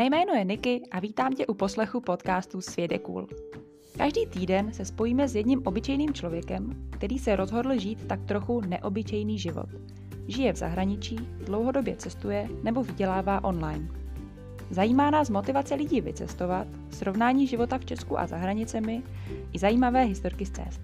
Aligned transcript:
Mé 0.00 0.06
jméno 0.06 0.34
je 0.34 0.44
Niky 0.44 0.82
a 0.90 1.00
vítám 1.00 1.32
tě 1.32 1.46
u 1.46 1.54
poslechu 1.54 2.00
podcastu 2.00 2.60
Svět 2.60 2.92
je 2.92 2.98
cool. 2.98 3.26
Každý 3.96 4.26
týden 4.26 4.72
se 4.72 4.84
spojíme 4.84 5.28
s 5.28 5.34
jedním 5.36 5.62
obyčejným 5.64 6.14
člověkem, 6.14 6.88
který 6.90 7.18
se 7.18 7.36
rozhodl 7.36 7.78
žít 7.78 8.06
tak 8.06 8.24
trochu 8.24 8.60
neobyčejný 8.60 9.38
život. 9.38 9.66
Žije 10.28 10.52
v 10.52 10.56
zahraničí, 10.56 11.16
dlouhodobě 11.44 11.96
cestuje 11.96 12.48
nebo 12.62 12.82
vydělává 12.82 13.44
online. 13.44 13.88
Zajímá 14.70 15.10
nás 15.10 15.30
motivace 15.30 15.74
lidí 15.74 16.00
vycestovat, 16.00 16.66
srovnání 16.90 17.46
života 17.46 17.78
v 17.78 17.84
Česku 17.84 18.18
a 18.18 18.26
za 18.26 18.36
hranicemi 18.36 19.02
i 19.52 19.58
zajímavé 19.58 20.04
historky 20.04 20.46
z 20.46 20.50
cest. 20.50 20.80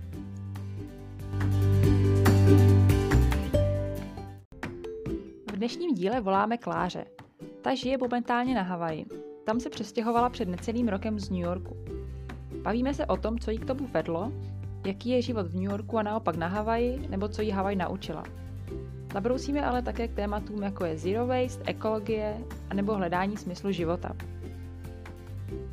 V 5.46 5.56
dnešním 5.56 5.94
díle 5.94 6.20
voláme 6.20 6.58
Kláře. 6.58 7.15
Ta 7.66 7.74
žije 7.74 7.98
momentálně 7.98 8.54
na 8.54 8.62
Havaji. 8.62 9.06
Tam 9.44 9.60
se 9.60 9.70
přestěhovala 9.70 10.28
před 10.28 10.48
necelým 10.48 10.88
rokem 10.88 11.18
z 11.18 11.30
New 11.30 11.40
Yorku. 11.40 11.76
Bavíme 12.62 12.94
se 12.94 13.06
o 13.06 13.16
tom, 13.16 13.38
co 13.38 13.50
jí 13.50 13.58
k 13.58 13.64
tomu 13.64 13.86
vedlo, 13.86 14.32
jaký 14.86 15.08
je 15.08 15.22
život 15.22 15.46
v 15.46 15.54
New 15.54 15.70
Yorku 15.70 15.98
a 15.98 16.02
naopak 16.02 16.36
na 16.36 16.46
Havaji, 16.46 17.08
nebo 17.08 17.28
co 17.28 17.42
jí 17.42 17.50
Havaj 17.50 17.76
naučila. 17.76 18.24
Zabrousíme 19.12 19.64
ale 19.64 19.82
také 19.82 20.08
k 20.08 20.14
tématům, 20.14 20.62
jako 20.62 20.84
je 20.84 20.98
zero 20.98 21.26
waste, 21.26 21.64
ekologie 21.66 22.38
a 22.70 22.74
nebo 22.74 22.94
hledání 22.94 23.36
smyslu 23.36 23.72
života. 23.72 24.16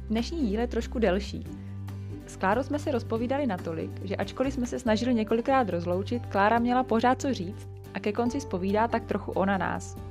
Dnešní 0.10 0.48
díl 0.48 0.60
je 0.60 0.68
trošku 0.68 1.00
delší. 1.00 1.44
S 2.26 2.36
Klárou 2.36 2.64
jsme 2.64 2.80
se 2.80 2.92
rozpovídali 2.92 3.48
natolik, 3.48 4.06
že 4.06 4.16
ačkoliv 4.16 4.54
jsme 4.54 4.66
se 4.66 4.80
snažili 4.80 5.14
několikrát 5.14 5.70
rozloučit, 5.70 6.26
Klára 6.26 6.60
měla 6.60 6.84
pořád 6.84 7.22
co 7.22 7.34
říct 7.34 7.68
a 7.94 8.00
ke 8.00 8.12
konci 8.12 8.42
spovídá 8.42 8.88
tak 8.88 9.06
trochu 9.06 9.32
ona 9.32 9.58
nás. 9.58 10.03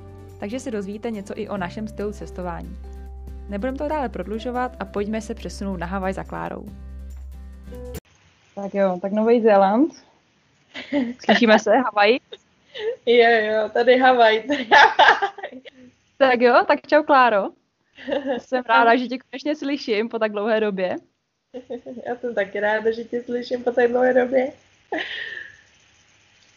Takže 0.43 0.59
se 0.59 0.71
dozvíte 0.71 1.11
něco 1.11 1.33
i 1.37 1.49
o 1.49 1.57
našem 1.57 1.87
stylu 1.87 2.11
cestování. 2.11 2.77
Nebudeme 3.49 3.77
to 3.77 3.87
dále 3.87 4.09
prodlužovat 4.09 4.75
a 4.79 4.85
pojďme 4.85 5.21
se 5.21 5.35
přesunout 5.35 5.77
na 5.77 5.85
Havaj 5.85 6.13
za 6.13 6.23
Klárou. 6.23 6.65
Tak 8.55 8.73
jo, 8.73 8.99
tak 9.01 9.11
Nový 9.11 9.41
Zéland. 9.41 9.93
Slyšíme 11.25 11.59
se, 11.59 11.71
Havaj? 11.71 12.17
Jo, 13.05 13.29
jo, 13.29 13.69
tady 13.69 13.97
Havaj, 13.97 14.43
tady 14.43 14.67
Havaj. 14.71 15.61
Tak 16.17 16.41
jo, 16.41 16.63
tak 16.67 16.87
čau 16.87 17.03
Kláro. 17.03 17.43
Jsem 18.37 18.63
ráda, 18.69 18.95
že 18.95 19.07
tě 19.07 19.17
konečně 19.17 19.55
slyším 19.55 20.09
po 20.09 20.19
tak 20.19 20.31
dlouhé 20.31 20.59
době. 20.59 20.95
Já 22.07 22.15
jsem 22.15 22.35
taky 22.35 22.59
ráda, 22.59 22.91
že 22.91 23.03
tě 23.03 23.23
slyším 23.23 23.63
po 23.63 23.71
tak 23.71 23.89
dlouhé 23.89 24.13
době. 24.13 24.51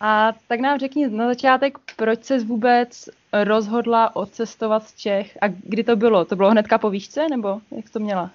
A 0.00 0.32
tak 0.48 0.60
nám 0.60 0.78
řekni 0.78 1.08
na 1.08 1.26
začátek, 1.26 1.78
proč 1.96 2.24
se 2.24 2.38
vůbec 2.38 3.08
rozhodla 3.44 4.16
odcestovat 4.16 4.88
z 4.88 4.94
Čech 4.94 5.38
a 5.40 5.48
kdy 5.48 5.84
to 5.84 5.96
bylo? 5.96 6.24
To 6.24 6.36
bylo 6.36 6.50
hnedka 6.50 6.78
po 6.78 6.90
výšce, 6.90 7.28
nebo 7.28 7.60
jak 7.76 7.90
to 7.90 7.98
měla? 7.98 8.30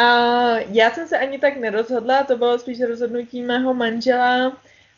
Uh, 0.00 0.58
já 0.68 0.90
jsem 0.90 1.08
se 1.08 1.18
ani 1.18 1.38
tak 1.38 1.56
nerozhodla, 1.56 2.24
to 2.24 2.36
bylo 2.36 2.58
spíš 2.58 2.80
rozhodnutí 2.80 3.42
mého 3.42 3.74
manžela, 3.74 4.52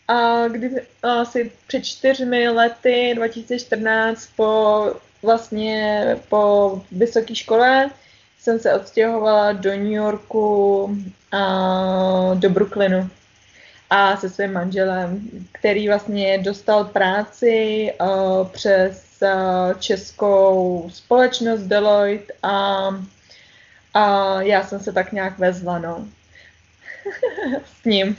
a 0.09 0.49
kdy 0.49 0.71
asi 1.03 1.53
před 1.67 1.85
čtyřmi 1.85 2.49
lety, 2.49 3.13
2014, 3.17 4.29
po 4.37 4.85
vlastně 5.23 6.05
po 6.29 6.83
vysoké 6.93 7.35
škole, 7.35 7.91
jsem 8.39 8.59
se 8.59 8.75
odstěhovala 8.75 9.53
do 9.53 9.71
New 9.71 9.93
Yorku 9.93 10.91
a 11.33 12.35
do 12.35 12.51
Brooklynu 12.51 13.11
a 13.91 14.17
se 14.17 14.31
svým 14.31 14.53
manželem, 14.53 15.31
který 15.53 15.89
vlastně 15.89 16.39
dostal 16.39 16.85
práci 16.85 17.93
uh, 18.01 18.49
přes 18.49 19.19
uh, 19.23 19.81
českou 19.81 20.87
společnost 20.93 21.63
Deloitte 21.63 22.33
a, 22.43 22.89
a 23.95 24.43
já 24.43 24.65
jsem 24.65 24.81
se 24.81 24.93
tak 24.93 25.13
nějak 25.13 25.39
vezla, 25.39 25.79
no. 25.79 26.09
S 27.81 27.85
ním. 27.85 28.17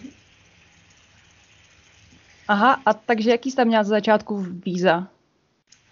Aha, 2.47 2.81
a 2.85 2.94
takže 2.94 3.31
jaký 3.31 3.52
jsi 3.52 3.58
tam 3.58 3.68
měla 3.68 3.84
za 3.84 3.90
začátku 3.90 4.46
víza? 4.66 5.08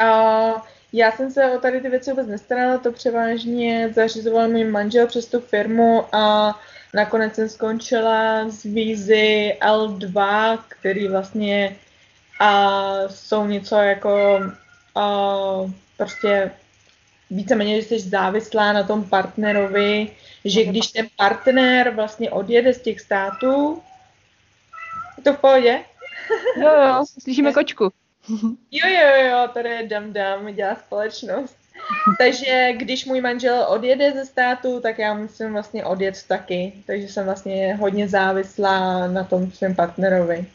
Uh, 0.01 0.61
já 0.93 1.11
jsem 1.11 1.31
se 1.31 1.51
o 1.51 1.59
tady 1.59 1.81
ty 1.81 1.89
věci 1.89 2.09
vůbec 2.09 2.27
nestarala, 2.27 2.77
to 2.77 2.91
převážně 2.91 3.93
zařizoval 3.93 4.47
můj 4.47 4.63
manžel 4.63 5.07
přes 5.07 5.25
tu 5.25 5.39
firmu 5.39 6.15
a 6.15 6.55
nakonec 6.93 7.35
jsem 7.35 7.49
skončila 7.49 8.49
z 8.49 8.63
vízy 8.63 9.57
L2, 9.61 10.59
který 10.67 11.07
vlastně 11.07 11.75
a 12.39 12.81
jsou 13.07 13.45
něco 13.45 13.75
jako 13.75 14.41
a, 14.95 15.31
prostě 15.97 16.51
víceméně, 17.29 17.81
že 17.81 17.87
jsi 17.87 17.99
závislá 17.99 18.73
na 18.73 18.83
tom 18.83 19.09
partnerovi, 19.09 20.11
že 20.45 20.63
když 20.63 20.87
ten 20.87 21.07
partner 21.15 21.89
vlastně 21.89 22.31
odjede 22.31 22.73
z 22.73 22.81
těch 22.81 22.99
států, 23.01 23.83
je 25.17 25.23
to 25.23 25.33
v 25.33 25.37
pohodě? 25.37 25.79
Jo, 26.57 26.69
jo, 26.69 27.05
slyšíme 27.21 27.53
kočku. 27.53 27.91
Jo, 28.71 28.87
jo, 28.87 29.27
jo, 29.29 29.47
tady 29.53 29.69
je 29.69 29.87
Dam 29.87 30.13
Dam, 30.13 30.55
dělá 30.55 30.75
společnost. 30.75 31.57
Takže 32.17 32.73
když 32.73 33.05
můj 33.05 33.21
manžel 33.21 33.65
odjede 33.69 34.11
ze 34.11 34.25
státu, 34.25 34.79
tak 34.79 34.99
já 34.99 35.13
musím 35.13 35.53
vlastně 35.53 35.85
odjet 35.85 36.23
taky. 36.27 36.73
Takže 36.87 37.07
jsem 37.07 37.25
vlastně 37.25 37.75
hodně 37.75 38.07
závislá 38.07 39.07
na 39.07 39.23
tom 39.23 39.51
svém 39.51 39.75
partnerovi. 39.75 40.45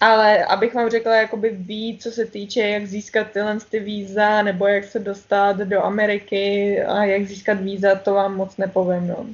Ale 0.00 0.44
abych 0.44 0.74
vám 0.74 0.90
řekla 0.90 1.16
jakoby 1.16 1.50
víc, 1.50 2.02
co 2.02 2.10
se 2.10 2.26
týče, 2.26 2.60
jak 2.60 2.86
získat 2.86 3.30
tyhle 3.30 3.58
ty 3.70 3.80
víza, 3.80 4.42
nebo 4.42 4.66
jak 4.66 4.84
se 4.84 4.98
dostat 4.98 5.56
do 5.56 5.84
Ameriky 5.84 6.82
a 6.82 7.04
jak 7.04 7.26
získat 7.26 7.60
víza, 7.60 7.94
to 7.94 8.14
vám 8.14 8.36
moc 8.36 8.56
nepovím. 8.56 9.06
No. 9.06 9.26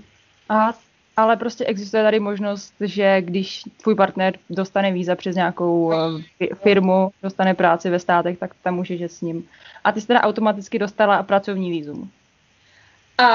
A 0.49 0.75
ale 1.17 1.37
prostě 1.37 1.65
existuje 1.65 2.03
tady 2.03 2.21
možnost, 2.21 2.75
že 2.81 3.21
když 3.21 3.63
tvůj 3.83 3.95
partner 3.95 4.35
dostane 4.51 4.93
víza 4.93 5.15
přes 5.15 5.37
nějakou 5.37 5.93
eh, 6.41 6.55
firmu, 6.55 7.11
dostane 7.23 7.55
práci 7.55 7.91
ve 7.91 7.99
státech, 7.99 8.39
tak 8.39 8.51
tam 8.63 8.75
můžeš 8.75 9.03
s 9.03 9.21
ním. 9.21 9.49
A 9.85 9.93
ty 9.93 10.01
jsi 10.01 10.07
teda 10.07 10.21
automaticky 10.21 10.79
dostala 10.79 11.23
pracovní 11.23 11.71
vízum. 11.71 12.11
A 13.19 13.29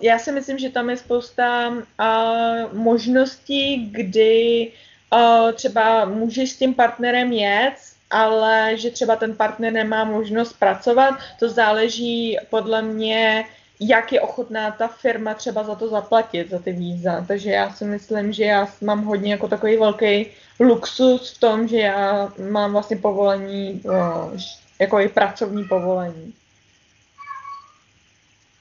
já 0.00 0.18
si 0.18 0.32
myslím, 0.32 0.58
že 0.58 0.70
tam 0.70 0.90
je 0.90 0.96
spousta 0.96 1.68
uh, 1.68 2.78
možností, 2.78 3.90
kdy 3.90 4.72
uh, 5.12 5.52
třeba 5.52 6.04
můžeš 6.04 6.50
s 6.50 6.56
tím 6.56 6.74
partnerem 6.74 7.32
jet, 7.32 7.74
ale 8.10 8.72
že 8.76 8.90
třeba 8.90 9.16
ten 9.16 9.36
partner 9.36 9.72
nemá 9.72 10.04
možnost 10.04 10.52
pracovat. 10.52 11.14
To 11.38 11.48
záleží 11.48 12.38
podle 12.50 12.82
mě 12.82 13.44
jak 13.80 14.12
je 14.12 14.20
ochotná 14.20 14.70
ta 14.70 14.88
firma 14.88 15.34
třeba 15.34 15.64
za 15.64 15.74
to 15.74 15.88
zaplatit, 15.88 16.50
za 16.50 16.58
ty 16.58 16.72
víza. 16.72 17.24
Takže 17.28 17.50
já 17.50 17.70
si 17.70 17.84
myslím, 17.84 18.32
že 18.32 18.44
já 18.44 18.68
mám 18.80 19.04
hodně 19.04 19.32
jako 19.32 19.48
takový 19.48 19.76
velký 19.76 20.26
luxus 20.60 21.34
v 21.36 21.40
tom, 21.40 21.68
že 21.68 21.78
já 21.78 22.32
mám 22.50 22.72
vlastně 22.72 22.96
povolení, 22.96 23.82
jako 24.80 25.00
i 25.00 25.08
pracovní 25.08 25.64
povolení. 25.64 26.34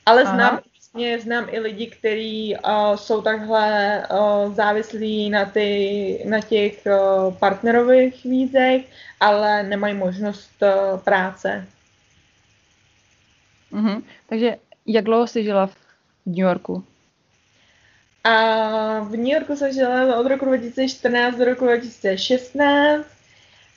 Ale 0.06 0.24
Aha. 0.24 0.36
znám, 0.36 0.60
vlastně 0.74 1.20
znám 1.20 1.48
i 1.52 1.60
lidi, 1.60 1.88
kteří 1.88 2.56
uh, 2.56 2.96
jsou 2.96 3.22
takhle 3.22 4.08
uh, 4.12 4.54
závislí 4.54 5.30
na, 5.30 5.46
ty, 5.46 6.24
na 6.30 6.42
těch 6.42 6.82
uh, 6.86 7.34
partnerových 7.34 8.24
vízech, 8.24 8.86
ale 9.20 9.64
nemají 9.64 9.94
možnost 9.94 10.52
uh, 10.62 11.00
práce. 11.00 11.68
Mm-hmm. 13.74 14.04
Takže 14.30 14.58
jak 14.86 15.06
dlouho 15.06 15.28
jsi 15.28 15.44
žila 15.44 15.68
v 15.68 15.76
New 16.26 16.38
Yorku? 16.38 16.84
A 18.24 19.00
v 19.00 19.12
New 19.12 19.34
Yorku 19.34 19.56
jsem 19.56 19.74
žila 19.74 20.20
od 20.20 20.28
roku 20.28 20.46
2014 20.46 21.36
do 21.36 21.46
roku 21.46 21.66
2016 21.66 23.06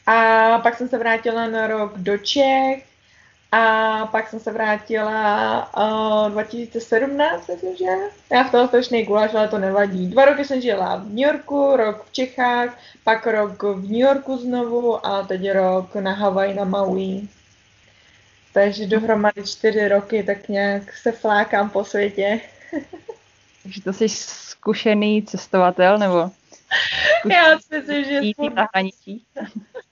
a 0.07 0.59
pak 0.59 0.79
jsem 0.79 0.89
se 0.89 0.99
vrátila 0.99 1.47
na 1.49 1.67
rok 1.67 1.99
do 1.99 2.19
Čech 2.19 2.85
a 3.53 4.07
pak 4.07 4.29
jsem 4.29 4.41
se 4.41 4.53
vrátila 4.53 5.71
uh, 6.27 6.33
2017, 6.33 7.49
myslím, 7.49 7.77
že? 7.77 7.85
Já 8.33 8.45
v 8.45 8.51
toho 8.51 8.69
strašný 8.69 9.05
guláš, 9.05 9.35
ale 9.35 9.49
to 9.49 9.59
nevadí. 9.59 10.07
Dva 10.07 10.25
roky 10.25 10.45
jsem 10.45 10.61
žila 10.61 10.97
v 10.97 11.09
New 11.09 11.27
Yorku, 11.27 11.77
rok 11.77 12.05
v 12.05 12.13
Čechách, 12.13 12.79
pak 13.05 13.27
rok 13.27 13.63
v 13.63 13.83
New 13.83 14.01
Yorku 14.01 14.37
znovu 14.37 15.07
a 15.07 15.23
teď 15.23 15.51
rok 15.51 15.95
na 15.95 16.13
Hawaii 16.13 16.55
na 16.55 16.65
Maui. 16.65 17.29
Takže 18.57 18.87
dohromady 18.87 19.45
čtyři 19.45 19.89
roky 19.89 20.23
tak 20.23 20.49
nějak 20.49 20.97
se 20.97 21.13
flákám 21.13 21.71
po 21.71 21.85
světě. 21.85 22.41
Takže 23.63 23.83
to 23.83 23.93
jsi 23.93 24.09
zkušený 24.09 25.23
cestovatel, 25.23 25.99
nebo 25.99 26.17
Já 27.31 27.59
si 27.59 27.79
myslím, 27.79 28.05
že 28.05 28.21
jsem... 28.21 28.55
na 28.55 28.69
hranicích. 28.75 29.25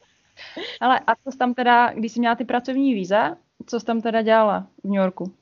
Ale 0.81 1.01
a 1.07 1.15
co 1.15 1.33
jsi 1.33 1.39
tam 1.39 1.55
teda, 1.55 1.93
když 1.93 2.13
jsi 2.13 2.21
měla 2.21 2.35
ty 2.35 2.45
pracovní 2.45 2.95
víza, 2.95 3.37
co 3.67 3.81
jsi 3.81 3.87
tam 3.87 4.01
teda 4.01 4.23
dělala 4.23 4.67
v 4.85 4.89
New 4.89 5.01
Yorku? 5.01 5.33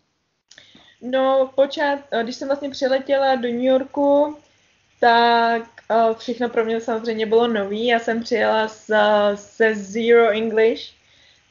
No, 1.02 1.50
počát, 1.54 1.98
když 2.22 2.36
jsem 2.36 2.48
vlastně 2.48 2.70
přiletěla 2.70 3.34
do 3.34 3.48
New 3.48 3.62
Yorku, 3.64 4.36
tak 5.00 5.62
všechno 6.18 6.48
pro 6.48 6.64
mě 6.64 6.80
samozřejmě 6.80 7.26
bylo 7.26 7.48
nový. 7.48 7.86
Já 7.86 7.98
jsem 7.98 8.22
přijela 8.22 8.68
se, 8.68 8.96
se 9.34 9.75
Zero 9.75 10.30
English, 10.30 11.01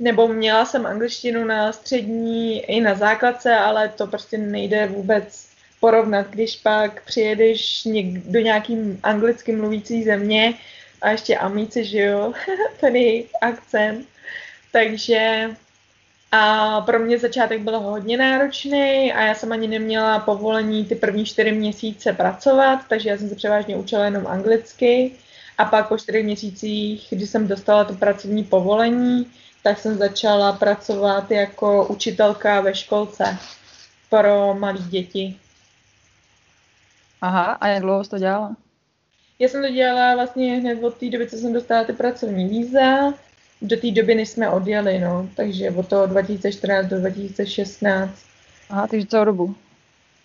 nebo 0.01 0.27
měla 0.27 0.65
jsem 0.65 0.85
angličtinu 0.85 1.45
na 1.45 1.71
střední 1.71 2.59
i 2.61 2.81
na 2.81 2.95
základce, 2.95 3.55
ale 3.55 3.89
to 3.89 4.07
prostě 4.07 4.37
nejde 4.37 4.87
vůbec 4.87 5.47
porovnat, 5.79 6.27
když 6.29 6.55
pak 6.55 7.05
přijedeš 7.05 7.87
do 8.25 8.39
nějaký 8.39 8.99
anglicky 9.03 9.55
mluvící 9.55 10.03
země 10.03 10.53
a 11.01 11.09
ještě 11.09 11.37
amíci, 11.37 11.85
že 11.85 11.99
jo, 11.99 12.33
ten 12.79 12.93
akcent. 13.41 14.07
Takže 14.71 15.49
a 16.31 16.81
pro 16.81 16.99
mě 16.99 17.19
začátek 17.19 17.61
byl 17.61 17.79
hodně 17.79 18.17
náročný 18.17 19.13
a 19.13 19.21
já 19.21 19.35
jsem 19.35 19.51
ani 19.51 19.67
neměla 19.67 20.19
povolení 20.19 20.85
ty 20.85 20.95
první 20.95 21.25
čtyři 21.25 21.51
měsíce 21.51 22.13
pracovat, 22.13 22.79
takže 22.89 23.09
já 23.09 23.17
jsem 23.17 23.29
se 23.29 23.35
převážně 23.35 23.77
učila 23.77 24.05
jenom 24.05 24.27
anglicky. 24.27 25.11
A 25.57 25.65
pak 25.65 25.87
po 25.87 25.97
čtyřech 25.97 26.23
měsících, 26.23 27.07
kdy 27.09 27.27
jsem 27.27 27.47
dostala 27.47 27.83
to 27.83 27.93
pracovní 27.93 28.43
povolení, 28.43 29.27
tak 29.63 29.79
jsem 29.79 29.97
začala 29.97 30.53
pracovat 30.53 31.31
jako 31.31 31.85
učitelka 31.85 32.61
ve 32.61 32.75
školce 32.75 33.37
pro 34.09 34.53
malé 34.53 34.79
děti. 34.79 35.35
Aha, 37.21 37.43
a 37.43 37.67
jak 37.67 37.81
dlouho 37.81 38.03
jsi 38.03 38.09
to 38.09 38.17
dělala? 38.17 38.55
Já 39.39 39.49
jsem 39.49 39.61
to 39.61 39.69
dělala 39.69 40.15
vlastně 40.15 40.55
hned 40.55 40.83
od 40.83 40.97
té 40.97 41.09
doby, 41.09 41.29
co 41.29 41.37
jsem 41.37 41.53
dostala 41.53 41.83
ty 41.83 41.93
pracovní 41.93 42.47
víza, 42.47 43.13
do 43.61 43.77
té 43.77 43.91
doby, 43.91 44.15
než 44.15 44.29
jsme 44.29 44.49
odjeli, 44.49 44.99
no. 44.99 45.29
Takže 45.35 45.71
od 45.71 45.87
toho 45.87 46.05
2014 46.07 46.85
do 46.87 46.99
2016. 46.99 48.11
Aha, 48.69 48.87
takže 48.87 49.07
celou 49.07 49.25
dobu. 49.25 49.55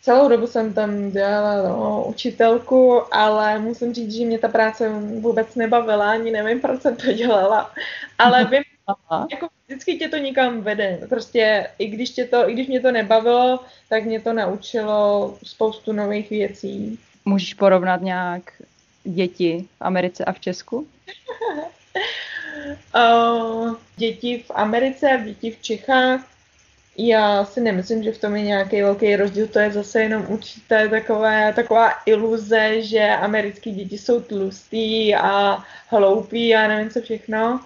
Celou 0.03 0.29
dobu 0.29 0.47
jsem 0.47 0.75
tam 0.75 1.11
dělala 1.11 1.69
no, 1.69 2.05
učitelku, 2.09 3.03
ale 3.15 3.59
musím 3.59 3.94
říct, 3.94 4.12
že 4.12 4.25
mě 4.25 4.38
ta 4.38 4.49
práce 4.49 4.88
vůbec 5.21 5.55
nebavila, 5.55 6.11
ani 6.11 6.31
nevím, 6.31 6.61
proč 6.61 6.83
jsem 6.83 6.97
to 6.97 7.12
dělala. 7.12 7.71
Ale 8.19 8.44
vím, 8.50 8.62
Aha. 8.87 9.27
jako 9.31 9.49
vždycky 9.67 9.99
tě 9.99 10.09
to 10.09 10.17
nikam 10.17 10.61
vede. 10.61 10.99
Prostě 11.09 11.71
i 11.79 11.87
když, 11.87 12.11
tě 12.11 12.25
to, 12.25 12.49
i 12.50 12.53
když 12.53 12.69
mě 12.69 12.81
to 12.81 12.93
nebavilo, 12.93 13.61
tak 13.88 14.05
mě 14.05 14.21
to 14.21 14.33
naučilo 14.33 15.35
spoustu 15.43 15.93
nových 15.93 16.31
věcí. 16.31 16.99
Můžeš 17.25 17.55
porovnat 17.55 18.00
nějak 18.03 18.62
děti 19.05 19.69
v 19.79 19.83
Americe 19.83 20.25
a 20.25 20.33
v 20.33 20.41
Česku? 20.41 20.87
uh, 22.97 23.75
děti 23.97 24.44
v 24.47 24.50
Americe 24.55 25.11
a 25.11 25.17
děti 25.17 25.50
v 25.50 25.62
Čechách. 25.62 26.29
Já 26.99 27.44
si 27.44 27.61
nemyslím, 27.61 28.03
že 28.03 28.12
v 28.12 28.21
tom 28.21 28.37
je 28.37 28.43
nějaký 28.43 28.83
velký 28.83 29.17
rozdíl, 29.17 29.49
to 29.49 29.59
je 29.59 29.71
zase 29.71 30.03
jenom 30.03 30.27
určité 30.29 30.88
takové, 30.88 31.53
taková 31.53 31.91
iluze, 32.06 32.83
že 32.83 33.03
americké 33.03 33.71
děti 33.71 33.99
jsou 33.99 34.21
tlustý 34.21 35.15
a 35.15 35.65
hloupí 35.88 36.55
a 36.55 36.69
nevím 36.69 36.91
co 36.91 37.00
všechno, 37.00 37.61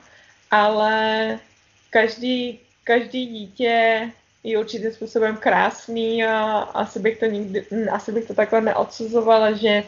ale 0.51 1.39
každý, 1.91 2.61
každý 2.85 3.27
dítě 3.27 4.09
je 4.45 4.59
určitým 4.59 4.93
způsobem 4.93 5.37
krásný 5.37 6.25
a 6.25 6.59
asi 6.59 6.99
bych 6.99 7.19
to 7.19 7.27
nikdy, 7.27 7.67
asi 7.91 8.13
bych 8.13 8.25
to 8.25 8.35
takhle 8.35 8.61
neodsuzovala, 8.61 9.53
že 9.53 9.83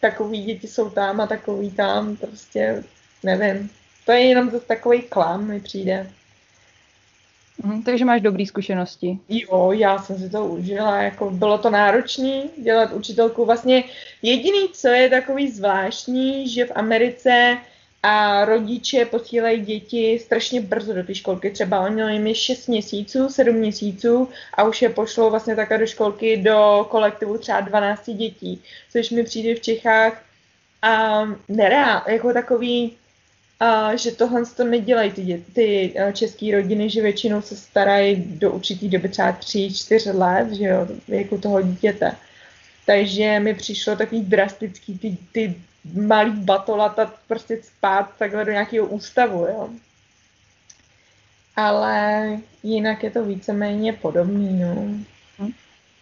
takový 0.00 0.42
děti 0.42 0.68
jsou 0.68 0.90
tam 0.90 1.20
a 1.20 1.26
takový 1.26 1.70
tam, 1.70 2.16
prostě 2.16 2.84
nevím. 3.22 3.70
To 4.06 4.12
je 4.12 4.20
jenom 4.20 4.50
zase 4.50 4.66
takový 4.66 5.02
klam, 5.02 5.46
mi 5.46 5.60
přijde. 5.60 6.10
Mm, 7.64 7.82
takže 7.82 8.04
máš 8.04 8.20
dobré 8.20 8.46
zkušenosti. 8.46 9.18
Jo, 9.28 9.72
já 9.72 9.98
jsem 9.98 10.18
si 10.18 10.30
to 10.30 10.46
užila, 10.46 11.02
jako 11.02 11.30
bylo 11.30 11.58
to 11.58 11.70
náročné 11.70 12.42
dělat 12.62 12.92
učitelku. 12.92 13.44
Vlastně 13.44 13.84
jediný, 14.22 14.68
co 14.72 14.88
je 14.88 15.10
takový 15.10 15.50
zvláštní, 15.50 16.48
že 16.48 16.64
v 16.64 16.72
Americe 16.74 17.58
a 18.02 18.44
rodiče 18.44 19.04
posílají 19.04 19.60
děti 19.60 20.18
strašně 20.18 20.60
brzo 20.60 20.92
do 20.94 21.04
té 21.04 21.14
školky. 21.14 21.50
Třeba 21.50 21.80
oni 21.80 22.12
jim 22.12 22.26
je 22.26 22.34
6 22.34 22.66
měsíců, 22.66 23.28
7 23.28 23.56
měsíců 23.56 24.28
a 24.54 24.64
už 24.64 24.82
je 24.82 24.88
pošlou 24.88 25.30
vlastně 25.30 25.56
takhle 25.56 25.78
do 25.78 25.86
školky 25.86 26.36
do 26.36 26.86
kolektivu 26.90 27.38
třeba 27.38 27.60
12 27.60 28.10
dětí, 28.10 28.62
což 28.92 29.10
mi 29.10 29.24
přijde 29.24 29.54
v 29.54 29.60
Čechách 29.60 30.22
a 30.82 31.24
nereál, 31.48 32.02
jako 32.08 32.32
takový 32.32 32.96
a 33.60 33.96
že 33.96 34.12
tohle 34.12 34.42
to 34.56 34.64
nedělají 34.64 35.12
ty, 35.12 35.44
ty 35.52 35.92
eh, 35.96 36.12
české 36.12 36.52
rodiny, 36.52 36.90
že 36.90 37.02
většinou 37.02 37.42
se 37.42 37.56
starají 37.56 38.16
do 38.16 38.52
určitý 38.52 38.88
doby 38.88 39.08
třeba 39.08 39.32
3-4 39.32 40.18
let, 40.18 40.52
že 40.52 40.64
jo, 40.64 40.88
věku 41.08 41.38
toho 41.38 41.62
dítěte. 41.62 42.12
Takže 42.86 43.40
mi 43.40 43.54
přišlo 43.54 43.96
takový 43.96 44.20
drastický 44.22 44.98
ty, 44.98 45.16
ty 45.32 45.54
malý 45.94 46.30
batolata 46.30 47.12
prostě 47.28 47.60
spát 47.62 48.10
takhle 48.18 48.44
do 48.44 48.52
nějakého 48.52 48.86
ústavu, 48.86 49.38
jo. 49.38 49.68
Ale 51.56 52.38
jinak 52.62 53.02
je 53.02 53.10
to 53.10 53.24
víceméně 53.24 53.92
podobný, 53.92 54.60
no. 54.60 54.88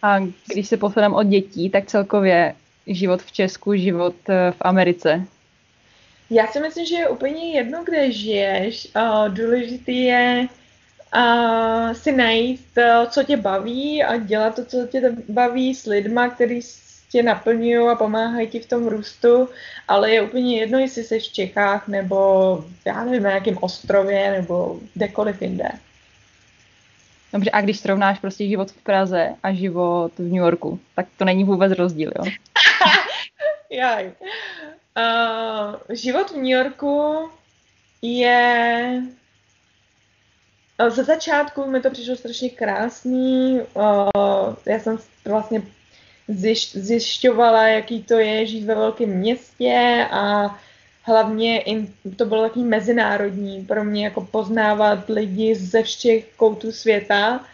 A 0.01 0.19
když 0.53 0.67
se 0.67 0.77
posuneme 0.77 1.15
od 1.15 1.23
dětí, 1.23 1.69
tak 1.69 1.85
celkově 1.85 2.55
život 2.87 3.21
v 3.21 3.31
Česku, 3.31 3.75
život 3.75 4.15
eh, 4.29 4.51
v 4.51 4.57
Americe, 4.61 5.27
já 6.29 6.47
si 6.47 6.59
myslím, 6.59 6.85
že 6.85 6.95
je 6.95 7.09
úplně 7.09 7.51
jedno, 7.51 7.83
kde 7.83 8.11
žiješ. 8.11 8.87
Uh, 8.95 9.29
důležitý 9.29 10.03
je 10.03 10.47
uh, 11.15 11.91
si 11.91 12.11
najít 12.11 12.65
to, 12.73 13.07
co 13.09 13.23
tě 13.23 13.37
baví 13.37 14.03
a 14.03 14.17
dělat 14.17 14.55
to, 14.55 14.65
co 14.65 14.87
tě 14.87 15.15
baví 15.29 15.75
s 15.75 15.85
lidma, 15.85 16.29
který 16.29 16.61
tě 17.11 17.23
naplňují 17.23 17.87
a 17.87 17.95
pomáhají 17.95 18.47
ti 18.47 18.59
v 18.59 18.65
tom 18.65 18.87
růstu, 18.87 19.49
ale 19.87 20.11
je 20.11 20.21
úplně 20.21 20.59
jedno, 20.59 20.79
jestli 20.79 21.03
jsi 21.03 21.19
v 21.19 21.27
Čechách 21.27 21.87
nebo 21.87 22.65
já 22.85 23.03
nevím, 23.03 23.23
na 23.23 23.29
nějakém 23.29 23.57
ostrově 23.61 24.31
nebo 24.31 24.79
kdekoliv 24.93 25.41
jinde. 25.41 25.69
Dobře, 27.33 27.51
a 27.51 27.61
když 27.61 27.79
srovnáš 27.79 28.19
prostě 28.19 28.47
život 28.47 28.71
v 28.71 28.83
Praze 28.83 29.35
a 29.43 29.53
život 29.53 30.11
v 30.17 30.21
New 30.21 30.35
Yorku, 30.35 30.79
tak 30.95 31.07
to 31.17 31.25
není 31.25 31.43
vůbec 31.43 31.71
rozdíl, 31.71 32.11
jo? 32.17 32.31
Jaj. 33.69 34.11
Uh, 34.97 35.75
život 35.89 36.31
v 36.31 36.35
New 36.35 36.45
Yorku 36.45 37.29
je... 38.01 39.01
Ze 40.89 41.03
začátku 41.03 41.65
mi 41.65 41.81
to 41.81 41.89
přišlo 41.89 42.15
strašně 42.15 42.49
krásný. 42.49 43.61
Uh, 43.73 44.55
já 44.65 44.79
jsem 44.79 44.97
vlastně 45.25 45.61
zjišťovala, 46.73 47.67
jaký 47.67 48.03
to 48.03 48.13
je 48.13 48.45
žít 48.45 48.65
ve 48.65 48.75
velkém 48.75 49.09
městě 49.09 50.07
a 50.11 50.55
hlavně 51.03 51.63
to 52.15 52.25
bylo 52.25 52.41
takový 52.41 52.65
mezinárodní 52.65 53.65
pro 53.65 53.83
mě, 53.83 54.03
jako 54.03 54.21
poznávat 54.21 55.09
lidi 55.09 55.55
ze 55.55 55.83
všech 55.83 56.25
koutů 56.37 56.71
světa 56.71 57.45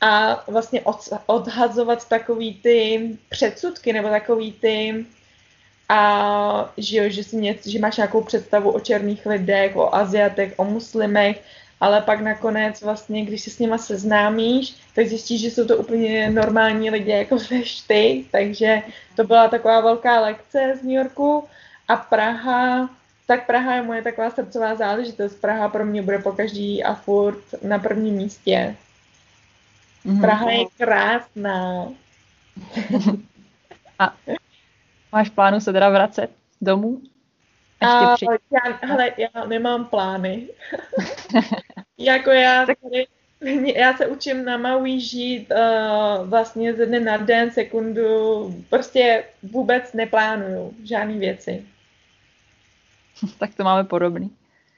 a 0.00 0.44
vlastně 0.50 0.82
odhazovat 1.26 2.08
takový 2.08 2.54
ty 2.54 3.08
předsudky 3.28 3.92
nebo 3.92 4.08
takový 4.08 4.52
ty 4.52 5.06
a 5.88 6.72
že, 6.76 6.96
jo, 6.96 7.04
že, 7.08 7.24
si 7.24 7.36
něco, 7.36 7.70
že 7.70 7.78
máš 7.78 7.96
nějakou 7.96 8.22
představu 8.22 8.70
o 8.70 8.80
černých 8.80 9.26
lidech, 9.26 9.76
o 9.76 9.94
Aziatech, 9.94 10.52
o 10.56 10.64
muslimech, 10.64 11.42
ale 11.80 12.00
pak 12.00 12.20
nakonec 12.20 12.82
vlastně, 12.82 13.24
když 13.24 13.42
se 13.42 13.50
s 13.50 13.58
nima 13.58 13.78
seznámíš, 13.78 14.76
tak 14.94 15.06
zjistíš, 15.06 15.40
že 15.40 15.50
jsou 15.50 15.66
to 15.66 15.76
úplně 15.76 16.30
normální 16.30 16.90
lidi, 16.90 17.10
jako 17.10 17.38
seš 17.38 17.80
ty, 17.80 18.24
takže 18.32 18.82
to 19.16 19.24
byla 19.24 19.48
taková 19.48 19.80
velká 19.80 20.20
lekce 20.20 20.74
z 20.80 20.82
New 20.82 20.92
Yorku 20.92 21.44
a 21.88 21.96
Praha, 21.96 22.90
tak 23.26 23.46
Praha 23.46 23.74
je 23.74 23.82
moje 23.82 24.02
taková 24.02 24.30
srdcová 24.30 24.74
záležitost. 24.74 25.34
Praha 25.34 25.68
pro 25.68 25.84
mě 25.84 26.02
bude 26.02 26.18
po 26.18 26.32
každý 26.32 26.84
a 26.84 26.94
furt 26.94 27.44
na 27.62 27.78
prvním 27.78 28.14
místě. 28.14 28.76
Mm-hmm. 30.06 30.20
Praha 30.20 30.50
je 30.50 30.64
krásná. 30.78 31.88
a 33.98 34.14
Máš 35.12 35.30
plánu 35.30 35.60
se 35.60 35.72
teda 35.72 35.90
vracet 35.90 36.30
domů? 36.60 37.00
Ještě 37.82 38.14
při... 38.14 38.26
já, 38.50 38.78
hele, 38.82 39.12
já 39.16 39.44
nemám 39.46 39.84
plány. 39.84 40.48
jako 41.98 42.30
já 42.30 42.66
tady, 42.66 43.06
já 43.74 43.96
se 43.96 44.06
učím 44.06 44.44
na 44.44 44.56
Maui 44.56 45.00
žít 45.00 45.52
uh, 45.52 46.28
vlastně 46.28 46.74
ze 46.74 46.86
dne 46.86 47.00
na 47.00 47.16
den, 47.16 47.50
sekundu, 47.50 48.54
prostě 48.70 49.24
vůbec 49.42 49.92
neplánuju 49.92 50.74
žádné 50.84 51.14
věci. 51.18 51.64
tak 53.38 53.54
to 53.54 53.64
máme 53.64 53.84
podobný. 53.84 54.30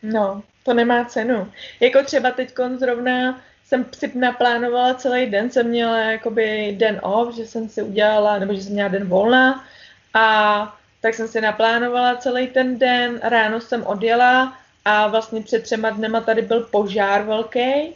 No, 0.03 0.43
to 0.65 0.75
nemá 0.75 1.05
cenu. 1.05 1.53
Jako 1.81 2.03
třeba 2.03 2.31
teď 2.31 2.55
zrovna 2.77 3.41
jsem 3.65 3.87
si 3.93 4.19
naplánovala 4.19 4.95
celý 4.95 5.27
den, 5.27 5.51
jsem 5.51 5.69
měla 5.69 5.99
jakoby 5.99 6.77
den 6.79 7.01
off, 7.03 7.37
že 7.37 7.47
jsem 7.47 7.69
si 7.69 7.83
udělala, 7.83 8.39
nebo 8.39 8.55
že 8.55 8.63
jsem 8.63 8.73
měla 8.73 8.89
den 8.89 9.09
volna, 9.09 9.65
a 10.15 10.80
tak 11.01 11.15
jsem 11.15 11.29
si 11.29 11.41
naplánovala 11.41 12.17
celý 12.17 12.47
ten 12.47 12.79
den, 12.79 13.21
ráno 13.23 13.61
jsem 13.61 13.87
odjela 13.87 14.59
a 14.85 15.07
vlastně 15.07 15.43
před 15.43 15.63
třema 15.63 15.91
dnema 15.91 16.21
tady 16.21 16.43
byl 16.43 16.61
požár 16.61 17.23
velký 17.23 17.95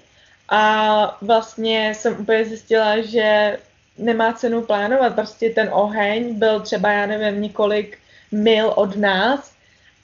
a 0.48 1.18
vlastně 1.22 1.94
jsem 1.94 2.20
úplně 2.20 2.44
zjistila, 2.44 3.00
že 3.00 3.58
nemá 3.98 4.32
cenu 4.32 4.62
plánovat, 4.62 5.14
prostě 5.14 5.50
ten 5.50 5.70
oheň 5.72 6.34
byl 6.38 6.60
třeba, 6.60 6.90
já 6.92 7.06
nevím, 7.06 7.42
několik 7.42 7.98
mil 8.32 8.72
od 8.76 8.96
nás 8.96 9.54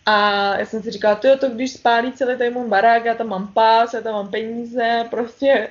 A 0.07 0.59
já 0.59 0.67
jsem 0.67 0.83
si 0.83 0.91
říkala, 0.91 1.15
to 1.15 1.39
to 1.39 1.51
když 1.51 1.73
spálí 1.73 2.13
celý 2.13 2.39
tady 2.39 2.51
můj 2.51 2.69
barák, 2.69 3.05
já 3.05 3.15
tam 3.15 3.29
mám 3.29 3.53
pás, 3.53 3.95
já 3.95 4.01
tam 4.01 4.13
mám 4.13 4.31
peníze, 4.31 5.07
prostě 5.11 5.69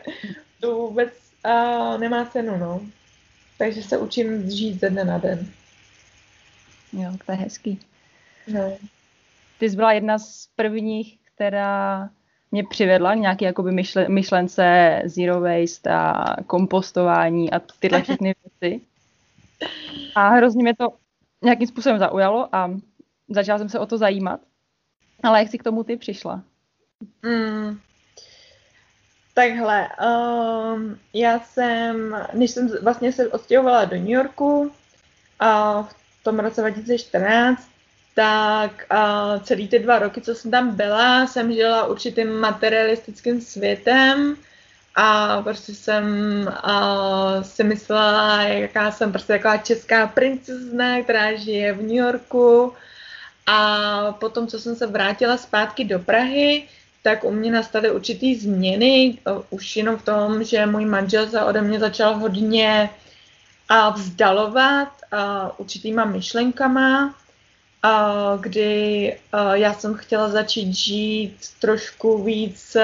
to 0.59 0.75
vůbec 0.75 1.09
a 1.43 1.97
nemá 1.97 2.25
cenu, 2.25 2.57
no. 2.57 2.81
Takže 3.57 3.83
se 3.83 3.97
učím 3.97 4.49
žít 4.49 4.79
ze 4.79 4.89
dne 4.89 5.03
na 5.05 5.17
den. 5.17 5.47
Jo, 6.93 7.11
to 7.25 7.31
je 7.31 7.37
hezký. 7.37 7.79
No. 8.47 8.77
Ty 9.59 9.69
jsi 9.69 9.75
byla 9.75 9.93
jedna 9.93 10.19
z 10.19 10.47
prvních, 10.55 11.19
která 11.35 12.09
mě 12.51 12.63
přivedla 12.63 13.15
k 13.15 13.19
nějaké 13.19 13.45
jakoby 13.45 13.71
myšle, 13.71 14.09
myšlence 14.09 15.01
zero 15.05 15.41
waste 15.41 15.89
a 15.89 16.35
kompostování 16.47 17.51
a 17.51 17.59
tyhle 17.79 18.01
všechny 18.01 18.35
věci. 18.61 18.81
A 20.15 20.29
hrozně 20.29 20.63
mě 20.63 20.75
to 20.75 20.93
nějakým 21.43 21.67
způsobem 21.67 21.99
zaujalo 21.99 22.55
a 22.55 22.71
začala 23.29 23.59
jsem 23.59 23.69
se 23.69 23.79
o 23.79 23.85
to 23.85 23.97
zajímat. 23.97 24.39
Ale 25.23 25.39
jak 25.39 25.47
jsi 25.49 25.57
k 25.57 25.63
tomu 25.63 25.83
ty 25.83 25.97
přišla? 25.97 26.43
Mm. 27.23 27.79
Takhle, 29.33 29.89
um, 30.73 30.99
já 31.13 31.39
jsem, 31.39 32.17
než 32.33 32.51
jsem 32.51 32.69
vlastně 32.83 33.13
se 33.13 33.27
odstěhovala 33.27 33.85
do 33.85 33.95
New 33.95 34.09
Yorku 34.09 34.71
a 35.39 35.81
v 35.81 35.98
tom 36.29 36.39
roce 36.39 36.61
2014, 36.61 37.67
tak 38.15 38.85
uh, 38.91 39.43
celý 39.43 39.67
ty 39.67 39.79
dva 39.79 39.99
roky, 39.99 40.21
co 40.21 40.35
jsem 40.35 40.51
tam 40.51 40.75
byla, 40.75 41.27
jsem 41.27 41.53
žila 41.53 41.87
určitým 41.87 42.39
materialistickým 42.39 43.41
světem 43.41 44.35
a 44.95 45.41
prostě 45.41 45.73
jsem 45.73 46.05
uh, 46.47 47.43
si 47.43 47.63
myslela, 47.63 48.41
jaká 48.41 48.91
jsem 48.91 49.11
prostě 49.11 49.33
taková 49.33 49.57
česká 49.57 50.07
princezna, 50.07 51.01
která 51.01 51.35
žije 51.35 51.73
v 51.73 51.81
New 51.81 51.91
Yorku. 51.91 52.73
A 53.47 54.11
potom, 54.19 54.47
co 54.47 54.59
jsem 54.59 54.75
se 54.75 54.87
vrátila 54.87 55.37
zpátky 55.37 55.83
do 55.85 55.99
Prahy, 55.99 56.63
tak 57.03 57.23
u 57.23 57.31
mě 57.31 57.51
nastaly 57.51 57.91
určitý 57.91 58.35
změny, 58.35 59.17
už 59.49 59.75
jenom 59.75 59.97
v 59.97 60.05
tom, 60.05 60.43
že 60.43 60.65
můj 60.65 60.85
manžel 60.85 61.27
se 61.27 61.41
ode 61.41 61.61
mě 61.61 61.79
začal 61.79 62.17
hodně 62.17 62.89
a 63.69 63.89
vzdalovat 63.89 64.91
a 65.11 65.51
určitýma 65.59 66.05
myšlenkama, 66.05 67.15
a 67.83 68.35
kdy 68.41 69.17
a 69.31 69.55
já 69.55 69.73
jsem 69.73 69.93
chtěla 69.93 70.29
začít 70.29 70.73
žít 70.73 71.37
trošku 71.61 72.23
víc 72.23 72.77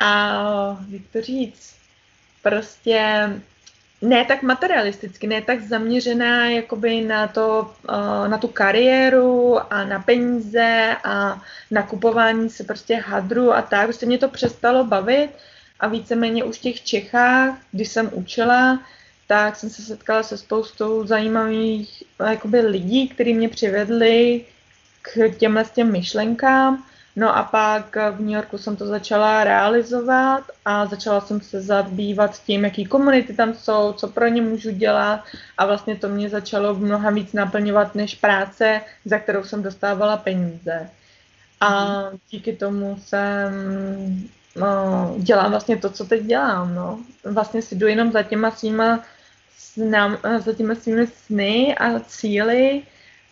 a 0.00 0.78
jak 0.88 1.02
to 1.12 1.22
říct, 1.22 1.74
prostě 2.42 3.30
ne 4.02 4.24
tak 4.24 4.42
materialisticky, 4.42 5.26
ne 5.26 5.42
tak 5.42 5.60
zaměřená 5.62 6.48
jakoby 6.48 7.00
na, 7.00 7.28
to, 7.28 7.74
na 8.28 8.38
tu 8.38 8.48
kariéru 8.48 9.58
a 9.72 9.84
na 9.84 9.98
peníze 9.98 10.96
a 11.04 11.42
na 11.70 11.82
kupování 11.82 12.50
se 12.50 12.64
prostě 12.64 12.96
hadru 12.96 13.52
a 13.52 13.62
tak. 13.62 13.86
Prostě 13.86 14.06
mě 14.06 14.18
to 14.18 14.28
přestalo 14.28 14.84
bavit 14.84 15.30
a 15.80 15.88
víceméně 15.88 16.44
už 16.44 16.58
v 16.58 16.60
těch 16.60 16.84
Čechách, 16.84 17.58
když 17.72 17.88
jsem 17.88 18.10
učila, 18.12 18.80
tak 19.28 19.56
jsem 19.56 19.70
se 19.70 19.82
setkala 19.82 20.22
se 20.22 20.38
spoustou 20.38 21.06
zajímavých 21.06 22.02
jakoby, 22.26 22.60
lidí, 22.60 23.08
kteří 23.08 23.34
mě 23.34 23.48
přivedli 23.48 24.44
k 25.02 25.28
těmhle 25.38 25.64
těm 25.64 25.92
myšlenkám 25.92 26.84
No 27.18 27.36
a 27.36 27.42
pak 27.42 27.96
v 27.96 28.20
New 28.20 28.34
Yorku 28.34 28.58
jsem 28.58 28.76
to 28.76 28.86
začala 28.86 29.44
realizovat 29.44 30.44
a 30.64 30.86
začala 30.86 31.20
jsem 31.20 31.40
se 31.40 31.60
zabývat 31.60 32.42
tím, 32.42 32.64
jaký 32.64 32.86
komunity 32.86 33.34
tam 33.34 33.54
jsou, 33.54 33.92
co 33.92 34.08
pro 34.08 34.28
ně 34.28 34.42
můžu 34.42 34.70
dělat 34.70 35.24
a 35.58 35.66
vlastně 35.66 35.96
to 35.96 36.08
mě 36.08 36.28
začalo 36.28 36.74
mnoha 36.74 37.10
víc 37.10 37.32
naplňovat 37.32 37.94
než 37.94 38.14
práce, 38.14 38.80
za 39.04 39.18
kterou 39.18 39.44
jsem 39.44 39.62
dostávala 39.62 40.16
peníze. 40.16 40.90
A 41.60 42.00
mhm. 42.00 42.18
díky 42.30 42.52
tomu 42.52 42.98
jsem 43.02 43.52
no, 44.56 45.14
dělám 45.18 45.50
vlastně 45.50 45.76
to, 45.76 45.90
co 45.90 46.04
teď 46.04 46.22
dělám. 46.22 46.74
No. 46.74 46.98
Vlastně 47.24 47.62
si 47.62 47.74
jdu 47.74 47.86
jenom 47.86 48.12
za 48.12 48.22
těma 48.22 48.50
svýma, 48.50 49.04
snam, 49.58 50.18
za 50.38 50.52
těma 50.52 50.74
svými 50.74 51.06
sny 51.06 51.76
a 51.76 52.00
cíly 52.00 52.82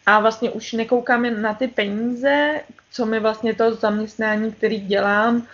a 0.06 0.21
vlastně 0.21 0.50
už 0.50 0.73
nekoukám 0.73 1.42
na 1.42 1.54
ty 1.54 1.68
peníze, 1.68 2.61
co 2.90 3.06
mi 3.06 3.21
vlastně 3.21 3.54
to 3.54 3.75
zaměstnání, 3.75 4.52
který 4.52 4.80
dělám, 4.80 5.47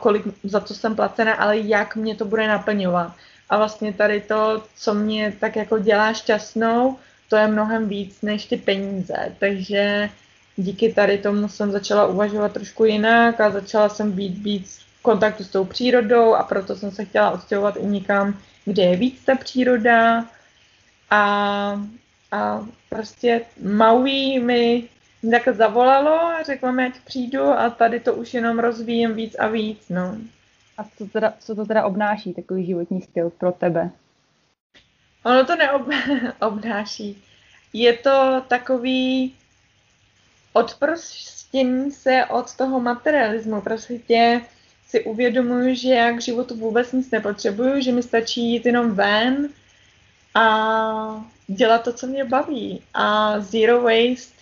kolik 0.00 0.22
za 0.44 0.60
to 0.60 0.74
jsem 0.74 0.96
placena, 0.96 1.34
ale 1.34 1.58
jak 1.58 1.96
mě 1.96 2.14
to 2.14 2.24
bude 2.24 2.48
naplňovat. 2.48 3.12
A 3.50 3.56
vlastně 3.56 3.92
tady 3.92 4.20
to, 4.20 4.62
co 4.76 4.94
mě 4.94 5.36
tak 5.40 5.56
jako 5.56 5.78
dělá 5.78 6.12
šťastnou, 6.12 6.96
to 7.28 7.36
je 7.36 7.46
mnohem 7.46 7.88
víc 7.88 8.22
než 8.22 8.46
ty 8.46 8.56
peníze. 8.56 9.36
Takže 9.38 10.10
díky 10.56 10.92
tady 10.92 11.18
tomu 11.18 11.48
jsem 11.48 11.72
začala 11.72 12.06
uvažovat 12.06 12.52
trošku 12.52 12.84
jinak 12.84 13.40
a 13.40 13.50
začala 13.50 13.88
jsem 13.88 14.12
být 14.12 14.38
víc 14.38 14.78
v 14.98 15.02
kontaktu 15.02 15.44
s 15.44 15.48
tou 15.48 15.64
přírodou 15.64 16.34
a 16.34 16.42
proto 16.42 16.76
jsem 16.76 16.90
se 16.90 17.04
chtěla 17.04 17.30
odstěhovat 17.30 17.76
i 17.76 17.86
někam, 17.86 18.38
kde 18.64 18.82
je 18.82 18.96
víc 18.96 19.24
ta 19.24 19.34
příroda. 19.34 20.26
A 21.10 21.82
a 22.32 22.66
prostě 22.88 23.44
Maui 23.62 24.38
mi 24.38 24.88
tak 25.30 25.56
zavolalo 25.56 26.20
a 26.20 26.42
řekla 26.42 26.72
mi, 26.72 26.86
ať 26.86 27.00
přijdu 27.00 27.42
a 27.42 27.70
tady 27.70 28.00
to 28.00 28.14
už 28.14 28.34
jenom 28.34 28.58
rozvíjem 28.58 29.14
víc 29.14 29.34
a 29.38 29.48
víc, 29.48 29.88
no. 29.88 30.16
A 30.78 30.84
co, 30.98 31.06
teda, 31.06 31.34
co 31.38 31.54
to 31.54 31.66
teda 31.66 31.84
obnáší, 31.84 32.34
takový 32.34 32.66
životní 32.66 33.02
styl 33.02 33.30
pro 33.30 33.52
tebe? 33.52 33.90
Ono 35.24 35.44
to 35.44 35.56
neobnáší. 35.56 37.22
Je 37.72 37.92
to 37.92 38.42
takový 38.48 39.34
odprostění 40.52 41.92
se 41.92 42.24
od 42.24 42.56
toho 42.56 42.80
materialismu. 42.80 43.60
Prostě 43.60 44.40
si 44.92 45.04
uvědomuju, 45.04 45.74
že 45.74 45.88
já 45.88 46.12
k 46.12 46.20
životu 46.20 46.56
vůbec 46.56 46.92
nic 46.92 47.10
nepotřebuju, 47.10 47.80
že 47.80 47.92
mi 47.92 48.02
stačí 48.02 48.52
jít 48.52 48.66
jenom 48.66 48.90
ven 48.94 49.48
a 50.34 51.24
dělat 51.46 51.84
to, 51.84 51.92
co 51.92 52.06
mě 52.06 52.24
baví. 52.24 52.82
A 52.94 53.34
zero 53.40 53.82
waste, 53.82 54.36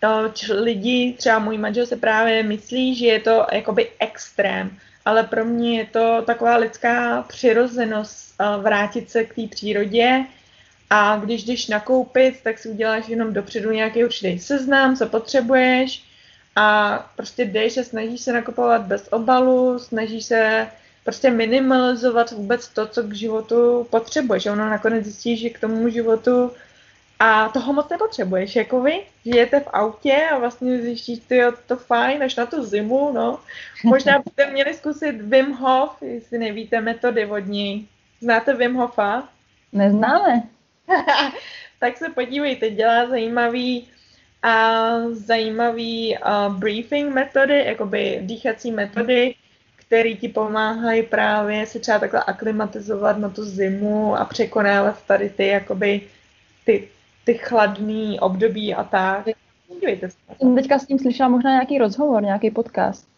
to 0.00 0.32
lidi, 0.54 1.14
třeba 1.18 1.38
můj 1.38 1.58
manžel 1.58 1.86
se 1.86 1.96
právě 1.96 2.42
myslí, 2.42 2.94
že 2.94 3.06
je 3.06 3.20
to 3.20 3.46
jakoby 3.52 3.90
extrém, 3.98 4.78
ale 5.04 5.22
pro 5.24 5.44
mě 5.44 5.78
je 5.78 5.86
to 5.86 6.22
taková 6.26 6.56
lidská 6.56 7.22
přirozenost 7.22 8.34
vrátit 8.62 9.10
se 9.10 9.24
k 9.24 9.34
té 9.34 9.46
přírodě 9.46 10.24
a 10.90 11.16
když 11.16 11.44
jdeš 11.44 11.66
nakoupit, 11.66 12.40
tak 12.42 12.58
si 12.58 12.68
uděláš 12.68 13.08
jenom 13.08 13.32
dopředu 13.32 13.70
nějaký 13.70 14.04
určitý 14.04 14.38
seznam, 14.38 14.96
co 14.96 15.06
potřebuješ 15.06 16.11
a 16.56 16.98
prostě 17.16 17.44
jdeš 17.44 17.78
a 17.78 17.82
snažíš 17.82 18.20
se 18.20 18.32
nakupovat 18.32 18.82
bez 18.82 19.08
obalu, 19.10 19.78
snažíš 19.78 20.24
se 20.24 20.68
prostě 21.04 21.30
minimalizovat 21.30 22.30
vůbec 22.30 22.68
to, 22.68 22.86
co 22.86 23.02
k 23.02 23.14
životu 23.14 23.86
potřebuješ. 23.90 24.46
Ono 24.46 24.70
nakonec 24.70 25.04
zjistíš, 25.04 25.40
že 25.40 25.50
k 25.50 25.60
tomu 25.60 25.88
životu 25.88 26.50
a 27.18 27.48
toho 27.48 27.72
moc 27.72 27.88
nepotřebuješ, 27.88 28.56
jako 28.56 28.82
vy, 28.82 29.00
žijete 29.24 29.60
v 29.60 29.68
autě 29.72 30.28
a 30.32 30.38
vlastně 30.38 30.82
zjistíš, 30.82 31.18
ty 31.18 31.40
to 31.66 31.76
fajn, 31.76 32.22
až 32.22 32.36
na 32.36 32.46
tu 32.46 32.64
zimu, 32.64 33.12
no. 33.12 33.40
Možná 33.84 34.18
byste 34.18 34.50
měli 34.50 34.74
zkusit 34.74 35.22
Wim 35.22 35.52
Hof, 35.52 36.02
jestli 36.02 36.38
nevíte 36.38 36.80
metody 36.80 37.24
vodní. 37.24 37.88
Znáte 38.20 38.54
Wim 38.54 38.74
Hofa? 38.74 39.28
Neznáme. 39.72 40.42
tak 41.78 41.96
se 41.96 42.08
podívejte, 42.08 42.70
dělá 42.70 43.08
zajímavý 43.08 43.88
a 44.42 44.88
zajímavý 45.10 46.18
uh, 46.18 46.54
briefing 46.54 47.14
metody, 47.14 47.64
jakoby 47.64 48.20
dýchací 48.22 48.70
metody, 48.70 49.34
který 49.76 50.16
ti 50.16 50.28
pomáhají 50.28 51.02
právě 51.02 51.66
se 51.66 51.78
třeba 51.78 51.98
takhle 51.98 52.24
aklimatizovat 52.24 53.18
na 53.18 53.28
tu 53.28 53.44
zimu 53.44 54.16
a 54.16 54.24
překonávat 54.24 55.02
tady 55.06 55.30
ty 55.30 55.46
jakoby 55.46 56.00
ty, 56.64 56.88
ty 57.24 57.34
chladný 57.34 58.20
období 58.20 58.74
a 58.74 58.84
tak. 58.84 59.24
Dívejte 59.80 60.10
se. 60.10 60.16
Jsem 60.38 60.54
teďka 60.54 60.78
s 60.78 60.86
tím 60.86 60.98
slyšela 60.98 61.28
možná 61.28 61.50
nějaký 61.50 61.78
rozhovor, 61.78 62.22
nějaký 62.22 62.50
podcast. 62.50 63.08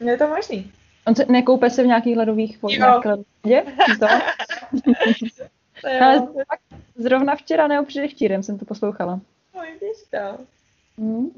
Je 0.00 0.16
to 0.16 0.28
možný. 0.28 0.72
On 1.06 1.14
se 1.14 1.24
nekoupe 1.28 1.70
se 1.70 1.82
v 1.82 1.86
nějakých 1.86 2.16
ledových 2.16 2.62
vodách? 2.62 3.02
Je? 3.46 3.64
To? 4.00 4.06
Ale 6.00 6.28
zrovna 6.96 7.36
včera 7.36 7.66
nebo 7.66 7.84
předevčírem 7.84 8.42
jsem 8.42 8.58
to 8.58 8.64
poslouchala. 8.64 9.20
No, 9.54 9.62
vidíš 9.62 10.02
to. 10.10 10.38
Hmm. 10.98 11.30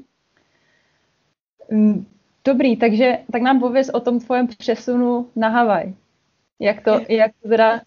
Dobrý, 2.45 2.77
takže 2.77 3.17
tak 3.31 3.41
nám 3.41 3.59
pověz 3.59 3.89
o 3.89 3.99
tom 3.99 4.19
tvojem 4.19 4.47
přesunu 4.47 5.29
na 5.35 5.49
Havaj. 5.49 5.93
Jak 6.59 6.83
to, 6.83 6.99
jak 7.09 7.31
to 7.41 7.49
teda, 7.49 7.81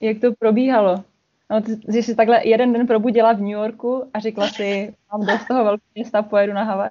jak 0.00 0.20
to 0.20 0.32
probíhalo? 0.38 1.04
No, 1.50 1.62
ty 1.92 2.02
jsi 2.02 2.14
takhle 2.14 2.48
jeden 2.48 2.72
den 2.72 2.86
probudila 2.86 3.32
v 3.32 3.40
New 3.40 3.50
Yorku 3.50 4.10
a 4.14 4.18
řekla 4.18 4.48
si, 4.48 4.94
mám 5.12 5.26
dost 5.26 5.46
toho 5.48 5.64
velkého 5.64 5.90
města, 5.94 6.22
pojedu 6.22 6.52
na 6.52 6.64
Havaj. 6.64 6.90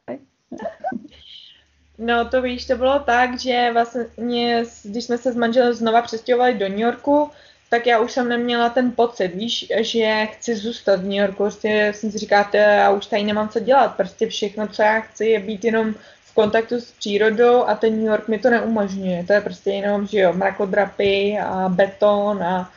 No 1.98 2.30
to 2.30 2.42
víš, 2.42 2.68
to 2.68 2.76
bylo 2.76 3.00
tak, 3.00 3.40
že 3.40 3.70
vlastně, 3.74 4.64
když 4.84 5.04
jsme 5.04 5.18
se 5.18 5.32
s 5.32 5.36
manželem 5.36 5.74
znova 5.74 6.02
přestěhovali 6.02 6.54
do 6.54 6.70
New 6.70 6.80
Yorku, 6.80 7.30
tak 7.70 7.88
já 7.88 8.00
už 8.00 8.12
jsem 8.12 8.30
neměla 8.30 8.70
ten 8.70 8.92
pocit, 8.92 9.28
víš, 9.28 9.68
že 9.80 10.26
chci 10.26 10.56
zůstat 10.56 11.00
v 11.00 11.04
New 11.04 11.12
Yorku. 11.12 11.44
Prostě 11.44 11.92
jsem 11.96 12.12
si 12.12 12.18
říkala, 12.18 12.50
já 12.54 12.92
už 12.92 13.06
tady 13.06 13.24
nemám 13.24 13.50
co 13.50 13.60
dělat. 13.60 13.96
Prostě 13.96 14.28
všechno, 14.28 14.68
co 14.68 14.82
já 14.82 15.00
chci, 15.00 15.26
je 15.26 15.40
být 15.40 15.64
jenom 15.64 15.94
v 16.26 16.34
kontaktu 16.34 16.76
s 16.76 16.92
přírodou 16.92 17.64
a 17.64 17.76
ten 17.76 17.96
New 17.96 18.08
York 18.08 18.28
mi 18.28 18.40
to 18.40 18.50
neumožňuje. 18.50 19.24
To 19.24 19.34
je 19.34 19.42
prostě 19.42 19.70
jenom, 19.70 20.08
že 20.08 20.20
jo, 20.20 20.34
mrakodrapy 20.34 21.40
a 21.40 21.70
beton 21.70 22.44
a 22.44 22.72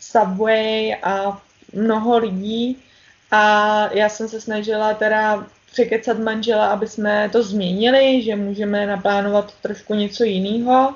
subway 0.00 0.96
a 1.02 1.42
mnoho 1.72 2.18
lidí. 2.18 2.82
A 3.30 3.88
já 3.92 4.08
jsem 4.08 4.28
se 4.28 4.40
snažila 4.40 4.94
teda 4.94 5.46
překecat 5.72 6.18
manžela, 6.18 6.66
aby 6.66 6.88
jsme 6.88 7.28
to 7.32 7.42
změnili, 7.42 8.22
že 8.22 8.36
můžeme 8.36 8.86
naplánovat 8.86 9.54
trošku 9.62 9.94
něco 9.94 10.24
jiného, 10.24 10.94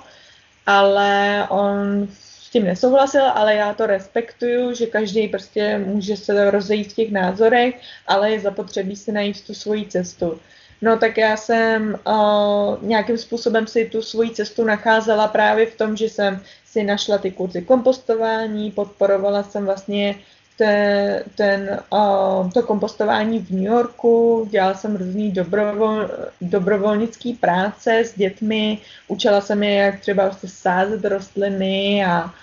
ale 0.66 1.46
on 1.50 2.08
s 2.20 2.23
tím 2.54 2.64
nesouhlasil, 2.64 3.26
ale 3.34 3.54
já 3.54 3.74
to 3.74 3.86
respektuju, 3.86 4.74
že 4.74 4.86
každý 4.86 5.28
prostě 5.28 5.78
může 5.78 6.16
se 6.16 6.50
rozejít 6.50 6.92
v 6.92 6.96
těch 6.96 7.10
názorech, 7.10 7.80
ale 8.06 8.30
je 8.30 8.40
zapotřebí 8.40 8.96
si 8.96 9.12
najít 9.12 9.46
tu 9.46 9.54
svoji 9.54 9.90
cestu. 9.90 10.38
No 10.82 10.98
tak 10.98 11.18
já 11.18 11.36
jsem 11.36 11.98
uh, 12.06 12.78
nějakým 12.82 13.18
způsobem 13.18 13.66
si 13.66 13.84
tu 13.84 14.02
svoji 14.02 14.30
cestu 14.30 14.64
nacházela 14.64 15.28
právě 15.28 15.66
v 15.66 15.76
tom, 15.76 15.96
že 15.96 16.04
jsem 16.04 16.42
si 16.64 16.84
našla 16.84 17.18
ty 17.18 17.30
kurzy 17.30 17.62
kompostování, 17.62 18.70
podporovala 18.70 19.42
jsem 19.42 19.64
vlastně 19.64 20.14
ten, 20.56 21.22
ten, 21.34 21.80
uh, 21.92 22.50
to 22.50 22.62
kompostování 22.62 23.38
v 23.38 23.50
New 23.50 23.64
Yorku, 23.64 24.48
dělala 24.50 24.74
jsem 24.74 24.96
různý 24.96 25.30
dobrovol, 25.32 26.08
dobrovolnický 26.40 27.34
práce 27.34 27.98
s 27.98 28.14
dětmi, 28.16 28.78
učila 29.08 29.40
jsem 29.40 29.62
je, 29.62 29.74
jak 29.74 30.00
třeba 30.00 30.26
prostě 30.26 30.48
sázet 30.48 31.04
rostliny 31.04 32.04
a, 32.04 32.34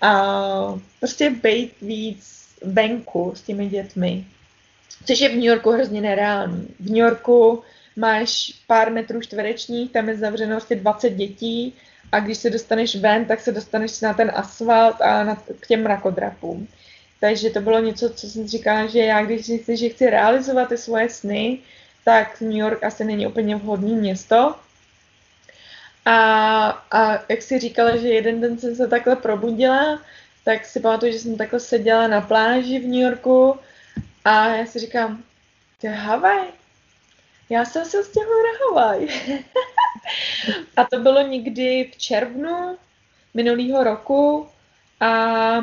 a 0.00 0.34
prostě 0.98 1.30
být 1.30 1.72
víc 1.82 2.36
venku 2.64 3.32
s 3.36 3.42
těmi 3.42 3.68
dětmi. 3.68 4.26
Což 5.06 5.20
je 5.20 5.28
v 5.28 5.34
New 5.34 5.44
Yorku 5.44 5.70
hrozně 5.70 6.00
nereálný. 6.00 6.68
V 6.80 6.86
New 6.86 6.96
Yorku 6.96 7.62
máš 7.96 8.52
pár 8.66 8.92
metrů 8.92 9.20
čtverečních, 9.20 9.92
tam 9.92 10.08
je 10.08 10.16
zavřeno 10.16 10.56
asi 10.56 10.76
20 10.76 11.10
dětí 11.10 11.74
a 12.12 12.20
když 12.20 12.38
se 12.38 12.50
dostaneš 12.50 12.96
ven, 12.96 13.24
tak 13.24 13.40
se 13.40 13.52
dostaneš 13.52 14.00
na 14.00 14.14
ten 14.14 14.32
asfalt 14.34 15.00
a 15.00 15.24
na, 15.24 15.36
k 15.60 15.66
těm 15.66 15.82
mrakodrapům. 15.82 16.68
Takže 17.20 17.50
to 17.50 17.60
bylo 17.60 17.80
něco, 17.80 18.10
co 18.10 18.26
jsem 18.26 18.48
říkala, 18.48 18.86
že 18.86 18.98
já 18.98 19.24
když 19.24 19.46
si 19.46 19.76
že 19.76 19.88
chci 19.88 20.10
realizovat 20.10 20.68
ty 20.68 20.78
svoje 20.78 21.08
sny, 21.08 21.58
tak 22.04 22.40
New 22.40 22.56
York 22.56 22.84
asi 22.84 23.04
není 23.04 23.26
úplně 23.26 23.56
vhodné 23.56 23.96
město. 23.96 24.54
A, 26.04 26.68
a 26.90 27.22
jak 27.28 27.42
si 27.42 27.58
říkala, 27.58 27.96
že 27.96 28.08
jeden 28.08 28.40
den 28.40 28.58
jsem 28.58 28.76
se 28.76 28.88
takhle 28.88 29.16
probudila, 29.16 30.02
tak 30.44 30.64
si 30.64 30.80
pamatuju, 30.80 31.12
že 31.12 31.18
jsem 31.18 31.36
takhle 31.36 31.60
seděla 31.60 32.08
na 32.08 32.20
pláži 32.20 32.78
v 32.78 32.86
New 32.86 33.00
Yorku 33.00 33.58
a 34.24 34.48
já 34.48 34.66
si 34.66 34.78
říkám, 34.78 35.24
to 35.80 35.86
je 35.86 35.92
Havaj. 35.92 36.46
Já 37.50 37.64
jsem 37.64 37.84
se 37.84 38.04
stěhla 38.04 38.34
na 38.36 38.66
Havaj. 38.66 39.08
a 40.76 40.84
to 40.84 40.98
bylo 40.98 41.20
někdy 41.20 41.90
v 41.94 41.98
červnu 41.98 42.78
minulého 43.34 43.84
roku 43.84 44.48
a 45.00 45.58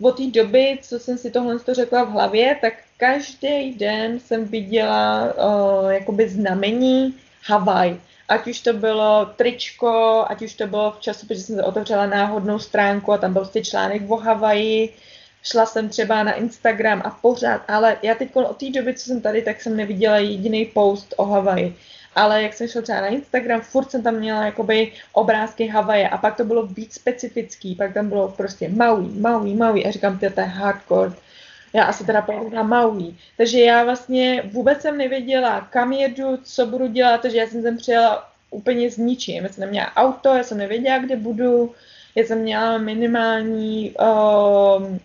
od 0.00 0.16
té 0.16 0.26
doby, 0.26 0.78
co 0.82 0.98
jsem 0.98 1.18
si 1.18 1.30
tohle 1.30 1.58
řekla 1.72 2.04
v 2.04 2.10
hlavě, 2.10 2.56
tak 2.60 2.72
každý 2.96 3.74
den 3.74 4.20
jsem 4.20 4.44
viděla 4.44 5.34
uh, 5.34 5.90
jakoby 5.90 6.28
znamení 6.28 7.14
Havaj. 7.46 7.96
Ať 8.28 8.46
už 8.46 8.60
to 8.60 8.72
bylo 8.72 9.26
tričko, 9.36 10.24
ať 10.28 10.42
už 10.42 10.54
to 10.54 10.66
bylo 10.66 10.90
v 10.90 11.00
času, 11.00 11.26
protože 11.26 11.40
jsem 11.40 11.64
otevřela 11.64 12.06
náhodnou 12.06 12.58
stránku 12.58 13.12
a 13.12 13.18
tam 13.18 13.32
byl 13.32 13.42
prostě 13.42 13.64
článek 13.64 14.02
o 14.10 14.16
Havaji, 14.16 14.94
šla 15.42 15.66
jsem 15.66 15.88
třeba 15.88 16.22
na 16.22 16.32
Instagram 16.32 17.02
a 17.04 17.10
pořád, 17.10 17.62
ale 17.68 17.96
já 18.02 18.14
teď 18.14 18.36
od 18.36 18.56
té 18.56 18.70
doby, 18.70 18.94
co 18.94 19.04
jsem 19.04 19.20
tady, 19.20 19.42
tak 19.42 19.60
jsem 19.60 19.76
neviděla 19.76 20.16
jediný 20.16 20.64
post 20.64 21.14
o 21.16 21.24
Havaji 21.24 21.76
ale 22.16 22.42
jak 22.42 22.54
jsem 22.54 22.68
šla 22.68 22.82
třeba 22.82 23.00
na 23.00 23.06
Instagram, 23.06 23.60
furt 23.60 23.90
jsem 23.90 24.02
tam 24.02 24.14
měla 24.14 24.44
jakoby 24.44 24.92
obrázky 25.12 25.66
Havaje 25.66 26.08
a 26.08 26.18
pak 26.18 26.36
to 26.36 26.44
bylo 26.44 26.66
víc 26.66 26.94
specifický, 26.94 27.74
pak 27.74 27.94
tam 27.94 28.08
bylo 28.08 28.28
prostě 28.28 28.68
Maui, 28.68 29.08
Maui, 29.20 29.54
Maui 29.54 29.84
a 29.84 29.90
říkám, 29.90 30.18
to 30.18 30.24
je 30.24 30.30
hardcore, 30.46 31.12
já 31.72 31.84
asi 31.84 32.04
teda 32.04 32.22
pojedu 32.22 32.50
na 32.50 32.62
Maui. 32.62 33.14
Takže 33.36 33.60
já 33.60 33.84
vlastně 33.84 34.42
vůbec 34.52 34.80
jsem 34.80 34.98
nevěděla, 34.98 35.60
kam 35.60 35.92
jedu, 35.92 36.38
co 36.42 36.66
budu 36.66 36.86
dělat, 36.86 37.20
takže 37.20 37.38
já 37.38 37.46
jsem 37.46 37.62
sem 37.62 37.76
přijela 37.76 38.30
úplně 38.50 38.90
s 38.90 38.96
ničím. 38.96 39.44
Já 39.44 39.52
jsem 39.52 39.60
neměla 39.60 39.96
auto, 39.96 40.34
já 40.34 40.44
jsem 40.44 40.58
nevěděla, 40.58 40.98
kde 40.98 41.16
budu, 41.16 41.74
já 42.14 42.24
jsem 42.24 42.38
měla 42.38 42.78
minimální, 42.78 43.94
uh, 44.00 44.96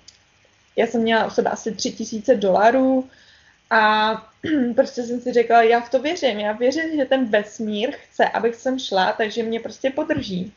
já 0.76 0.88
jsem 0.88 1.02
měla 1.02 1.26
u 1.26 1.30
sebe 1.30 1.50
asi 1.50 1.71
tři 1.71 1.91
tisíce 1.91 2.36
dolarů, 2.36 3.10
a 3.71 4.13
prostě 4.75 5.04
jsem 5.04 5.21
si 5.21 5.34
řekla, 5.34 5.63
já 5.63 5.80
v 5.80 5.89
to 5.89 6.01
věřím, 6.01 6.39
já 6.39 6.51
věřím, 6.51 6.95
že 6.95 7.06
ten 7.06 7.25
vesmír 7.25 7.91
chce, 7.91 8.30
abych 8.30 8.56
sem 8.56 8.80
šla, 8.80 9.13
takže 9.13 9.43
mě 9.43 9.60
prostě 9.60 9.89
podrží. 9.89 10.54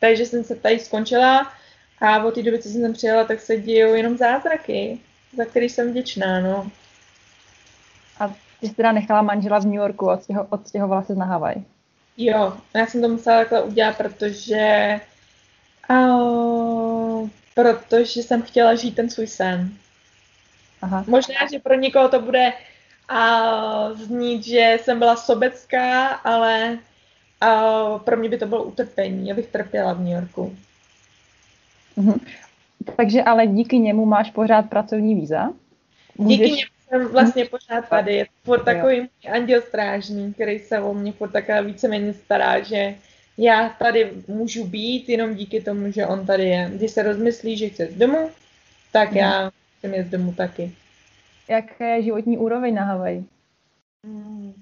Takže 0.00 0.26
jsem 0.26 0.44
se 0.44 0.56
tady 0.56 0.78
skončila 0.78 1.52
a 2.00 2.24
od 2.24 2.34
té 2.34 2.42
doby, 2.42 2.58
co 2.58 2.68
jsem 2.68 2.80
sem 2.80 2.92
přijela, 2.92 3.24
tak 3.24 3.40
se 3.40 3.56
dějou 3.56 3.94
jenom 3.94 4.16
zázraky, 4.16 4.98
za 5.36 5.44
který 5.44 5.68
jsem 5.68 5.90
vděčná, 5.90 6.40
no. 6.40 6.70
A 8.20 8.34
ty 8.60 8.68
jsi 8.68 8.74
teda 8.74 8.92
nechala 8.92 9.22
manžela 9.22 9.58
v 9.58 9.64
New 9.64 9.74
Yorku, 9.74 10.08
odstěho, 10.08 10.46
odstěhovala 10.50 11.02
se 11.02 11.14
na 11.14 11.24
Havaj. 11.24 11.54
Jo, 12.16 12.56
já 12.74 12.86
jsem 12.86 13.02
to 13.02 13.08
musela 13.08 13.38
takhle 13.38 13.62
udělat, 13.62 13.96
protože 13.96 15.00
uh, 15.90 17.28
protože 17.54 18.22
jsem 18.22 18.42
chtěla 18.42 18.74
žít 18.74 18.96
ten 18.96 19.10
svůj 19.10 19.26
sen. 19.26 19.72
Aha. 20.82 21.04
Možná, 21.06 21.34
že 21.52 21.58
pro 21.58 21.74
někoho 21.74 22.08
to 22.08 22.20
bude 22.20 22.52
a 23.08 23.94
znít, 23.94 24.44
že 24.44 24.78
jsem 24.82 24.98
byla 24.98 25.16
sobecká, 25.16 26.06
ale 26.06 26.78
a 27.40 27.98
pro 27.98 28.16
mě 28.16 28.28
by 28.28 28.38
to 28.38 28.46
bylo 28.46 28.64
utrpení. 28.64 29.28
Já 29.28 29.34
bych 29.34 29.46
trpěla 29.46 29.92
v 29.92 30.00
New 30.00 30.12
Yorku. 30.12 30.56
Mhm. 31.96 32.20
Takže 32.96 33.22
ale 33.22 33.46
díky 33.46 33.78
němu 33.78 34.06
máš 34.06 34.30
pořád 34.30 34.62
pracovní 34.62 35.14
víza? 35.14 35.52
Můžeš... 36.18 36.38
Díky 36.38 36.50
němu 36.50 36.82
jsem 36.92 37.12
vlastně 37.12 37.44
pořád 37.44 37.88
tady. 37.88 38.14
Je 38.14 38.26
furt 38.44 38.64
takový 38.64 39.08
anděl 39.32 39.60
strážný, 39.60 40.34
který 40.34 40.58
se 40.58 40.80
o 40.80 40.94
mě 40.94 41.12
furt 41.12 41.30
takhle 41.30 41.62
víceméně 41.62 42.14
stará, 42.14 42.60
že 42.60 42.94
já 43.38 43.68
tady 43.68 44.10
můžu 44.28 44.64
být 44.64 45.08
jenom 45.08 45.34
díky 45.34 45.60
tomu, 45.60 45.92
že 45.92 46.06
on 46.06 46.26
tady 46.26 46.44
je. 46.44 46.70
Když 46.74 46.90
se 46.90 47.02
rozmyslí, 47.02 47.56
že 47.56 47.68
chce 47.68 47.86
z 47.86 47.94
domu, 47.94 48.30
tak 48.92 49.08
hmm. 49.08 49.18
já 49.18 49.50
jsem 49.80 49.94
je 49.94 50.04
z 50.04 50.10
domu 50.10 50.32
taky. 50.32 50.72
Jaké 51.52 51.96
je 51.96 52.02
životní 52.02 52.38
úroveň 52.38 52.74
na 52.74 52.84
Havaji? 52.84 53.24
Hmm. 54.04 54.54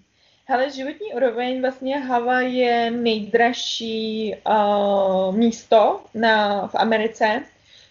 Hele, 0.45 0.71
životní 0.71 1.15
úroveň 1.15 1.61
vlastně 1.61 1.99
Havaj 1.99 2.55
je 2.55 2.91
nejdražší 2.91 4.35
uh, 4.47 5.37
místo 5.37 6.01
na, 6.15 6.67
v 6.67 6.75
Americe, 6.75 7.43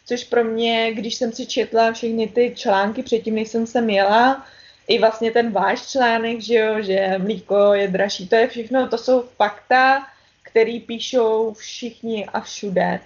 což 0.06 0.24
pro 0.24 0.44
mě, 0.44 0.94
když 0.94 1.16
jsem 1.16 1.32
si 1.32 1.46
četla 1.46 1.92
všechny 1.92 2.28
ty 2.28 2.54
články 2.56 3.04
předtím, 3.04 3.36
než 3.36 3.48
jsem 3.48 3.68
sem 3.68 3.90
jela, 3.90 4.46
i 4.88 5.00
vlastně 5.00 5.32
ten 5.32 5.52
váš 5.52 5.88
článek, 5.88 6.42
že 6.42 6.56
jo, 6.56 6.82
že 6.82 7.16
mlíko 7.18 7.74
je 7.74 7.88
dražší, 7.88 8.28
to 8.28 8.36
je 8.36 8.48
všechno, 8.48 8.88
to 8.88 8.98
jsou 8.98 9.22
fakta, 9.22 10.08
který 10.44 10.80
píšou 10.80 11.54
všichni 11.54 12.26
a 12.26 12.42
všude 12.42 13.00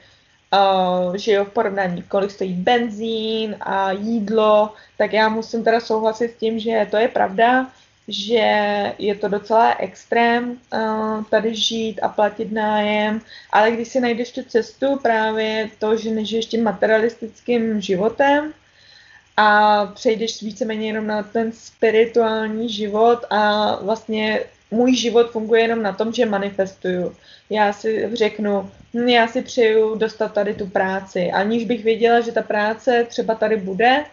uh, 0.53 1.15
že 1.15 1.31
jo, 1.31 1.45
v 1.45 1.49
porovnání, 1.49 2.01
kolik 2.01 2.31
stojí 2.31 2.53
benzín 2.53 3.55
a 3.61 3.91
jídlo, 3.91 4.73
tak 4.97 5.13
já 5.13 5.29
musím 5.29 5.63
teda 5.63 5.79
souhlasit 5.79 6.31
s 6.31 6.35
tím, 6.35 6.59
že 6.59 6.87
to 6.91 6.97
je 6.97 7.07
pravda, 7.07 7.71
že 8.07 8.93
je 8.97 9.15
to 9.15 9.27
docela 9.27 9.75
extrém 9.79 10.57
uh, 10.73 11.23
tady 11.23 11.55
žít 11.55 11.99
a 12.01 12.07
platit 12.09 12.51
nájem, 12.51 13.21
ale 13.51 13.71
když 13.71 13.87
si 13.87 13.99
najdeš 13.99 14.31
tu 14.31 14.43
cestu, 14.43 14.99
právě 15.01 15.69
to, 15.79 15.97
že 15.97 16.11
nežiješ 16.11 16.45
tím 16.45 16.63
materialistickým 16.63 17.81
životem 17.81 18.53
a 19.37 19.85
přejdeš 19.85 20.41
víceméně 20.41 20.87
jenom 20.87 21.07
na 21.07 21.23
ten 21.23 21.51
spirituální 21.51 22.69
život 22.69 23.25
a 23.29 23.75
vlastně 23.75 24.39
můj 24.73 24.95
život 24.95 25.31
funguje 25.31 25.61
jenom 25.61 25.81
na 25.81 25.93
tom, 25.93 26.13
že 26.13 26.25
manifestuju. 26.25 27.15
Já 27.49 27.73
si 27.73 28.09
řeknu, 28.13 28.71
hm, 28.93 29.07
já 29.07 29.27
si 29.27 29.41
přeju 29.41 29.95
dostat 29.95 30.33
tady 30.33 30.53
tu 30.53 30.67
práci, 30.67 31.31
aniž 31.31 31.65
bych 31.65 31.83
věděla, 31.83 32.19
že 32.19 32.31
ta 32.31 32.41
práce 32.41 33.05
třeba 33.09 33.35
tady 33.35 33.57
bude, 33.57 34.05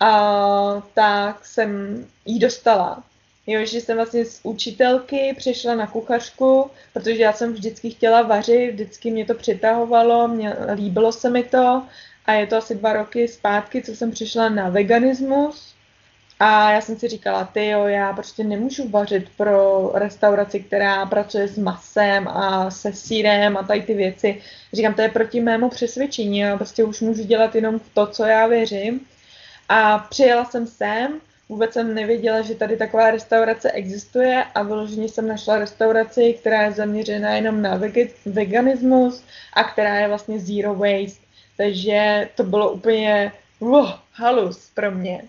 a 0.00 0.82
tak 0.94 1.44
jsem 1.44 2.04
ji 2.26 2.38
dostala. 2.38 3.02
Jo, 3.46 3.64
že 3.64 3.80
jsem 3.80 3.96
vlastně 3.96 4.24
z 4.24 4.40
učitelky 4.42 5.34
přešla 5.36 5.74
na 5.74 5.86
kuchařku, 5.86 6.70
protože 6.92 7.22
já 7.22 7.32
jsem 7.32 7.52
vždycky 7.52 7.90
chtěla 7.90 8.22
vařit, 8.22 8.72
vždycky 8.72 9.10
mě 9.10 9.24
to 9.24 9.34
přitahovalo, 9.34 10.28
mě, 10.28 10.56
líbilo 10.74 11.12
se 11.12 11.30
mi 11.30 11.42
to 11.42 11.82
a 12.26 12.32
je 12.32 12.46
to 12.46 12.56
asi 12.56 12.74
dva 12.74 12.92
roky 12.92 13.28
zpátky, 13.28 13.82
co 13.82 13.96
jsem 13.96 14.10
přišla 14.10 14.48
na 14.48 14.68
veganismus 14.68 15.74
A 16.40 16.72
já 16.72 16.80
jsem 16.80 16.98
si 16.98 17.08
říkala, 17.08 17.44
ty 17.44 17.68
jo, 17.68 17.84
já 17.86 18.12
prostě 18.12 18.44
nemůžu 18.44 18.88
vařit 18.88 19.28
pro 19.36 19.90
restauraci, 19.94 20.60
která 20.60 21.06
pracuje 21.06 21.48
s 21.48 21.58
masem 21.58 22.28
a 22.28 22.70
se 22.70 22.92
sírem 22.92 23.56
a 23.56 23.62
tady 23.62 23.82
ty 23.82 23.94
věci. 23.94 24.42
Říkám, 24.72 24.94
to 24.94 25.02
je 25.02 25.08
proti 25.08 25.40
mému 25.40 25.68
přesvědčení, 25.68 26.38
já 26.38 26.56
prostě 26.56 26.84
už 26.84 27.00
můžu 27.00 27.22
dělat 27.24 27.54
jenom 27.54 27.80
to, 27.94 28.06
co 28.06 28.24
já 28.24 28.46
věřím. 28.46 29.00
A 29.68 29.98
přijela 29.98 30.44
jsem 30.44 30.66
sem, 30.66 31.20
vůbec 31.48 31.72
jsem 31.72 31.94
nevěděla, 31.94 32.42
že 32.42 32.54
tady 32.54 32.76
taková 32.76 33.10
restaurace 33.10 33.70
existuje 33.70 34.44
a 34.54 34.62
vyloženě 34.62 35.08
jsem 35.08 35.28
našla 35.28 35.58
restauraci, 35.58 36.36
která 36.40 36.62
je 36.62 36.72
zaměřená 36.72 37.34
jenom 37.34 37.62
na 37.62 37.80
veganismus 38.26 39.24
a 39.52 39.64
která 39.64 39.94
je 39.94 40.08
vlastně 40.08 40.40
zero 40.40 40.74
waste. 40.74 41.26
Takže 41.56 42.28
to 42.34 42.44
bylo 42.44 42.70
úplně 42.72 43.32
wow, 43.60 43.92
halus 44.12 44.70
pro 44.74 44.90
mě. 44.90 45.22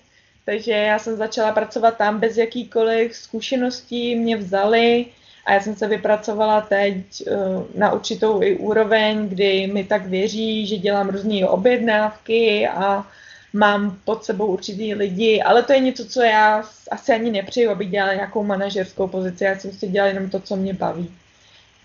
Takže 0.50 0.72
já 0.72 1.00
jsem 1.00 1.18
začala 1.18 1.52
pracovat 1.52 1.98
tam 1.98 2.20
bez 2.20 2.38
jakýkoliv 2.38 3.16
zkušeností, 3.16 4.16
mě 4.16 4.38
vzali 4.38 5.06
a 5.46 5.54
já 5.54 5.62
jsem 5.62 5.76
se 5.76 5.88
vypracovala 5.88 6.62
teď 6.62 6.96
uh, 6.98 7.64
na 7.76 7.94
určitou 7.94 8.42
i 8.42 8.56
úroveň, 8.56 9.30
kdy 9.30 9.68
mi 9.68 9.84
tak 9.84 10.06
věří, 10.06 10.68
že 10.68 10.78
dělám 10.78 11.10
různé 11.10 11.48
objednávky 11.48 12.68
a 12.68 13.08
mám 13.54 13.98
pod 14.06 14.24
sebou 14.24 14.46
určitý 14.46 14.94
lidi, 14.94 15.42
ale 15.42 15.64
to 15.64 15.74
je 15.74 15.80
něco, 15.80 16.06
co 16.06 16.22
já 16.22 16.64
asi 16.92 17.14
ani 17.14 17.32
nepřeju, 17.32 17.72
abych 17.72 17.90
dělala 17.90 18.14
nějakou 18.14 18.44
manažerskou 18.44 19.08
pozici, 19.08 19.44
já 19.44 19.60
jsem 19.60 19.72
si 19.72 19.88
dělala 19.88 20.14
jenom 20.14 20.30
to, 20.30 20.40
co 20.40 20.56
mě 20.56 20.74
baví. 20.74 21.12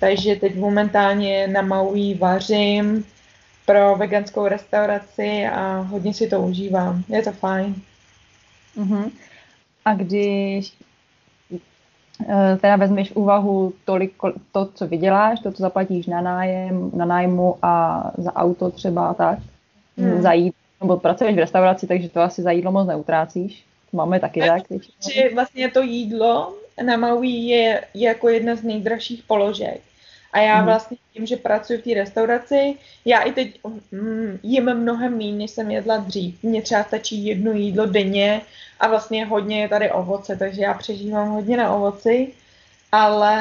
Takže 0.00 0.36
teď 0.36 0.56
momentálně 0.56 1.46
na 1.46 1.62
Maui 1.62 2.14
vařím 2.14 3.04
pro 3.66 3.96
veganskou 3.96 4.48
restauraci 4.48 5.46
a 5.52 5.80
hodně 5.80 6.14
si 6.14 6.28
to 6.28 6.40
užívám. 6.40 7.04
Je 7.08 7.22
to 7.22 7.32
fajn. 7.32 7.74
Uh-huh. 8.76 9.10
A 9.84 9.94
když 9.94 10.72
eh, 12.28 12.58
teda 12.60 12.76
vezmeš 12.76 13.10
v 13.10 13.16
úvahu 13.16 13.72
tolik, 13.84 14.14
to, 14.52 14.68
co 14.74 14.86
vyděláš, 14.86 15.40
to, 15.40 15.52
co 15.52 15.62
zaplatíš 15.62 16.06
na 16.06 16.20
nájem, 16.20 16.90
na 16.94 17.04
nájmu 17.04 17.56
a 17.62 18.04
za 18.18 18.36
auto 18.36 18.70
třeba 18.70 19.08
a 19.08 19.14
tak, 19.14 19.38
hmm. 19.98 20.22
za 20.22 20.32
jídlo, 20.32 20.58
nebo 20.80 20.96
pracuješ 20.96 21.34
v 21.34 21.38
restauraci, 21.38 21.86
takže 21.86 22.08
to 22.08 22.20
asi 22.20 22.42
za 22.42 22.50
jídlo 22.50 22.72
moc 22.72 22.88
neutrácíš. 22.88 23.64
Máme 23.92 24.20
taky 24.20 24.40
tak. 24.40 24.62
Že 25.12 25.34
vlastně 25.34 25.70
to 25.70 25.82
jídlo 25.82 26.54
na 26.82 26.96
Maui 26.96 27.28
je, 27.28 27.84
je 27.94 28.08
jako 28.08 28.28
jedna 28.28 28.56
z 28.56 28.62
nejdražších 28.62 29.22
položek. 29.22 29.80
A 30.34 30.40
já 30.40 30.56
hmm. 30.56 30.66
vlastně 30.66 30.96
tím, 31.12 31.26
že 31.26 31.36
pracuji 31.36 31.78
v 31.78 31.82
té 31.82 31.94
restauraci, 31.94 32.74
já 33.04 33.20
i 33.20 33.32
teď 33.32 33.60
mm, 33.92 34.38
jím 34.42 34.74
mnohem 34.74 35.18
méně, 35.18 35.32
než 35.32 35.50
jsem 35.50 35.70
jedla 35.70 35.96
dřív. 35.96 36.42
Mně 36.42 36.62
třeba 36.62 36.84
stačí 36.84 37.26
jedno 37.26 37.52
jídlo 37.52 37.86
denně 37.86 38.40
a 38.80 38.88
vlastně 38.88 39.26
hodně 39.26 39.60
je 39.60 39.68
tady 39.68 39.90
ovoce, 39.90 40.36
takže 40.36 40.62
já 40.62 40.74
přežívám 40.74 41.28
hodně 41.28 41.56
na 41.56 41.74
ovoci, 41.74 42.28
ale 42.92 43.36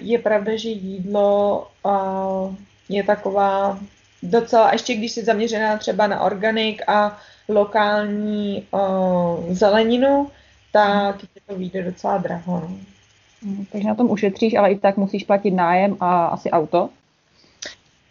je 0.00 0.18
pravda, 0.18 0.56
že 0.56 0.68
jídlo 0.68 1.66
uh, 1.82 2.54
je 2.88 3.02
taková 3.04 3.78
docela, 4.22 4.72
ještě 4.72 4.94
když 4.94 5.12
jsi 5.12 5.24
zaměřená 5.24 5.78
třeba 5.78 6.06
na 6.06 6.20
organik 6.20 6.82
a 6.88 7.18
lokální 7.48 8.66
uh, 8.70 9.54
zeleninu, 9.54 10.30
tak 10.72 11.18
ti 11.18 11.40
to 11.46 11.54
vyjde 11.54 11.82
docela 11.82 12.18
draho. 12.18 12.60
No. 12.60 12.95
Hmm, 13.42 13.64
takže 13.72 13.88
na 13.88 13.94
tom 13.94 14.10
ušetříš, 14.10 14.54
ale 14.54 14.70
i 14.70 14.78
tak 14.78 14.96
musíš 14.96 15.24
platit 15.24 15.50
nájem 15.50 15.96
a 16.00 16.26
asi 16.26 16.50
auto. 16.50 16.90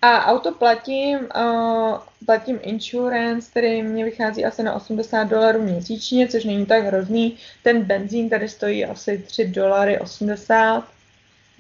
A 0.02 0.26
auto 0.26 0.52
platím, 0.52 1.20
uh, 1.36 1.98
platím 2.26 2.60
insurance, 2.62 3.52
který 3.52 3.84
mě 3.84 4.06
vychází 4.06 4.46
asi 4.46 4.64
na 4.64 4.74
80 4.74 5.24
dolarů 5.24 5.62
měsíčně, 5.62 6.28
což 6.28 6.44
není 6.44 6.66
tak 6.66 6.84
hrozný. 6.84 7.38
Ten 7.64 7.82
benzín 7.82 8.30
tady 8.30 8.50
stojí 8.50 8.86
asi 8.86 9.18
3 9.18 9.48
dolary 9.48 10.00
80, 10.00 10.84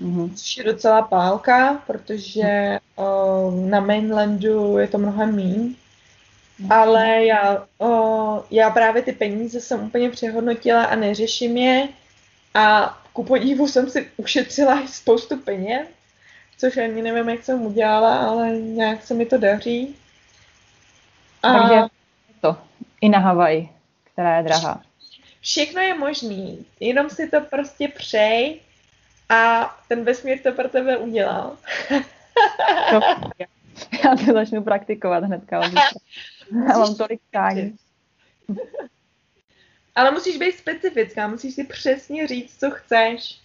mm-hmm. 0.01 0.34
což 0.36 0.58
je 0.58 0.63
docela 0.63 1.01
pálka, 1.01 1.84
protože 1.88 2.80
uh, 2.95 3.69
na 3.69 3.80
mainlandu 3.80 4.78
je 4.78 4.88
to 4.88 4.97
mnohem 4.97 5.36
méně. 5.36 5.56
Mm-hmm. 5.56 6.73
Ale 6.73 7.25
já, 7.25 7.65
uh, 7.78 8.39
já 8.51 8.69
právě 8.69 9.01
ty 9.01 9.12
peníze 9.12 9.62
jsem 9.62 9.84
úplně 9.84 10.10
přehodnotila 10.10 10.84
a 10.84 10.95
neřeším 10.95 11.58
je. 11.58 11.88
A 12.54 12.97
ku 13.15 13.23
podivu 13.23 13.67
jsem 13.67 13.89
si 13.89 14.12
ušetřila 14.17 14.88
spoustu 14.88 15.38
peněz, 15.38 15.88
což 16.58 16.78
ani 16.78 17.01
nevím, 17.01 17.30
jak 17.30 17.43
jsem 17.43 17.62
udělala, 17.62 18.17
ale 18.17 18.51
nějak 18.51 19.04
se 19.04 19.13
mi 19.13 19.25
to 19.25 19.38
daří. 19.38 19.95
A... 21.43 21.54
Takže 21.54 21.82
to, 22.41 22.58
i 23.01 23.10
na 23.10 23.19
Havaj, 23.19 23.69
která 24.04 24.38
je 24.38 24.43
drahá. 24.43 24.82
Všechno 25.41 25.82
je 25.82 25.97
možný, 25.97 26.65
jenom 26.80 27.10
si 27.10 27.30
to 27.30 27.41
prostě 27.41 27.88
přej 27.88 28.60
a 29.30 29.75
ten 29.88 30.04
vesmír 30.04 30.39
to 30.43 30.51
pro 30.51 30.69
tebe 30.69 30.97
udělal. 30.97 31.58
to, 32.89 32.99
já 34.04 34.15
to 34.25 34.34
začnu 34.34 34.63
praktikovat 34.63 35.23
hnedka. 35.23 35.62
Já 36.69 36.78
mám 36.78 36.95
tolik 36.95 37.21
tání. 37.32 37.75
Ale 39.95 40.12
musíš 40.12 40.38
být 40.38 40.58
specifická, 40.58 41.27
musíš 41.27 41.55
si 41.55 41.63
přesně 41.63 42.27
říct, 42.27 42.60
co 42.60 42.71
chceš. 42.71 43.39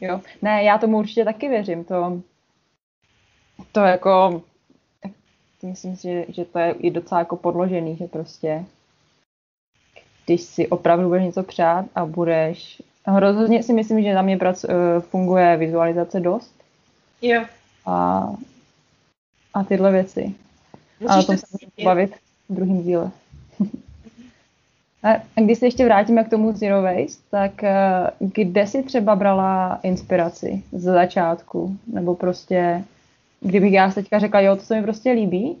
Jo, 0.00 0.20
ne, 0.42 0.62
já 0.62 0.78
tomu 0.78 0.98
určitě 0.98 1.24
taky 1.24 1.48
věřím. 1.48 1.84
To, 1.84 2.22
to 3.72 3.80
jako, 3.80 4.42
myslím 5.62 5.96
si, 5.96 6.02
že, 6.02 6.24
že 6.28 6.44
to 6.44 6.58
je 6.58 6.72
i 6.72 6.90
docela 6.90 7.18
jako 7.18 7.36
podložený, 7.36 7.96
že 7.96 8.06
prostě 8.06 8.64
když 10.26 10.40
si 10.40 10.68
opravdu 10.68 11.08
budeš 11.08 11.24
něco 11.24 11.42
přát 11.42 11.86
a 11.94 12.06
budeš, 12.06 12.82
hrozně 13.06 13.62
si 13.62 13.72
myslím, 13.72 14.02
že 14.02 14.14
na 14.14 14.22
mě 14.22 14.36
prac, 14.36 14.64
eh, 14.64 15.00
funguje 15.00 15.56
vizualizace 15.56 16.20
dost. 16.20 16.54
Jo. 17.22 17.44
A, 17.86 18.28
a 19.54 19.64
tyhle 19.64 19.92
věci. 19.92 20.34
Musíš 21.00 21.16
a 21.16 21.18
o 21.18 21.22
tom 21.22 21.36
se 21.38 21.46
bavit 21.84 22.14
v 22.48 22.54
druhém 22.54 22.82
díle. 22.82 23.10
A 25.02 25.40
když 25.40 25.58
se 25.58 25.66
ještě 25.66 25.84
vrátíme 25.84 26.24
k 26.24 26.30
tomu 26.30 26.52
Zero 26.52 26.82
Waste, 26.82 27.22
tak 27.30 27.64
eh, 27.64 28.10
kde 28.18 28.66
si 28.66 28.82
třeba 28.82 29.16
brala 29.16 29.80
inspiraci 29.82 30.62
z 30.72 30.82
začátku? 30.82 31.76
Nebo 31.86 32.14
prostě, 32.14 32.84
kdybych 33.40 33.72
já 33.72 33.90
teďka 33.90 34.18
řekla, 34.18 34.40
jo, 34.40 34.56
to 34.56 34.62
se 34.62 34.76
mi 34.76 34.82
prostě 34.82 35.10
líbí, 35.10 35.56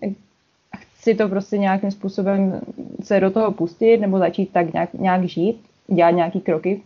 chci 0.98 1.14
to 1.14 1.28
prostě 1.28 1.58
nějakým 1.58 1.90
způsobem 1.90 2.60
se 3.02 3.20
do 3.20 3.30
toho 3.30 3.52
pustit 3.52 3.98
nebo 3.98 4.18
začít 4.18 4.52
tak 4.52 4.72
nějak, 4.72 4.94
nějak 4.94 5.24
žít, 5.24 5.60
dělat 5.86 6.10
nějaký 6.10 6.40
kroky, 6.40 6.82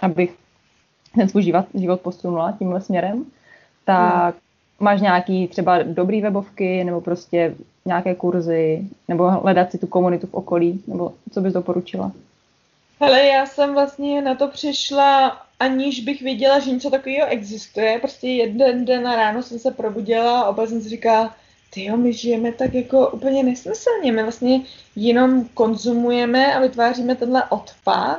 abych 0.00 0.36
ten 1.14 1.28
svůj 1.28 1.42
život, 1.42 1.66
život 1.74 2.00
posunula 2.00 2.52
tímhle 2.58 2.80
směrem, 2.80 3.24
tak 3.84 4.34
máš 4.82 5.00
nějaký 5.00 5.48
třeba 5.48 5.82
dobrý 5.82 6.20
webovky 6.20 6.84
nebo 6.84 7.00
prostě 7.00 7.54
nějaké 7.86 8.14
kurzy 8.14 8.82
nebo 9.08 9.30
hledat 9.30 9.70
si 9.70 9.78
tu 9.78 9.86
komunitu 9.86 10.26
v 10.26 10.34
okolí, 10.34 10.82
nebo 10.86 11.12
co 11.32 11.40
bys 11.40 11.52
doporučila? 11.52 12.12
Hele, 13.00 13.26
já 13.26 13.46
jsem 13.46 13.74
vlastně 13.74 14.22
na 14.22 14.34
to 14.34 14.48
přišla, 14.48 15.38
aniž 15.60 16.00
bych 16.00 16.22
věděla, 16.22 16.58
že 16.58 16.70
něco 16.70 16.90
takového 16.90 17.26
existuje. 17.28 17.98
Prostě 17.98 18.28
jeden 18.28 18.84
den 18.84 19.02
na 19.02 19.16
ráno 19.16 19.42
jsem 19.42 19.58
se 19.58 19.70
probudila 19.70 20.40
a 20.40 20.48
oba 20.48 20.66
jsem 20.66 20.80
si 20.80 20.88
říkala, 20.88 21.34
ty 21.74 21.84
jo, 21.84 21.96
my 21.96 22.12
žijeme 22.12 22.52
tak 22.52 22.74
jako 22.74 23.08
úplně 23.08 23.42
nesmyslně. 23.42 24.12
My 24.12 24.22
vlastně 24.22 24.60
jenom 24.96 25.44
konzumujeme 25.54 26.54
a 26.54 26.60
vytváříme 26.60 27.14
tenhle 27.14 27.44
odpad. 27.44 28.18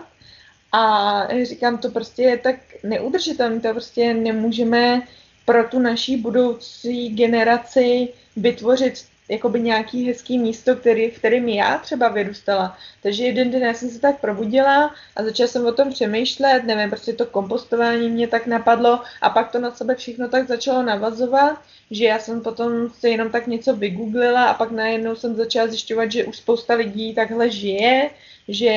A 0.72 1.28
říkám, 1.44 1.78
to 1.78 1.90
prostě 1.90 2.24
je 2.24 2.38
tak 2.38 2.56
neudržitelné, 2.84 3.60
to 3.60 3.70
prostě 3.70 4.14
nemůžeme 4.14 5.02
pro 5.46 5.64
tu 5.70 5.80
naší 5.80 6.18
budoucí 6.18 7.10
generaci 7.10 8.10
vytvořit 8.36 8.94
jakoby 9.30 9.62
nějaký 9.62 10.08
hezký 10.08 10.40
místo, 10.40 10.76
který, 10.76 11.10
v 11.10 11.18
kterým 11.18 11.50
já 11.50 11.78
třeba 11.78 12.08
vyrůstala. 12.08 12.78
Takže 13.04 13.24
jeden 13.24 13.52
den 13.52 13.62
já 13.62 13.74
jsem 13.74 13.90
se 13.90 14.00
tak 14.00 14.20
probudila 14.20 14.96
a 15.16 15.24
začala 15.24 15.48
jsem 15.48 15.66
o 15.66 15.72
tom 15.72 15.90
přemýšlet, 15.90 16.64
nevím, 16.64 16.90
prostě 16.90 17.14
to 17.14 17.26
kompostování 17.26 18.10
mě 18.10 18.28
tak 18.28 18.48
napadlo 18.48 19.00
a 19.22 19.30
pak 19.30 19.52
to 19.52 19.60
na 19.60 19.72
sebe 19.72 19.96
všechno 19.96 20.30
tak 20.30 20.48
začalo 20.48 20.84
navazovat, 20.84 21.62
že 21.92 22.06
já 22.06 22.20
jsem 22.20 22.42
potom 22.42 22.90
si 22.90 23.10
jenom 23.10 23.30
tak 23.30 23.48
něco 23.48 23.76
vygooglila 23.76 24.46
a 24.46 24.54
pak 24.54 24.72
najednou 24.72 25.16
jsem 25.16 25.36
začala 25.36 25.68
zjišťovat, 25.68 26.12
že 26.12 26.26
už 26.26 26.38
spousta 26.38 26.74
lidí 26.74 27.14
takhle 27.14 27.50
žije, 27.50 28.10
že 28.48 28.76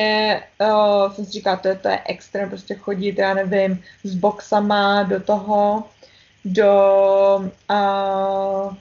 uh, 0.61 1.13
jsem 1.13 1.25
si 1.25 1.31
říkala, 1.31 1.57
to 1.57 1.67
je, 1.67 1.75
to 1.75 1.87
je 1.87 1.99
extra, 2.05 2.47
prostě 2.47 2.75
chodit, 2.75 3.17
já 3.17 3.33
nevím, 3.33 3.83
s 4.03 4.15
boxama 4.15 5.03
do 5.03 5.19
toho, 5.19 5.83
do 6.53 7.51
uh, 7.69 8.73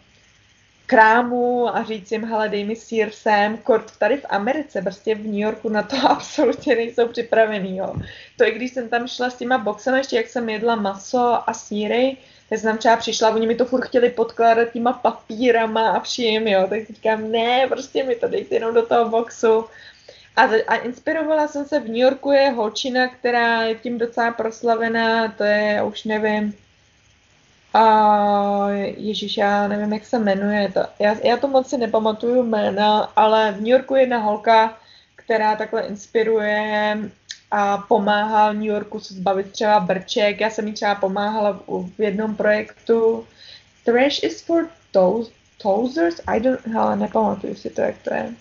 krámu 0.87 1.77
a 1.77 1.85
říct 1.85 2.13
jim, 2.13 2.25
hele, 2.25 2.49
dej 2.49 2.65
mi 2.65 2.77
sír 2.77 3.11
sem, 3.11 3.59
kort 3.59 3.99
tady 3.99 4.17
v 4.17 4.27
Americe, 4.29 4.83
prostě 4.83 5.15
v 5.15 5.25
New 5.25 5.35
Yorku 5.35 5.69
na 5.69 5.83
to 5.83 5.97
absolutně 6.09 6.75
nejsou 6.75 7.09
připravený, 7.09 7.77
jo. 7.77 7.95
To 8.39 8.45
i 8.45 8.51
když 8.51 8.73
jsem 8.73 8.89
tam 8.89 9.09
šla 9.09 9.31
s 9.31 9.35
těma 9.35 9.59
boxem, 9.59 9.95
ještě 9.95 10.17
jak 10.17 10.29
jsem 10.29 10.49
jedla 10.49 10.75
maso 10.75 11.51
a 11.51 11.53
síry, 11.53 12.17
tak 12.49 12.59
jsem 12.59 12.79
třeba 12.79 12.97
přišla, 12.97 13.31
oni 13.31 13.47
mi 13.47 13.55
to 13.55 13.65
furt 13.65 13.85
chtěli 13.85 14.11
podkládat 14.11 14.73
těma 14.73 14.93
papírama 14.93 15.91
a 15.91 16.01
vším, 16.01 16.49
jo, 16.49 16.67
tak 16.69 16.87
říkám, 16.87 17.31
ne, 17.31 17.67
prostě 17.69 18.05
mi 18.05 18.15
to 18.15 18.29
dejte 18.29 18.55
jenom 18.55 18.75
do 18.75 18.87
toho 18.87 19.09
boxu. 19.09 19.65
A, 20.37 20.43
a 20.67 20.77
inspirovala 20.77 21.49
jsem 21.49 21.65
se 21.65 21.81
v 21.81 21.85
New 21.85 21.97
Yorku, 21.97 22.33
je 22.33 22.51
holčina, 22.51 23.09
která 23.09 23.63
je 23.63 23.75
tím 23.75 23.99
docela 23.99 24.31
proslavená, 24.31 25.29
to 25.29 25.45
je, 25.45 25.83
už 25.83 26.05
nevím, 26.05 26.55
a 27.77 28.71
Ježíš, 28.97 29.37
já 29.37 29.69
nevím, 29.69 29.93
jak 29.93 30.05
se 30.05 30.19
jmenuje. 30.19 30.73
To. 30.73 30.81
Já, 30.99 31.17
já 31.25 31.37
to 31.37 31.49
moc 31.49 31.69
si 31.69 31.79
nepamatuju 31.79 32.43
jména, 32.43 33.01
ale 33.17 33.53
v 33.53 33.57
New 33.57 33.67
Yorku 33.67 33.95
je 33.95 34.03
jedna 34.03 34.19
holka, 34.19 34.79
která 35.17 35.57
takhle 35.57 35.83
inspiruje 35.83 36.99
a 37.51 37.79
pomáhá 37.79 38.53
New 38.53 38.65
Yorku 38.65 39.01
se 39.01 39.15
zbavit 39.15 39.53
třeba 39.53 39.81
brček. 39.81 40.41
Já 40.41 40.51
jsem 40.51 40.67
jí 40.67 40.73
třeba 40.73 40.95
pomáhala 40.95 41.53
v, 41.53 41.91
v 41.99 42.01
jednom 42.01 42.35
projektu. 42.35 43.27
Trash 43.85 44.23
is 44.23 44.43
for 44.43 44.69
toes, 44.91 46.21
I 46.27 46.41
don't, 46.41 46.67
hele, 46.67 46.97
nepamatuju 46.97 47.55
si 47.55 47.71
to, 47.71 47.81
jak 47.81 47.99
to 48.03 48.15
je. 48.15 48.35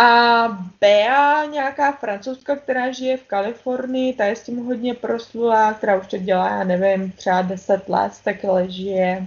A 0.00 0.48
Bea, 0.80 1.44
nějaká 1.44 1.92
francouzska, 1.92 2.56
která 2.56 2.92
žije 2.92 3.16
v 3.16 3.24
Kalifornii, 3.24 4.12
ta 4.12 4.24
je 4.24 4.36
s 4.36 4.42
tím 4.42 4.66
hodně 4.66 4.94
proslula, 4.94 5.72
která 5.72 5.96
už 5.96 6.06
to 6.06 6.18
dělá, 6.18 6.48
já 6.48 6.64
nevím, 6.64 7.12
třeba 7.12 7.42
10 7.42 7.88
let, 7.88 8.12
takhle 8.24 8.70
žije. 8.70 9.26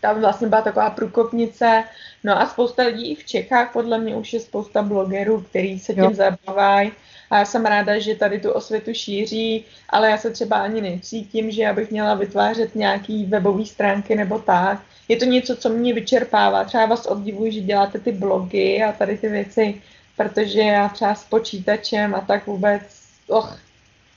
Tam 0.00 0.20
vlastně 0.20 0.48
byla 0.48 0.62
taková 0.62 0.90
průkopnice. 0.90 1.84
No 2.24 2.40
a 2.40 2.46
spousta 2.46 2.82
lidí 2.82 3.12
i 3.12 3.14
v 3.14 3.24
Čechách, 3.24 3.72
podle 3.72 3.98
mě 3.98 4.16
už 4.16 4.32
je 4.32 4.40
spousta 4.40 4.82
blogerů, 4.82 5.40
který 5.40 5.78
se 5.78 5.94
tím 5.94 6.14
zabývají. 6.14 6.92
A 7.30 7.38
já 7.38 7.44
jsem 7.44 7.66
ráda, 7.66 7.98
že 7.98 8.14
tady 8.14 8.40
tu 8.40 8.50
osvětu 8.50 8.94
šíří, 8.94 9.64
ale 9.88 10.10
já 10.10 10.18
se 10.18 10.30
třeba 10.30 10.56
ani 10.56 10.80
necítím, 10.80 11.50
že 11.50 11.62
já 11.62 11.72
bych 11.72 11.90
měla 11.90 12.14
vytvářet 12.14 12.74
nějaký 12.74 13.24
webové 13.26 13.66
stránky 13.66 14.14
nebo 14.14 14.38
tak 14.38 14.80
je 15.08 15.16
to 15.16 15.24
něco, 15.24 15.56
co 15.56 15.68
mě 15.68 15.94
vyčerpává. 15.94 16.64
Třeba 16.64 16.86
vás 16.86 17.06
obdivuji, 17.06 17.52
že 17.52 17.60
děláte 17.60 17.98
ty 17.98 18.12
blogy 18.12 18.82
a 18.82 18.92
tady 18.92 19.18
ty 19.18 19.28
věci, 19.28 19.82
protože 20.16 20.60
já 20.60 20.88
třeba 20.88 21.14
s 21.14 21.24
počítačem 21.24 22.14
a 22.14 22.20
tak 22.20 22.46
vůbec, 22.46 22.82
och, 23.28 23.58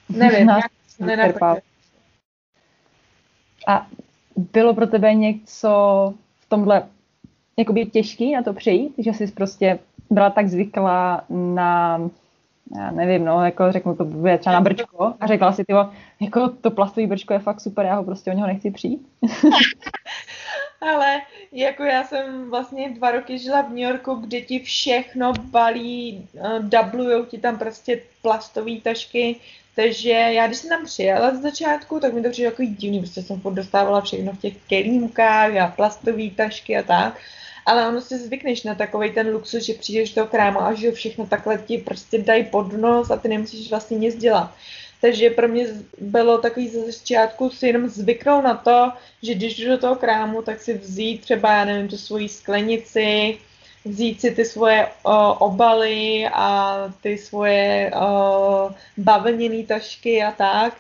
nevím, 0.10 0.50
jak 0.50 0.72
se 0.88 1.34
A 3.68 3.88
bylo 4.54 4.74
pro 4.74 4.88
tebe 4.88 5.14
něco 5.14 6.14
v 6.40 6.50
tomhle 6.50 6.84
jakoby 7.58 7.86
těžký 7.86 8.34
na 8.34 8.44
to 8.44 8.54
přejít, 8.54 8.94
že 8.98 9.14
jsi 9.14 9.28
prostě 9.28 9.80
byla 10.10 10.30
tak 10.30 10.48
zvyklá 10.48 11.26
na, 11.30 12.02
já 12.78 12.92
nevím, 12.92 13.26
no, 13.26 13.46
jako 13.46 13.72
řeknu 13.72 13.96
to 13.96 14.06
bude 14.06 14.38
třeba 14.38 14.54
na 14.54 14.62
brčko 14.62 15.14
a 15.20 15.28
řekla 15.28 15.52
si, 15.52 15.66
tyvo, 15.66 15.90
jako 16.20 16.50
to 16.50 16.72
plastový 16.72 17.08
brčko 17.08 17.34
je 17.34 17.40
fakt 17.40 17.62
super, 17.62 17.86
já 17.86 17.96
ho 17.96 18.04
prostě 18.04 18.32
o 18.32 18.34
něho 18.34 18.48
nechci 18.48 18.72
přijít. 18.72 19.08
Ale 20.82 21.22
jako 21.52 21.84
já 21.84 22.04
jsem 22.04 22.50
vlastně 22.50 22.90
dva 22.90 23.12
roky 23.12 23.40
žila 23.40 23.62
v 23.62 23.70
New 23.70 23.78
Yorku, 23.78 24.16
kde 24.16 24.42
ti 24.42 24.60
všechno 24.60 25.34
balí, 25.34 26.28
uh, 26.34 26.60
dublujou 26.60 27.26
ti 27.26 27.38
tam 27.38 27.58
prostě 27.60 28.02
plastové 28.22 28.72
tašky, 28.84 29.36
takže 29.76 30.10
já 30.10 30.48
když 30.48 30.60
jsem 30.60 30.70
tam 30.70 30.86
přijela 30.86 31.36
z 31.36 31.42
začátku, 31.42 32.00
tak 32.00 32.14
mi 32.14 32.22
to 32.22 32.30
přišlo 32.30 32.46
jako 32.46 32.64
divný, 32.64 33.00
prostě 33.00 33.22
jsem 33.22 33.42
furt 33.42 33.54
dostávala 33.54 34.02
všechno 34.02 34.34
v 34.34 34.40
těch 34.40 34.54
kelímkách 34.70 35.56
a 35.56 35.68
plastové 35.68 36.30
tašky 36.30 36.78
a 36.78 36.84
tak. 36.84 37.18
Ale 37.66 37.88
ono 37.88 38.02
si 38.02 38.18
zvykneš 38.18 38.64
na 38.64 38.76
takový 38.76 39.12
ten 39.12 39.34
luxus, 39.34 39.64
že 39.64 39.74
přijdeš 39.74 40.14
do 40.14 40.26
krámu 40.26 40.62
a 40.62 40.74
že 40.74 40.92
všechno 40.92 41.26
takhle 41.26 41.58
ti 41.58 41.78
prostě 41.78 42.18
dají 42.18 42.44
pod 42.44 42.74
nos 42.74 43.12
a 43.12 43.18
ty 43.18 43.28
nemusíš 43.28 43.70
vlastně 43.70 43.98
nic 43.98 44.16
dělat. 44.16 44.52
Takže 45.02 45.30
pro 45.30 45.48
mě 45.48 45.68
bylo 45.98 46.38
takový 46.38 46.70
ze 46.70 46.92
začátku 46.92 47.50
si 47.50 47.68
jenom 47.68 47.90
zvyknout 47.90 48.44
na 48.44 48.56
to, 48.56 48.92
že 49.24 49.34
když 49.34 49.60
jdu 49.60 49.70
do 49.70 49.78
toho 49.78 49.96
krámu, 49.96 50.42
tak 50.42 50.62
si 50.62 50.74
vzít 50.74 51.22
třeba, 51.22 51.54
já 51.54 51.66
nevím, 51.66 51.88
tu 51.88 51.98
svoji 51.98 52.30
sklenici, 52.30 53.38
vzít 53.86 54.22
si 54.22 54.32
ty 54.32 54.46
svoje 54.46 54.88
o, 55.04 55.34
obaly 55.34 56.28
a 56.34 56.78
ty 57.02 57.18
svoje 57.18 57.92
o, 57.96 58.72
bavlněné 58.98 59.64
tašky 59.64 60.24
a 60.24 60.32
tak. 60.32 60.78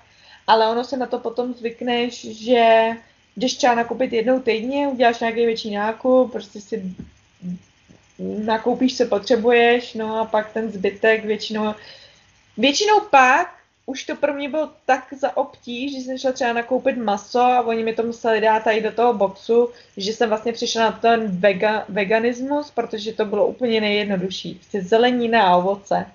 Ale 0.48 0.68
ono 0.68 0.84
se 0.84 0.98
na 0.98 1.06
to 1.06 1.20
potom 1.20 1.54
zvykneš, 1.54 2.26
že 2.46 2.92
když 3.36 3.54
třeba 3.54 3.76
nakoupit 3.76 4.14
jednou 4.14 4.40
týdně, 4.40 4.88
uděláš 4.88 5.20
nějaký 5.20 5.46
větší 5.46 5.72
nákup, 5.72 6.32
prostě 6.32 6.62
si 6.62 6.96
nakoupíš, 8.20 8.98
co 8.98 9.06
potřebuješ, 9.06 9.94
no 9.94 10.20
a 10.20 10.26
pak 10.26 10.54
ten 10.54 10.72
zbytek 10.72 11.26
většinou, 11.26 11.74
většinou 12.58 13.00
pak 13.12 13.57
už 13.90 14.04
to 14.04 14.16
pro 14.16 14.34
mě 14.34 14.50
bylo 14.50 14.70
tak 14.86 15.14
za 15.14 15.38
obtíž, 15.38 15.96
že 15.96 16.02
jsem 16.02 16.18
šla 16.18 16.32
třeba 16.32 16.54
nakoupit 16.54 16.98
maso 16.98 17.40
a 17.40 17.62
oni 17.62 17.84
mi 17.84 17.94
to 17.94 18.04
museli 18.04 18.42
dát 18.42 18.64
tady 18.64 18.82
do 18.82 18.92
toho 18.92 19.14
boxu, 19.14 19.70
že 19.98 20.14
jsem 20.14 20.30
vlastně 20.30 20.54
přišla 20.54 20.82
na 20.82 20.92
ten 20.92 21.40
vega, 21.40 21.86
veganismus, 21.90 22.72
protože 22.72 23.14
to 23.14 23.26
bylo 23.26 23.48
úplně 23.48 23.82
nejjednodušší. 23.82 24.54
Prostě 24.54 24.82
zelenina 24.82 25.48
a 25.48 25.56
ovoce. 25.56 26.06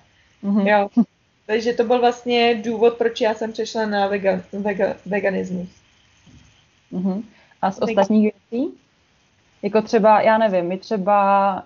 Mm-hmm. 0.43 0.67
Jo. 0.67 1.03
Takže 1.45 1.73
to 1.73 1.83
byl 1.83 1.99
vlastně 1.99 2.55
důvod, 2.55 2.93
proč 2.97 3.21
já 3.21 3.33
jsem 3.33 3.51
přešla 3.51 3.85
na 3.85 4.07
vega, 4.07 4.41
vega, 4.51 4.95
veganismus. 5.05 5.69
Mm-hmm. 6.93 7.23
A 7.61 7.71
z 7.71 7.79
ostatních 7.81 8.33
věcí? 8.51 8.73
Jako 9.61 9.81
třeba, 9.81 10.21
já 10.21 10.37
nevím, 10.37 10.65
my 10.65 10.77
třeba, 10.77 11.63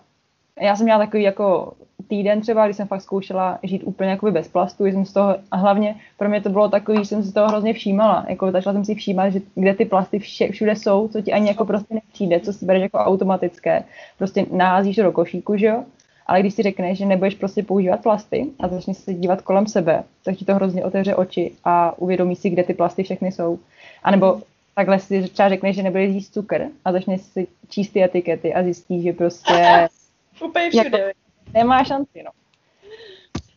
já 0.60 0.76
jsem 0.76 0.84
měla 0.84 1.00
takový 1.00 1.24
jako 1.24 1.74
týden 2.08 2.42
třeba, 2.42 2.66
když 2.66 2.78
jsem 2.78 2.88
fakt 2.88 3.02
zkoušela 3.02 3.60
žít 3.64 3.84
úplně 3.86 4.10
jakoby 4.10 4.32
bez 4.32 4.48
plastu, 4.48 4.86
jsem 4.86 5.06
z 5.06 5.14
toho, 5.14 5.36
a 5.52 5.58
hlavně 5.58 5.96
pro 6.18 6.30
mě 6.30 6.42
to 6.42 6.50
bylo 6.50 6.70
takový, 6.70 6.98
že 6.98 7.06
jsem 7.06 7.24
si 7.24 7.34
toho 7.34 7.48
hrozně 7.48 7.74
všímala, 7.74 8.26
jako 8.28 8.52
začala 8.52 8.74
jsem 8.74 8.86
si 8.86 8.96
všímat, 8.96 9.34
že 9.34 9.40
kde 9.56 9.74
ty 9.74 9.86
plasty 9.86 10.20
vše, 10.20 10.52
všude 10.52 10.76
jsou, 10.76 11.08
co 11.08 11.22
ti 11.22 11.34
ani 11.34 11.48
jako 11.48 11.66
prostě 11.66 11.94
nepřijde, 11.94 12.40
co 12.40 12.54
si 12.54 12.66
bereš 12.66 12.82
jako 12.82 12.98
automatické, 12.98 13.84
prostě 14.18 14.46
naházíš 14.52 14.96
do 14.96 15.12
košíku, 15.12 15.58
že 15.58 15.66
jo, 15.66 15.84
ale 16.28 16.40
když 16.40 16.54
si 16.54 16.64
řekneš, 16.64 16.98
že 16.98 17.06
nebudeš 17.06 17.36
prostě 17.36 17.64
používat 17.64 18.04
plasty 18.04 18.48
a 18.60 18.68
začneš 18.68 18.98
se 18.98 19.14
dívat 19.14 19.42
kolem 19.42 19.68
sebe, 19.68 20.04
tak 20.24 20.36
ti 20.36 20.46
to 20.46 20.56
hrozně 20.56 20.86
otevře 20.86 21.16
oči 21.16 21.52
a 21.64 22.00
uvědomí 22.00 22.36
si, 22.36 22.50
kde 22.50 22.64
ty 22.64 22.74
plasty 22.74 23.04
všechny 23.04 23.32
jsou. 23.32 23.60
A 24.04 24.12
nebo 24.12 24.42
takhle 24.76 25.00
si 25.00 25.22
třeba 25.22 25.50
řekneš, 25.50 25.76
že 25.76 25.84
nebudeš 25.84 26.14
jíst 26.14 26.34
cukr 26.34 26.68
a 26.86 26.92
začneš 26.92 27.22
si 27.22 27.48
číst 27.70 27.90
ty 27.90 28.04
etikety 28.04 28.54
a 28.54 28.64
zjistíš, 28.64 29.04
že 29.04 29.14
prostě... 29.14 29.88
Úplně 30.46 30.70
všude. 30.70 31.00
Jako, 31.00 31.27
nemá 31.54 31.84
šanci, 31.84 32.24
no. 32.24 32.32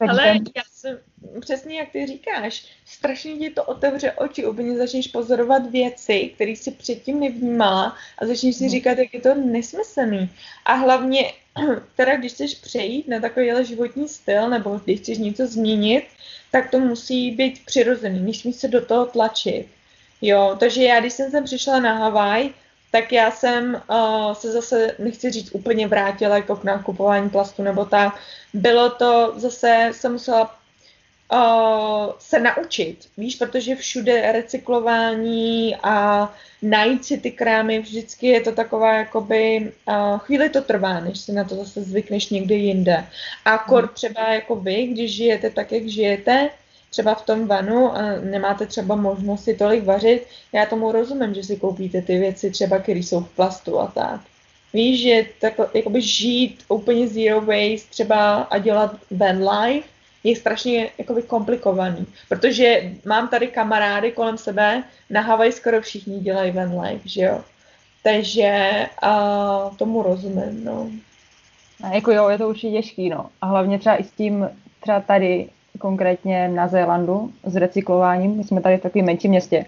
Takže... 0.01 0.21
Ale 0.21 0.27
já 0.57 0.63
jsem, 0.73 0.99
přesně 1.41 1.79
jak 1.79 1.93
ty 1.93 2.07
říkáš, 2.07 2.67
strašně 2.87 3.37
ti 3.37 3.51
to 3.51 3.65
otevře 3.65 4.13
oči, 4.13 4.47
úplně 4.47 4.77
začneš 4.77 5.09
pozorovat 5.09 5.71
věci, 5.71 6.31
které 6.35 6.57
si 6.57 6.71
předtím 6.71 7.21
nevnímala 7.21 7.97
a 8.19 8.27
začneš 8.27 8.57
si 8.57 8.65
hmm. 8.65 8.71
říkat, 8.71 8.99
jak 8.99 9.15
je 9.15 9.21
to 9.21 9.35
nesmyslný. 9.35 10.31
A 10.65 10.75
hlavně, 10.75 11.33
teda 11.97 12.17
když 12.17 12.33
chceš 12.33 12.55
přejít 12.55 13.09
na 13.09 13.21
takovýhle 13.21 13.65
životní 13.65 14.09
styl, 14.09 14.51
nebo 14.51 14.81
když 14.85 15.01
chceš 15.01 15.19
něco 15.19 15.47
změnit, 15.47 16.05
tak 16.51 16.71
to 16.71 16.81
musí 16.81 17.31
být 17.31 17.65
přirozený, 17.67 18.21
nesmí 18.21 18.53
se 18.53 18.69
do 18.69 18.87
toho 18.87 19.07
tlačit. 19.07 19.67
Jo, 20.23 20.57
takže 20.61 20.83
já, 20.83 21.01
když 21.01 21.13
jsem 21.13 21.31
sem 21.31 21.45
přišla 21.45 21.81
na 21.81 21.99
Havaj, 21.99 22.51
tak 22.91 23.13
já 23.13 23.31
jsem 23.31 23.83
uh, 23.91 24.33
se 24.33 24.53
zase, 24.53 24.95
nechci 24.99 25.31
říct, 25.31 25.55
úplně 25.55 25.89
vrátila 25.89 26.37
jako 26.37 26.57
k 26.57 26.65
nákupování 26.65 27.31
plastu 27.31 27.63
nebo 27.63 27.85
tak. 27.85 28.19
Bylo 28.55 28.91
to 28.91 29.33
zase, 29.37 29.89
jsem 29.93 30.13
musela 30.13 30.57
uh, 31.33 32.13
se 32.19 32.41
naučit, 32.41 33.09
víš, 33.17 33.37
protože 33.37 33.77
všude 33.77 34.33
recyklování 34.33 35.77
a 35.83 36.29
najít 36.63 37.05
si 37.05 37.19
ty 37.19 37.31
krámy, 37.31 37.79
vždycky 37.79 38.27
je 38.27 38.41
to 38.41 38.53
taková, 38.53 38.95
jakoby, 38.95 39.73
uh, 39.89 40.19
chvíli 40.19 40.49
to 40.49 40.63
trvá, 40.63 41.01
než 41.01 41.21
si 41.21 41.33
na 41.33 41.45
to 41.45 41.55
zase 41.55 41.83
zvykneš 41.83 42.29
někde 42.29 42.55
jinde. 42.55 43.07
A 43.45 43.59
kor 43.59 43.85
hmm. 43.85 43.95
třeba 43.95 44.29
jako 44.29 44.57
vy, 44.57 44.87
když 44.87 45.15
žijete 45.15 45.51
tak, 45.51 45.73
jak 45.73 45.87
žijete, 45.87 46.51
třeba 46.91 47.15
v 47.15 47.27
tom 47.27 47.47
vanu 47.47 47.97
a 47.97 48.03
nemáte 48.21 48.67
třeba 48.67 48.97
možnost 48.97 49.45
si 49.45 49.55
tolik 49.55 49.85
vařit, 49.85 50.27
já 50.53 50.67
tomu 50.67 50.93
rozumím, 50.93 51.35
že 51.35 51.43
si 51.43 51.57
koupíte 51.57 52.03
ty 52.03 52.19
věci 52.19 52.51
třeba, 52.51 52.79
které 52.79 52.99
jsou 52.99 53.21
v 53.21 53.29
plastu 53.29 53.81
a 53.81 53.87
tak. 53.87 54.21
Víš, 54.73 55.03
že 55.03 55.25
tak, 55.41 55.55
jakoby 55.75 56.03
žít 56.03 56.65
úplně 56.69 57.09
zero 57.09 57.41
waste 57.41 57.91
třeba 57.91 58.37
a 58.37 58.59
dělat 58.59 58.97
van 59.11 59.49
life 59.49 59.89
je 60.25 60.37
strašně 60.37 60.91
jakoby 60.99 61.23
komplikovaný, 61.23 62.07
protože 62.29 62.93
mám 63.05 63.29
tady 63.29 63.47
kamarády 63.47 64.13
kolem 64.13 64.39
sebe, 64.39 64.83
na 65.11 65.21
Hawaii 65.21 65.53
skoro 65.53 65.81
všichni 65.81 66.21
dělají 66.21 66.53
van 66.53 66.81
life, 66.81 67.09
že 67.09 67.23
jo. 67.23 67.45
Takže 68.03 68.71
a, 69.03 69.71
tomu 69.77 70.03
rozumím, 70.03 70.65
no. 70.65 70.91
A 71.83 71.95
jako 71.95 72.13
jo, 72.13 72.29
je 72.29 72.39
to 72.39 72.49
určitě 72.49 72.71
těžký, 72.71 73.09
no. 73.09 73.31
A 73.41 73.47
hlavně 73.47 73.79
třeba 73.79 73.97
i 73.97 74.05
s 74.05 74.11
tím, 74.11 74.51
třeba 74.81 75.01
tady 75.01 75.49
konkrétně 75.81 76.49
na 76.49 76.69
Zélandu 76.69 77.33
s 77.45 77.57
recyklováním. 77.57 78.37
My 78.37 78.45
jsme 78.45 78.61
tady 78.61 78.77
v 78.77 78.83
takovém 78.83 79.07
menším 79.07 79.31
městě 79.31 79.67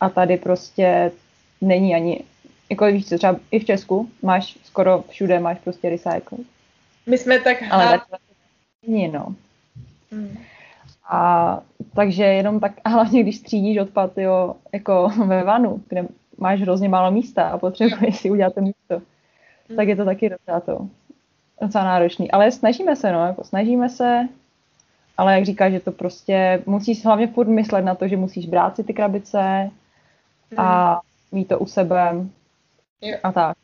a 0.00 0.08
tady 0.08 0.36
prostě 0.36 1.12
není 1.60 1.94
ani, 1.94 2.20
jako 2.70 2.86
víš 2.86 3.08
co, 3.08 3.18
třeba 3.18 3.36
i 3.50 3.58
v 3.58 3.64
Česku 3.64 4.10
máš 4.22 4.58
skoro 4.64 5.04
všude 5.08 5.40
máš 5.40 5.58
prostě 5.58 5.90
recycle. 5.90 6.38
My 7.06 7.18
jsme 7.18 7.40
tak 7.40 7.56
Ale 7.70 8.00
tady 8.10 8.22
není, 8.86 9.08
no. 9.08 9.34
Hmm. 10.12 10.38
A 11.10 11.60
takže 11.94 12.24
jenom 12.24 12.60
tak, 12.60 12.72
a 12.84 12.88
hlavně 12.88 13.22
když 13.22 13.36
střídíš 13.36 13.78
odpad, 13.78 14.18
jo, 14.18 14.56
jako 14.72 15.12
ve 15.26 15.44
vanu, 15.44 15.82
kde 15.88 16.06
máš 16.38 16.60
hrozně 16.60 16.88
málo 16.88 17.10
místa 17.10 17.48
a 17.48 17.58
potřebuješ 17.58 18.16
si 18.16 18.30
udělat 18.30 18.54
to 18.54 18.60
místo, 18.60 19.02
hmm. 19.68 19.76
tak 19.76 19.88
je 19.88 19.96
to 19.96 20.04
taky 20.04 20.30
docela 20.30 20.60
to 20.60 20.88
docela 21.62 21.84
náročný, 21.84 22.30
ale 22.30 22.52
snažíme 22.52 22.96
se, 22.96 23.12
no, 23.12 23.26
jako 23.26 23.44
snažíme 23.44 23.88
se, 23.88 24.28
ale 25.20 25.34
jak 25.34 25.44
říkáš, 25.44 25.72
že 25.72 25.80
to 25.80 25.92
prostě 25.92 26.62
musíš 26.66 27.04
hlavně 27.04 27.26
furt 27.26 27.48
myslet 27.48 27.82
na 27.82 27.94
to, 27.94 28.08
že 28.08 28.16
musíš 28.16 28.46
brát 28.46 28.76
si 28.76 28.84
ty 28.84 28.92
krabice 28.92 29.70
a 30.56 30.90
hmm. 30.90 31.00
mít 31.32 31.48
to 31.48 31.58
u 31.58 31.66
sebe 31.66 32.12
a 33.22 33.32
tak. 33.32 33.56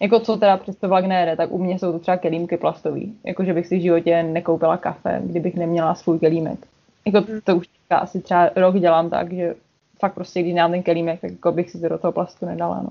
Jako 0.00 0.20
co 0.20 0.36
teda 0.36 0.56
přes 0.56 0.76
to 0.76 0.88
nejde, 0.88 1.36
tak 1.36 1.52
u 1.52 1.58
mě 1.58 1.78
jsou 1.78 1.92
to 1.92 1.98
třeba 1.98 2.16
kelímky 2.16 2.56
plastový. 2.56 3.14
Jako 3.24 3.44
že 3.44 3.54
bych 3.54 3.66
si 3.66 3.78
v 3.78 3.82
životě 3.82 4.22
nekoupila 4.22 4.76
kafe, 4.76 5.20
kdybych 5.24 5.54
neměla 5.54 5.94
svůj 5.94 6.18
kelímek. 6.18 6.66
Jako 7.06 7.20
hmm. 7.20 7.40
to 7.44 7.56
už 7.56 7.68
asi 7.90 8.20
třeba 8.20 8.50
rok 8.56 8.78
dělám 8.78 9.10
tak, 9.10 9.32
že 9.32 9.54
fakt 9.98 10.14
prostě, 10.14 10.42
když 10.42 10.54
mám 10.54 10.70
ten 10.70 10.82
kelímek, 10.82 11.20
tak 11.20 11.30
jako 11.30 11.52
bych 11.52 11.70
si 11.70 11.80
to 11.80 11.88
do 11.88 11.98
toho 11.98 12.12
plastu 12.12 12.46
nedala, 12.46 12.82
no. 12.82 12.90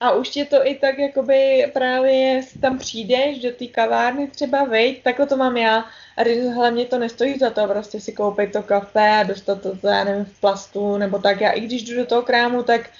A 0.00 0.12
už 0.12 0.28
tě 0.28 0.44
to 0.44 0.66
i 0.66 0.74
tak, 0.74 0.98
jakoby 0.98 1.70
právě 1.72 2.40
tam 2.60 2.78
přijdeš 2.78 3.38
do 3.38 3.50
té 3.50 3.66
kavárny 3.66 4.28
třeba, 4.28 4.64
vejď, 4.64 5.02
takhle 5.02 5.26
to 5.26 5.36
mám 5.36 5.56
já. 5.56 5.84
A 6.16 6.50
hlavně 6.54 6.84
to 6.84 6.98
nestojí 6.98 7.38
za 7.38 7.50
to 7.50 7.66
prostě 7.66 8.00
si 8.00 8.12
koupit 8.12 8.52
to 8.52 8.62
kafe 8.62 9.10
a 9.10 9.22
dostat 9.22 9.62
to, 9.62 9.88
já 9.88 10.04
nevím, 10.04 10.24
v 10.24 10.40
plastu 10.40 10.96
nebo 10.96 11.18
tak. 11.18 11.40
Já 11.40 11.50
i 11.50 11.60
když 11.60 11.82
jdu 11.82 11.96
do 11.96 12.06
toho 12.06 12.22
krámu, 12.22 12.62
tak 12.62 12.90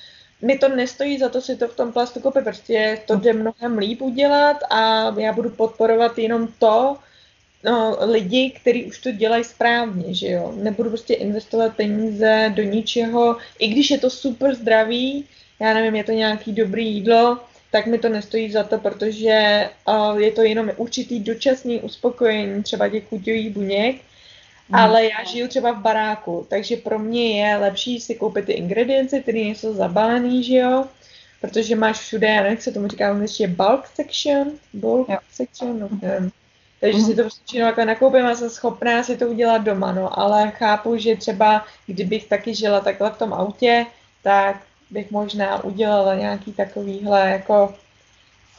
mi 0.43 0.59
to 0.59 0.69
nestojí 0.69 1.19
za 1.19 1.29
to 1.29 1.41
si 1.41 1.57
to 1.57 1.69
v 1.69 1.77
tom 1.77 1.93
plastu 1.93 2.21
koupit, 2.21 2.45
prostě 2.45 3.03
to 3.07 3.17
jde 3.17 3.33
mnohem 3.33 3.79
líp 3.79 4.03
udělat 4.03 4.57
a 4.71 5.15
já 5.21 5.33
budu 5.33 5.51
podporovat 5.51 6.19
jenom 6.19 6.49
to, 6.59 6.97
no, 7.65 7.97
lidi, 8.01 8.51
kteří 8.51 8.85
už 8.85 8.99
to 8.99 9.11
dělají 9.11 9.45
správně, 9.45 10.15
že 10.15 10.29
jo. 10.29 10.53
Nebudu 10.57 10.91
prostě 10.91 11.15
investovat 11.15 11.77
peníze 11.77 12.53
do 12.57 12.63
ničeho, 12.63 13.37
i 13.59 13.69
když 13.69 13.91
je 13.91 13.99
to 13.99 14.11
super 14.11 14.55
zdravý, 14.55 15.27
já 15.61 15.75
nevím, 15.75 15.97
je 15.97 16.05
to 16.05 16.13
nějaký 16.13 16.53
dobrý 16.53 16.95
jídlo, 16.95 17.39
tak 17.71 17.87
mi 17.87 17.99
to 17.99 18.09
nestojí 18.09 18.53
za 18.53 18.65
to, 18.65 18.79
protože 18.79 19.69
uh, 19.89 20.21
je 20.21 20.31
to 20.33 20.43
jenom 20.43 20.71
určitý 20.77 21.21
dočasný 21.21 21.81
uspokojení 21.81 22.63
třeba 22.63 22.89
těch 22.89 23.09
chuťových 23.09 23.51
buněk, 23.51 23.97
mm. 24.69 24.75
ale 24.75 25.05
já 25.05 25.25
žiju 25.25 25.49
třeba 25.49 25.73
v 25.73 25.83
baráku, 25.83 26.47
takže 26.51 26.77
pro 26.77 26.99
mě 26.99 27.43
je 27.43 27.57
lepší 27.57 28.01
si 28.01 28.15
koupit 28.15 28.45
ty 28.45 28.53
ingredience, 28.53 29.21
které 29.21 29.41
jsou 29.41 29.75
zabalený, 29.75 30.45
že 30.45 30.57
jo, 30.57 30.85
protože 31.41 31.77
máš 31.77 31.99
všude, 31.99 32.29
já 32.29 32.37
nevím, 32.37 32.51
jak 32.51 32.63
se 32.63 32.73
tomu 32.73 32.89
říká, 32.89 33.17
je 33.41 33.49
bulk 33.49 33.87
section, 33.87 34.53
bulk 34.73 35.09
jo. 35.09 35.19
section, 35.33 35.81
no, 35.81 35.89
nevím. 36.03 36.31
Takže 36.81 37.01
si 37.01 37.15
to 37.15 37.23
prostě 37.23 37.43
všechno 37.47 37.67
takhle 37.67 37.85
nakoupím 37.85 38.27
a 38.27 38.35
jsem 38.35 38.51
schopná 38.51 39.03
si 39.03 39.17
to 39.17 39.27
udělat 39.27 39.59
doma, 39.59 39.93
no, 39.93 40.19
ale 40.19 40.51
chápu, 40.51 40.97
že 40.97 41.17
třeba 41.17 41.67
kdybych 41.87 42.29
taky 42.29 42.55
žila 42.55 42.81
takhle 42.81 43.11
v 43.11 43.19
tom 43.19 43.33
autě, 43.33 43.87
tak 44.23 44.63
bych 44.91 45.11
možná 45.11 45.65
udělala 45.65 46.15
nějaký 46.15 46.53
takovýhle 46.53 47.31
jako 47.31 47.75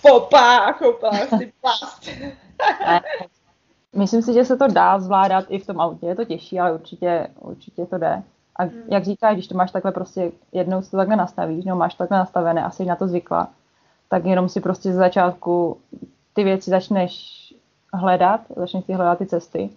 popa 0.01 0.57
a 0.57 0.73
koupila 0.73 1.11
si 1.37 1.53
plast. 1.61 2.09
Myslím 3.95 4.21
si, 4.21 4.33
že 4.33 4.45
se 4.45 4.57
to 4.57 4.67
dá 4.67 4.99
zvládat 4.99 5.45
i 5.49 5.59
v 5.59 5.65
tom 5.65 5.81
autě, 5.81 6.05
je 6.05 6.15
to 6.15 6.25
těžší, 6.25 6.59
ale 6.59 6.73
určitě, 6.73 7.27
určitě 7.39 7.85
to 7.85 7.97
jde. 7.97 8.23
A 8.55 8.63
hmm. 8.63 8.83
jak 8.87 9.03
říkáš, 9.03 9.33
když 9.33 9.47
to 9.47 9.55
máš 9.55 9.71
takhle 9.71 9.91
prostě, 9.91 10.31
jednou 10.51 10.81
si 10.81 10.91
to 10.91 10.97
takhle 10.97 11.15
nastavíš, 11.15 11.65
no 11.65 11.75
máš 11.75 11.93
to 11.93 11.97
takhle 11.97 12.17
nastavené 12.17 12.63
a 12.63 12.71
jsi 12.71 12.85
na 12.85 12.95
to 12.95 13.07
zvykla, 13.07 13.49
tak 14.09 14.25
jenom 14.25 14.49
si 14.49 14.61
prostě 14.61 14.93
z 14.93 14.95
začátku 14.95 15.77
ty 16.33 16.43
věci 16.43 16.69
začneš 16.69 17.37
hledat, 17.93 18.41
začneš 18.55 18.85
si 18.85 18.93
hledat 18.93 19.17
ty 19.17 19.25
cesty 19.25 19.69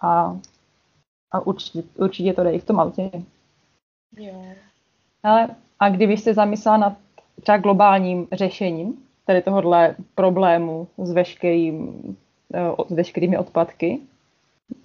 a, 0.00 0.36
a 1.32 1.40
určitě, 1.40 1.82
určitě 1.94 2.32
to 2.32 2.42
jde 2.42 2.52
i 2.52 2.58
v 2.58 2.64
tom 2.64 2.80
autě. 2.80 3.10
Jo. 4.16 4.44
Ale 5.22 5.48
a 5.80 5.88
kdybych 5.88 6.20
se 6.20 6.34
zamyslela 6.34 6.76
nad 6.76 6.96
třeba 7.42 7.58
globálním 7.58 8.28
řešením 8.32 8.94
tady 9.26 9.42
tohohle 9.42 9.96
problému 10.14 10.88
s, 10.98 11.12
veškerým, 11.12 12.02
eh, 12.54 12.84
s 12.88 12.92
veškerými 12.92 13.38
odpadky, 13.38 13.98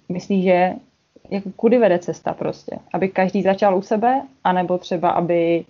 myslíš, 0.08 0.44
že 0.44 0.72
jako 1.30 1.50
kudy 1.56 1.78
vede 1.78 1.98
cesta 1.98 2.34
prostě? 2.34 2.78
Aby 2.92 3.08
každý 3.08 3.42
začal 3.42 3.76
u 3.76 3.82
sebe, 3.82 4.22
anebo 4.44 4.78
třeba, 4.78 5.10
aby 5.10 5.64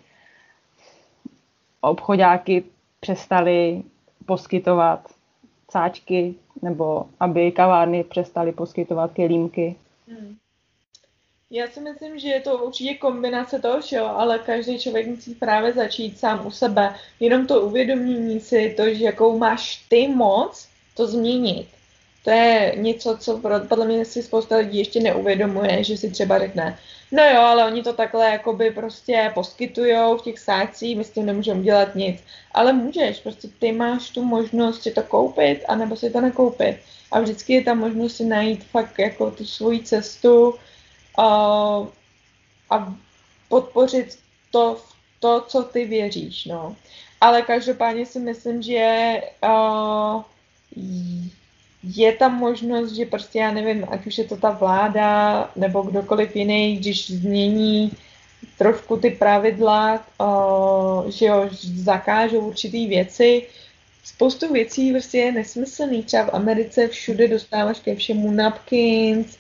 obchodáky 1.81 2.65
přestali 3.01 3.83
poskytovat 4.27 5.09
sáčky, 5.71 6.35
nebo 6.63 7.07
aby 7.21 7.53
kavárny 7.53 8.05
přestaly 8.05 8.53
poskytovat 8.53 9.13
kelímky? 9.13 9.77
Hmm. 10.09 10.37
Já 11.55 11.67
si 11.69 11.81
myslím, 11.81 12.19
že 12.19 12.29
je 12.29 12.41
to 12.41 12.59
určitě 12.59 12.95
kombinace 12.95 13.59
toho 13.59 13.81
všeho, 13.81 14.19
ale 14.19 14.39
každý 14.39 14.79
člověk 14.79 15.07
musí 15.07 15.35
právě 15.35 15.73
začít 15.73 16.19
sám 16.19 16.47
u 16.47 16.51
sebe. 16.51 16.95
Jenom 17.21 17.47
to 17.47 17.61
uvědomění 17.61 18.41
si, 18.41 18.75
to, 18.77 18.95
že 18.95 19.05
jakou 19.05 19.39
máš 19.39 19.85
ty 19.89 20.09
moc, 20.09 20.69
to 20.97 21.07
změnit. 21.07 21.69
To 22.25 22.31
je 22.31 22.75
něco, 22.77 23.17
co 23.21 23.41
podle 23.69 23.87
mě 23.87 24.05
si 24.05 24.23
spousta 24.23 24.57
lidí 24.57 24.79
ještě 24.79 25.01
neuvědomuje, 25.01 25.85
že 25.85 25.97
si 25.97 26.11
třeba 26.11 26.39
řekne, 26.39 26.79
no 27.13 27.23
jo, 27.23 27.41
ale 27.41 27.67
oni 27.67 27.83
to 27.83 27.93
takhle 27.93 28.31
jakoby 28.31 28.71
prostě 28.71 29.31
poskytujou 29.35 30.17
v 30.17 30.23
těch 30.23 30.39
sácích, 30.39 30.97
my 30.97 31.05
s 31.05 31.11
tím 31.11 31.27
nemůžeme 31.27 31.61
udělat 31.61 31.95
nic. 31.95 32.21
Ale 32.53 32.73
můžeš, 32.73 33.19
prostě 33.21 33.49
ty 33.59 33.73
máš 33.73 34.11
tu 34.11 34.25
možnost 34.25 34.83
si 34.83 34.91
to 34.91 35.03
koupit, 35.03 35.65
anebo 35.69 35.97
si 35.97 36.11
to 36.11 36.21
nekoupit. 36.21 36.77
A 37.11 37.21
vždycky 37.21 37.53
je 37.53 37.65
ta 37.65 37.75
možnost 37.75 38.17
si 38.17 38.25
najít 38.25 38.65
fakt 38.65 38.99
jako 38.99 39.31
tu 39.31 39.45
svoji 39.45 39.81
cestu, 39.81 40.55
a, 41.19 41.25
a 42.71 42.95
podpořit 43.49 44.19
to, 44.51 44.81
to, 45.21 45.45
co 45.49 45.63
ty 45.63 45.85
věříš, 45.85 46.45
no. 46.45 46.77
Ale 47.21 47.43
každopádně 47.43 48.07
si 48.07 48.19
myslím, 48.19 48.63
že 48.63 49.21
uh, 49.45 50.23
je 51.83 52.13
tam 52.13 52.35
možnost, 52.35 52.93
že 52.93 53.07
prostě 53.07 53.39
já 53.39 53.51
nevím, 53.53 53.87
ať 53.91 54.07
už 54.07 54.19
je 54.19 54.25
to 54.25 54.37
ta 54.37 54.51
vláda 54.51 55.51
nebo 55.57 55.83
kdokoliv 55.83 56.37
jiný, 56.37 56.77
když 56.77 57.11
změní 57.11 57.93
trošku 58.59 58.97
ty 58.97 59.11
pravidla, 59.11 60.05
uh, 60.21 61.11
že 61.11 61.27
jo, 61.27 61.49
zakážou 61.85 62.41
určitý 62.41 62.87
věci, 62.87 63.47
spoustu 64.05 64.53
věcí 64.53 64.91
prostě 64.91 65.19
je 65.19 65.33
nesmyslný. 65.33 66.03
Třeba 66.03 66.25
v 66.25 66.35
Americe 66.35 66.89
všude 66.89 67.29
dostáváš 67.29 67.81
ke 67.81 67.95
všemu 67.95 68.31
napkins, 68.31 69.37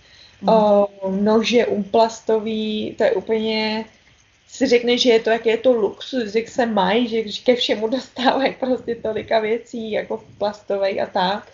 o, 0.49 0.89
nože 1.11 1.67
úplastový, 1.67 2.95
to 2.99 3.05
je 3.05 3.13
úplně, 3.13 3.85
si 4.49 4.67
řekne, 4.67 4.99
že 4.99 5.11
je 5.11 5.21
to, 5.21 5.31
jak 5.31 5.47
je 5.47 5.57
to 5.57 5.73
luxus, 5.73 6.35
jak 6.35 6.49
se 6.49 6.67
mají, 6.67 7.09
že 7.09 7.23
ke 7.45 7.55
všemu 7.55 7.89
dostávají 7.97 8.55
prostě 8.61 8.95
tolika 8.95 9.41
věcí, 9.41 9.91
jako 9.91 10.25
plastový 10.39 11.01
a 11.01 11.07
tak. 11.07 11.53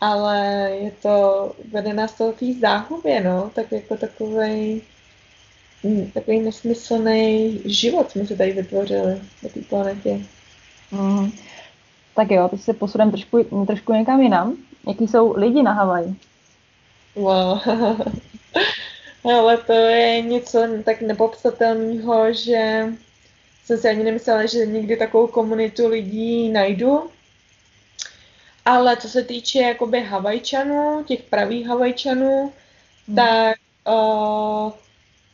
Ale 0.00 0.70
je 0.80 0.90
to, 0.90 1.52
vede 1.72 1.92
nás 1.92 2.14
to 2.14 2.32
v 2.32 2.60
záhubě, 2.60 3.20
no, 3.20 3.50
tak 3.54 3.72
jako 3.72 3.96
takový 3.96 4.82
hm, 5.84 6.10
takový 6.14 6.40
nesmyslný 6.40 7.60
život 7.64 8.10
jsme 8.10 8.26
se 8.26 8.36
tady 8.36 8.52
vytvořili 8.52 9.20
na 9.42 9.48
té 9.54 9.60
planetě. 9.60 10.20
Mm. 10.92 11.30
Tak 12.14 12.30
jo, 12.30 12.48
teď 12.48 12.60
se 12.60 12.72
posuneme 12.72 13.10
trošku, 13.10 13.64
trošku 13.66 13.92
někam 13.92 14.20
jinam. 14.20 14.56
Jaký 14.88 15.08
jsou 15.08 15.36
lidi 15.36 15.62
na 15.62 15.72
Havaji? 15.72 16.14
Wow. 17.16 17.60
Ale 19.24 19.56
to 19.58 19.72
je 19.72 20.22
něco 20.22 20.68
tak 20.84 21.00
nepopsatelného, 21.00 22.32
že 22.32 22.86
jsem 23.64 23.78
si 23.78 23.88
ani 23.88 24.04
nemyslela, 24.04 24.46
že 24.46 24.66
nikdy 24.66 24.96
takovou 24.96 25.26
komunitu 25.26 25.88
lidí 25.88 26.48
najdu. 26.48 27.10
Ale 28.64 28.96
co 28.96 29.08
se 29.08 29.22
týče 29.22 29.58
jakoby 29.58 30.00
Havajčanů, 30.00 31.04
těch 31.06 31.22
pravých 31.22 31.66
Havajčanů, 31.66 32.52
hmm. 33.08 33.16
tak 33.16 33.56
uh, 33.88 34.72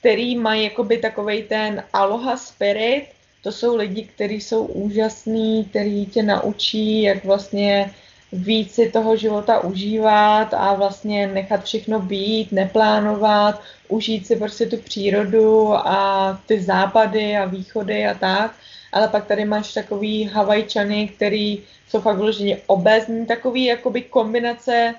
který 0.01 0.37
mají 0.37 0.65
jakoby 0.65 0.99
takovej 0.99 1.43
ten 1.43 1.85
aloha 1.93 2.37
spirit, 2.37 3.07
to 3.43 3.53
jsou 3.53 3.77
lidi, 3.77 4.03
kteří 4.03 4.41
jsou 4.41 4.65
úžasní, 4.65 5.65
kteří 5.65 6.07
tě 6.07 6.23
naučí, 6.23 7.03
jak 7.03 7.25
vlastně 7.25 7.95
víc 8.33 8.75
si 8.75 8.91
toho 8.91 9.17
života 9.17 9.61
užívat 9.61 10.55
a 10.55 10.75
vlastně 10.75 11.27
nechat 11.27 11.65
všechno 11.65 12.01
být, 12.01 12.53
neplánovat, 12.53 13.63
užít 13.89 14.27
si 14.27 14.37
prostě 14.37 14.67
tu 14.67 14.77
přírodu 14.77 15.73
a 15.75 16.41
ty 16.47 16.63
západy 16.63 17.37
a 17.37 17.45
východy 17.45 18.07
a 18.07 18.15
tak. 18.15 18.55
Ale 18.93 19.09
pak 19.09 19.27
tady 19.27 19.45
máš 19.45 19.75
takový 19.75 20.25
Havajčany, 20.25 21.09
který 21.09 21.63
jsou 21.89 22.01
fakt 22.01 22.17
vyloženě 22.17 22.59
obezní, 22.67 23.27
takový 23.27 23.65
jakoby 23.65 24.03
kombinace 24.03 24.95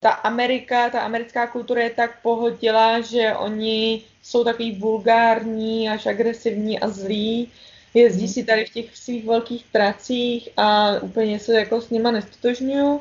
ta 0.00 0.10
Amerika, 0.10 0.90
ta 0.90 1.00
americká 1.00 1.46
kultura 1.46 1.82
je 1.82 1.90
tak 1.90 2.22
pohodila, 2.22 3.00
že 3.00 3.34
oni 3.34 4.02
jsou 4.22 4.44
takový 4.44 4.72
vulgární, 4.72 5.88
až 5.88 6.06
agresivní 6.06 6.80
a 6.80 6.88
zlí, 6.88 7.48
jezdí 7.94 8.28
si 8.28 8.44
tady 8.44 8.64
v 8.64 8.72
těch 8.72 8.96
svých 8.96 9.26
velkých 9.26 9.64
tracích 9.72 10.48
a 10.56 10.90
úplně 11.02 11.38
se 11.38 11.54
jako 11.54 11.80
s 11.80 11.90
nima 11.90 12.10
nestotožňuju, 12.10 13.00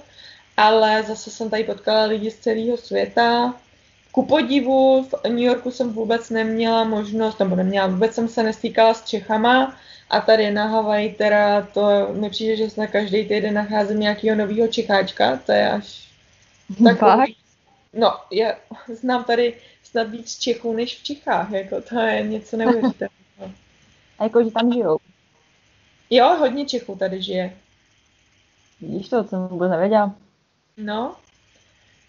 ale 0.57 1.03
zase 1.03 1.29
jsem 1.31 1.49
tady 1.49 1.63
potkala 1.63 2.03
lidi 2.03 2.31
z 2.31 2.39
celého 2.39 2.77
světa. 2.77 3.55
Ku 4.11 4.25
podivu 4.25 5.03
v 5.03 5.23
New 5.23 5.39
Yorku 5.39 5.71
jsem 5.71 5.93
vůbec 5.93 6.29
neměla 6.29 6.83
možnost, 6.83 7.39
nebo 7.39 7.55
neměla, 7.55 7.87
vůbec 7.87 8.13
jsem 8.13 8.27
se 8.27 8.43
nestýkala 8.43 8.93
s 8.93 9.05
Čechama, 9.05 9.77
A 10.09 10.21
tady 10.21 10.51
na 10.51 10.67
Havaji 10.67 11.13
teda 11.13 11.61
to 11.61 12.07
mi 12.13 12.29
přijde, 12.29 12.55
že 12.55 12.69
se 12.69 12.81
na 12.81 12.87
každý 12.87 13.25
týden 13.25 13.53
nacházím 13.53 13.99
nějakého 13.99 14.37
nového 14.37 14.67
čecháčka, 14.67 15.37
to 15.45 15.51
je 15.51 15.69
až 15.69 16.09
takový... 16.83 17.35
No, 17.93 18.13
já 18.31 18.55
znám 18.87 19.23
tady 19.23 19.53
snad 19.83 20.09
víc 20.09 20.37
Čechů 20.39 20.73
než 20.73 20.99
v 20.99 21.03
Čechách, 21.03 21.51
jako 21.51 21.81
to 21.81 21.99
je 21.99 22.21
něco 22.21 22.57
neuvěřitelného. 22.57 23.18
A 24.19 24.23
jako, 24.23 24.43
že 24.43 24.51
tam 24.51 24.73
žijou? 24.73 24.97
Jo, 26.09 26.35
hodně 26.39 26.65
Čechů 26.65 26.95
tady 26.95 27.21
žije. 27.21 27.57
Vidíš 28.81 29.09
to, 29.09 29.23
jsem 29.23 29.47
vůbec 29.47 29.71
nevěděla. 29.71 30.15
No. 30.77 31.15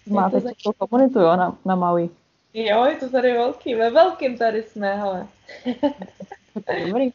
Máte 0.06 0.40
českou 0.40 0.72
komunitu, 0.72 1.20
jo, 1.20 1.36
na, 1.36 1.58
na 1.64 1.76
Maui. 1.76 2.10
Jo, 2.54 2.84
je 2.84 2.96
to 2.96 3.10
tady 3.10 3.32
velký, 3.32 3.74
ve 3.74 3.90
velkým 3.90 4.38
tady 4.38 4.62
jsme, 4.62 4.96
hele. 4.96 5.26
Dobrý. 6.86 7.10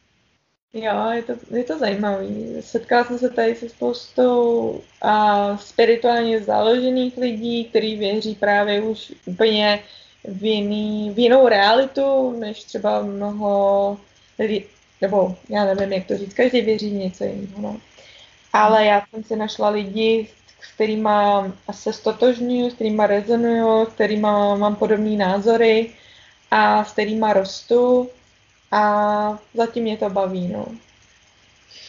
Jo, 0.72 1.10
je 1.12 1.22
to, 1.22 1.32
je 1.50 1.64
to 1.64 1.78
zajímavý. 1.78 2.56
Setkala 2.60 3.04
jsem 3.04 3.18
se 3.18 3.30
tady 3.30 3.54
se 3.54 3.68
spoustou 3.68 4.80
a, 5.02 5.56
spirituálně 5.56 6.42
založených 6.42 7.16
lidí, 7.16 7.64
kteří 7.64 7.96
věří 7.96 8.34
právě 8.34 8.82
už 8.82 9.12
úplně 9.26 9.82
v, 10.24 10.44
jiný, 10.44 11.10
v 11.10 11.18
jinou 11.18 11.48
realitu, 11.48 12.32
než 12.38 12.64
třeba 12.64 13.02
mnoho 13.02 13.96
lidí, 14.38 14.64
nebo 15.00 15.36
já 15.48 15.64
nevím, 15.64 15.92
jak 15.92 16.06
to 16.06 16.16
říct, 16.18 16.34
každý 16.34 16.60
věří 16.60 16.90
něco 16.90 17.24
jiného. 17.24 17.60
No. 17.62 17.76
Ale 18.52 18.84
já 18.84 19.02
jsem 19.10 19.24
si 19.24 19.36
našla 19.36 19.68
lidi, 19.68 20.28
s 20.60 20.74
kterými 20.74 21.10
se 21.70 21.92
stotožňuju, 21.92 22.70
s 22.70 22.74
kterými 22.74 23.06
rezonuju, 23.06 23.86
s 23.86 23.88
kterými 23.88 24.22
mám 24.56 24.76
podobné 24.76 25.16
názory 25.16 25.90
a 26.50 26.84
s 26.84 26.92
kterými 26.92 27.26
rostu 27.32 28.10
a 28.72 29.38
zatím 29.54 29.82
mě 29.82 29.96
to 29.96 30.10
baví, 30.10 30.48
no. 30.48 30.66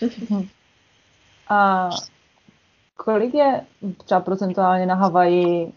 A 1.49 1.89
kolik 2.95 3.33
je 3.33 3.61
třeba 4.05 4.19
procentuálně 4.19 4.85
na 4.85 4.95
Havaji 4.95 5.73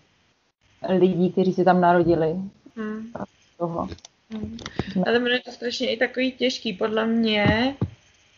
lidí, 0.89 1.33
kteří 1.33 1.53
se 1.53 1.65
tam 1.65 1.81
narodili? 1.81 2.37
Hmm. 2.77 3.13
Toho. 3.59 3.89
Hmm. 4.33 4.59
Ale 5.07 5.19
ono 5.19 5.29
je 5.29 5.41
to 5.41 5.53
strašně 5.53 5.91
i 5.91 5.97
takový 5.97 6.33
těžký, 6.33 6.73
podle 6.73 7.07
mě. 7.07 7.75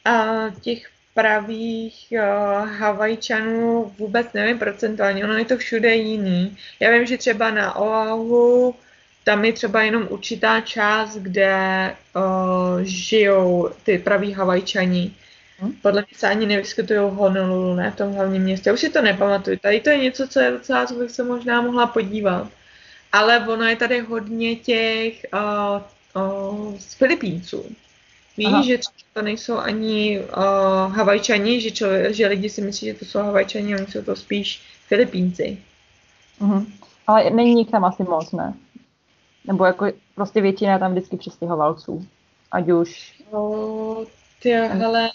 A 0.04 0.44
těch 0.60 0.88
pravých 1.14 2.06
uh, 2.10 2.68
Havajčanů 2.68 3.92
vůbec 3.98 4.26
nevím 4.34 4.58
procentuálně, 4.58 5.24
ono 5.24 5.34
je 5.34 5.44
to 5.44 5.56
všude 5.56 5.94
jiný. 5.94 6.56
Já 6.80 6.90
vím, 6.90 7.06
že 7.06 7.18
třeba 7.18 7.50
na 7.50 7.76
Oahu 7.76 8.74
tam 9.24 9.44
je 9.44 9.52
třeba 9.52 9.82
jenom 9.82 10.06
určitá 10.10 10.60
část, 10.60 11.16
kde 11.16 11.56
uh, 12.16 12.80
žijou 12.82 13.70
ty 13.84 13.98
praví 13.98 14.32
Havajčani. 14.32 15.12
Hmm? 15.58 15.72
Podle 15.82 16.00
mě 16.00 16.18
se 16.18 16.28
ani 16.28 16.46
nevyskytují 16.46 16.98
Honolulu, 16.98 17.74
ne 17.74 17.90
v 17.90 17.96
tom 17.96 18.12
hlavním 18.12 18.42
městě. 18.42 18.70
Já 18.70 18.74
už 18.74 18.80
si 18.80 18.90
to 18.90 19.02
nepamatuju. 19.02 19.58
Tady 19.58 19.80
to 19.80 19.90
je 19.90 19.98
něco, 19.98 20.28
co 20.28 20.40
je 20.40 20.50
docela, 20.50 20.86
co 20.86 20.94
bych 20.94 21.10
se 21.10 21.24
možná 21.24 21.60
mohla 21.60 21.86
podívat. 21.86 22.48
Ale 23.12 23.46
ono 23.48 23.64
je 23.64 23.76
tady 23.76 24.00
hodně 24.00 24.56
těch 24.56 25.26
uh, 25.34 25.82
uh, 26.22 26.78
z 26.78 26.94
Filipínců. 26.94 27.64
Víš, 28.36 28.46
Aha. 28.46 28.62
že 28.62 28.78
to 29.12 29.22
nejsou 29.22 29.56
ani 29.58 30.20
uh, 30.20 30.96
Havajčani, 30.96 31.60
že, 31.60 31.70
člověk, 31.70 32.14
že 32.14 32.26
lidi 32.26 32.50
si 32.50 32.60
myslí, 32.60 32.86
že 32.86 32.94
to 32.94 33.04
jsou 33.04 33.18
Havajčani, 33.18 33.76
oni 33.76 33.86
jsou 33.86 34.02
to 34.02 34.16
spíš 34.16 34.62
Filipínci. 34.88 35.58
Uh-huh. 36.40 36.66
Ale 37.06 37.30
není 37.30 37.58
jich 37.58 37.70
tam 37.70 37.84
asi 37.84 38.02
moc, 38.02 38.32
ne? 38.32 38.54
Nebo 39.44 39.64
jako 39.64 39.86
prostě 40.14 40.40
většina 40.40 40.78
tam 40.78 40.92
vždycky 40.92 41.16
přestěhovalců. 41.16 42.06
Ať 42.52 42.70
už... 42.70 43.22
No, 43.32 44.04
ty, 44.42 44.50
hele... 44.50 45.10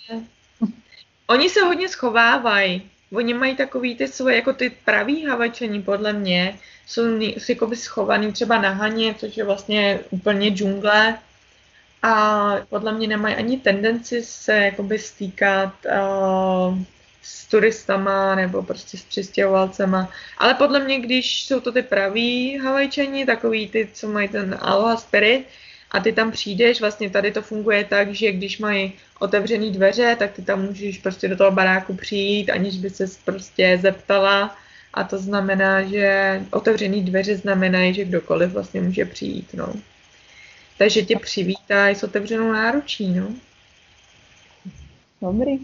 Oni 1.27 1.49
se 1.49 1.61
hodně 1.61 1.89
schovávají. 1.89 2.89
Oni 3.13 3.33
mají 3.33 3.55
takový 3.55 3.95
ty 3.95 4.07
svoje, 4.07 4.35
jako 4.35 4.53
ty 4.53 4.69
praví 4.69 5.25
havačani, 5.25 5.81
podle 5.81 6.13
mě, 6.13 6.59
jsou, 6.85 7.19
jsou 7.19 7.51
jako 7.51 7.75
schovaný 7.75 8.31
třeba 8.31 8.61
na 8.61 8.69
Haně, 8.69 9.13
což 9.13 9.37
je 9.37 9.43
vlastně 9.43 9.99
úplně 10.09 10.49
džungle. 10.49 11.19
A 12.03 12.55
podle 12.69 12.93
mě 12.93 13.07
nemají 13.07 13.35
ani 13.35 13.57
tendenci 13.57 14.23
se 14.23 14.53
jakoby 14.53 14.99
stýkat 14.99 15.73
uh, 15.85 16.77
s 17.21 17.45
turistama 17.45 18.35
nebo 18.35 18.63
prostě 18.63 18.97
s 18.97 19.03
přistěhovalcema. 19.03 20.09
Ale 20.37 20.53
podle 20.53 20.79
mě, 20.79 20.99
když 20.99 21.45
jsou 21.45 21.59
to 21.59 21.71
ty 21.71 21.81
praví 21.81 22.57
Havajčani, 22.57 23.25
takový 23.25 23.69
ty, 23.69 23.89
co 23.93 24.07
mají 24.07 24.27
ten 24.27 24.57
Aloha 24.61 24.97
Spirit, 24.97 25.47
a 25.91 25.99
ty 25.99 26.11
tam 26.11 26.31
přijdeš, 26.31 26.81
vlastně 26.81 27.09
tady 27.09 27.31
to 27.31 27.41
funguje 27.41 27.83
tak, 27.83 28.13
že 28.13 28.31
když 28.31 28.59
mají 28.59 28.93
otevřený 29.19 29.71
dveře, 29.71 30.15
tak 30.19 30.31
ty 30.31 30.41
tam 30.41 30.61
můžeš 30.61 30.97
prostě 30.97 31.27
do 31.27 31.37
toho 31.37 31.51
baráku 31.51 31.95
přijít, 31.95 32.49
aniž 32.49 32.77
by 32.77 32.89
se 32.89 33.05
prostě 33.25 33.79
zeptala. 33.81 34.57
A 34.93 35.03
to 35.03 35.17
znamená, 35.17 35.83
že 35.83 36.41
otevřený 36.51 37.03
dveře 37.03 37.37
znamenají, 37.37 37.93
že 37.93 38.05
kdokoliv 38.05 38.51
vlastně 38.51 38.81
může 38.81 39.05
přijít, 39.05 39.53
no. 39.53 39.73
Takže 40.77 41.01
tě 41.01 41.19
přivítají 41.19 41.95
s 41.95 42.03
otevřenou 42.03 42.51
náručí, 42.51 43.07
no. 43.07 43.27
Dobrý. 45.21 45.57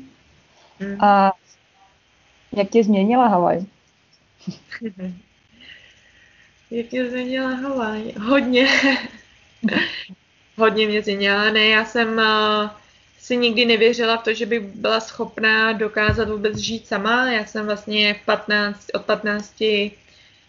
Hmm. 0.80 1.02
A 1.02 1.34
jak 2.58 2.70
tě 2.70 2.84
změnila 2.84 3.28
Havaj? 3.28 3.66
Jak 6.72 6.88
tě 6.88 7.10
změnila 7.10 7.50
Havaj? 7.50 8.14
Hodně. 8.20 8.68
Hodně 10.58 10.88
mě 10.88 11.02
změnila. 11.02 11.50
Ne, 11.50 11.66
já 11.66 11.86
jsem 11.86 12.18
uh, 12.18 12.70
si 13.20 13.38
nikdy 13.38 13.66
nevěřila 13.66 14.18
v 14.18 14.24
to, 14.24 14.34
že 14.34 14.46
bych 14.46 14.62
byla 14.62 15.00
schopná 15.00 15.74
dokázat 15.74 16.30
vůbec 16.30 16.58
žít 16.58 16.88
sama. 16.88 17.32
Já 17.32 17.46
jsem 17.46 17.66
vlastně 17.66 18.14
v 18.14 18.26
15, 18.26 18.88
od 18.94 19.06
15 19.06 19.54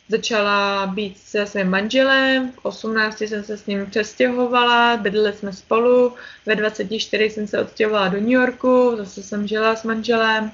začala 0.08 0.86
být 0.86 1.18
se 1.18 1.46
svým 1.46 1.70
manželem, 1.70 2.52
v 2.52 2.64
18 2.64 3.20
jsem 3.20 3.44
se 3.44 3.56
s 3.56 3.66
ním 3.66 3.86
přestěhovala, 3.86 4.96
bydleli 4.96 5.32
jsme 5.32 5.52
spolu, 5.52 6.14
ve 6.46 6.56
24 6.56 7.30
jsem 7.30 7.46
se 7.46 7.60
odstěhovala 7.60 8.08
do 8.08 8.20
New 8.20 8.30
Yorku, 8.30 8.94
zase 8.96 9.22
jsem 9.22 9.46
žila 9.46 9.76
s 9.76 9.84
manželem 9.84 10.50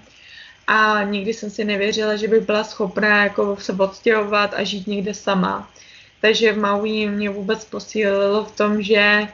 a 0.67 1.03
nikdy 1.03 1.35
jsem 1.35 1.51
si 1.51 1.65
nevěřila, 1.65 2.17
že 2.17 2.29
bych 2.29 2.43
byla 2.43 2.65
schopná 2.65 3.25
jako 3.25 3.57
se 3.61 3.73
odstěhovat 3.73 4.55
a 4.55 4.65
žít 4.65 4.87
někde 4.87 5.15
sama. 5.15 5.71
Takže 6.21 6.53
v 6.53 6.59
Maui 6.59 7.09
mě 7.09 7.31
vůbec 7.31 7.64
posílilo 7.64 8.45
v 8.45 8.57
tom, 8.57 8.83
že 8.83 9.29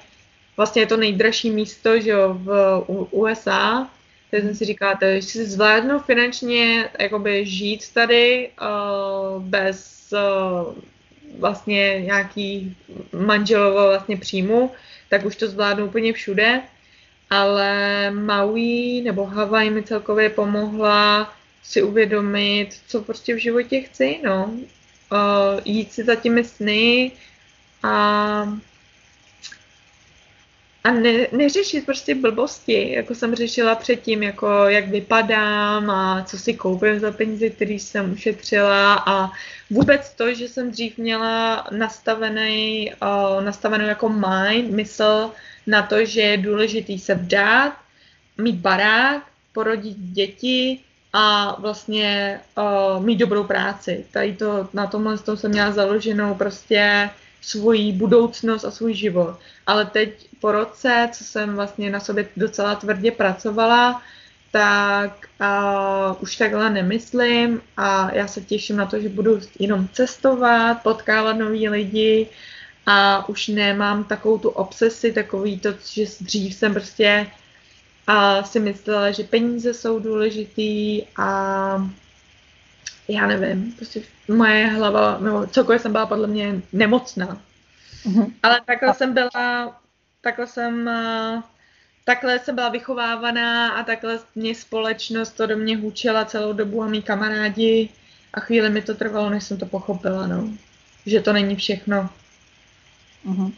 vlastně 0.57 0.82
je 0.82 0.87
to 0.87 0.97
nejdražší 0.97 1.51
místo 1.51 2.01
že 2.01 2.11
jo, 2.11 2.34
v 2.34 2.84
USA, 3.11 3.91
takže 4.30 4.47
jsem 4.47 4.57
si 4.57 4.64
říkala, 4.64 4.99
že 5.14 5.22
si 5.22 5.47
zvládnu 5.47 5.99
finančně 5.99 6.89
jakoby 6.99 7.47
žít 7.47 7.93
tady 7.95 8.51
uh, 8.61 9.43
bez 9.43 10.09
uh, 10.12 10.74
vlastně 11.39 12.01
nějaký 12.01 12.76
manželovo 13.12 13.87
vlastně 13.87 14.16
příjmu, 14.16 14.72
tak 15.09 15.24
už 15.24 15.37
to 15.37 15.49
zvládnu 15.49 15.87
úplně 15.87 16.12
všude. 16.12 16.62
Ale 17.30 18.11
Maui 18.11 19.01
nebo 19.05 19.24
Hawaii 19.24 19.70
mi 19.70 19.82
celkově 19.82 20.30
pomohla 20.30 21.32
si 21.62 21.82
uvědomit, 21.82 22.68
co 22.87 23.03
prostě 23.03 23.34
v 23.34 23.39
životě 23.39 23.80
chci, 23.80 24.18
no. 24.24 24.55
Uh, 25.12 25.61
jít 25.64 25.92
si 25.92 26.04
za 26.04 26.14
těmi 26.14 26.44
sny 26.44 27.12
a 27.82 28.59
a 30.86 30.90
ne, 30.90 31.26
neřešit 31.32 31.86
prostě 31.86 32.14
blbosti, 32.14 32.92
jako 32.92 33.14
jsem 33.14 33.34
řešila 33.34 33.74
předtím, 33.74 34.22
jako 34.22 34.48
jak 34.48 34.88
vypadám 34.88 35.90
a 35.90 36.24
co 36.24 36.38
si 36.38 36.54
koupím 36.54 37.00
za 37.00 37.12
peníze, 37.12 37.50
které 37.50 37.74
jsem 37.74 38.12
ušetřila 38.12 39.04
a 39.07 39.30
vůbec 39.70 40.14
to, 40.14 40.34
že 40.34 40.48
jsem 40.48 40.70
dřív 40.70 40.98
měla 40.98 41.66
nastavený, 41.70 42.92
uh, 43.02 43.44
nastavenou 43.44 43.86
jako 43.86 44.09
mind, 44.09 44.70
mysl 44.70 45.30
na 45.66 45.82
to, 45.82 46.04
že 46.04 46.20
je 46.20 46.36
důležitý 46.36 46.98
se 46.98 47.14
vdát, 47.14 47.76
mít 48.38 48.57
barák, 48.57 49.22
porodit 49.52 49.96
děti 49.98 50.80
a 51.12 51.57
vlastně 51.61 52.40
uh, 52.59 53.04
mít 53.04 53.16
dobrou 53.16 53.44
práci. 53.44 54.07
Tady 54.11 54.36
to, 54.36 54.68
na 54.72 54.86
tomhle 54.86 55.18
jsem 55.34 55.50
měla 55.50 55.72
založenou 55.72 56.34
prostě 56.34 57.11
svoji 57.42 57.92
budoucnost 57.92 58.64
a 58.64 58.70
svůj 58.70 58.94
život. 58.94 59.36
Ale 59.66 59.86
teď 59.86 60.28
po 60.40 60.52
roce, 60.52 61.09
co 61.12 61.24
jsem 61.24 61.54
vlastně 61.54 61.90
na 61.90 62.00
sobě 62.00 62.28
docela 62.36 62.74
tvrdě 62.74 63.11
pracovala, 63.11 64.02
tak 64.50 65.28
uh, 65.40 66.16
už 66.20 66.36
takhle 66.36 66.70
nemyslím 66.70 67.62
a 67.76 68.14
já 68.14 68.26
se 68.26 68.40
těším 68.40 68.76
na 68.76 68.86
to, 68.86 69.00
že 69.00 69.09
budu 69.09 69.40
jenom 69.59 69.88
cestovat, 69.92 70.82
potkávat 70.82 71.36
nový 71.36 71.68
lidi 71.68 72.28
a 72.86 73.28
už 73.28 73.48
nemám 73.48 74.04
takovou 74.04 74.38
tu 74.38 74.48
obsesi, 74.48 75.12
takový 75.12 75.61
to, 75.61 75.74
že 75.92 76.04
dřív 76.20 76.54
jsem 76.54 76.72
prostě 76.72 77.26
uh, 78.09 78.44
si 78.44 78.61
myslela, 78.61 79.11
že 79.11 79.24
peníze 79.24 79.74
jsou 79.74 79.98
důležitý 79.98 81.02
a 81.16 81.90
já 83.09 83.26
nevím, 83.26 83.72
prostě 83.72 84.02
moje 84.28 84.66
hlava, 84.66 85.18
nebo 85.18 85.46
celkově 85.46 85.78
jsem 85.78 85.92
byla 85.92 86.07
podle 86.07 86.26
mě 86.26 86.62
nemocná. 86.72 87.40
Mm-hmm. 88.07 88.32
Ale 88.42 88.61
takhle 88.66 88.94
jsem 88.94 89.14
byla 89.14 89.30
takhle 90.20 90.46
jsem 90.46 90.90
takhle 92.04 92.38
jsem 92.38 92.54
byla 92.54 92.68
vychovávaná 92.68 93.68
a 93.68 93.82
takhle 93.82 94.18
mě 94.34 94.54
společnost 94.54 95.30
to 95.30 95.46
do 95.46 95.57
mě 95.57 95.76
hučela 95.76 96.24
celou 96.24 96.52
dobu 96.52 96.82
a 96.82 96.86
mý 96.86 97.02
kamarádi 97.02 97.88
a 98.34 98.40
chvíli 98.40 98.70
mi 98.70 98.82
to 98.82 98.94
trvalo, 98.94 99.30
než 99.30 99.44
jsem 99.44 99.59
to 99.59 99.66
pochopila, 99.66 100.26
no. 100.26 100.48
Že 101.07 101.20
to 101.20 101.32
není 101.32 101.57
všechno. 101.57 102.11
Uh-huh. 103.26 103.52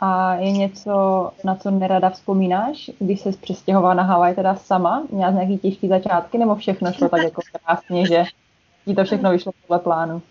A 0.00 0.34
je 0.34 0.52
něco, 0.52 1.30
na 1.44 1.54
co 1.54 1.70
nerada 1.70 2.10
vzpomínáš, 2.10 2.90
když 2.98 3.20
se 3.20 3.32
přestěhovala 3.32 3.94
na 3.94 4.02
Havaj 4.02 4.34
teda 4.34 4.56
sama? 4.56 5.06
Měla 5.10 5.30
nějaký 5.30 5.58
těžký 5.58 5.88
začátky, 5.88 6.38
nebo 6.38 6.56
všechno 6.56 6.92
šlo 6.92 7.08
tak 7.08 7.22
jako 7.22 7.42
krásně, 7.52 8.06
že 8.06 8.24
ti 8.84 8.94
to 8.94 9.04
všechno 9.04 9.30
vyšlo 9.30 9.52
podle 9.66 9.78
plánu? 9.78 10.22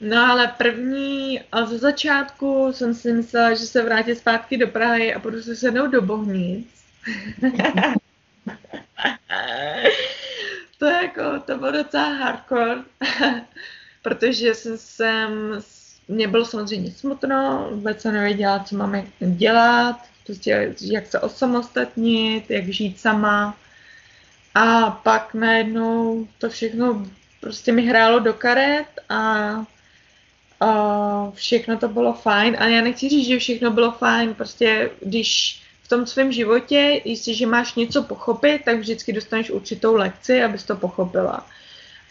No 0.00 0.30
ale 0.30 0.54
první, 0.58 1.40
a 1.52 1.64
ze 1.64 1.78
začátku 1.78 2.72
jsem 2.72 2.94
si 2.94 3.12
myslela, 3.12 3.54
že 3.54 3.66
se 3.66 3.82
vrátí 3.82 4.14
zpátky 4.14 4.58
do 4.58 4.66
Prahy 4.66 5.14
a 5.14 5.18
budu 5.18 5.42
se 5.42 5.56
sednout 5.56 5.86
do 5.86 6.02
Bohnic. 6.02 6.68
to 10.78 10.86
jako, 10.86 11.22
to 11.44 11.58
bylo 11.58 11.72
docela 11.72 12.08
hardcore, 12.08 12.76
protože 14.02 14.54
jsem, 14.54 14.78
jsem 14.78 15.30
mě 16.08 16.28
bylo 16.28 16.44
samozřejmě 16.44 16.92
smutno, 16.92 17.68
vůbec 17.70 18.00
jsem 18.00 18.14
nevěděla, 18.14 18.58
co 18.58 18.76
máme 18.76 19.04
dělat, 19.20 19.96
prostě 20.26 20.74
jak 20.80 21.06
se 21.06 21.20
osamostatnit, 21.20 22.50
jak 22.50 22.68
žít 22.68 23.00
sama. 23.00 23.56
A 24.54 24.90
pak 24.90 25.34
najednou 25.34 26.28
to 26.38 26.50
všechno 26.50 27.06
prostě 27.40 27.72
mi 27.72 27.86
hrálo 27.86 28.18
do 28.18 28.32
karet 28.34 28.86
a, 29.08 29.50
a 30.60 31.30
všechno 31.30 31.78
to 31.78 31.88
bylo 31.88 32.12
fajn. 32.12 32.56
A 32.58 32.66
já 32.66 32.82
nechci 32.82 33.08
říct, 33.08 33.26
že 33.26 33.38
všechno 33.38 33.70
bylo 33.70 33.92
fajn, 33.92 34.34
prostě 34.34 34.90
když 35.00 35.62
v 35.82 35.88
tom 35.88 36.06
svém 36.06 36.32
životě, 36.32 37.00
jestliže 37.04 37.46
máš 37.46 37.74
něco 37.74 38.02
pochopit, 38.02 38.62
tak 38.64 38.78
vždycky 38.78 39.12
dostaneš 39.12 39.50
určitou 39.50 39.94
lekci, 39.94 40.42
abys 40.42 40.64
to 40.64 40.76
pochopila. 40.76 41.46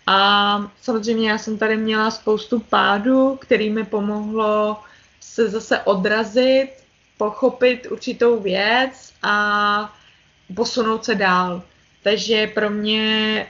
A 0.07 0.71
samozřejmě 0.81 1.29
já 1.29 1.37
jsem 1.37 1.57
tady 1.57 1.77
měla 1.77 2.11
spoustu 2.11 2.59
pádů, 2.59 3.35
který 3.41 3.69
mi 3.69 3.83
pomohlo 3.83 4.79
se 5.19 5.49
zase 5.49 5.79
odrazit, 5.79 6.69
pochopit 7.17 7.87
určitou 7.91 8.39
věc 8.39 9.13
a 9.23 9.93
posunout 10.55 11.05
se 11.05 11.15
dál. 11.15 11.61
Takže 12.03 12.47
pro 12.47 12.69
mě 12.69 13.47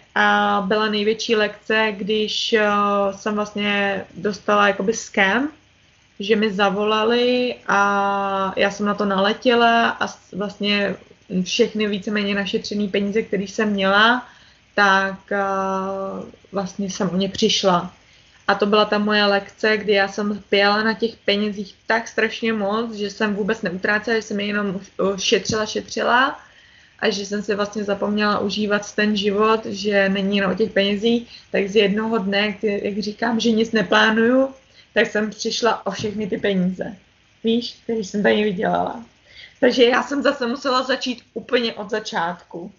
byla 0.61 0.89
největší 0.89 1.35
lekce, 1.35 1.93
když 1.97 2.55
jsem 3.11 3.35
vlastně 3.35 4.05
dostala 4.13 4.67
jakoby 4.67 4.93
scam, 4.93 5.49
že 6.19 6.35
mi 6.35 6.53
zavolali 6.53 7.55
a 7.67 8.53
já 8.55 8.71
jsem 8.71 8.85
na 8.85 8.93
to 8.93 9.05
naletěla 9.05 9.89
a 9.89 10.07
vlastně 10.33 10.95
všechny 11.43 11.87
víceméně 11.87 12.35
našetřené 12.35 12.87
peníze, 12.87 13.21
které 13.21 13.43
jsem 13.43 13.69
měla, 13.69 14.27
tak 14.75 15.19
uh, 15.31 16.25
vlastně 16.51 16.89
jsem 16.89 17.09
o 17.09 17.15
ně 17.15 17.29
přišla. 17.29 17.93
A 18.47 18.55
to 18.55 18.65
byla 18.65 18.85
ta 18.85 18.97
moje 18.97 19.25
lekce, 19.25 19.77
kdy 19.77 19.93
já 19.93 20.07
jsem 20.07 20.43
pěla 20.49 20.83
na 20.83 20.93
těch 20.93 21.15
penězích 21.15 21.75
tak 21.87 22.07
strašně 22.07 22.53
moc, 22.53 22.93
že 22.93 23.09
jsem 23.09 23.35
vůbec 23.35 23.61
neutrácela, 23.61 24.15
že 24.15 24.21
jsem 24.21 24.39
je 24.39 24.45
jenom 24.45 24.79
šetřila, 25.17 25.65
šetřila 25.65 26.39
a 26.99 27.09
že 27.09 27.25
jsem 27.25 27.43
si 27.43 27.55
vlastně 27.55 27.83
zapomněla 27.83 28.39
užívat 28.39 28.95
ten 28.95 29.17
život, 29.17 29.65
že 29.65 30.09
není 30.09 30.37
jenom 30.37 30.51
o 30.51 30.55
těch 30.55 30.71
penězích, 30.71 31.41
tak 31.51 31.67
z 31.67 31.75
jednoho 31.75 32.17
dne, 32.17 32.57
jak 32.61 32.99
říkám, 32.99 33.39
že 33.39 33.51
nic 33.51 33.71
neplánuju, 33.71 34.49
tak 34.93 35.07
jsem 35.07 35.29
přišla 35.29 35.85
o 35.85 35.91
všechny 35.91 36.27
ty 36.27 36.37
peníze. 36.37 36.95
Víš, 37.43 37.79
který 37.83 38.03
jsem 38.03 38.23
tady 38.23 38.43
vydělala. 38.43 39.03
Takže 39.59 39.83
já 39.83 40.03
jsem 40.03 40.23
zase 40.23 40.47
musela 40.47 40.83
začít 40.83 41.23
úplně 41.33 41.73
od 41.73 41.89
začátku. 41.89 42.71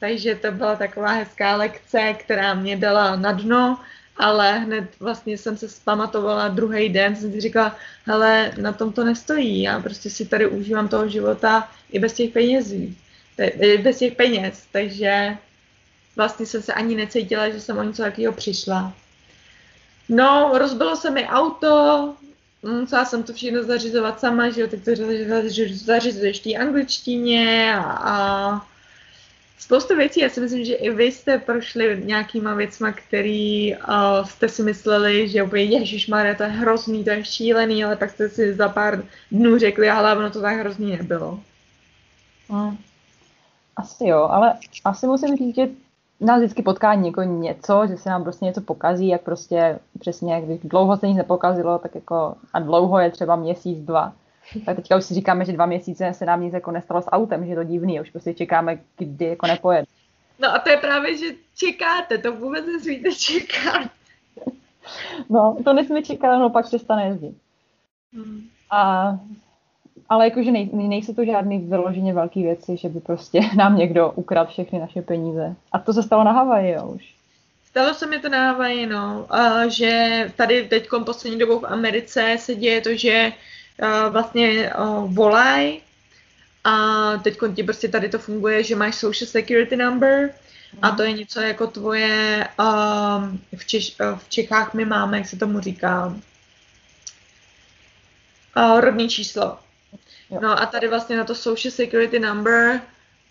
Takže 0.00 0.34
to 0.34 0.52
byla 0.52 0.76
taková 0.76 1.12
hezká 1.12 1.56
lekce, 1.56 2.14
která 2.18 2.54
mě 2.54 2.76
dala 2.76 3.16
na 3.16 3.32
dno, 3.32 3.78
ale 4.16 4.58
hned 4.58 4.84
vlastně 5.00 5.38
jsem 5.38 5.56
se 5.56 5.68
zpamatovala 5.68 6.48
druhý 6.48 6.88
den, 6.88 7.16
jsem 7.16 7.32
si 7.32 7.40
říkala, 7.40 7.76
hele, 8.04 8.52
na 8.60 8.72
tom 8.72 8.92
to 8.92 9.04
nestojí, 9.04 9.62
já 9.62 9.80
prostě 9.80 10.10
si 10.10 10.26
tady 10.26 10.46
užívám 10.46 10.88
toho 10.88 11.08
života 11.08 11.70
i 11.90 11.98
bez 11.98 12.12
těch 12.12 12.30
penězí, 12.30 12.98
bez 13.82 13.98
těch 13.98 14.14
peněz, 14.14 14.66
takže 14.72 15.36
vlastně 16.16 16.46
jsem 16.46 16.62
se 16.62 16.72
ani 16.72 16.96
necítila, 16.96 17.50
že 17.50 17.60
jsem 17.60 17.78
o 17.78 17.82
něco 17.82 18.02
takového 18.02 18.32
přišla. 18.32 18.92
No, 20.08 20.50
rozbilo 20.58 20.96
se 20.96 21.10
mi 21.10 21.26
auto, 21.26 22.14
musela 22.62 23.04
jsem 23.04 23.22
to 23.22 23.32
všechno 23.32 23.62
zařizovat 23.62 24.20
sama, 24.20 24.50
že 24.50 24.60
jo, 24.60 24.68
tak 24.68 24.80
to 24.84 24.90
zařizuješ 25.70 26.46
v 26.46 26.56
angličtině 26.56 27.74
a, 27.74 27.82
a 27.82 28.66
spoustu 29.58 29.96
věcí, 29.96 30.20
já 30.20 30.28
si 30.28 30.40
myslím, 30.40 30.64
že 30.64 30.74
i 30.74 30.90
vy 30.90 31.04
jste 31.04 31.38
prošli 31.38 32.02
nějakýma 32.04 32.54
věcma, 32.54 32.92
který 32.92 33.76
uh, 33.76 34.26
jste 34.26 34.48
si 34.48 34.62
mysleli, 34.62 35.28
že 35.28 35.42
úplně 35.42 35.80
Maria, 36.08 36.34
to 36.34 36.42
je 36.42 36.48
hrozný, 36.48 37.04
to 37.04 37.10
je 37.10 37.24
šílený, 37.24 37.84
ale 37.84 37.96
pak 37.96 38.10
jste 38.10 38.28
si 38.28 38.54
za 38.54 38.68
pár 38.68 39.02
dnů 39.32 39.58
řekli, 39.58 39.90
ale 39.90 40.16
ono 40.16 40.30
to 40.30 40.40
tak 40.40 40.56
hrozný 40.56 40.96
nebylo. 40.96 41.40
Hmm. 42.48 42.76
Asi 43.76 44.06
jo, 44.06 44.28
ale 44.30 44.54
asi 44.84 45.06
musím 45.06 45.36
říct, 45.36 45.54
že 45.54 45.68
nás 46.20 46.38
vždycky 46.38 46.62
potká 46.62 46.94
něko 46.94 47.22
něco, 47.22 47.86
že 47.88 47.96
se 47.96 48.10
nám 48.10 48.22
prostě 48.22 48.44
něco 48.44 48.60
pokazí, 48.60 49.08
jak 49.08 49.22
prostě 49.22 49.78
přesně, 50.00 50.34
jak 50.34 50.44
dlouho 50.44 50.96
se 50.96 51.08
nic 51.08 51.16
nepokazilo, 51.16 51.78
tak 51.78 51.94
jako 51.94 52.34
a 52.52 52.60
dlouho 52.60 52.98
je 52.98 53.10
třeba 53.10 53.36
měsíc, 53.36 53.78
dva 53.78 54.12
tak 54.64 54.76
teďka 54.76 54.96
už 54.96 55.04
si 55.04 55.14
říkáme, 55.14 55.44
že 55.44 55.52
dva 55.52 55.66
měsíce 55.66 56.14
se 56.14 56.24
nám 56.24 56.42
nic 56.42 56.54
jako 56.54 56.70
nestalo 56.70 57.02
s 57.02 57.10
autem, 57.10 57.44
že 57.44 57.52
je 57.52 57.56
to 57.56 57.64
divný, 57.64 58.00
už 58.00 58.10
prostě 58.10 58.34
čekáme, 58.34 58.78
kdy 58.98 59.24
jako 59.24 59.46
nepojede. 59.46 59.86
No 60.38 60.54
a 60.54 60.58
to 60.58 60.70
je 60.70 60.76
právě, 60.76 61.18
že 61.18 61.26
čekáte, 61.56 62.18
to 62.18 62.32
vůbec 62.32 62.66
nesmíte 62.66 63.12
čekat. 63.12 63.90
No, 65.30 65.56
to 65.64 65.72
nesmí 65.72 66.02
čekat, 66.02 66.38
no 66.38 66.50
pak 66.50 66.66
přestane 66.66 67.06
jezdit. 67.06 67.36
Hmm. 68.12 68.48
A, 68.70 69.18
ale 70.08 70.24
jakože 70.24 70.50
nej, 70.50 70.70
nejsou 70.72 71.14
to 71.14 71.24
žádný 71.24 71.58
vyloženě 71.58 72.14
velké 72.14 72.40
věci, 72.40 72.76
že 72.76 72.88
by 72.88 73.00
prostě 73.00 73.40
nám 73.56 73.76
někdo 73.76 74.12
ukradl 74.14 74.50
všechny 74.50 74.78
naše 74.78 75.02
peníze. 75.02 75.56
A 75.72 75.78
to 75.78 75.92
se 75.92 76.02
stalo 76.02 76.24
na 76.24 76.32
Havaji, 76.32 76.72
jo, 76.72 76.86
už. 76.86 77.14
Stalo 77.64 77.94
se 77.94 78.06
mi 78.06 78.18
to 78.18 78.28
na 78.28 78.52
Havaji, 78.52 78.86
no. 78.86 79.26
A 79.30 79.68
že 79.68 80.32
tady 80.36 80.68
teď 80.68 80.88
poslední 81.04 81.38
dobou 81.38 81.58
v 81.58 81.66
Americe 81.66 82.36
se 82.38 82.54
děje 82.54 82.80
to, 82.80 82.96
že 82.96 83.32
vlastně 84.10 84.72
uh, 84.78 85.14
volaj 85.14 85.80
a 86.64 87.16
teď 87.16 87.38
ti 87.54 87.62
prostě 87.62 87.88
tady 87.88 88.08
to 88.08 88.18
funguje, 88.18 88.64
že 88.64 88.76
máš 88.76 88.94
social 88.94 89.26
security 89.26 89.76
number 89.76 90.34
a 90.82 90.90
to 90.90 91.02
je 91.02 91.12
něco 91.12 91.40
jako 91.40 91.66
tvoje, 91.66 92.48
um, 92.58 93.40
v, 93.56 93.66
Češ, 93.66 93.96
uh, 94.00 94.18
v 94.18 94.28
Čechách 94.28 94.74
my 94.74 94.84
máme, 94.84 95.18
jak 95.18 95.26
se 95.26 95.36
tomu 95.36 95.60
říká, 95.60 96.06
uh, 98.56 98.80
rodný 98.80 99.08
číslo. 99.08 99.58
No 100.40 100.62
a 100.62 100.66
tady 100.66 100.88
vlastně 100.88 101.16
na 101.16 101.24
to 101.24 101.34
social 101.34 101.72
security 101.72 102.18
number 102.18 102.80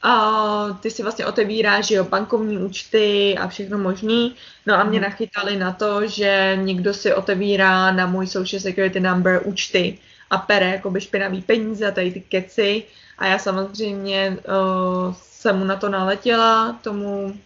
a 0.02 0.80
ty 0.82 0.92
si 0.92 1.04
vlastně 1.04 1.26
otevíráš, 1.26 1.92
jo, 1.92 2.04
bankovní 2.04 2.58
účty 2.58 3.38
a 3.38 3.48
všechno 3.48 3.78
možný. 3.78 4.36
No 4.66 4.76
a 4.76 4.84
mě 4.84 5.00
mhm. 5.00 5.10
nachytali 5.10 5.56
na 5.56 5.72
to, 5.72 6.08
že 6.08 6.58
někdo 6.62 6.94
si 6.94 7.14
otevírá 7.14 7.92
na 7.92 8.06
můj 8.06 8.28
social 8.28 8.60
security 8.60 9.00
number 9.00 9.42
účty 9.46 10.00
a 10.30 10.38
pere 10.38 10.70
jakoby 10.70 11.02
špinavý 11.02 11.42
peníze 11.42 11.88
a 11.88 11.92
tady 11.92 12.12
ty 12.12 12.22
keci. 12.22 12.84
A 13.18 13.28
já 13.28 13.40
samozřejmě 13.40 14.38
uh, 14.38 15.14
jsem 15.14 15.58
mu 15.58 15.64
na 15.66 15.76
to 15.76 15.90
naletěla, 15.90 16.80
tomu 16.82 17.40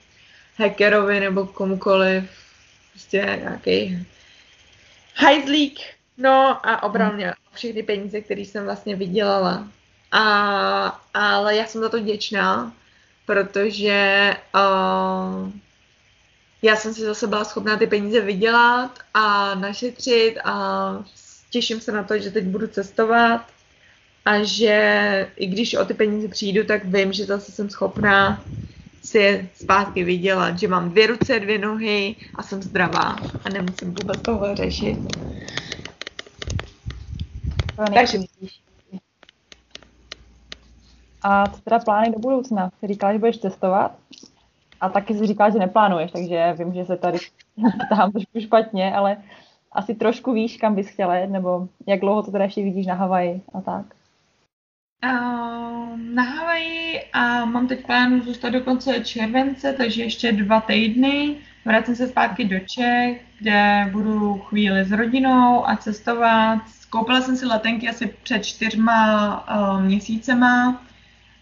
hackerovi 0.58 1.20
nebo 1.20 1.46
komukoliv, 1.48 2.24
prostě 2.92 3.38
nějaký 3.40 4.08
hajzlík, 5.16 5.80
no 6.18 6.60
a 6.68 6.84
obral 6.84 7.08
hmm. 7.08 7.16
mě 7.16 7.34
všechny 7.54 7.84
peníze, 7.84 8.22
které 8.22 8.42
jsem 8.42 8.64
vlastně 8.64 8.96
vydělala. 8.96 9.68
A, 10.12 11.02
ale 11.14 11.56
já 11.56 11.66
jsem 11.66 11.82
za 11.82 11.90
to 11.90 11.98
vděčná, 11.98 12.74
protože 13.26 14.32
uh, 14.56 15.52
já 16.62 16.76
jsem 16.76 16.94
si 16.94 17.02
zase 17.02 17.28
byla 17.28 17.44
schopná 17.44 17.78
ty 17.78 17.88
peníze 17.88 18.22
vydělat 18.22 19.00
a 19.14 19.56
našetřit 19.56 20.38
a 20.44 21.04
těším 21.52 21.82
se 21.82 21.92
na 21.92 22.04
to, 22.04 22.20
že 22.20 22.32
teď 22.32 22.44
budu 22.44 22.68
cestovat 22.68 23.46
a 24.26 24.44
že 24.44 25.28
i 25.36 25.48
když 25.48 25.74
o 25.74 25.86
ty 25.86 25.94
peníze 25.94 26.28
přijdu, 26.28 26.64
tak 26.64 26.86
vím, 26.86 27.14
že 27.14 27.26
zase 27.26 27.52
jsem 27.52 27.70
schopná 27.70 28.42
si 29.04 29.18
je 29.18 29.48
zpátky 29.54 30.04
vydělat, 30.04 30.60
že 30.60 30.68
mám 30.68 30.90
dvě 30.90 31.08
ruce, 31.08 31.40
dvě 31.40 31.58
nohy 31.58 32.16
a 32.36 32.44
jsem 32.44 32.62
zdravá 32.62 33.16
a 33.46 33.50
nemusím 33.54 33.94
vůbec 33.94 34.22
toho 34.22 34.56
řešit. 34.56 34.98
Takže 37.94 38.18
a 41.24 41.48
co 41.48 41.62
teda 41.62 41.80
plány 41.80 42.12
do 42.12 42.20
budoucna? 42.20 42.72
Jsi 42.80 42.88
říkala, 42.88 43.14
že 43.14 43.20
budeš 43.20 43.38
testovat 43.38 43.98
a 44.82 44.90
taky 44.90 45.14
jsi 45.14 45.28
říkala, 45.28 45.50
že 45.50 45.60
neplánuješ, 45.60 46.12
takže 46.12 46.56
vím, 46.58 46.74
že 46.74 46.86
se 46.86 46.98
tady 46.98 47.18
tam 47.90 48.12
trošku 48.12 48.40
špatně, 48.40 48.94
ale 48.96 49.18
asi 49.72 49.96
trošku 49.96 50.34
víš, 50.34 50.58
kam 50.58 50.76
bys 50.76 50.88
chtěla 50.88 51.16
jet, 51.16 51.30
nebo 51.30 51.68
jak 51.88 52.00
dlouho 52.00 52.24
to 52.24 52.32
teda 52.32 52.44
ještě 52.44 52.64
vidíš 52.64 52.86
na 52.86 52.94
Havaji 52.94 53.42
a 53.54 53.62
tak? 53.62 53.86
Uh, 55.06 56.00
na 56.00 56.24
Havaji 56.24 57.02
a 57.14 57.46
mám 57.46 57.68
teď 57.68 57.86
plánu 57.86 58.22
zůstat 58.22 58.50
do 58.50 58.62
konce 58.62 59.00
července, 59.00 59.74
takže 59.74 60.04
ještě 60.04 60.32
dva 60.32 60.62
týdny. 60.62 61.38
Vracím 61.66 61.96
se 61.96 62.08
zpátky 62.08 62.46
do 62.46 62.60
Čech, 62.60 63.22
kde 63.40 63.90
budu 63.92 64.38
chvíli 64.38 64.86
s 64.86 64.92
rodinou 64.92 65.70
a 65.70 65.76
cestovat. 65.76 66.60
Koupila 66.90 67.22
jsem 67.22 67.38
si 67.38 67.46
letenky 67.46 67.90
asi 67.90 68.08
před 68.24 68.46
čtyřma 68.46 69.46
uh, 69.50 69.82
měsícema. 69.82 70.70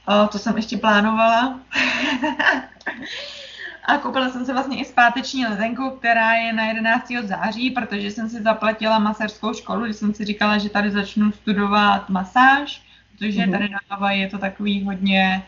Uh, 0.10 0.28
to 0.28 0.40
jsem 0.40 0.56
ještě 0.56 0.78
plánovala. 0.78 1.60
a 3.86 3.98
koupila 3.98 4.30
jsem 4.30 4.46
se 4.46 4.54
vlastně 4.54 4.82
i 4.82 4.86
zpáteční 4.86 5.46
letenku, 5.46 5.90
která 5.90 6.34
je 6.34 6.54
na 6.54 6.66
11. 6.66 7.12
září, 7.24 7.72
protože 7.72 8.12
jsem 8.12 8.30
si 8.30 8.42
zaplatila 8.42 9.00
masérskou 9.00 9.54
školu, 9.54 9.86
když 9.86 9.96
jsem 9.96 10.14
si 10.14 10.26
říkala, 10.26 10.58
že 10.58 10.70
tady 10.70 10.92
začnu 10.92 11.32
studovat 11.32 12.10
masáž 12.10 12.90
protože 13.20 13.42
mm-hmm. 13.42 13.52
tady 13.52 13.70
na 13.70 13.80
Havaji 13.90 14.22
je 14.22 14.30
to 14.30 14.38
takový 14.38 14.84
hodně 14.84 15.44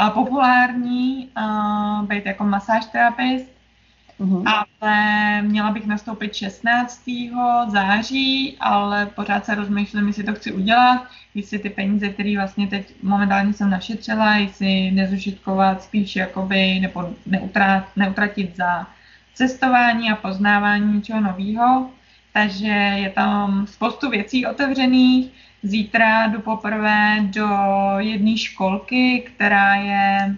uh, 0.00 0.10
populární 0.10 1.30
uh, 1.36 2.06
být 2.06 2.26
jako 2.26 2.44
masáž 2.44 2.86
terapist, 2.86 3.46
mm-hmm. 4.20 4.42
ale 4.46 5.42
měla 5.42 5.70
bych 5.70 5.86
nastoupit 5.86 6.34
16. 6.34 7.02
září, 7.68 8.56
ale 8.60 9.06
pořád 9.06 9.44
se 9.44 9.54
rozmýšlím, 9.54 10.06
jestli 10.06 10.24
to 10.24 10.34
chci 10.34 10.52
udělat, 10.52 11.06
jestli 11.34 11.58
ty 11.58 11.70
peníze, 11.70 12.08
které 12.08 12.34
vlastně 12.36 12.66
teď 12.66 12.94
momentálně 13.02 13.52
jsem 13.52 13.70
našetřila, 13.70 14.36
jestli 14.36 14.90
nezužitkovat 14.90 15.82
spíš 15.82 16.16
jakoby, 16.16 16.80
nebo 16.80 17.14
neutrat, 17.26 17.84
neutratit 17.96 18.56
za 18.56 18.86
cestování 19.34 20.10
a 20.10 20.16
poznávání 20.16 20.94
něčeho 20.94 21.20
nového. 21.20 21.90
Takže 22.32 22.68
je 22.96 23.10
tam 23.10 23.66
spoustu 23.66 24.10
věcí 24.10 24.46
otevřených, 24.46 25.30
Zítra 25.64 26.26
jdu 26.26 26.40
poprvé 26.40 27.16
do 27.20 27.48
jedné 27.98 28.36
školky, 28.36 29.20
která 29.34 29.74
je, 29.74 30.36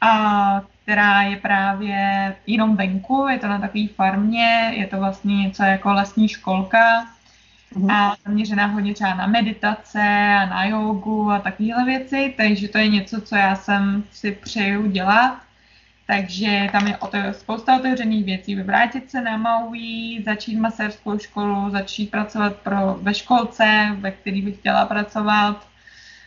a, 0.00 0.62
která 0.82 1.22
je 1.22 1.36
právě 1.36 2.36
jenom 2.46 2.76
venku, 2.76 3.26
je 3.28 3.38
to 3.38 3.48
na 3.48 3.58
takové 3.58 3.86
farmě, 3.96 4.72
je 4.74 4.86
to 4.86 4.96
vlastně 4.96 5.36
něco 5.36 5.62
jako 5.62 5.92
lesní 5.92 6.28
školka 6.28 7.06
mm 7.74 7.90
a 7.90 8.16
zaměřená 8.26 8.66
hodně 8.66 8.94
třeba 8.94 9.14
na 9.14 9.26
meditace 9.26 10.00
a 10.38 10.46
na 10.46 10.64
jogu 10.64 11.30
a 11.30 11.38
takovéhle 11.38 11.84
věci, 11.84 12.34
takže 12.36 12.68
to 12.68 12.78
je 12.78 12.88
něco, 12.88 13.20
co 13.20 13.36
já 13.36 13.56
jsem 13.56 14.04
si 14.10 14.32
přeju 14.32 14.86
dělat 14.86 15.38
takže 16.06 16.68
tam 16.72 16.86
je 16.86 16.96
otev, 16.96 17.36
spousta 17.36 17.76
otevřených 17.76 18.24
věcí. 18.24 18.54
Vrátit 18.54 19.10
se 19.10 19.20
na 19.20 19.36
Maui, 19.36 20.22
začít 20.24 20.56
masérskou 20.56 21.18
školu, 21.18 21.70
začít 21.70 22.10
pracovat 22.10 22.56
pro, 22.56 22.98
ve 23.02 23.14
školce, 23.14 23.96
ve 24.00 24.10
které 24.10 24.42
bych 24.42 24.56
chtěla 24.56 24.86
pracovat, 24.86 25.66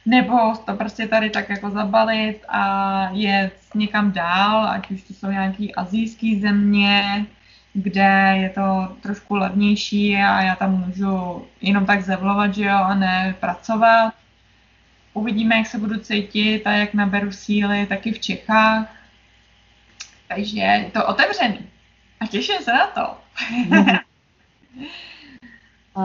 nebo 0.05 0.55
to 0.65 0.73
prostě 0.73 1.07
tady 1.07 1.29
tak 1.29 1.49
jako 1.49 1.69
zabalit 1.69 2.45
a 2.47 3.09
jet 3.11 3.53
někam 3.75 4.11
dál, 4.11 4.67
ať 4.67 4.91
už 4.91 5.01
to 5.01 5.13
jsou 5.13 5.31
nějaké 5.31 5.67
azijské 5.77 6.39
země, 6.41 7.25
kde 7.73 8.33
je 8.41 8.49
to 8.49 8.95
trošku 9.01 9.35
levnější 9.35 10.15
a 10.15 10.41
já 10.41 10.55
tam 10.55 10.85
můžu 10.85 11.45
jenom 11.61 11.85
tak 11.85 12.01
zevlovat, 12.01 12.55
že 12.55 12.63
jo, 12.63 12.77
a 12.77 12.95
ne 12.95 13.35
pracovat. 13.39 14.13
Uvidíme, 15.13 15.55
jak 15.55 15.67
se 15.67 15.77
budu 15.77 15.99
cítit 15.99 16.67
a 16.67 16.71
jak 16.71 16.93
naberu 16.93 17.31
síly 17.31 17.85
taky 17.85 18.11
v 18.11 18.19
Čechách 18.19 18.95
takže 20.27 20.59
je 20.59 20.91
to 20.91 21.05
otevřený. 21.05 21.69
A 22.19 22.27
těším 22.27 22.61
se 22.61 22.73
na 22.73 22.87
to. 22.87 23.17
a, 26.01 26.03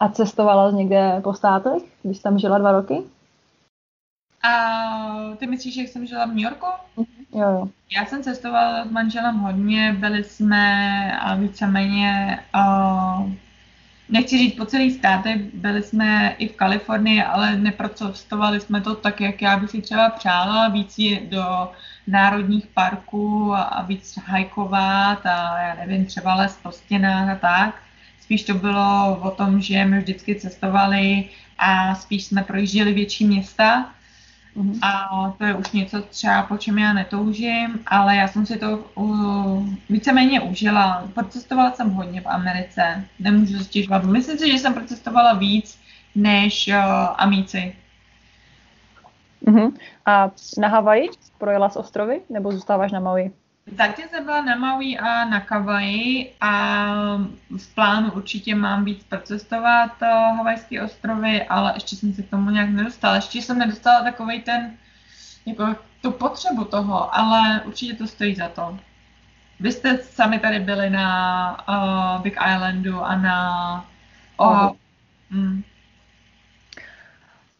a 0.00 0.08
cestovala 0.08 0.70
někde 0.70 1.20
po 1.24 1.34
státech, 1.34 1.82
když 2.02 2.18
tam 2.18 2.38
žila 2.38 2.58
dva 2.58 2.72
roky? 2.72 3.02
A 4.42 5.36
ty 5.36 5.46
myslíš, 5.46 5.74
že 5.74 5.80
jsem 5.82 6.06
žila 6.06 6.24
v 6.24 6.28
New 6.28 6.38
Yorku? 6.38 6.66
Jo, 7.32 7.50
jo. 7.50 7.68
Já 7.96 8.06
jsem 8.06 8.22
cestovala 8.22 8.84
s 8.84 8.90
manželem 8.90 9.38
hodně, 9.38 9.96
byli 9.98 10.24
jsme 10.24 11.18
a 11.18 11.34
víceméně 11.34 12.38
uh, 12.54 13.30
nechci 14.08 14.38
říct 14.38 14.56
po 14.56 14.64
celý 14.64 14.90
státy, 14.90 15.50
byli 15.54 15.82
jsme 15.82 16.34
i 16.38 16.48
v 16.48 16.56
Kalifornii, 16.56 17.22
ale 17.22 17.56
neprocestovali 17.56 18.60
jsme 18.60 18.80
to 18.80 18.94
tak, 18.94 19.20
jak 19.20 19.42
já 19.42 19.56
bych 19.56 19.70
si 19.70 19.82
třeba 19.82 20.08
přála, 20.10 20.68
víc 20.68 20.96
do 21.28 21.72
národních 22.06 22.66
parků 22.66 23.54
a, 23.54 23.62
a 23.62 23.82
víc 23.82 24.18
hajkovat 24.24 25.26
a 25.26 25.58
já 25.62 25.74
nevím, 25.74 26.06
třeba 26.06 26.34
les 26.34 26.58
po 26.62 26.72
stěnách 26.72 27.28
a 27.28 27.34
tak. 27.34 27.85
Spíš 28.26 28.42
to 28.42 28.54
bylo 28.54 29.18
o 29.22 29.30
tom, 29.30 29.60
že 29.60 29.84
my 29.84 30.00
vždycky 30.00 30.34
cestovali 30.34 31.28
a 31.58 31.94
spíš 31.94 32.24
jsme 32.24 32.42
projížděli 32.42 32.92
větší 32.92 33.26
města, 33.26 33.92
Mm-hmm. 34.56 34.78
A 34.82 35.34
to 35.38 35.44
je 35.44 35.54
už 35.54 35.72
něco 35.72 36.02
třeba, 36.02 36.42
po 36.42 36.56
čem 36.56 36.78
já 36.78 36.92
netoužím, 36.92 37.84
ale 37.86 38.16
já 38.16 38.28
jsem 38.28 38.46
si 38.46 38.58
to 38.58 38.78
uh, 38.94 39.68
víceméně 39.90 40.40
užila. 40.40 41.08
Procestovala 41.14 41.72
jsem 41.72 41.90
hodně 41.90 42.20
v 42.20 42.26
Americe, 42.26 43.04
nemůžu 43.18 43.58
stěžovat. 43.58 44.04
Myslím 44.04 44.38
si, 44.38 44.52
že 44.52 44.58
jsem 44.58 44.74
procestovala 44.74 45.32
víc 45.34 45.78
než 46.14 46.68
uh, 46.68 46.74
Amíci. 47.16 47.76
Mm-hmm. 49.46 49.72
A 50.06 50.30
na 50.58 50.68
Havaji 50.68 51.08
projela 51.38 51.68
z 51.68 51.76
ostrovy, 51.76 52.20
nebo 52.30 52.52
zůstáváš 52.52 52.92
na 52.92 53.00
Maui? 53.00 53.30
Zatím 53.72 54.08
jsem 54.08 54.24
byla 54.24 54.42
na 54.42 54.56
Maui 54.56 54.98
a 54.98 55.24
na 55.24 55.40
Kavaji 55.40 56.32
a 56.40 56.84
v 57.58 57.74
plánu 57.74 58.12
určitě 58.12 58.54
mám 58.54 58.84
víc 58.84 59.04
procestovat 59.04 59.90
uh, 60.02 60.36
Havajské 60.36 60.82
ostrovy, 60.82 61.42
ale 61.44 61.72
ještě 61.74 61.96
jsem 61.96 62.12
se 62.12 62.22
k 62.22 62.30
tomu 62.30 62.50
nějak 62.50 62.70
nedostala. 62.70 63.14
Ještě 63.14 63.42
jsem 63.42 63.58
nedostala 63.58 64.02
takový 64.02 64.42
ten, 64.42 64.76
jako 65.46 65.76
tu 66.02 66.10
potřebu 66.10 66.64
toho, 66.64 67.14
ale 67.14 67.62
určitě 67.64 67.94
to 67.94 68.06
stojí 68.06 68.34
za 68.34 68.48
to. 68.48 68.78
Vy 69.60 69.72
jste 69.72 69.98
sami 69.98 70.38
tady 70.38 70.60
byli 70.60 70.90
na 70.90 71.56
uh, 71.68 72.22
Big 72.22 72.36
Islandu 72.54 73.00
a 73.00 73.16
na... 73.16 73.84
Oh, 74.36 74.70
mm. 75.30 75.62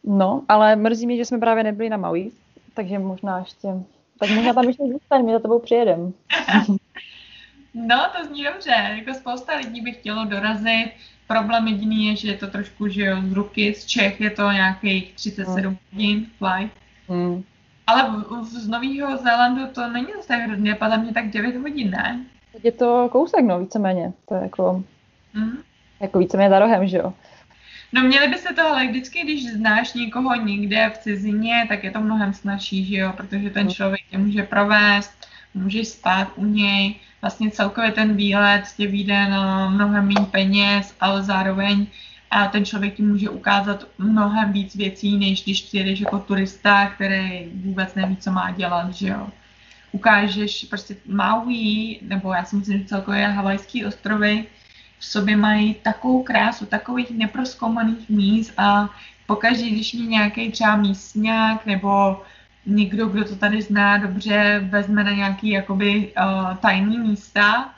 No, 0.03 0.43
ale 0.49 0.75
mrzí 0.75 1.05
mě, 1.05 1.17
že 1.17 1.25
jsme 1.25 1.37
právě 1.37 1.63
nebyli 1.63 1.89
na 1.89 1.97
Maui, 1.97 2.31
takže 2.73 2.99
možná 2.99 3.39
ještě 3.39 3.67
tak 4.19 4.29
možná 4.29 4.53
tam 4.53 4.63
ještě 4.63 4.83
zůstaň, 4.83 5.25
my 5.25 5.31
za 5.31 5.39
tebou 5.39 5.59
přijedem. 5.59 6.13
no, 7.73 8.05
to 8.17 8.27
zní 8.27 8.43
dobře. 8.43 8.95
Jako 8.97 9.13
spousta 9.13 9.55
lidí 9.55 9.81
by 9.81 9.91
chtělo 9.91 10.25
dorazit. 10.25 10.91
Problém 11.27 11.67
jediný 11.67 12.07
je, 12.07 12.15
že 12.15 12.27
je 12.27 12.37
to 12.37 12.47
trošku, 12.47 12.87
že 12.87 13.05
jo, 13.05 13.17
z 13.27 13.33
ruky, 13.33 13.73
z 13.73 13.85
Čech 13.85 14.21
je 14.21 14.29
to 14.29 14.51
nějakých 14.51 15.13
37 15.13 15.65
hmm. 15.65 15.77
hodin 15.93 16.25
flight. 16.37 16.77
Hmm. 17.09 17.43
Ale 17.87 18.23
z 18.43 18.67
Nového 18.67 19.17
Zélandu 19.17 19.67
to 19.67 19.87
není 19.89 20.07
zase 20.15 20.27
tak 20.27 20.41
hrozně, 20.41 20.75
podle 20.75 20.97
mě 20.97 21.13
tak 21.13 21.29
9 21.29 21.55
hodin, 21.55 21.91
ne? 21.91 22.25
Je 22.63 22.71
to 22.71 23.09
kousek, 23.11 23.45
no, 23.45 23.59
víceméně. 23.59 24.13
To 24.27 24.35
je 24.35 24.41
jako, 24.41 24.83
hmm. 25.33 25.57
jako 25.99 26.19
víceméně 26.19 26.49
za 26.49 26.59
rohem, 26.59 26.87
že 26.87 26.97
jo. 26.97 27.13
No 27.93 28.01
měli 28.01 28.27
by 28.27 28.37
se 28.37 28.53
to, 28.53 28.67
ale 28.67 28.87
vždycky, 28.87 29.23
když 29.23 29.51
znáš 29.51 29.93
někoho 29.93 30.35
někde 30.35 30.89
v 30.89 30.97
cizině, 30.97 31.65
tak 31.67 31.83
je 31.83 31.91
to 31.91 32.01
mnohem 32.01 32.33
snažší, 32.33 32.85
že 32.85 32.95
jo, 32.95 33.13
protože 33.17 33.49
ten 33.49 33.69
člověk 33.69 34.01
tě 34.11 34.17
může 34.17 34.43
provést, 34.43 35.27
můžeš 35.53 35.87
spát 35.87 36.31
u 36.35 36.45
něj, 36.45 36.95
vlastně 37.21 37.51
celkově 37.51 37.91
ten 37.91 38.15
výlet 38.15 38.63
tě 38.77 38.87
vyjde 38.87 39.29
na 39.29 39.69
mnohem 39.69 40.07
méně 40.07 40.25
peněz, 40.31 40.95
ale 40.99 41.23
zároveň 41.23 41.87
a 42.31 42.47
ten 42.47 42.65
člověk 42.65 42.95
ti 42.95 43.03
může 43.03 43.29
ukázat 43.29 43.87
mnohem 43.97 44.51
víc 44.51 44.75
věcí, 44.75 45.17
než 45.17 45.43
když 45.43 45.61
přijedeš 45.61 45.99
jako 45.99 46.19
turista, 46.19 46.89
který 46.89 47.51
vůbec 47.55 47.95
neví, 47.95 48.17
co 48.17 48.31
má 48.31 48.51
dělat, 48.51 48.93
že 48.93 49.07
jo. 49.07 49.29
Ukážeš 49.91 50.65
prostě 50.69 50.95
Maui, 51.05 51.99
nebo 52.01 52.33
já 52.33 52.45
si 52.45 52.55
myslím, 52.55 52.79
že 52.79 52.85
celkově 52.85 53.27
Havajský 53.27 53.85
ostrovy, 53.85 54.45
v 54.99 55.05
sobě 55.05 55.37
mají 55.37 55.73
takovou 55.73 56.23
krásu, 56.23 56.65
takových 56.65 57.11
neproskoumaných 57.11 58.09
míst 58.09 58.53
a 58.57 58.89
pokaždé, 59.27 59.69
když 59.69 59.93
mi 59.93 60.07
nějaký 60.07 60.51
třeba 60.51 60.75
místňák 60.75 61.65
nebo 61.65 62.21
někdo, 62.65 63.07
kdo 63.07 63.25
to 63.25 63.35
tady 63.35 63.61
zná 63.61 63.97
dobře, 63.97 64.61
vezme 64.69 65.03
na 65.03 65.11
nějaký 65.11 65.49
jakoby 65.49 66.13
uh, 66.17 66.57
tajný 66.57 66.99
místa, 66.99 67.73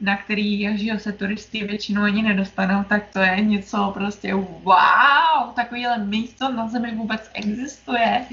na 0.00 0.16
který 0.16 0.78
že 0.78 0.98
se 0.98 1.12
turisty 1.12 1.64
většinou 1.64 2.02
ani 2.02 2.22
nedostanou, 2.22 2.84
tak 2.84 3.02
to 3.12 3.18
je 3.18 3.40
něco 3.40 3.90
prostě 3.94 4.34
wow, 4.34 5.52
takovýhle 5.54 5.98
místo 5.98 6.52
na 6.52 6.68
zemi 6.68 6.94
vůbec 6.94 7.30
existuje. 7.34 8.26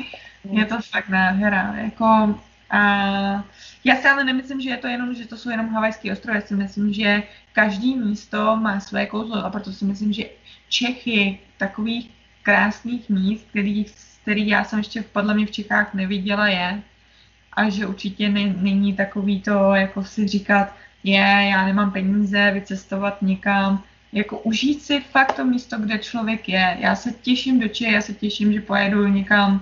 Je 0.52 0.66
to 0.66 0.76
fakt 0.82 1.10
nádhera. 1.10 1.74
Jako, 1.76 2.40
a 2.72 3.44
já 3.86 3.96
si 3.96 4.08
ale 4.08 4.24
nemyslím, 4.24 4.62
že 4.62 4.70
je 4.70 4.78
to 4.78 4.88
jenom, 4.88 5.16
že 5.16 5.28
to 5.28 5.38
jsou 5.38 5.50
jenom 5.50 5.70
havajské 5.70 6.12
ostrovy. 6.12 6.38
Já 6.38 6.42
si 6.42 6.56
myslím, 6.56 6.94
že 6.94 7.24
každý 7.54 7.96
místo 7.96 8.56
má 8.56 8.80
své 8.80 9.06
kouzlo 9.06 9.46
a 9.46 9.50
proto 9.50 9.72
si 9.72 9.86
myslím, 9.86 10.14
že 10.14 10.24
Čechy 10.70 11.40
takových 11.58 12.12
krásných 12.44 13.10
míst, 13.10 13.46
který, 13.50 13.86
který 14.22 14.48
já 14.48 14.64
jsem 14.64 14.80
ještě 14.80 15.02
podle 15.02 15.34
mě 15.34 15.46
v 15.46 15.52
Čechách 15.52 15.94
neviděla, 15.94 16.48
je 16.48 16.82
a 17.54 17.70
že 17.70 17.88
určitě 17.88 18.30
ne, 18.30 18.56
není 18.58 18.94
takový 18.94 19.42
to, 19.42 19.76
jako 19.76 20.04
si 20.04 20.28
říkat, 20.28 20.76
je, 21.04 21.48
já 21.52 21.66
nemám 21.66 21.92
peníze 21.92 22.52
vycestovat 22.52 23.22
někam, 23.22 23.84
jako 24.14 24.40
užít 24.40 24.82
si 24.82 25.00
fakt 25.00 25.34
to 25.34 25.46
místo, 25.46 25.78
kde 25.80 25.98
člověk 25.98 26.50
je. 26.50 26.78
Já 26.80 26.96
se 26.96 27.12
těším 27.12 27.60
do 27.60 27.68
Čech, 27.68 27.92
já 27.92 28.02
se 28.02 28.14
těším, 28.14 28.54
že 28.54 28.62
pojedu 28.62 29.08
někam 29.08 29.62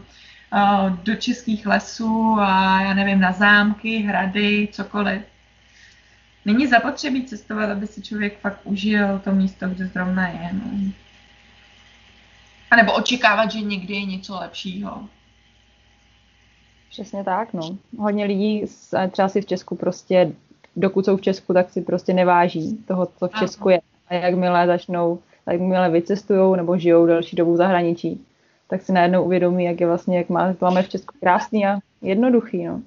do 1.04 1.16
českých 1.16 1.66
lesů 1.66 2.36
a 2.40 2.82
já 2.82 2.94
nevím, 2.94 3.20
na 3.20 3.32
zámky, 3.32 3.98
hrady, 3.98 4.68
cokoliv. 4.72 5.22
Není 6.46 6.68
zapotřebí 6.68 7.26
cestovat, 7.26 7.70
aby 7.70 7.88
si 7.88 8.02
člověk 8.02 8.40
fakt 8.40 8.60
užil 8.64 9.20
to 9.20 9.32
místo, 9.32 9.68
kde 9.68 9.88
zrovna 9.88 10.28
je. 10.28 10.50
No. 10.54 10.92
A 12.72 12.76
nebo 12.76 12.94
očekávat, 12.94 13.52
že 13.52 13.62
někdy 13.62 13.94
je 13.94 14.06
něco 14.06 14.36
lepšího. 14.36 15.04
Přesně 16.90 17.24
tak, 17.24 17.54
no. 17.54 17.78
Hodně 17.98 18.26
lidí 18.26 18.64
třeba 19.12 19.30
si 19.30 19.42
v 19.42 19.46
Česku 19.46 19.76
prostě, 19.76 20.32
dokud 20.76 21.06
jsou 21.06 21.18
v 21.18 21.22
Česku, 21.22 21.54
tak 21.54 21.70
si 21.70 21.82
prostě 21.82 22.14
neváží 22.14 22.78
toho, 22.78 23.06
co 23.06 23.28
v 23.28 23.40
Česku 23.40 23.70
je. 23.70 23.82
A 24.08 24.14
jakmile 24.14 24.68
začnou, 24.68 25.20
jakmile 25.52 25.90
vycestují 25.90 26.58
nebo 26.58 26.78
žijou 26.78 27.06
další 27.06 27.36
dobu 27.36 27.54
v 27.54 27.58
zahraničí, 27.58 28.26
tak 28.74 28.82
si 28.82 28.92
najednou 28.92 29.24
uvědomí, 29.24 29.64
jak 29.64 29.82
je 29.82 29.88
vlastně, 29.88 30.18
jak 30.18 30.30
má, 30.30 30.54
to 30.54 30.66
máme 30.66 30.84
v 30.84 30.90
Česku 30.90 31.14
krásný 31.20 31.66
a 31.66 31.80
jednoduchý, 32.02 32.64
no. 32.64 32.82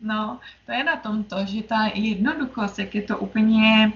No, 0.00 0.38
to 0.66 0.72
je 0.72 0.84
na 0.84 0.96
tom 0.96 1.24
to, 1.24 1.36
že 1.44 1.62
ta 1.62 1.90
jednoduchost, 1.94 2.78
jak 2.78 2.94
je 2.94 3.02
to 3.02 3.18
úplně 3.18 3.92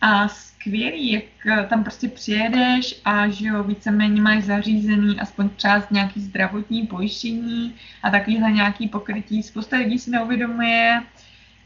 a 0.00 0.28
skvělý, 0.28 1.12
jak 1.12 1.24
eh, 1.46 1.66
tam 1.66 1.82
prostě 1.82 2.08
přijedeš 2.08 3.00
a 3.04 3.28
že 3.28 3.46
jo, 3.46 3.62
víceméně 3.62 4.20
máš 4.20 4.44
zařízený 4.44 5.20
aspoň 5.20 5.50
část 5.56 5.90
nějaký 5.90 6.20
zdravotní 6.20 6.86
pojištění 6.86 7.74
a 8.02 8.10
takovýhle 8.10 8.52
nějaký 8.52 8.88
pokrytí. 8.88 9.42
Spousta 9.42 9.76
lidí 9.76 9.98
si 9.98 10.10
neuvědomuje, 10.10 11.02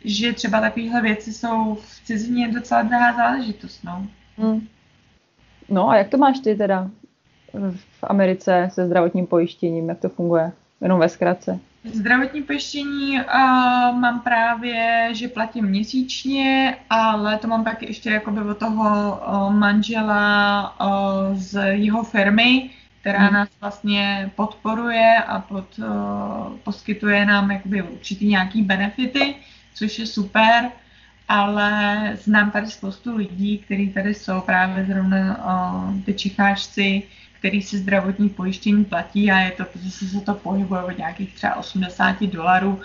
že 0.05 0.33
třeba 0.33 0.61
takovéhle 0.61 1.03
věci 1.03 1.33
jsou 1.33 1.75
v 1.75 2.01
cizině 2.05 2.49
docela 2.49 2.83
drahá 2.83 3.17
záležitost, 3.17 3.85
no. 3.85 4.07
Hmm. 4.39 4.69
No 5.69 5.89
a 5.89 5.97
jak 5.97 6.09
to 6.09 6.19
máš 6.19 6.39
ty 6.39 6.55
teda 6.55 6.91
v 7.71 8.05
Americe 8.05 8.69
se 8.73 8.87
zdravotním 8.87 9.27
pojištěním, 9.27 9.89
jak 9.89 9.99
to 9.99 10.09
funguje? 10.09 10.53
Jenom 10.81 11.01
ve 11.01 11.09
zkratce. 11.09 11.59
Zdravotní 11.85 12.43
pojištění 12.43 13.17
uh, 13.17 13.25
mám 13.99 14.21
právě, 14.21 15.09
že 15.13 15.29
platím 15.29 15.67
měsíčně, 15.67 16.77
ale 16.91 17.39
to 17.39 17.49
mám 17.49 17.65
taky 17.65 17.87
ještě 17.87 18.11
jakoby 18.11 18.41
od 18.41 18.59
toho 18.59 19.21
uh, 19.27 19.53
manžela 19.53 20.77
uh, 20.81 21.37
z 21.37 21.73
jeho 21.73 22.03
firmy, 22.03 22.71
která 23.01 23.19
hmm. 23.19 23.35
nás 23.35 23.49
vlastně 23.61 24.31
podporuje 24.37 25.17
a 25.27 25.41
pod, 25.41 25.79
uh, 25.79 26.57
poskytuje 26.65 27.27
nám 27.27 27.51
jakoby 27.51 27.83
určitý 27.83 28.29
nějaký 28.29 28.63
benefity, 28.63 29.35
což 29.75 29.99
je 29.99 30.07
super, 30.07 30.71
ale 31.29 32.01
znám 32.23 32.51
tady 32.51 32.67
spoustu 32.67 33.17
lidí, 33.17 33.59
kteří 33.59 33.91
tady 33.91 34.15
jsou 34.15 34.41
právě 34.41 34.85
zrovna 34.85 35.45
uh, 35.45 36.01
ty 36.01 36.15
čicháčci, 36.15 37.03
který 37.43 37.63
si 37.63 37.79
zdravotní 37.79 38.29
pojištění 38.29 38.85
platí 38.85 39.31
a 39.31 39.39
je 39.39 39.51
to, 39.51 39.65
zase 39.75 40.09
se 40.09 40.21
to 40.21 40.35
pohybuje 40.35 40.83
od 40.83 40.99
nějakých 40.99 41.35
třeba 41.35 41.57
80 41.57 42.23
dolarů 42.23 42.81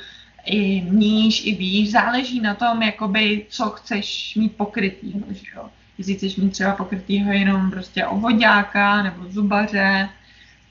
i 0.46 0.82
níž, 0.82 1.46
i 1.46 1.56
výš, 1.56 1.92
záleží 1.92 2.42
na 2.42 2.56
tom, 2.56 2.82
jakoby, 2.82 3.46
co 3.50 3.70
chceš 3.70 4.36
mít 4.36 4.58
pokrytýho, 4.58 5.20
že 5.32 5.46
jo. 5.56 5.70
Jestli 5.98 6.16
chceš 6.16 6.36
mít 6.36 6.50
třeba 6.50 6.76
pokrytýho 6.76 7.32
jenom 7.32 7.72
prostě 7.72 8.06
ovoďáka 8.06 9.04
nebo 9.04 9.30
zubaře, 9.30 10.10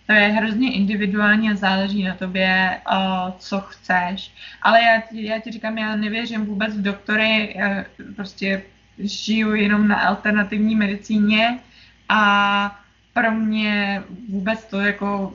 to 0.06 0.12
je 0.12 0.28
hrozně 0.28 0.72
individuální 0.72 1.50
a 1.50 1.54
záleží 1.54 2.02
na 2.02 2.14
tobě, 2.14 2.80
uh, 2.92 3.32
co 3.38 3.60
chceš. 3.60 4.32
Ale 4.62 4.82
já 4.82 5.00
ti, 5.00 5.26
já 5.26 5.38
ti 5.38 5.50
říkám, 5.50 5.78
já 5.78 5.96
nevěřím 5.96 6.46
vůbec 6.46 6.76
v 6.76 6.82
doktory, 6.82 7.54
já 7.56 7.84
prostě 8.16 8.62
žiju 8.98 9.54
jenom 9.54 9.88
na 9.88 9.96
alternativní 9.96 10.76
medicíně 10.76 11.58
a 12.08 12.85
pro 13.16 13.30
mě 13.30 14.02
vůbec 14.28 14.64
to 14.64 14.80
jako, 14.80 15.32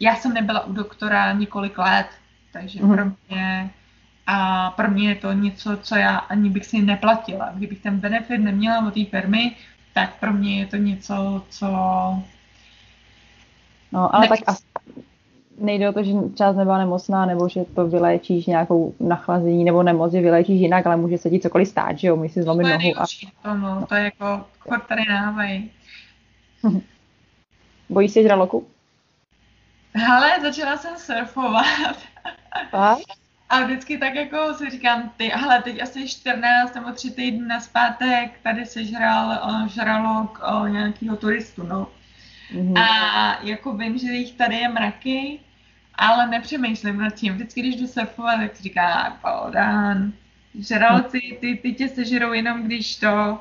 já 0.00 0.16
jsem 0.16 0.34
nebyla 0.34 0.66
u 0.66 0.72
doktora 0.72 1.32
několik 1.32 1.78
let, 1.78 2.06
takže 2.52 2.82
mm. 2.82 2.94
pro 2.94 3.04
mě 3.04 3.70
a 4.26 4.70
pro 4.70 4.90
mě 4.90 5.08
je 5.08 5.14
to 5.14 5.32
něco, 5.32 5.76
co 5.76 5.96
já 5.96 6.16
ani 6.16 6.50
bych 6.50 6.66
si 6.66 6.82
neplatila. 6.82 7.50
Kdybych 7.54 7.80
ten 7.80 7.98
benefit 7.98 8.38
neměla 8.38 8.86
od 8.86 8.94
té 8.94 9.04
firmy, 9.04 9.52
tak 9.94 10.14
pro 10.20 10.32
mě 10.32 10.58
je 10.60 10.66
to 10.66 10.76
něco, 10.76 11.42
co... 11.48 11.66
No, 13.92 14.14
ale 14.14 14.22
ne... 14.22 14.28
tak 14.28 14.38
asi 14.46 14.62
nejde 15.58 15.88
o 15.88 15.92
to, 15.92 16.02
že 16.02 16.12
část 16.34 16.56
nebyla 16.56 16.78
nemocná, 16.78 17.26
nebo 17.26 17.48
že 17.48 17.60
to 17.74 17.86
vyléčíš 17.86 18.46
nějakou 18.46 18.94
nachlazení 19.00 19.64
nebo 19.64 19.82
nemoc, 19.82 20.12
že 20.12 20.20
vyléčíš 20.20 20.60
jinak, 20.60 20.86
ale 20.86 20.96
může 20.96 21.18
se 21.18 21.30
ti 21.30 21.40
cokoliv 21.40 21.68
stát, 21.68 21.98
že 21.98 22.08
jo, 22.08 22.16
můžeš 22.16 22.32
si 22.32 22.42
zlomit 22.42 22.64
nohu. 22.64 23.00
A... 23.00 23.04
To, 23.42 23.54
no, 23.54 23.86
to 23.88 23.94
je 23.94 24.04
jako, 24.04 24.44
chod 24.58 24.82
tady 24.88 25.02
návají. 25.08 25.70
Bojíš 27.94 28.12
se 28.12 28.22
žraloku? 28.22 28.68
Hele, 29.94 30.40
začala 30.42 30.76
jsem 30.76 30.96
surfovat. 30.96 31.96
A? 32.72 32.96
A 33.48 33.64
vždycky 33.64 33.98
tak 33.98 34.14
jako 34.14 34.54
si 34.54 34.70
říkám, 34.70 35.12
ty, 35.16 35.28
hele, 35.28 35.62
teď 35.62 35.82
asi 35.82 36.08
14 36.08 36.74
nebo 36.74 36.92
3 36.92 37.10
týdny 37.10 37.46
na 37.46 37.60
zpátek 37.60 38.40
tady 38.42 38.66
se 38.66 38.84
žral 38.84 39.38
žralok 39.68 40.42
uh, 40.60 40.68
nějakého 40.68 41.16
turistu, 41.16 41.62
no. 41.62 41.86
Mm-hmm. 42.54 42.78
A 42.78 43.38
jako 43.42 43.76
vím, 43.76 43.98
že 43.98 44.12
jich 44.12 44.32
tady 44.32 44.56
je 44.56 44.68
mraky, 44.68 45.40
ale 45.94 46.26
nepřemýšlím 46.26 46.98
nad 46.98 47.14
tím. 47.14 47.34
Vždycky, 47.34 47.60
když 47.60 47.76
jdu 47.76 47.86
surfovat, 47.86 48.40
tak 48.40 48.56
si 48.56 48.62
říká, 48.62 49.18
podán, 49.22 50.12
žraloci, 50.58 51.38
ty, 51.40 51.58
ty 51.62 51.72
tě 51.72 51.88
sežerou 51.88 52.32
jenom, 52.32 52.62
když 52.62 52.96
to, 52.96 53.40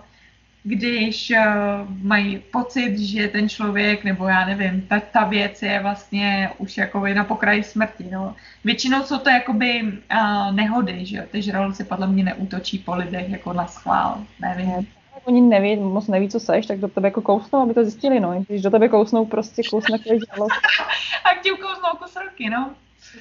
když 0.64 1.32
uh, 1.32 1.92
mají 2.02 2.40
pocit, 2.52 3.00
že 3.00 3.28
ten 3.28 3.50
člověk, 3.50 4.04
nebo 4.04 4.28
já 4.28 4.46
nevím, 4.46 4.82
ta, 4.82 5.00
ta 5.00 5.24
věc 5.24 5.62
je 5.62 5.80
vlastně 5.82 6.50
už 6.58 6.78
jako 6.78 7.08
na 7.08 7.24
pokraji 7.24 7.64
smrti. 7.64 8.08
No. 8.12 8.36
Většinou 8.64 9.04
jsou 9.04 9.18
to 9.18 9.30
jakoby 9.30 9.82
uh, 9.84 10.56
nehody, 10.56 11.06
že 11.06 11.18
jo, 11.18 11.24
ty 11.32 11.42
žraloci 11.42 11.84
podle 11.84 12.08
mě 12.08 12.24
neútočí 12.24 12.80
po 12.80 12.96
lidech 12.96 13.30
jako 13.30 13.54
na 13.54 13.68
schvál, 13.68 14.24
nevím. 14.42 14.88
Oni 15.26 15.42
neví, 15.42 15.76
moc 15.76 16.08
neví, 16.08 16.30
co 16.30 16.40
seš, 16.40 16.66
tak 16.66 16.80
do 16.80 16.88
tebe 16.88 17.08
jako 17.08 17.22
kousnou, 17.22 17.60
aby 17.60 17.74
to 17.74 17.84
zjistili, 17.84 18.20
no. 18.20 18.44
Když 18.48 18.62
do 18.62 18.72
tebe 18.72 18.90
kousnou, 18.90 19.26
prostě 19.26 19.62
kousne 19.70 20.00
kvůli 20.00 20.20
žralok. 20.20 20.52
A 21.26 21.36
k 21.36 21.42
tím 21.42 21.56
kousnou 21.56 22.00
kus 22.00 22.18
ruky, 22.30 22.50
no. 22.50 22.72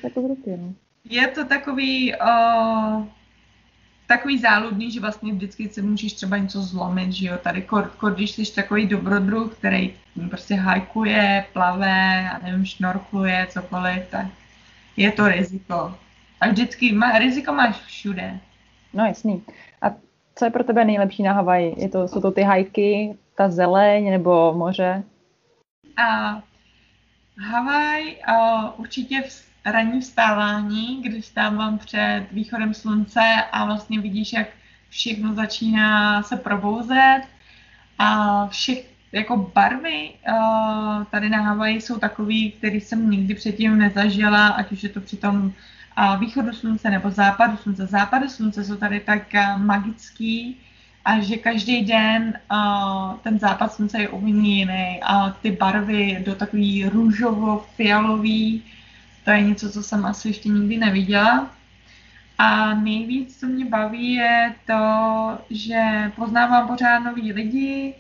Jako 0.02 0.20
ruky, 0.20 0.56
no. 0.56 0.72
Je 1.10 1.28
to 1.28 1.44
takový, 1.44 2.14
uh, 2.14 3.04
takový 4.16 4.38
záludný, 4.38 4.90
že 4.90 5.00
vlastně 5.00 5.32
vždycky 5.32 5.68
se 5.68 5.82
můžeš 5.82 6.12
třeba 6.12 6.36
něco 6.36 6.62
zlomit, 6.62 7.12
že 7.12 7.26
jo, 7.26 7.38
tady 7.42 7.62
kor, 7.62 7.92
kor 7.96 8.14
když 8.14 8.30
jsi 8.30 8.54
takový 8.54 8.86
dobrodruh, 8.86 9.54
který 9.54 9.94
prostě 10.30 10.54
hajkuje, 10.54 11.44
plave, 11.52 12.30
a 12.30 12.38
nevím, 12.38 12.64
šnorkluje, 12.64 13.46
cokoliv, 13.50 14.02
tak 14.10 14.26
je 14.96 15.12
to 15.12 15.28
riziko. 15.28 15.94
A 16.40 16.48
vždycky, 16.48 16.92
má, 16.92 17.18
riziko 17.18 17.52
máš 17.52 17.76
všude. 17.80 18.40
No 18.92 19.04
jasný. 19.06 19.42
A 19.82 19.86
co 20.34 20.44
je 20.44 20.50
pro 20.50 20.64
tebe 20.64 20.84
nejlepší 20.84 21.22
na 21.22 21.32
Havaji? 21.32 21.74
Je 21.76 21.88
to, 21.88 22.08
jsou 22.08 22.20
to 22.20 22.30
ty 22.30 22.42
hajky, 22.42 23.16
ta 23.36 23.48
zeleň 23.48 24.10
nebo 24.10 24.54
moře? 24.54 25.02
A 25.96 26.42
Havaj 27.38 28.16
uh, 28.28 28.80
určitě 28.80 29.22
v, 29.22 29.51
ranní 29.64 30.00
vstávání, 30.00 31.02
kdy 31.02 31.20
vstávám 31.20 31.78
před 31.78 32.26
východem 32.32 32.74
slunce 32.74 33.34
a 33.52 33.64
vlastně 33.64 34.00
vidíš, 34.00 34.32
jak 34.32 34.46
všechno 34.88 35.34
začíná 35.34 36.22
se 36.22 36.36
probouzet 36.36 37.22
a 37.98 38.46
všech 38.46 38.92
jako 39.12 39.50
barvy 39.54 40.10
uh, 40.28 41.04
tady 41.04 41.28
na 41.28 41.42
Havaji 41.42 41.80
jsou 41.80 41.98
takový, 41.98 42.52
který 42.52 42.80
jsem 42.80 43.10
nikdy 43.10 43.34
předtím 43.34 43.78
nezažila, 43.78 44.48
ať 44.48 44.72
už 44.72 44.82
je 44.82 44.88
to 44.88 45.00
při 45.00 45.16
tom 45.16 45.52
uh, 45.98 46.20
východu 46.20 46.52
slunce 46.52 46.90
nebo 46.90 47.10
západu 47.10 47.56
slunce. 47.56 47.86
Západy 47.86 48.28
slunce 48.28 48.64
jsou 48.64 48.76
tady 48.76 49.00
tak 49.00 49.22
uh, 49.34 49.62
magický, 49.62 50.56
a 51.04 51.20
že 51.20 51.36
každý 51.36 51.84
den 51.84 52.38
uh, 52.52 53.14
ten 53.22 53.38
západ 53.38 53.72
slunce 53.72 54.00
je 54.00 54.08
úplně 54.08 54.58
jiný 54.58 55.00
a 55.02 55.30
ty 55.30 55.50
barvy 55.50 56.22
do 56.26 56.34
takový 56.34 56.86
růžovo-fialový, 56.86 58.62
to 59.24 59.30
je 59.30 59.42
něco, 59.42 59.70
co 59.70 59.82
jsem 59.82 60.04
asi 60.06 60.28
ještě 60.28 60.48
nikdy 60.48 60.76
neviděla. 60.76 61.50
A 62.38 62.74
nejvíc, 62.74 63.40
co 63.40 63.46
mě 63.46 63.64
baví, 63.64 64.12
je 64.14 64.54
to, 64.66 64.82
že 65.50 66.12
poznávám 66.16 66.68
pořád 66.68 66.98
nový 66.98 67.32
lidi, 67.32 67.94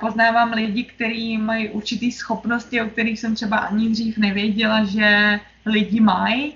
poznávám 0.00 0.52
lidi, 0.52 0.84
kteří 0.84 1.38
mají 1.38 1.68
určitý 1.68 2.12
schopnosti, 2.12 2.82
o 2.82 2.86
kterých 2.86 3.20
jsem 3.20 3.34
třeba 3.34 3.56
ani 3.56 3.88
dřív 3.88 4.18
nevěděla, 4.18 4.84
že 4.84 5.40
lidi 5.66 6.00
mají. 6.00 6.52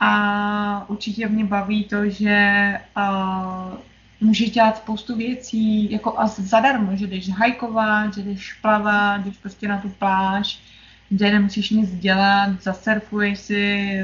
A 0.00 0.84
určitě 0.88 1.28
mě 1.28 1.44
baví 1.44 1.84
to, 1.84 2.08
že 2.08 2.74
můžeš 4.20 4.50
dělat 4.50 4.76
spoustu 4.76 5.16
věcí 5.16 5.92
jako 5.92 6.20
a 6.20 6.26
zadarmo, 6.26 6.96
že 6.96 7.06
jdeš 7.06 7.28
hajkovat, 7.28 8.14
že 8.14 8.22
jdeš 8.22 8.52
plavat, 8.52 9.20
jdeš 9.24 9.36
prostě 9.36 9.68
na 9.68 9.80
tu 9.80 9.88
pláž, 9.88 10.60
kde 11.14 11.30
nemusíš 11.30 11.70
nic 11.70 11.90
dělat, 11.90 12.62
zasurfuješ 12.62 13.38
si, 13.38 13.98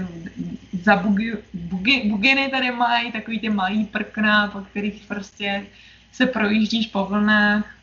za 0.83 0.97
bugi, 0.97 1.33
bugi, 1.55 2.03
buginy 2.09 2.49
tady 2.49 2.71
mají, 2.71 3.13
takový 3.13 3.41
ty 3.41 3.49
malý 3.49 3.85
prkna, 3.85 4.49
po 4.49 4.61
kterých 4.61 5.05
prostě 5.09 5.67
se 6.13 6.27
projíždíš 6.27 6.87
po 6.87 7.05
vlnách. 7.05 7.77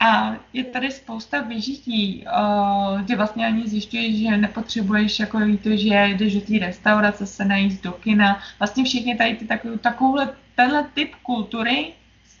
A 0.00 0.36
je 0.52 0.64
tady 0.64 0.90
spousta 0.90 1.40
vyžití, 1.40 2.24
uh, 2.24 3.00
kde 3.00 3.16
vlastně 3.16 3.46
ani 3.46 3.68
zjišťuješ, 3.68 4.16
že 4.16 4.36
nepotřebuješ 4.36 5.20
jako 5.20 5.38
to, 5.62 5.76
že 5.76 6.14
jdeš 6.16 6.34
do 6.34 6.40
té 6.40 6.58
restaurace 6.66 7.26
se 7.26 7.44
najíst 7.44 7.82
do 7.82 7.92
kina. 7.92 8.40
Vlastně 8.58 8.84
všichni 8.84 9.16
tady 9.16 9.36
ty 9.36 9.44
takovou, 9.46 9.76
takovouhle, 9.76 10.28
tenhle 10.54 10.84
typ 10.94 11.14
kultury 11.22 11.92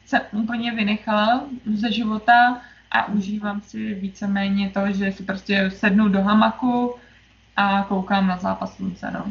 se 0.06 0.20
úplně 0.20 0.72
vynechala 0.72 1.44
ze 1.74 1.92
života 1.92 2.60
a 2.90 3.08
užívám 3.08 3.60
si 3.60 3.94
víceméně 3.94 4.70
to, 4.70 4.80
že 4.92 5.12
si 5.12 5.22
prostě 5.22 5.70
sednu 5.70 6.08
do 6.08 6.22
hamaku 6.22 6.94
a 7.56 7.82
koukám 7.82 8.26
na 8.26 8.36
zápas 8.36 8.76
slunce, 8.76 9.10
no. 9.10 9.24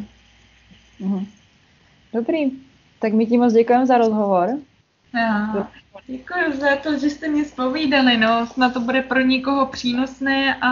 Mhm. 1.00 1.26
Dobrý, 2.14 2.52
tak 3.00 3.14
my 3.14 3.26
ti 3.26 3.38
moc 3.38 3.54
děkujeme 3.54 3.86
za 3.86 3.98
rozhovor. 3.98 4.50
Já. 5.14 5.68
Děkuji 6.08 6.60
za 6.60 6.76
to, 6.76 6.98
že 6.98 7.10
jste 7.10 7.28
mě 7.28 7.46
spovídali, 7.46 8.18
no, 8.18 8.46
snad 8.46 8.74
to 8.74 8.80
bude 8.80 9.02
pro 9.02 9.20
někoho 9.20 9.66
přínosné 9.66 10.56
a, 10.56 10.70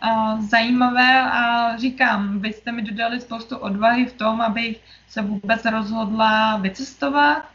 a 0.00 0.40
zajímavé 0.40 1.22
a 1.22 1.76
říkám, 1.76 2.40
vy 2.40 2.52
jste 2.52 2.72
mi 2.72 2.82
dodali 2.82 3.20
spoustu 3.20 3.56
odvahy 3.56 4.06
v 4.06 4.12
tom, 4.12 4.40
abych 4.40 4.80
se 5.08 5.22
vůbec 5.22 5.64
rozhodla 5.64 6.56
vycestovat 6.56 7.53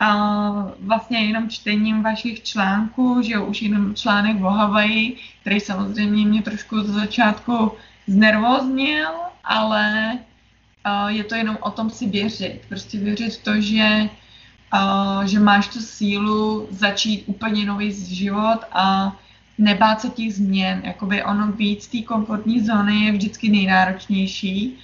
a 0.00 0.72
vlastně 0.80 1.18
jenom 1.18 1.48
čtením 1.48 2.02
vašich 2.02 2.42
článků, 2.42 3.22
že 3.22 3.32
jo, 3.32 3.44
už 3.44 3.62
jenom 3.62 3.94
článek 3.94 4.42
o 4.42 4.50
Havaji, 4.50 5.16
který 5.40 5.60
samozřejmě 5.60 6.26
mě 6.26 6.42
trošku 6.42 6.80
z 6.80 6.88
začátku 6.88 7.72
znervoznil, 8.06 9.08
ale 9.44 10.18
je 11.08 11.24
to 11.24 11.34
jenom 11.34 11.58
o 11.60 11.70
tom 11.70 11.90
si 11.90 12.06
věřit. 12.06 12.60
Prostě 12.68 12.98
věřit 12.98 13.30
v 13.30 13.44
to, 13.44 13.60
že, 13.60 14.08
že 15.24 15.40
máš 15.40 15.68
tu 15.68 15.80
sílu 15.80 16.68
začít 16.70 17.24
úplně 17.26 17.66
nový 17.66 17.92
život 17.92 18.58
a 18.72 19.16
nebát 19.58 20.00
se 20.00 20.08
těch 20.08 20.34
změn. 20.34 20.80
Jakoby 20.84 21.24
ono 21.24 21.52
z 21.80 21.86
té 21.86 22.02
komfortní 22.02 22.60
zóny 22.60 23.04
je 23.04 23.12
vždycky 23.12 23.48
nejnáročnější, 23.48 24.78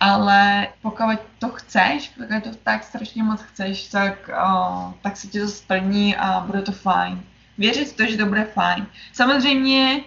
ale 0.00 0.68
pokud 0.82 1.04
to 1.38 1.48
chceš, 1.48 2.08
pokud 2.08 2.44
to 2.44 2.50
tak 2.62 2.84
strašně 2.84 3.22
moc 3.22 3.42
chceš, 3.42 3.88
tak, 3.88 4.30
uh, 4.44 4.92
tak 5.02 5.16
se 5.16 5.26
ti 5.26 5.40
to 5.40 5.48
splní 5.48 6.16
a 6.16 6.40
bude 6.40 6.62
to 6.62 6.72
fajn. 6.72 7.22
Věřit 7.58 7.88
v 7.88 7.96
to, 7.96 8.06
že 8.06 8.16
to 8.16 8.26
bude 8.26 8.44
fajn. 8.44 8.86
Samozřejmě, 9.12 10.00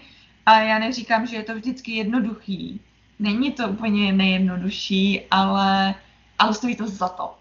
a 0.45 0.59
já 0.59 0.79
neříkám, 0.79 1.27
že 1.27 1.35
je 1.35 1.43
to 1.43 1.55
vždycky 1.55 1.91
jednoduchý. 1.91 2.81
Není 3.19 3.51
to 3.51 3.67
úplně 3.67 4.13
nejjednodušší, 4.13 5.21
ale, 5.31 5.95
ale 6.39 6.53
stojí 6.53 6.75
to 6.75 6.87
za 6.87 7.09
to. 7.09 7.35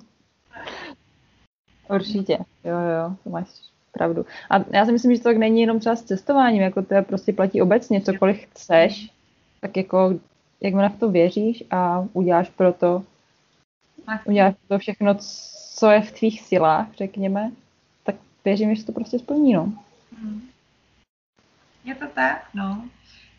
Určitě, 1.89 2.37
jo, 2.63 2.77
jo, 2.79 3.15
to 3.23 3.29
máš 3.29 3.47
pravdu. 3.91 4.25
A 4.49 4.55
já 4.71 4.85
si 4.85 4.91
myslím, 4.91 5.15
že 5.15 5.21
to 5.21 5.29
tak 5.29 5.37
není 5.37 5.61
jenom 5.61 5.79
třeba 5.79 5.95
s 5.95 6.03
cestováním, 6.03 6.61
jako 6.61 6.81
to 6.81 6.95
prostě 7.01 7.33
platí 7.33 7.61
obecně, 7.61 8.01
cokoliv 8.01 8.45
chceš, 8.45 9.09
tak 9.61 9.77
jako 9.77 10.19
jakmile 10.61 10.89
v 10.89 10.99
to 10.99 11.09
věříš 11.09 11.63
a 11.71 12.05
uděláš 12.13 12.49
pro 12.49 12.73
to, 12.73 13.03
uděláš 14.25 14.53
pro 14.53 14.75
to 14.75 14.79
všechno, 14.79 15.15
co 15.75 15.91
je 15.91 16.01
v 16.01 16.11
tvých 16.11 16.41
silách, 16.41 16.87
řekněme, 16.97 17.51
tak 18.03 18.15
věřím, 18.45 18.75
že 18.75 18.83
to 18.83 18.91
prostě 18.91 19.19
splní, 19.19 19.53
no. 19.53 19.73
Hmm. 20.19 20.49
Je 21.85 21.95
to 21.95 22.05
tak, 22.13 22.47
no. 22.53 22.85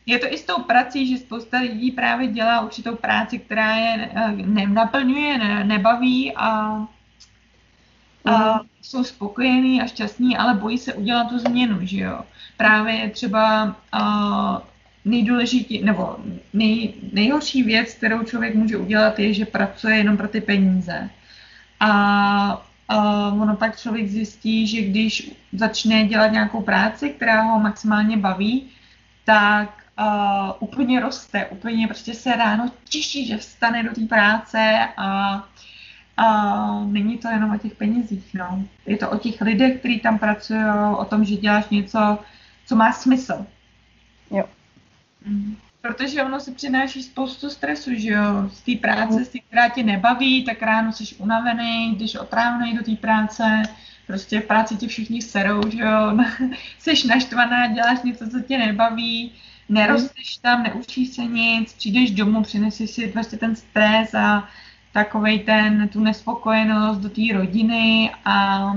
Je 0.06 0.18
to 0.18 0.26
i 0.32 0.38
s 0.38 0.44
tou 0.44 0.62
prací, 0.62 1.08
že 1.08 1.18
spousta 1.18 1.58
lidí 1.58 1.90
právě 1.90 2.28
dělá 2.28 2.60
určitou 2.60 2.96
práci, 2.96 3.38
která 3.38 3.76
je 3.76 4.10
eh, 4.14 4.32
nenaplňuje, 4.32 5.38
ne, 5.38 5.64
nebaví 5.64 6.36
a, 6.36 6.48
a 8.24 8.54
mm. 8.54 8.68
jsou 8.82 9.04
spokojení 9.04 9.82
a 9.82 9.86
šťastní, 9.86 10.36
ale 10.36 10.54
bojí 10.54 10.78
se 10.78 10.94
udělat 10.94 11.28
tu 11.28 11.38
změnu, 11.38 11.78
že 11.82 12.00
jo. 12.00 12.20
Právě 12.56 13.10
třeba 13.10 13.64
uh, 13.64 14.58
nejdůležitější, 15.06 15.84
nebo 15.84 16.16
nej, 16.52 16.94
nejhorší 17.12 17.62
věc, 17.62 17.94
kterou 17.94 18.22
člověk 18.22 18.54
může 18.54 18.76
udělat, 18.76 19.18
je, 19.18 19.34
že 19.34 19.44
pracuje 19.44 19.96
jenom 19.96 20.16
pro 20.16 20.28
ty 20.28 20.40
peníze. 20.40 21.10
A, 21.80 21.90
a 22.88 23.28
ono 23.28 23.56
pak 23.56 23.78
člověk 23.78 24.08
zjistí, 24.08 24.66
že 24.66 24.82
když 24.82 25.32
začne 25.52 26.04
dělat 26.04 26.32
nějakou 26.32 26.62
práci, 26.62 27.10
která 27.10 27.42
ho 27.42 27.60
maximálně 27.60 28.16
baví, 28.16 28.68
tak 29.24 29.84
uh, 29.98 30.52
úplně 30.60 31.00
roste, 31.00 31.46
úplně 31.46 31.86
prostě 31.86 32.14
se 32.14 32.36
ráno 32.36 32.70
těší, 32.88 33.26
že 33.26 33.36
vstane 33.36 33.82
do 33.82 33.90
té 33.94 34.00
práce 34.00 34.88
a 34.96 35.48
a 36.18 36.84
není 36.84 37.18
to 37.18 37.28
jenom 37.28 37.54
o 37.54 37.58
těch 37.58 37.74
penězích, 37.74 38.34
no. 38.34 38.64
Je 38.86 38.96
to 38.96 39.10
o 39.10 39.18
těch 39.18 39.40
lidech, 39.40 39.78
kteří 39.78 40.00
tam 40.00 40.18
pracují, 40.18 40.64
o 40.98 41.04
tom, 41.04 41.24
že 41.24 41.36
děláš 41.36 41.68
něco, 41.68 42.18
co 42.66 42.76
má 42.76 42.92
smysl. 42.92 43.46
Jo. 44.30 44.44
Protože 45.80 46.22
ono 46.22 46.40
si 46.40 46.52
přináší 46.52 47.02
spoustu 47.02 47.50
stresu, 47.50 47.90
že 47.94 48.08
jo, 48.08 48.50
z 48.52 48.60
té 48.62 48.72
práce, 48.80 49.24
z 49.24 49.28
té, 49.28 49.38
která 49.38 49.68
tě 49.68 49.82
nebaví, 49.82 50.44
tak 50.44 50.62
ráno 50.62 50.92
jsi 50.92 51.14
unavený, 51.18 51.94
když 51.94 52.14
otrávený 52.14 52.76
do 52.76 52.82
té 52.82 52.96
práce, 52.96 53.62
prostě 54.06 54.40
v 54.40 54.46
práci 54.46 54.76
ti 54.76 54.88
všichni 54.88 55.22
serou, 55.22 55.70
že 55.70 55.78
jo, 55.78 56.18
jsi 56.78 57.08
naštvaná, 57.08 57.66
děláš 57.66 58.02
něco, 58.02 58.30
co 58.30 58.40
tě 58.40 58.58
nebaví, 58.58 59.32
nerosteš 59.68 60.36
tam, 60.36 60.62
neučíš 60.62 61.08
se 61.08 61.24
nic, 61.24 61.72
přijdeš 61.72 62.10
domů, 62.10 62.42
přineseš 62.42 62.90
si 62.90 63.06
prostě 63.06 63.36
ten 63.36 63.56
stres 63.56 64.14
a 64.14 64.48
takovej 64.92 65.38
ten, 65.38 65.88
tu 65.88 66.00
nespokojenost 66.00 66.98
do 66.98 67.08
té 67.08 67.22
rodiny 67.32 68.12
a, 68.24 68.72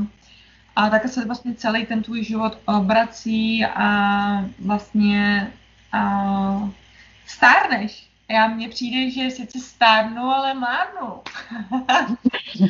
a 0.76 0.89
tak 0.89 1.08
se 1.08 1.26
vlastně 1.26 1.54
celý 1.54 1.86
ten 1.86 2.04
tvůj 2.04 2.24
život 2.24 2.60
obrací 2.66 3.66
a 3.66 4.45
vlastně 4.60 5.52
a 5.92 6.70
stárneš. 7.28 8.10
Já 8.30 8.48
mně 8.48 8.70
přijde, 8.70 9.12
že 9.12 9.32
sice 9.32 9.60
stárnu, 9.60 10.22
ale 10.22 10.54
márnu. 10.54 11.22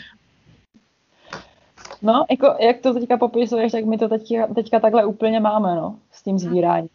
no, 2.02 2.26
jako, 2.30 2.56
jak 2.60 2.80
to 2.80 2.94
teďka 2.94 3.18
popisuješ, 3.18 3.72
tak 3.72 3.86
my 3.86 3.98
to 3.98 4.10
teďka, 4.10 4.48
teďka 4.48 4.80
takhle 4.80 5.06
úplně 5.06 5.40
máme, 5.40 5.76
no, 5.76 6.00
s 6.12 6.24
tím 6.24 6.40
sbíráním. 6.40 6.90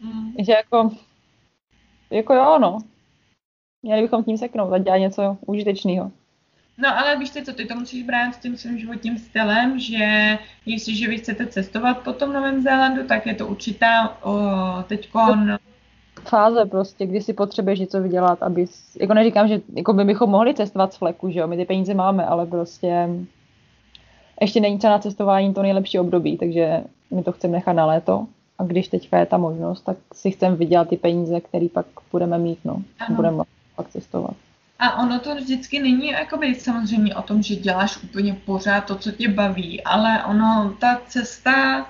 Mm. 0.00 0.32
Že 0.38 0.52
jako, 0.52 0.90
jako 2.10 2.34
jo, 2.34 2.58
no. 2.58 2.78
Měli 3.82 4.02
bychom 4.02 4.24
tím 4.24 4.38
seknout 4.38 4.72
a 4.72 4.78
dělat 4.78 4.98
něco 4.98 5.36
užitečného. 5.46 6.12
No 6.78 6.98
ale 6.98 7.18
víš 7.18 7.30
co, 7.30 7.52
ty 7.52 7.64
to 7.64 7.74
musíš 7.74 8.02
brát 8.02 8.34
s 8.34 8.38
tím 8.38 8.56
svým 8.56 8.78
životním 8.78 9.18
stylem, 9.18 9.78
že 9.78 10.38
jestliže 10.66 11.08
vy 11.08 11.18
chcete 11.18 11.46
cestovat 11.46 11.98
po 11.98 12.12
tom 12.12 12.32
Novém 12.32 12.62
Zélandu, 12.62 13.06
tak 13.06 13.26
je 13.26 13.34
to 13.34 13.46
určitá 13.46 14.18
teďkon 14.86 15.58
fáze 16.28 16.64
prostě, 16.64 17.06
kdy 17.06 17.20
si 17.20 17.32
potřebuješ 17.32 17.80
něco 17.80 18.02
vydělat, 18.02 18.42
aby, 18.42 18.66
jako 19.00 19.14
neříkám, 19.14 19.48
že 19.48 19.60
jako 19.74 19.92
by 19.92 20.04
bychom 20.04 20.30
mohli 20.30 20.54
cestovat 20.54 20.92
z 20.92 20.96
fleku, 20.96 21.30
že 21.30 21.40
jo, 21.40 21.46
my 21.46 21.56
ty 21.56 21.64
peníze 21.64 21.94
máme, 21.94 22.26
ale 22.26 22.46
prostě 22.46 23.08
ještě 24.40 24.60
není 24.60 24.78
třeba 24.78 24.92
na 24.92 24.98
cestování 24.98 25.54
to 25.54 25.62
nejlepší 25.62 25.98
období, 25.98 26.38
takže 26.38 26.84
my 27.10 27.22
to 27.22 27.32
chceme 27.32 27.52
nechat 27.52 27.72
na 27.72 27.86
léto 27.86 28.26
a 28.58 28.64
když 28.64 28.88
teďka 28.88 29.18
je 29.18 29.26
ta 29.26 29.38
možnost, 29.38 29.82
tak 29.82 29.96
si 30.14 30.30
chceme 30.30 30.56
vydělat 30.56 30.88
ty 30.88 30.96
peníze, 30.96 31.40
které 31.40 31.68
pak 31.68 31.86
budeme 32.12 32.38
mít, 32.38 32.58
no, 32.64 32.82
ano. 32.98 33.16
budeme 33.16 33.42
pak 33.76 33.88
cestovat. 33.88 34.34
A 34.82 34.98
ono 34.98 35.18
to 35.18 35.34
vždycky 35.34 35.78
není 35.78 36.08
jakoby 36.08 36.54
samozřejmě 36.54 37.14
o 37.14 37.22
tom, 37.22 37.42
že 37.42 37.54
děláš 37.56 38.02
úplně 38.02 38.34
pořád 38.34 38.80
to, 38.80 38.96
co 38.96 39.12
tě 39.12 39.28
baví, 39.28 39.84
ale 39.84 40.24
ono, 40.24 40.76
ta 40.78 41.00
cesta 41.06 41.86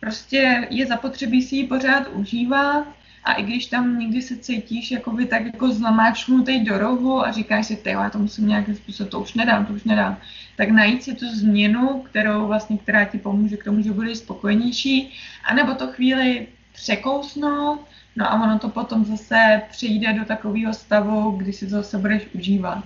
prostě 0.00 0.66
je 0.70 0.86
zapotřebí 0.86 1.42
si 1.42 1.56
ji 1.56 1.66
pořád 1.66 2.08
užívat. 2.08 2.86
A 3.24 3.32
i 3.32 3.42
když 3.42 3.66
tam 3.66 3.98
někdy 3.98 4.22
se 4.22 4.36
cítíš 4.36 4.90
jakoby 4.90 5.26
tak 5.26 5.44
jako 5.44 5.72
zlamáčnutý 5.72 6.64
do 6.64 6.78
rohu 6.78 7.26
a 7.26 7.32
říkáš 7.32 7.66
si, 7.66 7.82
já 7.84 8.10
to 8.10 8.18
musím 8.18 8.48
nějakým 8.48 8.74
způsobem, 8.74 9.10
to 9.10 9.20
už 9.20 9.34
nedám, 9.34 9.66
to 9.66 9.72
už 9.72 9.84
nedám, 9.84 10.16
tak 10.56 10.70
najít 10.70 11.02
si 11.02 11.14
tu 11.14 11.26
změnu, 11.28 12.02
kterou 12.02 12.46
vlastně, 12.46 12.78
která 12.78 13.04
ti 13.04 13.18
pomůže 13.18 13.56
k 13.56 13.64
tomu, 13.64 13.82
že 13.82 13.92
budeš 13.92 14.18
spokojenější, 14.18 15.12
anebo 15.44 15.74
to 15.74 15.86
chvíli 15.86 16.46
překousnout, 16.72 17.80
no 18.16 18.32
a 18.32 18.42
ono 18.42 18.58
to 18.58 18.68
potom 18.68 19.04
zase 19.04 19.62
přijde 19.70 20.12
do 20.12 20.24
takového 20.24 20.74
stavu, 20.74 21.30
kdy 21.30 21.52
si 21.52 21.66
to 21.66 21.70
zase 21.70 21.98
budeš 21.98 22.22
užívat. 22.34 22.84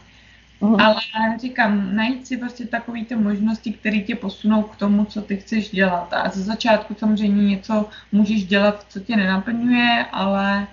Uhum. 0.60 0.80
Ale 0.80 1.00
říkám, 1.40 1.96
najít 1.96 2.26
si 2.26 2.36
prostě 2.36 2.66
takové 2.66 3.04
ty 3.04 3.16
možnosti, 3.16 3.72
které 3.72 3.98
tě 3.98 4.16
posunou 4.16 4.62
k 4.62 4.76
tomu, 4.76 5.04
co 5.04 5.22
ty 5.22 5.36
chceš 5.36 5.70
dělat. 5.70 6.12
A 6.12 6.28
ze 6.28 6.42
začátku 6.42 6.94
samozřejmě 6.98 7.46
něco 7.46 7.88
můžeš 8.12 8.44
dělat, 8.44 8.86
co 8.88 9.00
tě 9.00 9.16
nenaplňuje, 9.16 10.06
ale 10.12 10.66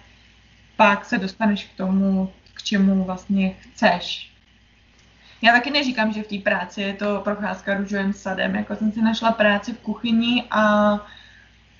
pak 0.75 1.05
se 1.05 1.17
dostaneš 1.17 1.63
k 1.65 1.77
tomu, 1.77 2.29
k 2.53 2.63
čemu 2.63 3.03
vlastně 3.03 3.55
chceš. 3.59 4.31
Já 5.41 5.51
taky 5.51 5.71
neříkám, 5.71 6.13
že 6.13 6.23
v 6.23 6.27
té 6.27 6.37
práci 6.37 6.81
je 6.81 6.93
to 6.93 7.21
procházka 7.23 7.77
růžovým 7.77 8.13
sadem. 8.13 8.55
Jako 8.55 8.75
jsem 8.75 8.91
si 8.91 9.01
našla 9.01 9.31
práci 9.31 9.73
v 9.73 9.79
kuchyni 9.79 10.43
a, 10.51 10.93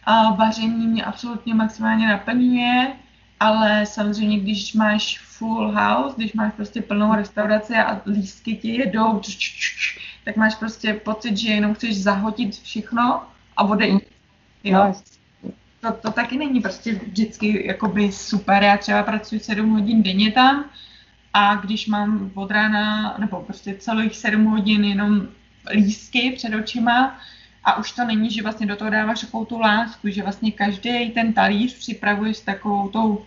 a 0.07 0.31
vaření 0.31 0.87
mě 0.87 1.03
absolutně 1.03 1.53
maximálně 1.55 2.07
naplňuje, 2.07 2.93
ale 3.39 3.85
samozřejmě, 3.85 4.39
když 4.39 4.73
máš 4.73 5.19
full 5.19 5.71
house, 5.71 6.15
když 6.17 6.33
máš 6.33 6.53
prostě 6.53 6.81
plnou 6.81 7.15
restauraci 7.15 7.75
a 7.75 8.01
lístky 8.05 8.55
ti 8.55 8.69
jedou, 8.69 9.21
tak 10.25 10.35
máš 10.35 10.55
prostě 10.55 10.93
pocit, 10.93 11.37
že 11.37 11.49
jenom 11.49 11.73
chceš 11.73 12.03
zahodit 12.03 12.59
všechno 12.59 13.21
a 13.57 13.63
odejít. 13.63 14.03
Jo. 14.63 14.93
No, 15.43 15.51
to, 15.79 15.91
to 15.91 16.11
taky 16.11 16.37
není 16.37 16.59
prostě 16.61 16.93
vždycky 16.93 17.67
jakoby 17.67 18.11
super. 18.11 18.63
Já 18.63 18.77
třeba 18.77 19.03
pracuji 19.03 19.39
7 19.39 19.69
hodin 19.69 20.03
denně 20.03 20.31
tam 20.31 20.65
a 21.33 21.55
když 21.55 21.87
mám 21.87 22.31
od 22.35 22.51
rána, 22.51 23.15
nebo 23.19 23.41
prostě 23.41 23.75
celých 23.75 24.15
7 24.15 24.45
hodin 24.45 24.83
jenom 24.83 25.27
lístky 25.73 26.31
před 26.31 26.53
očima 26.55 27.19
a 27.67 27.77
už 27.77 27.91
to 27.91 28.05
není, 28.05 28.31
že 28.31 28.43
vlastně 28.43 28.65
do 28.65 28.75
toho 28.75 28.89
dáváš 28.89 29.21
takovou 29.21 29.45
tu 29.45 29.59
lásku, 29.59 30.09
že 30.09 30.23
vlastně 30.23 30.51
každý 30.51 31.09
ten 31.09 31.33
talíř 31.33 31.77
připravuješ 31.77 32.37
s 32.37 32.41
takovou 32.41 32.87
tou, 32.87 33.25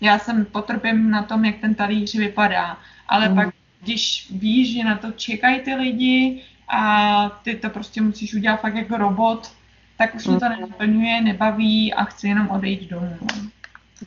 já 0.00 0.18
jsem 0.18 0.44
potrpím 0.44 1.10
na 1.10 1.22
tom, 1.22 1.44
jak 1.44 1.56
ten 1.58 1.74
talíř 1.74 2.14
vypadá, 2.14 2.78
ale 3.08 3.28
mm. 3.28 3.34
pak 3.34 3.54
když 3.82 4.30
víš, 4.30 4.72
že 4.72 4.84
na 4.84 4.96
to 4.96 5.12
čekají 5.12 5.60
ty 5.60 5.74
lidi 5.74 6.42
a 6.68 7.40
ty 7.42 7.56
to 7.56 7.70
prostě 7.70 8.00
musíš 8.00 8.34
udělat 8.34 8.60
fakt 8.60 8.74
jako 8.74 8.96
robot, 8.96 9.52
tak 9.98 10.14
už 10.14 10.26
mě 10.26 10.38
to 10.38 10.46
mhm. 10.46 10.54
nenaplňuje, 10.54 11.20
nebaví 11.20 11.94
a 11.94 12.04
chci 12.04 12.28
jenom 12.28 12.50
odejít 12.50 12.90
domů. 12.90 13.18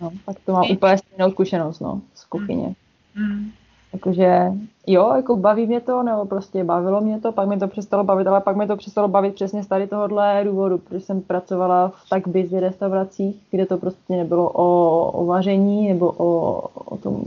No, 0.02 0.12
tak 0.26 0.36
to 0.46 0.54
má 0.54 0.64
úplně 0.64 0.98
stejnou 0.98 1.32
zkušenost, 1.32 1.80
no, 1.80 2.02
v 2.14 2.20
skupině. 2.20 2.76
Mm. 3.16 3.52
Jakože 3.96 4.52
jo, 4.88 5.14
jako 5.16 5.36
baví 5.36 5.68
mě 5.68 5.82
to, 5.82 6.04
nebo 6.04 6.26
prostě 6.26 6.64
bavilo 6.64 7.02
mě 7.02 7.20
to, 7.20 7.32
pak 7.32 7.48
mi 7.48 7.60
to 7.60 7.68
přestalo 7.68 8.04
bavit, 8.04 8.28
ale 8.28 8.42
pak 8.42 8.56
mi 8.56 8.68
to 8.68 8.76
přestalo 8.76 9.08
bavit 9.08 9.36
přesně 9.36 9.64
z 9.64 9.68
tady 9.68 9.88
tohohle 9.88 10.42
důvodu, 10.44 10.78
protože 10.78 11.00
jsem 11.00 11.22
pracovala 11.22 11.92
v 12.06 12.10
tak 12.10 12.28
busy 12.28 12.60
restauracích, 12.60 13.36
kde 13.52 13.66
to 13.66 13.78
prostě 13.78 14.14
nebylo 14.14 14.52
o, 14.54 15.12
o 15.12 15.26
vaření 15.26 15.90
nebo 15.90 16.12
o, 16.18 16.62
o 16.86 16.98
tom 16.98 17.24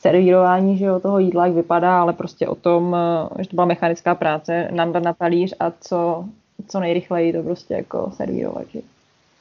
servírování 0.00 0.78
že 0.78 0.84
jo, 0.84 1.00
toho 1.00 1.18
jídla, 1.18 1.46
jak 1.46 1.54
vypadá, 1.54 2.00
ale 2.00 2.12
prostě 2.12 2.48
o 2.48 2.54
tom, 2.54 2.96
že 3.38 3.48
to 3.48 3.54
byla 3.54 3.66
mechanická 3.66 4.14
práce, 4.14 4.68
nandat 4.72 5.02
na 5.02 5.12
talíř 5.12 5.54
a 5.60 5.72
co, 5.80 6.24
co 6.68 6.80
nejrychleji 6.80 7.32
to 7.32 7.42
prostě 7.42 7.74
jako 7.74 8.10
servírovat. 8.14 8.64
Že? 8.72 8.80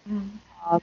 Hmm. 0.08 0.32
A 0.66 0.78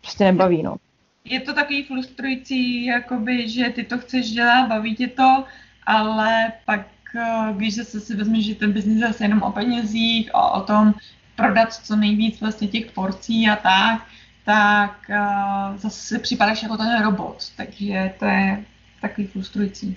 prostě 0.00 0.24
nebaví, 0.24 0.62
no 0.62 0.76
je 1.24 1.40
to 1.40 1.54
takový 1.54 1.84
frustrující, 1.84 2.84
jakoby, 2.84 3.48
že 3.48 3.70
ty 3.70 3.84
to 3.84 3.98
chceš 3.98 4.30
dělat, 4.30 4.68
baví 4.68 4.96
tě 4.96 5.08
to, 5.08 5.44
ale 5.86 6.52
pak, 6.64 6.86
eh, 7.16 7.52
když 7.52 7.74
zase 7.74 8.00
si 8.00 8.16
vezmeš, 8.16 8.46
že 8.46 8.54
ten 8.54 8.72
biznis 8.72 9.00
je 9.00 9.06
zase 9.06 9.24
jenom 9.24 9.42
o 9.42 9.52
penězích 9.52 10.30
a 10.34 10.50
o 10.50 10.62
tom 10.62 10.94
prodat 11.36 11.74
co 11.74 11.96
nejvíc 11.96 12.40
vlastně 12.40 12.68
těch 12.68 12.90
porcí 12.90 13.48
a 13.48 13.56
tak, 13.56 14.06
tak 14.44 15.10
uh, 15.10 15.76
zase 15.76 16.18
připadáš 16.18 16.62
jako 16.62 16.76
ten 16.76 17.02
robot, 17.02 17.52
takže 17.56 18.14
to 18.18 18.24
je 18.24 18.64
takový 19.00 19.26
frustrující. 19.26 19.96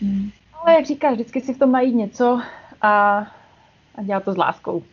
Hmm. 0.00 0.30
Ale 0.52 0.74
jak 0.74 0.86
říkáš, 0.86 1.14
vždycky 1.14 1.40
si 1.40 1.54
v 1.54 1.58
tom 1.58 1.72
najít 1.72 1.94
něco 1.94 2.42
a, 2.82 3.18
a 3.94 4.02
dělat 4.02 4.24
to 4.24 4.32
s 4.32 4.36
láskou. 4.36 4.84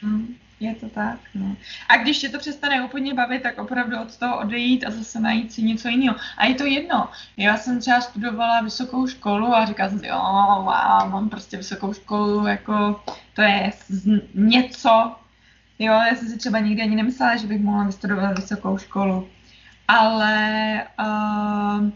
hmm. 0.00 0.34
Je 0.62 0.74
to 0.74 0.88
tak, 0.88 1.18
no. 1.34 1.56
A 1.88 1.96
když 1.96 2.18
tě 2.18 2.28
to 2.28 2.38
přestane 2.38 2.84
úplně 2.84 3.14
bavit, 3.14 3.42
tak 3.42 3.58
opravdu 3.58 4.00
od 4.00 4.16
toho 4.16 4.38
odejít 4.38 4.84
a 4.84 4.90
zase 4.90 5.20
najít 5.20 5.52
si 5.52 5.62
něco 5.62 5.88
jiného. 5.88 6.16
A 6.38 6.46
je 6.46 6.54
to 6.54 6.64
jedno. 6.64 7.08
Já 7.36 7.56
jsem 7.56 7.80
třeba 7.80 8.00
studovala 8.00 8.60
vysokou 8.60 9.06
školu 9.06 9.54
a 9.54 9.66
říkala 9.66 9.88
jsem 9.88 9.98
si, 9.98 10.06
jo, 10.06 10.18
wow, 10.58 11.10
mám 11.10 11.28
prostě 11.28 11.56
vysokou 11.56 11.92
školu, 11.92 12.46
jako 12.46 13.02
to 13.34 13.42
je 13.42 13.72
něco. 14.34 15.12
Jo, 15.78 15.92
já 15.92 16.14
jsem 16.14 16.28
si 16.28 16.38
třeba 16.38 16.58
nikdy 16.58 16.82
ani 16.82 16.96
nemyslela, 16.96 17.36
že 17.36 17.46
bych 17.46 17.60
mohla 17.60 17.84
vystudovat 17.84 18.38
vysokou 18.38 18.78
školu. 18.78 19.28
Ale 19.88 20.86
uh, 21.00 21.88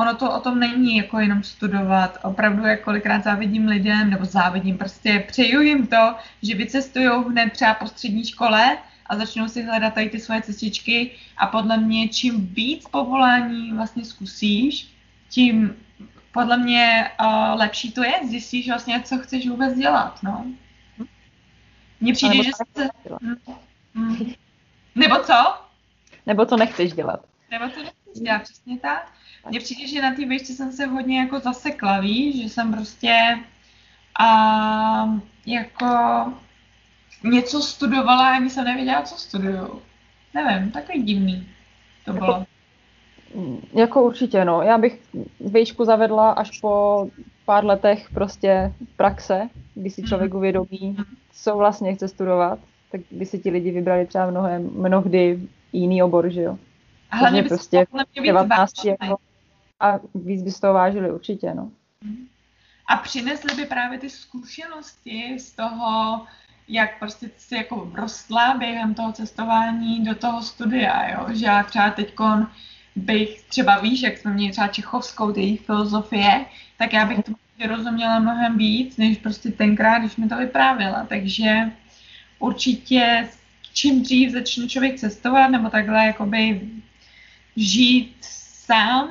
ono 0.00 0.14
to 0.14 0.34
o 0.34 0.40
tom 0.40 0.60
není 0.60 0.96
jako 0.96 1.18
jenom 1.18 1.42
studovat. 1.42 2.18
Opravdu 2.22 2.66
jak 2.66 2.80
kolikrát 2.80 3.24
závidím 3.24 3.68
lidem, 3.68 4.10
nebo 4.10 4.24
závidím, 4.24 4.78
prostě 4.78 5.24
přeju 5.28 5.60
jim 5.60 5.86
to, 5.86 6.14
že 6.42 6.54
vycestují 6.54 7.08
hned 7.28 7.52
třeba 7.52 7.74
po 7.74 7.86
střední 7.86 8.24
škole 8.24 8.78
a 9.06 9.16
začnou 9.16 9.48
si 9.48 9.62
hledat 9.62 9.94
tady 9.94 10.10
ty 10.10 10.20
svoje 10.20 10.42
cestičky 10.42 11.10
a 11.36 11.46
podle 11.46 11.76
mě 11.78 12.08
čím 12.08 12.46
víc 12.46 12.88
povolání 12.90 13.72
vlastně 13.72 14.04
zkusíš, 14.04 14.94
tím 15.28 15.76
podle 16.32 16.56
mě 16.56 17.10
uh, 17.20 17.58
lepší 17.58 17.92
to 17.92 18.04
je, 18.04 18.12
zjistíš 18.28 18.68
vlastně, 18.68 19.00
co 19.04 19.18
chceš 19.18 19.48
vůbec 19.48 19.74
dělat, 19.74 20.22
no. 20.22 20.46
Mně 22.00 22.12
přijde, 22.12 22.44
že 22.44 22.50
se... 22.76 22.88
Hmm. 23.22 23.36
Hmm. 23.94 24.34
Nebo 24.94 25.16
co? 25.18 25.54
Nebo 26.26 26.46
to 26.46 26.56
nechceš 26.56 26.92
dělat. 26.92 27.24
Nebo 27.50 27.68
to 27.68 27.82
nechceš 27.82 28.22
dělat, 28.22 28.42
přesně 28.42 28.78
tak. 28.78 29.12
Mně 29.48 29.60
přijde, 29.60 29.86
že 29.86 30.02
na 30.02 30.14
té 30.14 30.26
výšce 30.26 30.52
jsem 30.52 30.72
se 30.72 30.86
hodně 30.86 31.18
jako 31.18 31.40
zasekla, 31.40 32.00
víš, 32.00 32.42
že 32.42 32.48
jsem 32.48 32.72
prostě 32.72 33.38
a 34.20 35.18
jako 35.46 35.86
něco 37.24 37.60
studovala 37.60 38.28
a 38.28 38.36
ani 38.36 38.50
jsem 38.50 38.64
nevěděla, 38.64 39.02
co 39.02 39.14
studuju. 39.14 39.82
Nevím, 40.34 40.70
takový 40.70 41.02
divný 41.02 41.46
to 42.04 42.12
bylo. 42.12 42.26
Jako, 42.26 42.46
jako 43.72 44.02
určitě, 44.02 44.44
no. 44.44 44.62
Já 44.62 44.78
bych 44.78 45.00
výšku 45.40 45.84
zavedla 45.84 46.30
až 46.30 46.60
po 46.60 47.06
pár 47.44 47.64
letech 47.64 48.10
prostě 48.14 48.72
praxe, 48.96 49.48
kdy 49.74 49.90
si 49.90 50.02
člověk 50.02 50.30
mhm. 50.30 50.38
uvědomí, 50.38 50.96
co 51.32 51.56
vlastně 51.56 51.94
chce 51.94 52.08
studovat, 52.08 52.58
tak 52.92 53.00
by 53.10 53.26
si 53.26 53.38
ti 53.38 53.50
lidi 53.50 53.70
vybrali 53.70 54.06
třeba 54.06 54.30
mnohem, 54.30 54.70
mnohdy 54.72 55.40
jiný 55.72 56.02
obor, 56.02 56.30
že 56.30 56.42
jo. 56.42 56.58
A 57.10 57.16
hlavně 57.16 57.42
prostě 57.42 57.86
19 58.26 58.84
jako, 58.84 59.16
a 59.80 60.00
víc 60.14 60.42
by 60.42 60.50
z 60.50 60.60
toho 60.60 60.74
vážili 60.74 61.12
určitě, 61.12 61.54
no. 61.54 61.70
A 62.86 62.96
přinesli 62.96 63.54
by 63.54 63.66
právě 63.66 63.98
ty 63.98 64.10
zkušenosti 64.10 65.38
z 65.38 65.52
toho, 65.52 66.26
jak 66.68 66.98
prostě 66.98 67.30
si 67.36 67.54
jako 67.54 67.90
rostla 67.94 68.54
během 68.58 68.94
toho 68.94 69.12
cestování 69.12 70.04
do 70.04 70.14
toho 70.14 70.42
studia, 70.42 71.08
jo? 71.10 71.26
že 71.34 71.46
já 71.46 71.62
třeba 71.62 71.90
teďkon 71.90 72.46
bych 72.96 73.42
třeba 73.42 73.78
víš, 73.78 74.02
jak 74.02 74.18
jsme 74.18 74.32
měli 74.34 74.52
třeba 74.52 74.68
Čechovskou, 74.68 75.32
ty 75.32 75.56
filozofie, 75.56 76.44
tak 76.78 76.92
já 76.92 77.06
bych 77.06 77.18
to 77.24 77.32
rozuměla 77.68 78.18
mnohem 78.18 78.58
víc, 78.58 78.96
než 78.96 79.18
prostě 79.18 79.50
tenkrát, 79.50 79.98
když 79.98 80.16
mi 80.16 80.28
to 80.28 80.36
vyprávěla. 80.36 81.06
Takže 81.08 81.70
určitě 82.38 83.28
čím 83.72 84.02
dřív 84.02 84.30
začne 84.30 84.68
člověk 84.68 84.98
cestovat, 84.98 85.50
nebo 85.50 85.70
takhle 85.70 86.06
jakoby 86.06 86.70
žít 87.56 88.16
sám, 88.20 89.10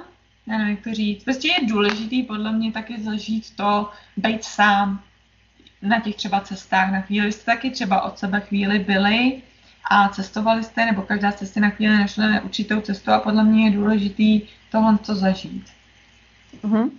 nevím, 0.49 0.67
jak 0.67 0.83
to 0.83 0.93
říct. 0.93 1.23
Prostě 1.23 1.47
je 1.47 1.67
důležitý 1.67 2.23
podle 2.23 2.51
mě 2.51 2.71
taky 2.71 3.01
zažít 3.01 3.55
to, 3.55 3.89
být 4.17 4.43
sám 4.43 5.01
na 5.81 5.99
těch 5.99 6.15
třeba 6.15 6.39
cestách. 6.39 6.91
Na 6.91 7.01
chvíli 7.01 7.31
jste 7.31 7.45
taky 7.45 7.69
třeba 7.69 8.01
od 8.01 8.19
sebe 8.19 8.39
chvíli 8.39 8.79
byli 8.79 9.41
a 9.91 10.09
cestovali 10.09 10.63
jste, 10.63 10.85
nebo 10.85 11.01
každá 11.01 11.31
jste 11.31 11.59
na 11.59 11.69
chvíli 11.69 11.97
našli 11.97 12.41
určitou 12.41 12.81
cestu 12.81 13.11
a 13.11 13.19
podle 13.19 13.43
mě 13.43 13.65
je 13.65 13.71
důležitý 13.71 14.41
tohle 14.71 14.97
co 15.03 15.15
zažít. 15.15 15.65
Mm-hmm. 16.63 16.89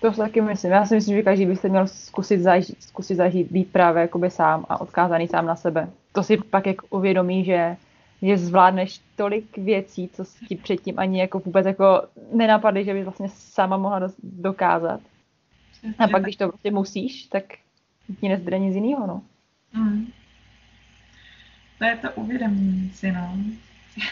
To 0.00 0.12
si 0.12 0.18
taky 0.18 0.40
myslím. 0.40 0.72
Já 0.72 0.86
si 0.86 0.94
myslím, 0.94 1.16
že 1.16 1.22
každý 1.22 1.46
by 1.46 1.56
se 1.56 1.68
měl 1.68 1.86
zkusit 1.86 2.40
zažít, 2.40 2.82
zkusit 2.82 3.14
zažít 3.14 3.52
být 3.52 3.72
právě 3.72 4.02
jakoby 4.02 4.30
sám 4.30 4.66
a 4.68 4.80
odkázaný 4.80 5.28
sám 5.28 5.46
na 5.46 5.56
sebe. 5.56 5.88
To 6.12 6.22
si 6.22 6.36
pak 6.36 6.66
jak 6.66 6.76
uvědomí, 6.90 7.44
že 7.44 7.76
že 8.22 8.38
zvládneš 8.38 9.00
tolik 9.16 9.58
věcí, 9.58 10.08
co 10.12 10.24
ti 10.48 10.56
předtím 10.56 10.98
ani 10.98 11.20
jako 11.20 11.38
vůbec 11.38 11.66
jako 11.66 12.02
nenapadly, 12.32 12.84
že 12.84 12.94
bys 12.94 13.04
vlastně 13.04 13.28
sama 13.28 13.76
mohla 13.76 14.00
dokázat. 14.22 15.00
A 15.98 16.08
pak, 16.08 16.22
když 16.22 16.36
to 16.36 16.48
prostě 16.48 16.70
musíš, 16.70 17.24
tak 17.24 17.44
ti 18.20 18.28
nezbyde 18.28 18.58
nic 18.58 18.74
jiného, 18.74 19.06
no. 19.06 19.22
Mm. 19.72 20.06
To 21.78 21.84
je 21.84 21.96
to 21.96 22.08
uvědomění 22.14 22.90
si, 22.94 23.12
no. 23.12 23.36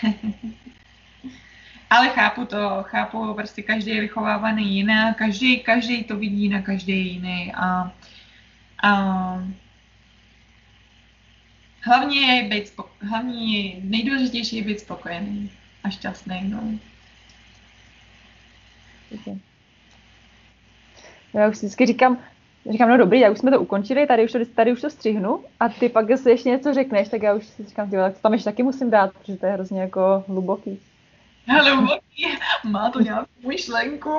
Ale 1.90 2.08
chápu 2.08 2.44
to, 2.44 2.82
chápu, 2.82 3.34
prostě 3.34 3.62
každý 3.62 3.90
je 3.90 4.00
vychovávaný 4.00 4.76
jinak, 4.76 5.16
každý, 5.16 5.60
každý 5.60 6.04
to 6.04 6.16
vidí 6.16 6.48
na 6.48 6.62
každý 6.62 7.12
jiný 7.12 7.52
a, 7.54 7.92
a 8.82 9.42
hlavně 11.88 12.20
je 12.20 12.48
být 12.48 12.66
spoko- 12.66 13.08
hlavně 13.08 13.74
nejdůležitější 13.80 14.56
je 14.56 14.62
být 14.62 14.80
spokojený 14.80 15.50
a 15.84 15.90
šťastný, 15.90 16.48
no. 16.48 16.62
Já 21.34 21.48
už 21.48 21.56
vždycky 21.56 21.86
říkám, 21.86 22.18
říkám, 22.70 22.88
no 22.88 22.96
dobrý, 22.96 23.20
já 23.20 23.30
už 23.30 23.38
jsme 23.38 23.50
to 23.50 23.60
ukončili, 23.60 24.06
tady 24.06 24.24
už 24.24 24.32
to, 24.32 24.38
tady 24.54 24.72
už 24.72 24.80
to 24.80 24.90
střihnu 24.90 25.44
a 25.60 25.68
ty 25.68 25.88
pak 25.88 26.18
si 26.18 26.30
ještě 26.30 26.48
něco 26.48 26.74
řekneš, 26.74 27.08
tak 27.08 27.22
já 27.22 27.34
už 27.34 27.46
si 27.46 27.64
říkám, 27.64 27.90
tyjo, 27.90 28.02
tak 28.02 28.14
to 28.14 28.20
tam 28.20 28.32
ještě 28.32 28.50
taky 28.50 28.62
musím 28.62 28.90
dát, 28.90 29.12
protože 29.12 29.36
to 29.36 29.46
je 29.46 29.52
hrozně 29.52 29.80
jako 29.80 30.24
hluboký. 30.28 30.80
Hluboký, 31.46 32.26
má 32.64 32.90
to 32.90 33.00
nějakou 33.00 33.48
myšlenku. 33.48 34.18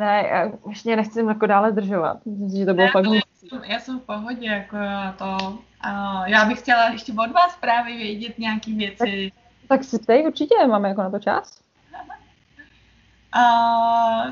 ne, 0.00 0.26
já 0.30 0.50
ještě 0.68 0.96
nechci 0.96 1.24
jako 1.26 1.46
dále 1.46 1.72
zdržovat. 1.72 2.16
Myslím, 2.26 2.60
že 2.60 2.66
to 2.66 2.74
bylo 2.74 2.86
ne, 2.86 2.92
fakt 2.92 3.06
jsem, 3.50 3.64
já 3.64 3.78
jsem 3.78 4.00
v 4.00 4.02
pohodě, 4.02 4.46
jako 4.46 4.76
to. 5.18 5.58
Uh, 5.86 6.24
já 6.26 6.44
bych 6.44 6.58
chtěla 6.58 6.88
ještě 6.88 7.12
od 7.12 7.32
vás 7.32 7.56
právě 7.60 7.96
vědět 7.96 8.38
nějaké 8.38 8.74
věci. 8.74 9.32
Tak, 9.34 9.68
tak 9.68 9.84
si 9.84 9.98
ptej 9.98 10.26
určitě, 10.26 10.54
máme 10.66 10.88
jako 10.88 11.02
na 11.02 11.10
to 11.10 11.18
čas. 11.18 11.60
A 13.32 13.42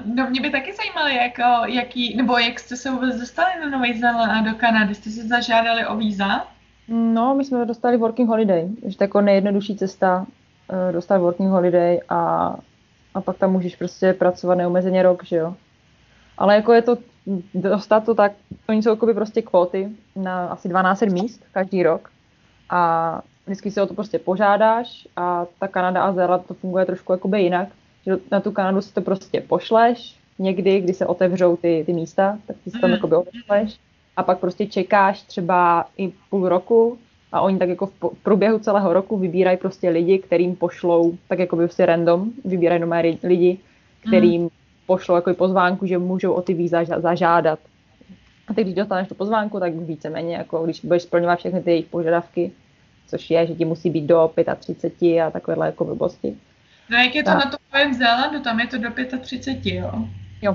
no 0.04 0.30
mě 0.30 0.40
by 0.40 0.50
taky 0.50 0.72
zajímalo, 0.74 1.08
jak, 1.08 1.38
jaký, 1.66 2.16
nebo 2.16 2.38
jak 2.38 2.60
jste 2.60 2.76
se 2.76 2.90
vůbec 2.90 3.16
dostali 3.16 3.50
na 3.60 3.78
Nový 3.78 4.00
Zéland 4.00 4.32
a 4.32 4.50
do 4.50 4.58
Kanady. 4.58 4.94
Jste 4.94 5.10
si 5.10 5.28
zažádali 5.28 5.86
o 5.86 5.96
víza? 5.96 6.46
No, 6.88 7.34
my 7.34 7.44
jsme 7.44 7.66
dostali 7.66 7.96
working 7.96 8.28
holiday, 8.28 8.68
že 8.86 8.98
to 8.98 9.04
jako 9.04 9.20
nejjednodušší 9.20 9.76
cesta 9.76 10.18
uh, 10.18 10.92
dostat 10.92 11.18
working 11.18 11.50
holiday 11.50 12.00
a, 12.08 12.54
a 13.14 13.20
pak 13.20 13.38
tam 13.38 13.52
můžeš 13.52 13.76
prostě 13.76 14.12
pracovat 14.12 14.54
neomezeně 14.54 15.02
rok, 15.02 15.24
že 15.24 15.36
jo. 15.36 15.54
Ale 16.38 16.54
jako 16.54 16.72
je 16.72 16.82
to, 16.82 16.98
dostat 17.54 18.04
to 18.04 18.14
tak, 18.14 18.32
oni 18.68 18.82
jsou 18.82 18.90
jako 18.90 19.14
prostě 19.14 19.42
kvóty 19.42 19.88
na 20.16 20.46
asi 20.48 20.68
12 20.68 21.02
míst 21.02 21.44
každý 21.52 21.82
rok 21.82 22.10
a 22.70 23.22
vždycky 23.46 23.70
si 23.70 23.80
o 23.80 23.86
to 23.86 23.94
prostě 23.94 24.18
požádáš 24.18 25.08
a 25.16 25.46
ta 25.58 25.68
Kanada 25.68 26.02
a 26.02 26.12
Zéland 26.12 26.46
to 26.46 26.54
funguje 26.54 26.86
trošku 26.86 27.12
jakoby 27.12 27.42
jinak, 27.42 27.68
že 28.06 28.16
na 28.30 28.40
tu 28.40 28.52
Kanadu 28.52 28.82
si 28.82 28.94
to 28.94 29.00
prostě 29.00 29.40
pošleš 29.40 30.16
někdy, 30.38 30.80
kdy 30.80 30.94
se 30.94 31.06
otevřou 31.06 31.56
ty, 31.56 31.82
ty 31.86 31.92
místa, 31.92 32.38
tak 32.46 32.56
ty 32.64 32.70
si 32.70 32.80
tam 32.80 32.90
mm. 32.90 32.94
jakoby 32.94 33.16
odešleš 33.16 33.80
a 34.16 34.22
pak 34.22 34.38
prostě 34.38 34.66
čekáš 34.66 35.22
třeba 35.22 35.86
i 35.96 36.12
půl 36.30 36.48
roku 36.48 36.98
a 37.32 37.40
oni 37.40 37.58
tak 37.58 37.68
jako 37.68 37.86
v 37.86 37.92
průběhu 38.22 38.58
celého 38.58 38.92
roku 38.92 39.18
vybírají 39.18 39.56
prostě 39.56 39.90
lidi, 39.90 40.18
kterým 40.18 40.56
pošlou, 40.56 41.16
tak 41.28 41.38
jako 41.38 41.56
by 41.56 41.64
prostě 41.64 41.86
random, 41.86 42.30
vybírají 42.44 42.80
nové 42.80 43.02
lidi, 43.22 43.58
kterým 44.06 44.42
mm. 44.42 44.48
pošlou 44.86 45.14
jako 45.14 45.34
pozvánku, 45.34 45.86
že 45.86 45.98
můžou 45.98 46.32
o 46.32 46.42
ty 46.42 46.54
víza 46.54 46.84
zažádat. 46.84 47.58
A 48.48 48.54
teď, 48.54 48.64
když 48.64 48.74
dostaneš 48.74 49.08
tu 49.08 49.14
pozvánku, 49.14 49.60
tak 49.60 49.74
víceméně, 49.74 50.36
jako 50.36 50.64
když 50.64 50.80
budeš 50.80 51.02
splňovat 51.02 51.38
všechny 51.38 51.62
ty 51.62 51.70
jejich 51.70 51.86
požadavky, 51.86 52.52
což 53.06 53.30
je, 53.30 53.46
že 53.46 53.54
ti 53.54 53.64
musí 53.64 53.90
být 53.90 54.06
do 54.06 54.30
35 54.58 55.20
a 55.20 55.30
takovéhle 55.30 55.66
jako 55.66 55.84
blbosti. 55.84 56.36
No 56.90 56.98
jak 56.98 57.14
je 57.14 57.22
to 57.22 57.30
tak. 57.30 57.44
na 57.44 57.50
tom 57.50 57.94
Zélandu, 57.94 58.40
tam 58.40 58.60
je 58.60 58.66
to 58.66 58.78
do 58.78 58.90
35, 59.20 59.74
jo? 59.74 60.08
Jo, 60.42 60.54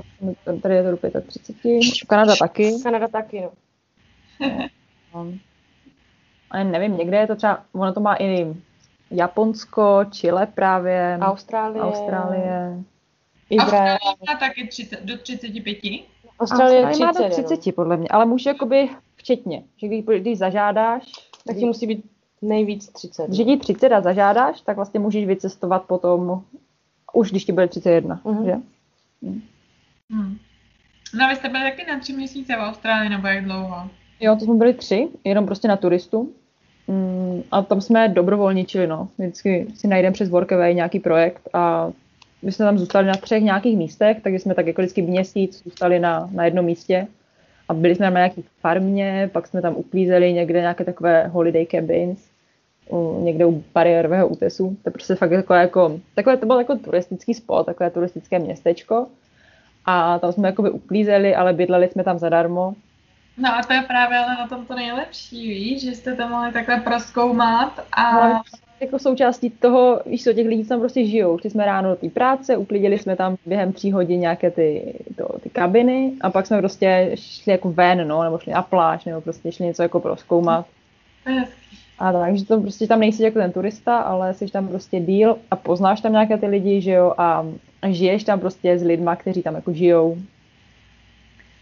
tady 0.62 0.74
je 0.74 0.82
to 0.82 0.90
do 0.90 1.20
35. 1.20 1.80
Kanada 2.08 2.36
taky. 2.36 2.72
Kanada 2.82 3.08
taky, 3.08 3.40
no. 3.40 3.50
no. 5.14 5.32
Ale 6.54 6.64
nevím, 6.64 6.96
někde 6.96 7.16
je 7.16 7.26
to 7.26 7.36
třeba, 7.36 7.64
ono 7.72 7.92
to 7.92 8.00
má 8.00 8.16
i 8.16 8.54
Japonsko, 9.10 10.04
Chile 10.10 10.46
právě. 10.46 11.18
Austrálie. 11.20 11.82
Austrálie. 11.82 12.84
Izrael. 13.50 13.98
Austrálie 14.02 14.38
taky 14.40 14.68
30, 14.68 15.04
do 15.04 15.18
35? 15.18 15.78
Austrálie, 16.40 16.86
Austrálie 16.86 17.06
má 17.06 17.28
do 17.28 17.44
30 17.44 17.66
no. 17.66 17.72
podle 17.72 17.96
mě, 17.96 18.08
ale 18.08 18.26
může 18.26 18.50
jakoby 18.50 18.88
včetně, 19.16 19.62
že 19.76 19.86
když, 19.86 20.04
když 20.04 20.38
zažádáš, 20.38 21.12
tak 21.46 21.56
ti 21.56 21.64
musí 21.64 21.86
být 21.86 22.04
nejvíc 22.42 22.88
30. 22.88 23.26
Když 23.26 23.46
ti 23.46 23.56
30 23.56 23.92
a 23.92 24.00
zažádáš, 24.00 24.60
tak 24.60 24.76
vlastně 24.76 25.00
můžeš 25.00 25.26
vycestovat 25.26 25.84
potom, 25.84 26.44
už 27.12 27.30
když 27.30 27.44
ti 27.44 27.52
bude 27.52 27.68
31, 27.68 28.20
mm-hmm. 28.24 28.44
že? 28.44 28.54
Mm. 29.22 29.42
Hmm. 30.10 30.38
No 31.14 31.28
vy 31.28 31.36
jste 31.36 31.48
byli 31.48 31.64
taky 31.64 31.90
na 31.92 31.98
tři 31.98 32.12
měsíce 32.12 32.56
v 32.56 32.58
Austrálii, 32.58 33.08
nebo 33.08 33.26
jak 33.26 33.44
dlouho? 33.44 33.90
Jo, 34.20 34.36
to 34.36 34.44
jsme 34.44 34.54
byli 34.54 34.74
tři, 34.74 35.08
jenom 35.24 35.46
prostě 35.46 35.68
na 35.68 35.76
turistu. 35.76 36.34
Mm, 36.88 37.42
a 37.50 37.62
tam 37.62 37.80
jsme 37.80 38.08
dobrovolničili, 38.08 38.86
no. 38.86 39.08
Vždycky 39.18 39.66
si 39.74 39.88
najdeme 39.88 40.12
přes 40.12 40.28
Workaway 40.28 40.74
nějaký 40.74 41.00
projekt 41.00 41.48
a 41.52 41.90
my 42.42 42.52
jsme 42.52 42.64
tam 42.64 42.78
zůstali 42.78 43.06
na 43.06 43.14
třech 43.14 43.42
nějakých 43.42 43.76
místech, 43.78 44.16
takže 44.22 44.38
jsme 44.38 44.54
tak 44.54 44.66
jako 44.66 44.82
vždycky 44.82 45.02
měsíc 45.02 45.62
zůstali 45.64 45.98
na, 45.98 46.28
na 46.32 46.44
jednom 46.44 46.64
místě. 46.64 47.06
A 47.68 47.74
byli 47.74 47.94
jsme 47.94 48.10
na 48.10 48.20
nějaký 48.20 48.44
farmě, 48.60 49.30
pak 49.32 49.46
jsme 49.46 49.62
tam 49.62 49.74
uklízeli 49.76 50.32
někde 50.32 50.60
nějaké 50.60 50.84
takové 50.84 51.26
holiday 51.26 51.66
cabins, 51.66 52.18
u, 52.90 53.20
někde 53.24 53.46
u 53.46 53.64
bariérového 53.74 54.28
útesu. 54.28 54.76
To 54.82 54.90
prostě 54.90 55.14
fakt 55.14 55.30
takové, 55.30 55.60
jako, 55.60 56.00
takové 56.14 56.36
to 56.36 56.46
byl 56.46 56.58
jako 56.58 56.76
turistický 56.76 57.34
spot, 57.34 57.66
takové 57.66 57.90
turistické 57.90 58.38
městečko 58.38 59.06
a 59.84 60.18
tam 60.18 60.32
jsme 60.32 60.48
jakoby 60.48 60.70
uklízeli, 60.70 61.34
ale 61.34 61.52
bydleli 61.52 61.88
jsme 61.88 62.04
tam 62.04 62.18
zadarmo. 62.18 62.74
No 63.38 63.54
a 63.54 63.62
to 63.62 63.72
je 63.72 63.82
právě 63.82 64.18
ale 64.18 64.34
na 64.34 64.48
tom 64.48 64.66
to 64.66 64.74
nejlepší, 64.74 65.48
víš, 65.48 65.82
že 65.82 65.94
jste 65.94 66.14
to 66.14 66.28
mohli 66.28 66.52
takhle 66.52 66.80
proskoumat 66.80 67.80
a... 67.92 68.02
Ale 68.02 68.40
jako 68.80 68.98
součástí 68.98 69.50
toho, 69.50 70.00
víš 70.06 70.24
co, 70.24 70.32
těch 70.32 70.46
lidí 70.46 70.64
tam 70.64 70.80
prostě 70.80 71.06
žijou. 71.06 71.38
Šli 71.38 71.50
jsme 71.50 71.66
ráno 71.66 71.90
do 71.90 71.96
té 71.96 72.08
práce, 72.08 72.56
uklidili 72.56 72.98
jsme 72.98 73.16
tam 73.16 73.36
během 73.46 73.72
tří 73.72 73.92
hodin 73.92 74.20
nějaké 74.20 74.50
ty, 74.50 74.94
to, 75.16 75.38
ty 75.38 75.50
kabiny 75.50 76.12
a 76.20 76.30
pak 76.30 76.46
jsme 76.46 76.58
prostě 76.58 77.10
šli 77.14 77.52
jako 77.52 77.72
ven, 77.72 78.08
no, 78.08 78.22
nebo 78.22 78.38
šli 78.38 78.52
na 78.52 78.62
pláž, 78.62 79.04
nebo 79.04 79.20
prostě 79.20 79.52
šli 79.52 79.66
něco 79.66 79.82
jako 79.82 80.00
proskoumat. 80.00 80.66
A 81.98 82.12
tak, 82.12 82.22
takže 82.22 82.44
to 82.44 82.60
prostě 82.60 82.86
tam 82.86 83.00
nejsi 83.00 83.22
jako 83.22 83.38
ten 83.38 83.52
turista, 83.52 83.98
ale 83.98 84.34
jsi 84.34 84.46
tam 84.46 84.68
prostě 84.68 85.00
díl 85.00 85.38
a 85.50 85.56
poznáš 85.56 86.00
tam 86.00 86.12
nějaké 86.12 86.36
ty 86.38 86.46
lidi, 86.46 86.80
že 86.80 86.90
jo, 86.90 87.14
a 87.18 87.46
žiješ 87.88 88.24
tam 88.24 88.40
prostě 88.40 88.78
s 88.78 88.82
lidma, 88.82 89.16
kteří 89.16 89.42
tam 89.42 89.54
jako 89.54 89.72
žijou. 89.72 90.18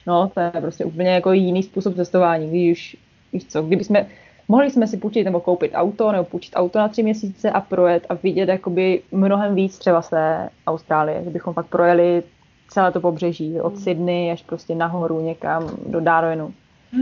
No, 0.07 0.31
to 0.35 0.41
je 0.41 0.51
prostě 0.61 0.85
úplně 0.85 1.11
jako 1.11 1.33
jiný 1.33 1.63
způsob 1.63 1.95
cestování, 1.95 2.49
když 2.49 2.73
už, 2.73 2.97
víš 3.33 3.45
co, 3.47 3.63
kdyby 3.63 3.85
jsme, 3.85 4.07
mohli 4.49 4.71
jsme 4.71 4.87
si 4.87 4.97
půjčit 4.97 5.25
nebo 5.25 5.41
koupit 5.41 5.73
auto, 5.75 6.13
nebo 6.13 6.25
půjčit 6.25 6.53
auto 6.57 6.79
na 6.79 6.89
tři 6.89 7.03
měsíce 7.03 7.51
a 7.51 7.61
projet 7.61 8.07
a 8.09 8.15
vidět 8.15 8.49
jakoby 8.49 9.03
mnohem 9.13 9.55
víc 9.55 9.79
třeba 9.79 10.03
z 10.03 10.11
té 10.11 10.49
Austrálie, 10.67 11.25
že 11.25 11.31
bychom 11.31 11.55
fakt 11.55 11.67
projeli 11.67 12.23
celé 12.69 12.93
to 12.93 13.01
pobřeží, 13.01 13.61
od 13.61 13.73
hmm. 13.73 13.83
Sydney 13.83 14.33
až 14.33 14.43
prostě 14.43 14.75
nahoru 14.75 15.21
někam 15.21 15.71
do 15.87 16.01
Darwinu. 16.01 16.55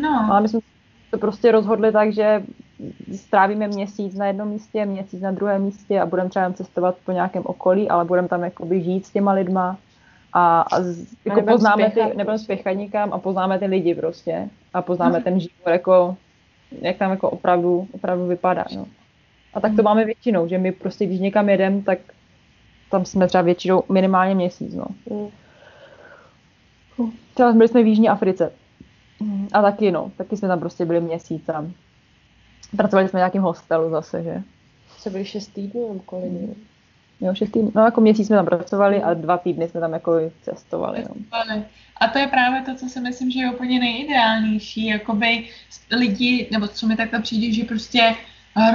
No. 0.03 0.28
Ale 0.30 0.40
my 0.40 0.48
jsme 0.48 0.61
to 1.11 1.18
prostě 1.18 1.53
rozhodli 1.53 1.92
tak, 1.92 2.12
že 2.12 2.42
strávíme 3.16 3.68
měsíc 3.68 4.14
na 4.14 4.26
jednom 4.26 4.48
místě, 4.48 4.86
měsíc 4.86 5.20
na 5.20 5.30
druhém 5.30 5.62
místě 5.62 6.01
a 6.01 6.07
budeme 6.07 6.30
třeba 6.30 6.53
cestovat 6.53 6.96
po 7.05 7.12
nějakém 7.12 7.42
okolí, 7.46 7.88
ale 7.88 8.05
budeme 8.05 8.28
tam 8.28 8.44
jakoby 8.44 8.82
žít 8.82 9.07
s 9.07 9.11
těma 9.11 9.32
lidma 9.32 9.78
a, 10.33 10.61
a, 10.61 10.83
z, 10.83 11.07
jako 11.24 11.41
a 11.41 11.45
poznáme 11.45 11.91
spěchat, 11.91 12.11
ty, 12.11 12.16
nebudeme 12.16 12.39
spěchat 12.39 12.76
nikam 12.76 13.12
a 13.12 13.18
poznáme 13.18 13.59
ty 13.59 13.66
lidi 13.66 13.95
prostě 13.95 14.49
a 14.74 14.83
poznáme 14.83 15.20
ten 15.20 15.41
život 15.41 15.70
jako, 15.70 16.16
jak 16.83 16.97
tam 16.97 17.11
jako 17.11 17.31
opravdu, 17.31 17.89
opravdu 17.93 18.26
vypadá, 18.26 18.64
no. 18.76 18.87
A 19.55 19.61
tak 19.61 19.70
to 19.70 19.76
hmm. 19.76 19.85
máme 19.85 20.05
většinou, 20.05 20.49
že 20.49 20.59
my 20.59 20.72
prostě, 20.72 21.07
když 21.07 21.20
někam 21.20 21.49
jedeme, 21.49 21.83
tak 21.83 21.99
tam 22.91 23.05
jsme 23.05 23.26
třeba 23.26 23.43
většinou 23.43 23.83
minimálně 23.89 24.35
měsíc, 24.35 24.74
no. 24.74 24.87
Hmm. 25.11 25.28
Třeba 27.35 27.53
byli 27.53 27.68
jsme 27.68 27.83
v 27.83 27.87
Jižní 27.87 28.09
Africe. 28.09 28.53
A 29.53 29.62
taky, 29.62 29.91
no, 29.91 30.12
taky 30.16 30.37
jsme 30.37 30.49
tam 30.49 30.61
prostě 30.61 30.85
byli 30.85 31.01
měsíc 31.01 31.49
a 31.49 31.64
Pracovali 32.76 33.09
jsme 33.09 33.18
v 33.18 33.20
nějakém 33.20 33.43
hostelu 33.43 33.91
zase, 33.91 34.22
že? 34.22 34.43
Se 34.99 35.11
byli 35.11 35.24
šest 35.24 35.49
týdnů 35.49 36.03
kolik? 36.07 36.33
Mm. 36.33 36.55
Jo, 37.20 37.34
šest 37.34 37.50
týdnů. 37.50 37.72
No 37.74 37.84
jako 37.84 38.00
měsíc 38.00 38.26
jsme 38.26 38.36
tam 38.36 38.46
pracovali 38.46 39.02
a 39.02 39.14
dva 39.14 39.38
týdny 39.38 39.68
jsme 39.68 39.80
tam 39.80 39.92
jako 39.92 40.12
cestovali. 40.42 41.04
No. 41.08 41.62
A 42.00 42.08
to 42.08 42.18
je 42.18 42.26
právě 42.26 42.62
to, 42.62 42.74
co 42.74 42.88
si 42.88 43.00
myslím, 43.00 43.30
že 43.30 43.40
je 43.40 43.50
úplně 43.50 43.78
nejideálnější, 43.78 44.86
jakoby 44.86 45.48
lidi, 45.90 46.48
nebo 46.52 46.68
co 46.68 46.86
mi 46.86 46.96
takhle 46.96 47.20
přijde, 47.20 47.52
že 47.54 47.64
prostě 47.64 48.14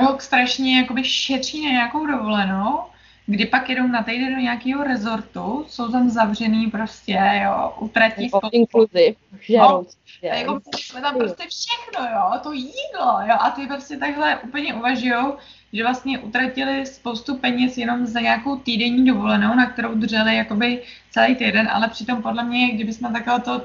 rok 0.01 0.21
strašně 0.21 0.77
jakoby 0.77 1.03
šetří 1.03 1.65
na 1.65 1.71
nějakou 1.71 2.05
dovolenou 2.05 2.79
kdy 3.27 3.45
pak 3.45 3.69
jedou 3.69 3.87
na 3.87 4.03
týden 4.03 4.35
do 4.35 4.41
nějakého 4.41 4.83
rezortu, 4.83 5.65
jsou 5.67 5.91
tam 5.91 6.09
zavřený 6.09 6.71
prostě, 6.71 7.41
jo, 7.43 7.73
utratí 7.79 8.27
spolu. 8.27 8.49
Inclusive, 8.51 9.15
žerou. 9.39 9.87
A 10.31 10.35
jako 10.35 10.59
jsme 10.79 11.01
tam 11.01 11.17
prostě 11.17 11.43
všechno, 11.49 12.05
jo, 12.13 12.39
to 12.43 12.51
jídlo, 12.51 13.19
jo, 13.25 13.35
a 13.39 13.49
ty 13.49 13.67
prostě 13.67 13.97
takhle 13.97 14.39
úplně 14.39 14.73
uvažujou, 14.73 15.37
že 15.73 15.83
vlastně 15.83 16.19
utratili 16.19 16.85
spoustu 16.85 17.35
peněz 17.35 17.77
jenom 17.77 18.05
za 18.05 18.19
nějakou 18.19 18.55
týdenní 18.55 19.05
dovolenou, 19.05 19.55
na 19.55 19.65
kterou 19.65 19.95
drželi 19.95 20.35
jakoby 20.35 20.81
celý 21.11 21.35
týden, 21.35 21.69
ale 21.71 21.87
přitom 21.87 22.21
podle 22.21 22.43
mě, 22.43 22.71
kdybychom 22.71 23.13
takhle 23.13 23.39
to 23.39 23.61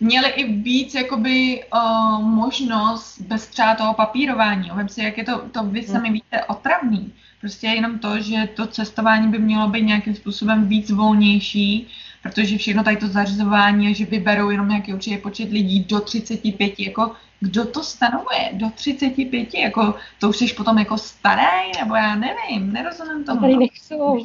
měli 0.00 0.28
i 0.28 0.52
víc 0.52 0.94
jakoby 0.94 1.64
uh, 1.74 2.22
možnost 2.22 3.20
bez 3.20 3.46
třeba 3.46 3.74
toho 3.74 3.94
papírování. 3.94 4.70
Vem 4.74 4.88
si, 4.88 5.02
jak 5.02 5.18
je 5.18 5.24
to, 5.24 5.38
to 5.52 5.64
vy 5.64 5.82
sami 5.82 6.10
víte, 6.10 6.44
otravný. 6.44 7.12
Prostě 7.40 7.66
jenom 7.66 7.98
to, 7.98 8.20
že 8.20 8.48
to 8.54 8.66
cestování 8.66 9.28
by 9.28 9.38
mělo 9.38 9.68
být 9.68 9.82
nějakým 9.82 10.14
způsobem 10.14 10.68
víc 10.68 10.90
volnější, 10.90 11.88
protože 12.22 12.58
všechno 12.58 12.84
tady 12.84 12.96
to 12.96 13.08
zařizování, 13.08 13.94
že 13.94 14.04
vyberou 14.04 14.50
jenom 14.50 14.68
nějaký 14.68 14.94
určitý 14.94 15.18
počet 15.18 15.50
lidí 15.50 15.84
do 15.84 16.00
35, 16.00 16.80
jako 16.80 17.12
kdo 17.40 17.66
to 17.66 17.82
stanovuje 17.82 18.50
do 18.52 18.66
35, 18.74 19.54
jako 19.54 19.94
to 20.20 20.28
už 20.28 20.36
jsi 20.36 20.54
potom 20.54 20.78
jako 20.78 20.98
starý, 20.98 21.72
nebo 21.80 21.94
já 21.94 22.14
nevím, 22.16 22.72
nerozumím 22.72 23.24
tomu. 23.24 23.40
Tady 23.40 23.56
nechcou. 23.56 24.24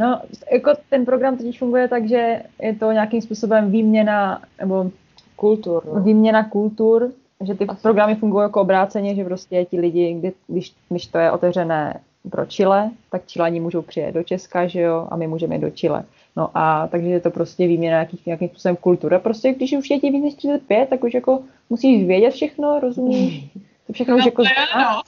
No, 0.00 0.20
jako 0.52 0.72
ten 0.88 1.04
program 1.04 1.36
totiž 1.36 1.58
funguje 1.58 1.88
tak, 1.88 2.08
že 2.08 2.42
je 2.62 2.74
to 2.74 2.92
nějakým 2.92 3.22
způsobem 3.22 3.70
výměna, 3.70 4.42
nebo 4.60 4.90
kultur, 5.36 5.82
no. 5.94 6.00
výměna 6.00 6.44
kultur, 6.44 7.12
že 7.46 7.54
ty 7.54 7.66
Asi. 7.66 7.82
programy 7.82 8.14
fungují 8.14 8.42
jako 8.42 8.60
obráceně, 8.60 9.14
že 9.14 9.24
prostě 9.24 9.64
ti 9.64 9.80
lidi, 9.80 10.32
když, 10.48 10.72
když 10.88 11.06
to 11.06 11.18
je 11.18 11.32
otevřené 11.32 12.00
pro 12.30 12.46
Chile, 12.46 12.90
tak 13.10 13.26
Čilani 13.26 13.60
můžou 13.60 13.82
přijet 13.82 14.14
do 14.14 14.22
Česka, 14.22 14.66
že 14.66 14.80
jo, 14.80 15.08
a 15.10 15.16
my 15.16 15.26
můžeme 15.26 15.54
jít 15.54 15.60
do 15.60 15.70
Chile. 15.70 16.04
No 16.38 16.50
a 16.54 16.86
takže 16.86 17.08
je 17.08 17.20
to 17.20 17.30
prostě 17.30 17.66
výměna 17.66 17.96
nějakých, 17.96 18.26
nějakým 18.26 18.48
způsobem 18.48 18.76
kultura. 18.76 19.18
Prostě 19.18 19.52
když 19.52 19.72
už 19.72 19.90
je 19.90 20.00
ti 20.00 20.10
víc 20.10 20.24
než 20.24 20.34
35, 20.34 20.88
tak 20.88 21.04
už 21.04 21.14
jako 21.14 21.42
musíš 21.70 22.06
vědět 22.06 22.30
všechno, 22.30 22.80
rozumíš? 22.80 23.50
To 23.86 23.92
všechno 23.92 24.16
už 24.16 24.22
no, 24.22 24.26
jako 24.26 24.42
no. 24.42 25.02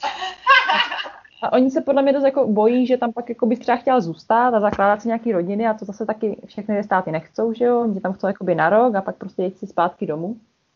A 1.41 1.53
oni 1.53 1.71
se 1.71 1.81
podle 1.81 2.01
mě 2.01 2.13
dost 2.13 2.23
jako 2.23 2.47
bojí, 2.47 2.87
že 2.87 2.97
tam 2.97 3.13
pak 3.13 3.29
jako 3.29 3.45
bys 3.45 3.59
třeba 3.59 3.77
chtěla 3.77 3.99
zůstat 3.99 4.53
a 4.53 4.59
zakládat 4.59 5.01
si 5.01 5.07
nějaký 5.07 5.31
rodiny 5.31 5.67
a 5.67 5.73
to 5.73 5.85
zase 5.85 6.05
taky 6.05 6.37
všechny 6.45 6.83
státy 6.83 7.11
nechcou, 7.11 7.53
že 7.53 7.65
jo? 7.65 7.81
Oni 7.81 7.99
tam 8.01 8.13
chcou 8.13 8.27
jakoby 8.27 8.55
na 8.55 8.69
rok 8.69 8.95
a 8.95 9.01
pak 9.01 9.15
prostě 9.15 9.43
jít 9.43 9.57
si 9.57 9.67
zpátky 9.67 10.07
domů. 10.07 10.35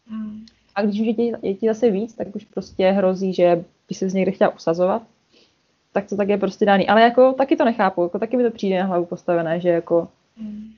Mm. 0.10 0.46
A 0.76 0.82
když 0.82 1.02
už 1.02 1.08
je 1.08 1.14
ti, 1.14 1.34
je 1.42 1.54
ti 1.54 1.68
zase 1.68 1.92
víc, 1.92 2.14
tak 2.16 2.36
už 2.36 2.46
prostě 2.46 2.92
hrozí, 2.92 3.34
že 3.34 3.64
by 3.90 3.96
se 3.96 4.10
z 4.10 4.14
někde 4.14 4.32
chtěla 4.32 4.56
usazovat. 4.56 5.02
Tak 5.92 6.06
to 6.10 6.16
tak 6.16 6.30
je 6.30 6.38
prostě 6.38 6.66
daný. 6.66 6.88
Ale 6.88 7.02
jako 7.02 7.34
taky 7.34 7.56
to 7.56 7.66
nechápu, 7.66 8.04
jako 8.04 8.20
taky 8.20 8.38
mi 8.38 8.44
to 8.44 8.52
přijde 8.52 8.80
na 8.80 8.86
hlavu 8.86 9.06
postavené, 9.06 9.60
že 9.60 9.70
jako... 9.70 10.08
Mm. 10.38 10.76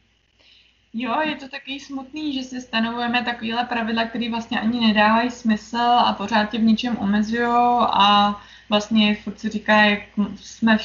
Jo, 0.94 1.22
je 1.22 1.36
to 1.36 1.48
taky 1.48 1.80
smutný, 1.80 2.34
že 2.34 2.44
si 2.44 2.62
stanovujeme 2.62 3.24
takovéhle 3.24 3.66
pravidla, 3.66 4.06
které 4.06 4.30
vlastně 4.30 4.60
ani 4.60 4.88
nedávají 4.88 5.32
smysl 5.32 5.78
a 5.78 6.14
pořád 6.14 6.50
tě 6.50 6.58
v 6.58 6.64
něčem 6.64 6.98
omezují 6.98 7.48
a 7.82 8.36
vlastně 8.70 9.16
furt 9.16 9.40
si 9.40 9.50
říká, 9.50 9.82
jak 9.82 10.00
jsme, 10.36 10.78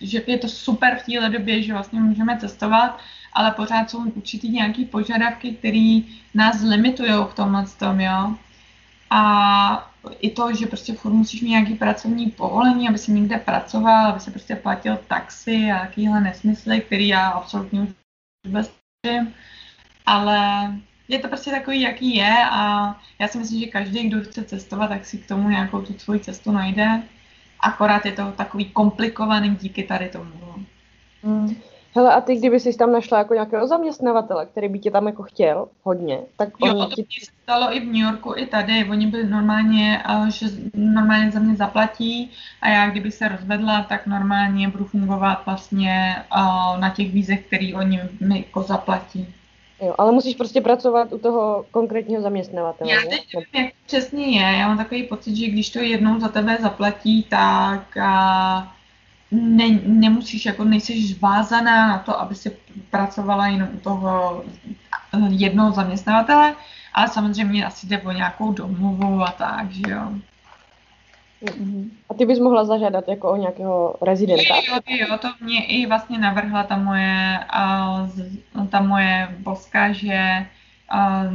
že 0.00 0.22
je 0.26 0.38
to 0.38 0.48
super 0.48 0.98
v 0.98 1.06
téhle 1.06 1.30
době, 1.30 1.62
že 1.62 1.72
vlastně 1.72 2.00
můžeme 2.00 2.38
cestovat, 2.38 3.00
ale 3.32 3.50
pořád 3.50 3.90
jsou 3.90 4.04
určitý 4.04 4.48
nějaký 4.48 4.84
požadavky, 4.84 5.52
které 5.52 6.00
nás 6.34 6.62
limitují 6.62 7.12
v 7.30 7.34
tomhle 7.34 7.66
tom, 7.78 8.00
jo. 8.00 8.34
A 9.10 9.90
i 10.20 10.30
to, 10.30 10.54
že 10.54 10.66
prostě 10.66 10.94
furt 10.94 11.12
musíš 11.12 11.42
mít 11.42 11.50
nějaký 11.50 11.74
pracovní 11.74 12.30
povolení, 12.30 12.88
aby 12.88 12.98
si 12.98 13.12
někde 13.12 13.38
pracoval, 13.38 14.06
aby 14.06 14.20
se 14.20 14.30
prostě 14.30 14.56
platil 14.56 14.98
taxi 15.08 15.72
a 15.72 15.86
takovéhle 15.86 16.20
nesmysly, 16.20 16.80
který 16.80 17.08
já 17.08 17.28
absolutně 17.28 17.80
vůbec 17.80 18.03
nevím. 18.44 19.34
Ale 20.06 20.70
je 21.08 21.18
to 21.18 21.28
prostě 21.28 21.50
takový, 21.50 21.80
jaký 21.80 22.16
je 22.16 22.34
a 22.50 22.94
já 23.18 23.28
si 23.28 23.38
myslím, 23.38 23.60
že 23.60 23.66
každý, 23.66 24.08
kdo 24.08 24.20
chce 24.20 24.44
cestovat, 24.44 24.90
tak 24.90 25.06
si 25.06 25.18
k 25.18 25.28
tomu 25.28 25.48
nějakou 25.48 25.82
tu 25.82 25.98
svoji 25.98 26.20
cestu 26.20 26.52
najde. 26.52 27.02
Akorát 27.60 28.06
je 28.06 28.12
to 28.12 28.32
takový 28.32 28.64
komplikovaný 28.64 29.56
díky 29.56 29.82
tady 29.82 30.08
tomu. 30.08 30.30
No. 30.40 30.64
Mm. 31.22 31.56
Hele, 31.96 32.14
a 32.14 32.20
ty, 32.20 32.36
kdyby 32.36 32.60
jsi 32.60 32.76
tam 32.76 32.92
našla 32.92 33.18
jako 33.18 33.34
nějakého 33.34 33.66
zaměstnavatele, 33.66 34.46
který 34.46 34.68
by 34.68 34.78
tě 34.78 34.90
tam 34.90 35.06
jako 35.06 35.22
chtěl 35.22 35.68
hodně, 35.82 36.20
tak 36.36 36.48
Jo, 36.64 36.86
to 36.86 37.02
ti... 37.02 37.06
stalo 37.44 37.76
i 37.76 37.80
v 37.80 37.84
New 37.84 38.02
Yorku, 38.02 38.34
i 38.36 38.46
tady. 38.46 38.84
Oni 38.90 39.06
by 39.06 39.24
normálně, 39.24 40.02
že 40.28 40.46
normálně 40.74 41.30
za 41.30 41.38
mě 41.38 41.56
zaplatí 41.56 42.30
a 42.62 42.68
já, 42.68 42.90
kdyby 42.90 43.10
se 43.10 43.28
rozvedla, 43.28 43.82
tak 43.82 44.06
normálně 44.06 44.68
budu 44.68 44.84
fungovat 44.84 45.42
vlastně 45.46 46.16
na 46.78 46.90
těch 46.90 47.12
vízech, 47.12 47.46
který 47.46 47.74
oni 47.74 48.00
mi 48.20 48.38
jako 48.38 48.62
zaplatí. 48.62 49.34
Jo, 49.82 49.94
ale 49.98 50.12
musíš 50.12 50.36
prostě 50.36 50.60
pracovat 50.60 51.12
u 51.12 51.18
toho 51.18 51.64
konkrétního 51.70 52.22
zaměstnavatele. 52.22 52.90
Já 52.90 53.00
teď 53.00 53.26
nevím, 53.34 53.64
jak 53.64 53.74
přesně 53.86 54.26
je. 54.26 54.58
Já 54.58 54.68
mám 54.68 54.78
takový 54.78 55.02
pocit, 55.02 55.36
že 55.36 55.46
když 55.46 55.70
to 55.70 55.78
jednou 55.78 56.20
za 56.20 56.28
tebe 56.28 56.58
zaplatí, 56.60 57.22
tak 57.22 57.96
a, 57.96 58.72
ne, 59.30 59.64
nemusíš, 59.86 60.46
jako 60.46 60.64
nejsi 60.64 61.16
vázaná 61.20 61.88
na 61.88 61.98
to, 61.98 62.20
aby 62.20 62.34
si 62.34 62.56
pracovala 62.90 63.46
jenom 63.46 63.68
u 63.74 63.78
toho 63.78 64.44
jednoho 65.28 65.72
zaměstnavatele, 65.72 66.54
ale 66.94 67.08
samozřejmě 67.08 67.66
asi 67.66 67.86
jde 67.86 67.98
o 67.98 68.12
nějakou 68.12 68.52
domluvu 68.52 69.22
a 69.22 69.30
tak, 69.30 69.70
že 69.70 69.90
jo. 69.90 70.12
A 72.10 72.14
ty 72.14 72.26
bys 72.26 72.38
mohla 72.38 72.64
zažádat 72.64 73.08
jako 73.08 73.30
o 73.30 73.36
nějakého 73.36 73.96
rezidenta? 74.02 74.54
Jo, 74.68 74.96
jo, 75.08 75.18
to 75.18 75.28
mě 75.40 75.64
i 75.64 75.86
vlastně 75.86 76.18
navrhla 76.18 76.62
ta 76.62 76.76
moje, 76.76 77.38
ta 78.70 78.80
moje 78.80 79.36
boska, 79.38 79.92
že 79.92 80.46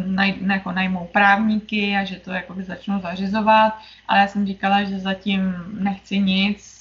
naj, 0.06 0.34
jako 0.48 0.72
najmou 0.72 1.10
právníky 1.12 1.96
a 1.96 2.04
že 2.04 2.16
to 2.16 2.32
jako 2.32 2.54
by 2.54 2.64
začnou 2.64 3.00
zařizovat, 3.02 3.74
ale 4.08 4.20
já 4.20 4.28
jsem 4.28 4.46
říkala, 4.46 4.84
že 4.84 5.00
zatím 5.00 5.56
nechci 5.80 6.20
nic 6.20 6.80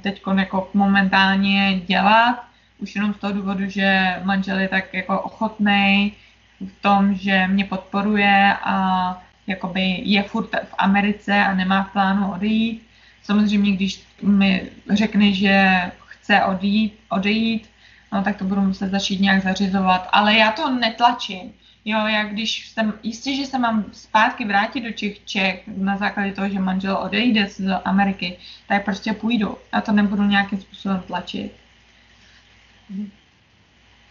teď 0.00 0.22
jako 0.36 0.68
momentálně 0.74 1.80
dělat, 1.86 2.44
už 2.78 2.94
jenom 2.94 3.14
z 3.14 3.18
toho 3.18 3.32
důvodu, 3.32 3.68
že 3.68 4.20
manžel 4.24 4.58
je 4.58 4.68
tak 4.68 4.94
jako 4.94 5.20
ochotný 5.20 6.12
v 6.60 6.82
tom, 6.82 7.14
že 7.14 7.48
mě 7.48 7.64
podporuje 7.64 8.54
a 8.64 8.74
jakoby 9.46 10.00
je 10.04 10.22
furt 10.22 10.48
v 10.48 10.74
Americe 10.78 11.44
a 11.44 11.54
nemá 11.54 11.82
v 11.82 11.92
plánu 11.92 12.32
odejít. 12.32 12.86
Samozřejmě, 13.22 13.72
když 13.72 14.04
mi 14.22 14.70
řekne, 14.90 15.32
že 15.32 15.80
chce 16.06 16.44
odejít, 16.44 16.94
odejít 17.08 17.68
no, 18.14 18.22
tak 18.22 18.36
to 18.36 18.44
budu 18.44 18.60
muset 18.60 18.90
začít 18.90 19.20
nějak 19.20 19.42
zařizovat. 19.42 20.08
Ale 20.12 20.34
já 20.34 20.52
to 20.52 20.70
netlačím. 20.70 21.52
Jo, 21.84 22.06
já 22.06 22.24
když 22.24 22.68
jsem, 22.68 22.94
jistě, 23.02 23.36
že 23.36 23.46
se 23.46 23.58
mám 23.58 23.84
zpátky 23.92 24.44
vrátit 24.44 24.80
do 24.80 24.92
Čech, 24.92 25.24
Čech 25.24 25.62
na 25.66 25.96
základě 25.96 26.32
toho, 26.32 26.48
že 26.48 26.58
manžel 26.58 26.96
odejde 26.96 27.46
z 27.46 27.74
Ameriky, 27.84 28.36
tak 28.68 28.84
prostě 28.84 29.12
půjdu. 29.12 29.58
A 29.72 29.80
to 29.80 29.92
nebudu 29.92 30.22
nějakým 30.22 30.60
způsobem 30.60 31.02
tlačit. 31.06 31.52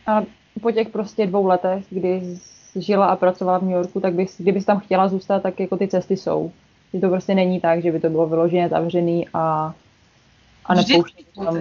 A 0.07 0.22
po 0.61 0.71
těch 0.71 0.89
prostě 0.89 1.27
dvou 1.27 1.45
letech, 1.45 1.85
kdy 1.89 2.38
žila 2.75 3.07
a 3.07 3.15
pracovala 3.15 3.57
v 3.57 3.63
New 3.63 3.71
Yorku, 3.71 3.99
tak 3.99 4.13
bys, 4.13 4.41
kdybys 4.41 4.65
tam 4.65 4.80
chtěla 4.80 5.07
zůstat, 5.07 5.43
tak 5.43 5.59
jako 5.59 5.77
ty 5.77 5.88
cesty 5.88 6.17
jsou. 6.17 6.51
Že 6.93 6.99
to 6.99 7.09
prostě 7.09 7.35
není 7.35 7.59
tak, 7.59 7.81
že 7.81 7.91
by 7.91 7.99
to 7.99 8.09
bylo 8.09 8.27
vyloženě 8.27 8.69
zavřený 8.69 9.27
a, 9.34 9.73
a 10.65 10.73
nepouštět 10.73 11.25
tam. 11.35 11.57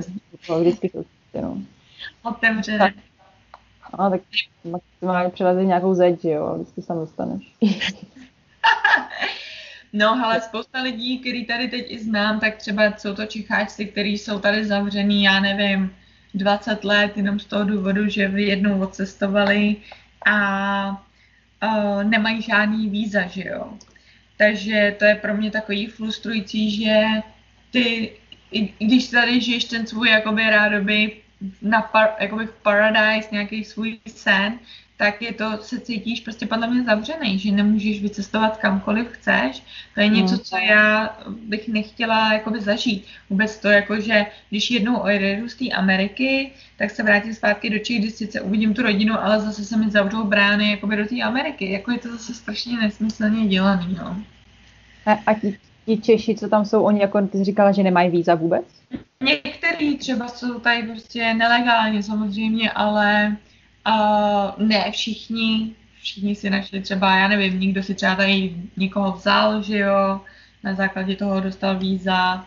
Vždycky 0.61 0.89
jsou 0.89 1.03
cesty, 1.03 1.43
no. 1.43 1.59
Otevřené. 2.23 2.79
Tak, 2.79 2.95
a 3.93 4.11
tak 4.11 4.21
maximálně 4.65 5.31
přelezeš 5.31 5.67
nějakou 5.67 5.95
zeď, 5.95 6.25
jo, 6.25 6.47
a 6.47 6.55
vždycky 6.55 6.83
se 6.83 6.89
tam 6.89 6.99
dostaneš. 6.99 7.55
No, 9.93 10.25
ale 10.25 10.41
spousta 10.41 10.83
lidí, 10.83 11.19
který 11.19 11.47
tady 11.47 11.69
teď 11.69 11.87
i 11.89 11.99
znám, 11.99 12.41
tak 12.41 12.57
třeba 12.57 12.85
jsou 12.99 13.15
to 13.15 13.27
Čecháčci, 13.27 13.87
kteří 13.87 14.19
jsou 14.19 14.39
tady 14.39 14.65
zavřený, 14.65 15.23
já 15.25 15.41
nevím, 15.41 15.95
20 16.35 16.85
let, 16.85 17.17
jenom 17.17 17.39
z 17.39 17.45
toho 17.45 17.65
důvodu, 17.65 18.09
že 18.09 18.23
jednou 18.23 18.81
odcestovali 18.81 19.77
a 20.27 21.05
uh, 21.63 22.05
nemají 22.05 22.43
žádný 22.43 22.89
víza, 22.89 23.27
že 23.27 23.49
jo. 23.49 23.73
Takže 24.37 24.97
to 24.99 25.05
je 25.05 25.15
pro 25.15 25.35
mě 25.35 25.51
takový 25.51 25.87
frustrující, 25.87 26.85
že 26.85 27.05
ty, 27.71 28.13
i, 28.53 28.87
když 28.87 29.09
tady 29.09 29.41
žiješ 29.41 29.65
ten 29.65 29.87
svůj 29.87 30.09
jakoby 30.09 30.51
rádoby 30.51 31.17
na 31.63 31.83
par, 31.83 32.11
jakoby 32.19 32.47
v 32.47 32.55
paradise, 32.63 33.29
nějaký 33.33 33.65
svůj 33.65 33.99
sen, 34.07 34.59
tak 35.03 35.23
je 35.23 35.33
to, 35.33 35.59
se 35.61 35.81
cítíš 35.81 36.21
prostě 36.21 36.47
podle 36.47 36.71
mě 36.71 36.83
zavřený, 36.83 37.39
že 37.39 37.53
nemůžeš 37.53 38.03
vycestovat 38.03 38.57
kamkoliv 38.57 39.09
chceš. 39.09 39.63
To 39.95 40.01
je 40.01 40.09
něco, 40.09 40.39
co 40.39 40.57
já 40.57 41.19
bych 41.29 41.69
nechtěla 41.69 42.33
jakoby 42.33 42.61
zažít. 42.61 43.07
Vůbec 43.31 43.59
to 43.59 43.69
jako, 43.69 44.01
že 44.01 44.27
když 44.51 44.71
jednou 44.71 44.97
ojedu 44.97 45.49
z 45.49 45.55
té 45.55 45.71
Ameriky, 45.71 46.53
tak 46.79 46.91
se 46.91 47.03
vrátím 47.03 47.35
zpátky 47.35 47.71
do 47.71 47.79
Čech, 47.79 47.99
kdy 47.99 48.11
sice 48.11 48.41
uvidím 48.41 48.75
tu 48.75 48.83
rodinu, 48.83 49.15
ale 49.21 49.41
zase 49.41 49.65
se 49.65 49.77
mi 49.77 49.91
zavřou 49.91 50.25
brány 50.25 50.71
jakoby 50.71 50.97
do 50.97 51.07
té 51.07 51.23
Ameriky. 51.23 51.73
Jako 51.73 51.91
je 51.91 51.99
to 51.99 52.13
zase 52.13 52.35
strašně 52.35 52.77
nesmyslně 52.77 53.47
dělaný, 53.47 53.97
no. 53.99 54.17
A, 55.07 55.19
a 55.27 55.35
ti, 55.35 55.59
ti 55.87 55.97
Češi, 55.97 56.35
co 56.35 56.49
tam 56.49 56.65
jsou, 56.65 56.83
oni 56.83 57.01
jako 57.01 57.27
ty 57.27 57.39
jsi 57.39 57.45
říkala, 57.45 57.73
že 57.73 57.83
nemají 57.83 58.11
víza 58.11 58.35
vůbec? 58.35 58.65
Některý 59.23 59.99
třeba 59.99 60.29
jsou 60.29 60.61
tady 60.61 60.83
prostě 60.83 61.35
nelegálně 61.35 62.03
samozřejmě, 62.03 62.71
ale 62.71 63.37
uh, 63.87 64.67
ne 64.69 64.91
všichni. 64.91 65.75
Všichni 66.01 66.35
si 66.35 66.51
našli 66.51 66.81
třeba, 66.81 67.17
já 67.17 67.29
nevím, 67.29 67.61
někdo 67.61 67.83
si 67.83 67.95
třeba 67.95 68.15
tady 68.15 68.57
někoho 68.77 69.13
vzal, 69.13 69.63
že 69.63 69.79
jo, 69.79 70.21
na 70.63 70.75
základě 70.75 71.17
toho 71.17 71.41
dostal 71.41 71.79
víza. 71.79 72.47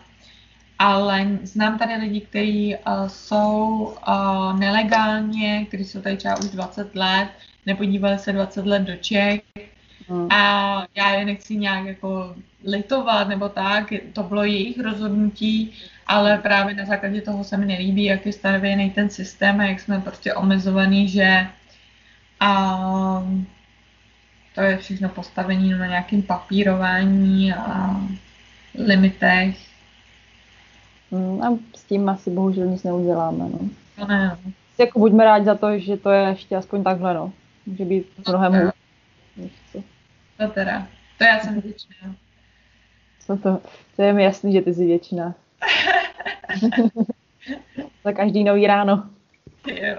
Ale 0.78 1.38
znám 1.42 1.78
tady 1.78 1.94
lidi, 1.94 2.20
kteří 2.20 2.76
uh, 2.76 3.08
jsou 3.08 3.94
uh, 4.08 4.58
nelegálně, 4.58 5.64
kteří 5.68 5.84
jsou 5.84 6.00
tady 6.00 6.16
třeba 6.16 6.38
už 6.38 6.44
20 6.44 6.94
let, 6.94 7.28
nepodívali 7.66 8.18
se 8.18 8.32
20 8.32 8.66
let 8.66 8.82
do 8.82 8.96
Čech, 8.96 9.40
Hmm. 10.08 10.32
A 10.32 10.86
já 10.94 11.14
je 11.14 11.24
nechci 11.24 11.56
nějak 11.56 11.86
jako 11.86 12.34
litovat 12.66 13.28
nebo 13.28 13.48
tak, 13.48 13.92
to 14.12 14.22
bylo 14.22 14.44
jejich 14.44 14.80
rozhodnutí, 14.80 15.72
ale 16.06 16.38
právě 16.38 16.74
na 16.74 16.84
základě 16.84 17.20
toho 17.20 17.44
se 17.44 17.56
mi 17.56 17.66
nelíbí, 17.66 18.04
jak 18.04 18.26
je 18.26 18.32
stavěný 18.32 18.90
ten 18.90 19.10
systém 19.10 19.60
a 19.60 19.64
jak 19.64 19.80
jsme 19.80 20.00
prostě 20.00 20.34
omezovaný, 20.34 21.08
že 21.08 21.46
a 22.40 22.78
to 24.54 24.60
je 24.60 24.76
všechno 24.76 25.08
postavení 25.08 25.70
na 25.70 25.86
nějakém 25.86 26.22
papírování 26.22 27.52
a 27.52 28.00
limitech. 28.74 29.56
Hmm, 31.12 31.42
a 31.42 31.58
s 31.76 31.84
tím 31.84 32.08
asi 32.08 32.30
bohužel 32.30 32.66
nic 32.66 32.82
neuděláme. 32.82 33.38
No. 33.38 33.58
To 33.96 34.06
ne. 34.06 34.38
No. 34.44 34.52
Jako 34.78 34.98
buďme 34.98 35.24
rádi 35.24 35.44
za 35.44 35.54
to, 35.54 35.78
že 35.78 35.96
to 35.96 36.10
je 36.10 36.28
ještě 36.28 36.56
aspoň 36.56 36.84
takhle, 36.84 37.14
no. 37.14 37.32
Může 37.66 37.84
být 37.84 38.06
mnohem 38.28 38.72
hůř. 39.36 39.82
To 40.36 40.48
teda. 40.48 40.86
To 41.18 41.24
já 41.24 41.40
jsem 41.40 41.60
vděčná. 41.60 42.14
Co 43.26 43.36
to? 43.36 43.60
To 43.96 44.02
je 44.02 44.12
mi 44.12 44.24
jasný, 44.24 44.52
že 44.52 44.62
ty 44.62 44.74
jsi 44.74 44.86
většina. 44.86 45.34
Za 48.04 48.12
každý 48.12 48.44
nový 48.44 48.66
ráno. 48.66 49.08
Jo. 49.66 49.96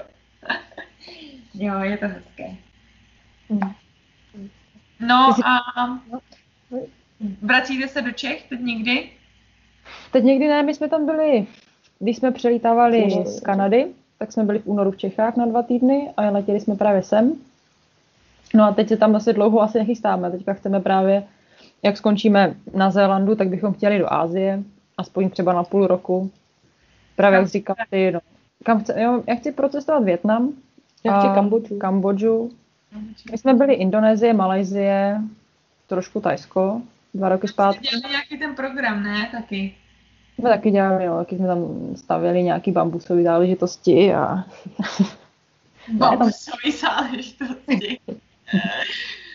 Jo, 1.53 1.79
je 1.79 1.97
to 1.97 2.07
hezké. 2.07 2.55
Hmm. 3.49 3.73
No 4.99 5.35
a 5.45 5.59
vracíte 7.41 7.87
se 7.87 8.01
do 8.01 8.11
Čech 8.11 8.49
teď 8.49 8.59
někdy? 8.59 9.09
Teď 10.11 10.23
někdy 10.23 10.47
ne, 10.47 10.63
my 10.63 10.73
jsme 10.73 10.89
tam 10.89 11.05
byli, 11.05 11.47
když 11.99 12.17
jsme 12.17 12.31
přelítávali 12.31 13.11
z 13.25 13.39
Kanady, 13.39 13.87
tak 14.17 14.31
jsme 14.31 14.43
byli 14.43 14.59
v 14.59 14.67
únoru 14.67 14.91
v 14.91 14.97
Čechách 14.97 15.35
na 15.35 15.45
dva 15.45 15.63
týdny 15.63 16.11
a 16.17 16.21
letěli 16.21 16.59
jsme 16.59 16.75
právě 16.75 17.03
sem. 17.03 17.33
No 18.53 18.63
a 18.63 18.73
teď 18.73 18.87
se 18.87 18.97
tam 18.97 19.15
asi 19.15 19.33
dlouho 19.33 19.61
asi 19.61 19.77
nechystáme. 19.77 20.31
Teďka 20.31 20.53
chceme 20.53 20.79
právě, 20.79 21.23
jak 21.83 21.97
skončíme 21.97 22.55
na 22.73 22.91
Zélandu, 22.91 23.35
tak 23.35 23.47
bychom 23.47 23.73
chtěli 23.73 23.99
do 23.99 24.13
Ázie, 24.13 24.63
aspoň 24.97 25.29
třeba 25.29 25.53
na 25.53 25.63
půl 25.63 25.87
roku. 25.87 26.31
Právě 27.15 27.39
jak 27.39 27.47
říkám 27.47 27.75
ty, 27.89 28.11
no. 28.11 28.19
Kam 28.63 28.79
chce, 28.79 29.01
jo, 29.01 29.23
já 29.27 29.35
chci 29.35 29.51
procestovat 29.51 30.03
Větnam. 30.03 30.53
Já 31.03 31.19
chci 31.19 31.27
Kambodžu. 31.35 31.77
Kambodžu. 31.77 32.51
My 33.31 33.37
jsme 33.37 33.53
byli 33.53 33.73
Indonésie, 33.73 34.33
Malajzie, 34.33 35.21
trošku 35.87 36.21
Tajsko, 36.21 36.81
dva 37.13 37.29
roky 37.29 37.47
zpátky. 37.47 37.87
Dělali 37.87 38.09
nějaký 38.09 38.37
ten 38.37 38.55
program, 38.55 39.03
ne? 39.03 39.29
Taky. 39.31 39.75
My 40.37 40.49
taky 40.49 40.71
dělali, 40.71 41.05
jo, 41.05 41.17
taky 41.17 41.35
jsme 41.35 41.47
tam 41.47 41.65
stavěli 41.95 42.43
nějaký 42.43 42.71
bambusové 42.71 43.23
záležitosti 43.23 44.13
a... 44.13 44.43
Bambusové 45.91 46.71
záležitosti. 46.79 47.99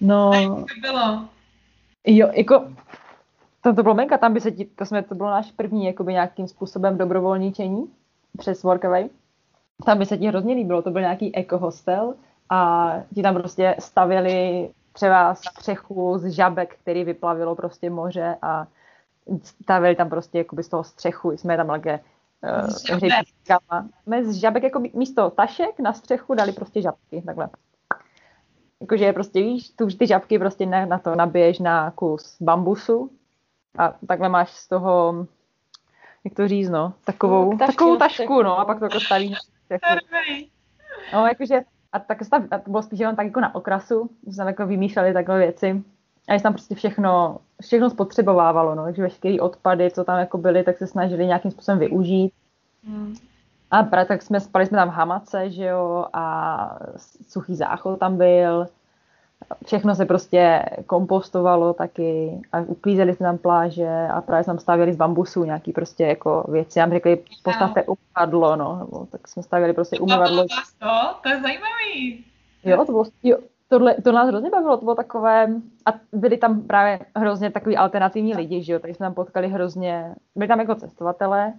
no... 0.00 0.30
A 0.30 0.36
jak 0.36 0.50
to 0.50 0.80
bylo? 0.80 1.24
Jo, 2.06 2.28
jako... 2.32 2.64
To, 3.60 3.74
to 3.74 3.82
bylo 3.82 3.94
menka, 3.94 4.18
tam 4.18 4.34
by 4.34 4.40
se 4.40 4.50
ti, 4.50 4.64
to, 4.64 4.86
jsme, 4.86 5.02
to 5.02 5.14
bylo 5.14 5.30
náš 5.30 5.52
první 5.52 5.86
jakoby 5.86 6.12
nějakým 6.12 6.48
způsobem 6.48 6.98
dobrovolničení 6.98 7.84
přes 8.38 8.62
Workaway. 8.62 9.08
Tam 9.86 9.98
by 9.98 10.06
se 10.06 10.18
ti 10.18 10.26
hrozně 10.26 10.54
líbilo, 10.54 10.82
to 10.82 10.90
byl 10.90 11.00
nějaký 11.00 11.36
ekohostel 11.36 12.14
a 12.50 12.92
ti 13.14 13.22
tam 13.22 13.34
prostě 13.34 13.76
stavěli 13.78 14.70
třeba 14.92 15.34
střechu 15.34 16.18
z 16.18 16.30
žabek, 16.30 16.76
který 16.82 17.04
vyplavilo 17.04 17.54
prostě 17.54 17.90
moře 17.90 18.36
a 18.42 18.66
stavili 19.42 19.96
tam 19.96 20.08
prostě 20.08 20.38
jakoby 20.38 20.62
z 20.62 20.68
toho 20.68 20.84
střechu, 20.84 21.32
jsme 21.32 21.56
tam 21.56 21.66
také 21.66 22.00
uh, 22.60 22.98
řečíkama. 22.98 23.88
z 24.22 24.34
žabek 24.34 24.62
jako 24.62 24.82
místo 24.94 25.30
tašek 25.30 25.80
na 25.80 25.92
střechu 25.92 26.34
dali 26.34 26.52
prostě 26.52 26.82
žabky, 26.82 27.22
takhle. 27.26 27.48
Jakože 28.80 29.04
je 29.04 29.12
prostě, 29.12 29.42
víš, 29.42 29.70
tu, 29.70 29.86
ty 29.86 30.06
žabky 30.06 30.38
prostě 30.38 30.66
na, 30.66 30.86
na 30.86 30.98
to 30.98 31.14
nabiješ 31.14 31.58
na 31.58 31.90
kus 31.90 32.36
bambusu 32.40 33.10
a 33.78 33.94
takhle 34.06 34.28
máš 34.28 34.50
z 34.50 34.68
toho, 34.68 35.26
jak 36.24 36.34
to 36.34 36.48
říct, 36.48 36.70
no, 36.70 36.92
takovou, 37.04 37.52
no, 37.52 37.58
takovou 37.58 37.96
tašku, 37.96 38.42
no, 38.42 38.58
a 38.58 38.64
pak 38.64 38.78
to 38.78 38.84
jako 38.84 39.00
staví 39.00 39.34
No, 41.12 41.26
jakože, 41.26 41.60
a 41.92 41.98
tak 41.98 42.24
stav, 42.24 42.42
a 42.50 42.58
to 42.58 42.70
bylo 42.70 42.82
spíš 42.82 43.00
jenom 43.00 43.16
tak 43.16 43.26
jako 43.26 43.40
na 43.40 43.54
okrasu, 43.54 44.10
že 44.26 44.32
jsme 44.32 44.44
jako 44.44 44.66
vymýšleli 44.66 45.12
takové 45.12 45.38
věci. 45.38 45.82
A 46.28 46.38
se 46.38 46.42
tam 46.42 46.52
prostě 46.52 46.74
všechno, 46.74 47.38
všechno 47.62 47.90
spotřebovávalo, 47.90 48.74
no, 48.74 48.84
takže 48.84 49.02
veškeré 49.02 49.40
odpady, 49.40 49.90
co 49.90 50.04
tam 50.04 50.18
jako 50.18 50.38
byly, 50.38 50.62
tak 50.62 50.78
se 50.78 50.86
snažili 50.86 51.26
nějakým 51.26 51.50
způsobem 51.50 51.78
využít. 51.78 52.32
Hmm. 52.84 53.14
A 53.70 53.82
tak 53.82 54.22
jsme 54.22 54.40
spali 54.40 54.66
jsme 54.66 54.78
tam 54.78 54.88
v 54.88 54.92
hamace, 54.92 55.50
že 55.50 55.64
jo, 55.64 56.06
a 56.12 56.78
suchý 57.28 57.56
záchod 57.56 57.98
tam 57.98 58.16
byl. 58.16 58.66
Všechno 59.66 59.94
se 59.94 60.06
prostě 60.06 60.64
kompostovalo 60.86 61.72
taky 61.72 62.40
a 62.52 62.60
uklízeli 62.60 63.14
jsme 63.14 63.26
tam 63.26 63.38
pláže 63.38 64.08
a 64.12 64.20
právě 64.20 64.44
jsme 64.44 64.52
tam 64.52 64.58
stavěli 64.58 64.92
z 64.92 64.96
bambusu 64.96 65.44
nějaký 65.44 65.72
prostě 65.72 66.04
jako 66.04 66.44
věci. 66.48 66.78
Nám 66.78 66.90
řekli, 66.90 67.22
postavte 67.42 67.84
umyvadlo, 67.84 68.56
no, 68.56 68.76
nebo 68.78 69.06
tak 69.06 69.28
jsme 69.28 69.42
stavěli 69.42 69.72
prostě 69.72 69.98
umyvadlo. 69.98 70.44
To, 70.78 70.88
to 71.22 71.28
je 71.28 71.40
zajímavý. 71.40 72.24
Jo, 72.64 72.84
to 72.84 72.92
bylo, 72.92 73.04
jo, 73.22 73.38
tohle, 73.68 73.94
to 73.94 74.12
nás 74.12 74.28
hrozně 74.28 74.50
bavilo, 74.50 74.76
to 74.76 74.84
bylo 74.84 74.94
takové, 74.94 75.48
a 75.86 75.90
byli 76.12 76.36
tam 76.36 76.62
právě 76.62 76.98
hrozně 77.16 77.50
takový 77.50 77.76
alternativní 77.76 78.34
lidi, 78.34 78.62
že 78.62 78.72
jo, 78.72 78.78
takže 78.78 78.94
jsme 78.94 79.06
tam 79.06 79.14
potkali 79.14 79.48
hrozně, 79.48 80.14
byli 80.36 80.48
tam 80.48 80.60
jako 80.60 80.74
cestovatelé, 80.74 81.52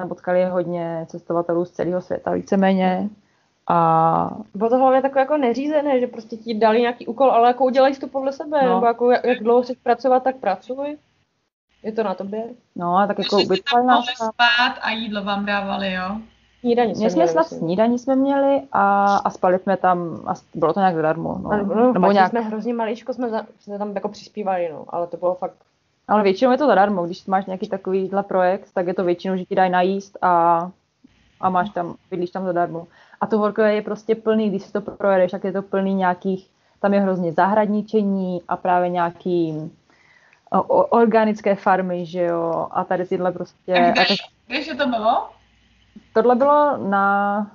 jsme 0.00 0.08
potkali 0.08 0.44
hodně 0.44 1.06
cestovatelů 1.08 1.64
z 1.64 1.70
celého 1.70 2.00
světa 2.00 2.30
víceméně, 2.30 3.10
a... 3.68 4.30
Bylo 4.54 4.70
to 4.70 4.78
hlavně 4.78 5.02
takové 5.02 5.20
jako 5.20 5.36
neřízené, 5.36 6.00
že 6.00 6.06
prostě 6.06 6.36
ti 6.36 6.54
dali 6.54 6.80
nějaký 6.80 7.06
úkol, 7.06 7.30
ale 7.30 7.48
jako 7.48 7.64
udělej 7.64 7.94
to 7.94 8.08
podle 8.08 8.32
sebe, 8.32 8.62
no. 8.62 8.74
nebo 8.74 8.86
jako 8.86 9.10
jak, 9.10 9.24
jak 9.24 9.42
dlouho 9.42 9.62
chceš 9.62 9.76
pracovat, 9.82 10.22
tak 10.22 10.36
pracuj. 10.36 10.96
Je 11.82 11.92
to 11.92 12.02
na 12.02 12.14
tobě. 12.14 12.44
No 12.76 12.96
a 12.96 13.06
tak 13.06 13.18
jako 13.18 13.36
Takže 13.36 13.62
tam 13.72 13.86
mohli 13.86 14.12
spát 14.16 14.74
a 14.80 14.90
jídlo 14.90 15.24
vám 15.24 15.46
dávali, 15.46 15.92
jo? 15.92 16.16
Snídaní 16.60 16.94
jsme, 16.94 17.10
jsme 17.10 17.28
snad 17.28 17.46
snídaní 17.46 17.98
jsme 17.98 18.16
měli 18.16 18.62
a, 18.72 19.16
a 19.16 19.30
spali 19.30 19.58
jsme 19.58 19.76
tam, 19.76 20.22
a 20.26 20.34
bylo 20.54 20.72
to 20.72 20.80
nějak 20.80 20.94
zadarmo. 20.94 21.38
No. 21.42 21.50
no, 21.50 21.74
no 21.74 21.92
Nebo 21.92 22.12
nějak... 22.12 22.30
jsme 22.30 22.40
hrozně 22.40 22.74
maličko, 22.74 23.12
jsme, 23.12 23.30
za, 23.30 23.46
jsme 23.60 23.78
tam 23.78 23.94
jako 23.94 24.08
přispívali, 24.08 24.68
no, 24.72 24.84
ale 24.88 25.06
to 25.06 25.16
bylo 25.16 25.34
fakt... 25.34 25.56
Ale 26.08 26.22
většinou 26.22 26.52
je 26.52 26.58
to 26.58 26.66
zadarmo, 26.66 27.06
když 27.06 27.26
máš 27.26 27.46
nějaký 27.46 27.68
takovýhle 27.68 28.22
projekt, 28.22 28.68
tak 28.74 28.86
je 28.86 28.94
to 28.94 29.04
většinou, 29.04 29.36
že 29.36 29.44
ti 29.44 29.54
dají 29.54 29.70
najíst 29.70 30.18
a, 30.22 30.70
a 31.40 31.50
máš 31.50 31.70
tam, 31.70 31.94
bydlíš 32.10 32.30
tam 32.30 32.44
zadarmo. 32.44 32.86
A 33.20 33.26
to 33.26 33.38
horkové 33.38 33.74
je 33.74 33.82
prostě 33.82 34.14
plný, 34.14 34.50
když 34.50 34.62
si 34.62 34.72
to 34.72 34.80
projedeš, 34.80 35.30
tak 35.30 35.44
je 35.44 35.52
to 35.52 35.62
plný 35.62 35.94
nějakých, 35.94 36.50
tam 36.80 36.94
je 36.94 37.00
hrozně 37.00 37.32
zahradničení 37.32 38.42
a 38.48 38.56
právě 38.56 38.88
nějaký 38.88 39.70
o, 40.50 40.62
o, 40.62 40.86
organické 40.86 41.54
farmy, 41.54 42.06
že 42.06 42.22
jo, 42.22 42.68
a 42.70 42.84
tady 42.84 43.06
tyhle 43.06 43.32
prostě... 43.32 43.74
A 43.74 43.90
kde, 43.90 43.92
a 43.92 43.94
tak... 43.94 44.16
kde 44.46 44.74
to 44.74 44.86
bylo? 44.86 45.28
Tohle 46.12 46.34
bylo 46.34 46.76
na, 46.76 47.50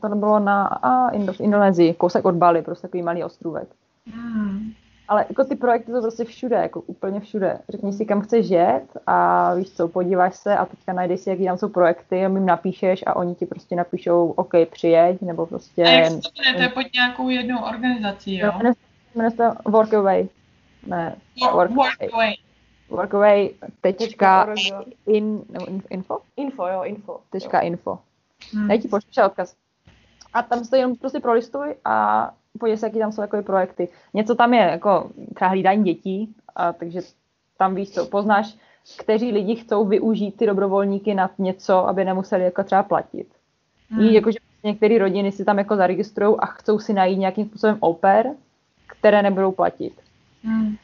tohle 0.00 0.16
bylo 0.16 0.38
na 0.38 0.66
a, 0.66 1.08
Indo, 1.10 1.32
Indonésii, 1.40 1.94
kousek 1.94 2.24
od 2.24 2.34
Bali, 2.34 2.62
prostě 2.62 2.86
takový 2.86 3.02
malý 3.02 3.24
ostrůvek. 3.24 3.68
Hmm. 4.14 4.72
Ale 5.08 5.24
jako 5.28 5.44
ty 5.44 5.56
projekty 5.56 5.92
jsou 5.92 6.02
prostě 6.02 6.24
všude, 6.24 6.56
jako 6.56 6.80
úplně 6.80 7.20
všude. 7.20 7.58
Řekni 7.68 7.92
si, 7.92 8.06
kam 8.06 8.20
chceš 8.20 8.50
jet 8.50 8.84
a 9.06 9.54
víš 9.54 9.70
co, 9.70 9.88
podíváš 9.88 10.36
se 10.36 10.56
a 10.56 10.66
teďka 10.66 10.92
najdeš 10.92 11.20
si, 11.20 11.30
jaký 11.30 11.44
tam 11.44 11.58
jsou 11.58 11.68
projekty 11.68 12.16
a 12.16 12.18
jim 12.18 12.46
napíšeš 12.46 13.04
a 13.06 13.16
oni 13.16 13.34
ti 13.34 13.46
prostě 13.46 13.76
napíšou, 13.76 14.30
OK, 14.30 14.52
přijeď, 14.70 15.20
nebo 15.20 15.46
prostě... 15.46 15.82
A 15.82 15.88
jak 15.88 16.06
se 16.06 16.18
to 16.20 16.42
jmenuje? 16.42 16.56
To 16.56 16.62
je 16.62 16.84
pod 16.84 16.94
nějakou 16.94 17.28
jednou 17.28 17.62
organizací, 17.62 18.38
jo? 18.38 18.52
Jmenuje 19.14 19.30
se 19.30 19.36
to 19.36 19.70
Workaway. 19.70 20.28
Ne, 20.86 21.16
Workaway. 21.40 21.74
Workaway. 21.74 22.34
Workaway 22.90 23.50
tečka 23.80 24.54
in, 25.06 25.42
info? 25.90 26.18
Info, 26.36 26.66
jo, 26.66 26.82
info. 26.84 27.20
Tečka 27.30 27.60
info. 27.60 27.98
Hmm. 28.52 28.70
Já 28.70 28.80
ti 28.80 28.88
pošlu 28.88 29.24
odkaz. 29.26 29.54
A 30.32 30.42
tam 30.42 30.64
se 30.64 30.78
jenom 30.78 30.96
prostě 30.96 31.20
prolistuj 31.20 31.74
a 31.84 32.30
podívej 32.58 32.78
se, 32.78 32.86
jaký 32.86 32.98
tam 32.98 33.12
jsou 33.12 33.20
jako 33.20 33.42
projekty. 33.42 33.88
Něco 34.14 34.34
tam 34.34 34.54
je 34.54 34.60
jako 34.60 35.10
třeba 35.34 35.48
hlídání 35.48 35.84
dětí, 35.84 36.34
a, 36.56 36.72
takže 36.72 37.00
tam 37.56 37.74
víš 37.74 37.90
co, 37.90 38.06
poznáš, 38.06 38.56
kteří 38.98 39.32
lidi 39.32 39.56
chcou 39.56 39.84
využít 39.84 40.36
ty 40.36 40.46
dobrovolníky 40.46 41.14
na 41.14 41.30
něco, 41.38 41.88
aby 41.88 42.04
nemuseli 42.04 42.44
jako 42.44 42.64
třeba 42.64 42.82
platit. 42.82 43.28
Hmm. 43.90 44.00
Víš, 44.00 44.12
jakože 44.12 44.38
některé 44.64 44.98
rodiny 44.98 45.32
si 45.32 45.44
tam 45.44 45.58
jako 45.58 45.76
zaregistrují 45.76 46.36
a 46.38 46.46
chcou 46.46 46.78
si 46.78 46.92
najít 46.92 47.18
nějakým 47.18 47.46
způsobem 47.46 47.76
oper, 47.80 48.34
které 48.86 49.22
nebudou 49.22 49.52
platit. 49.52 49.92
Hmm. 50.44 50.76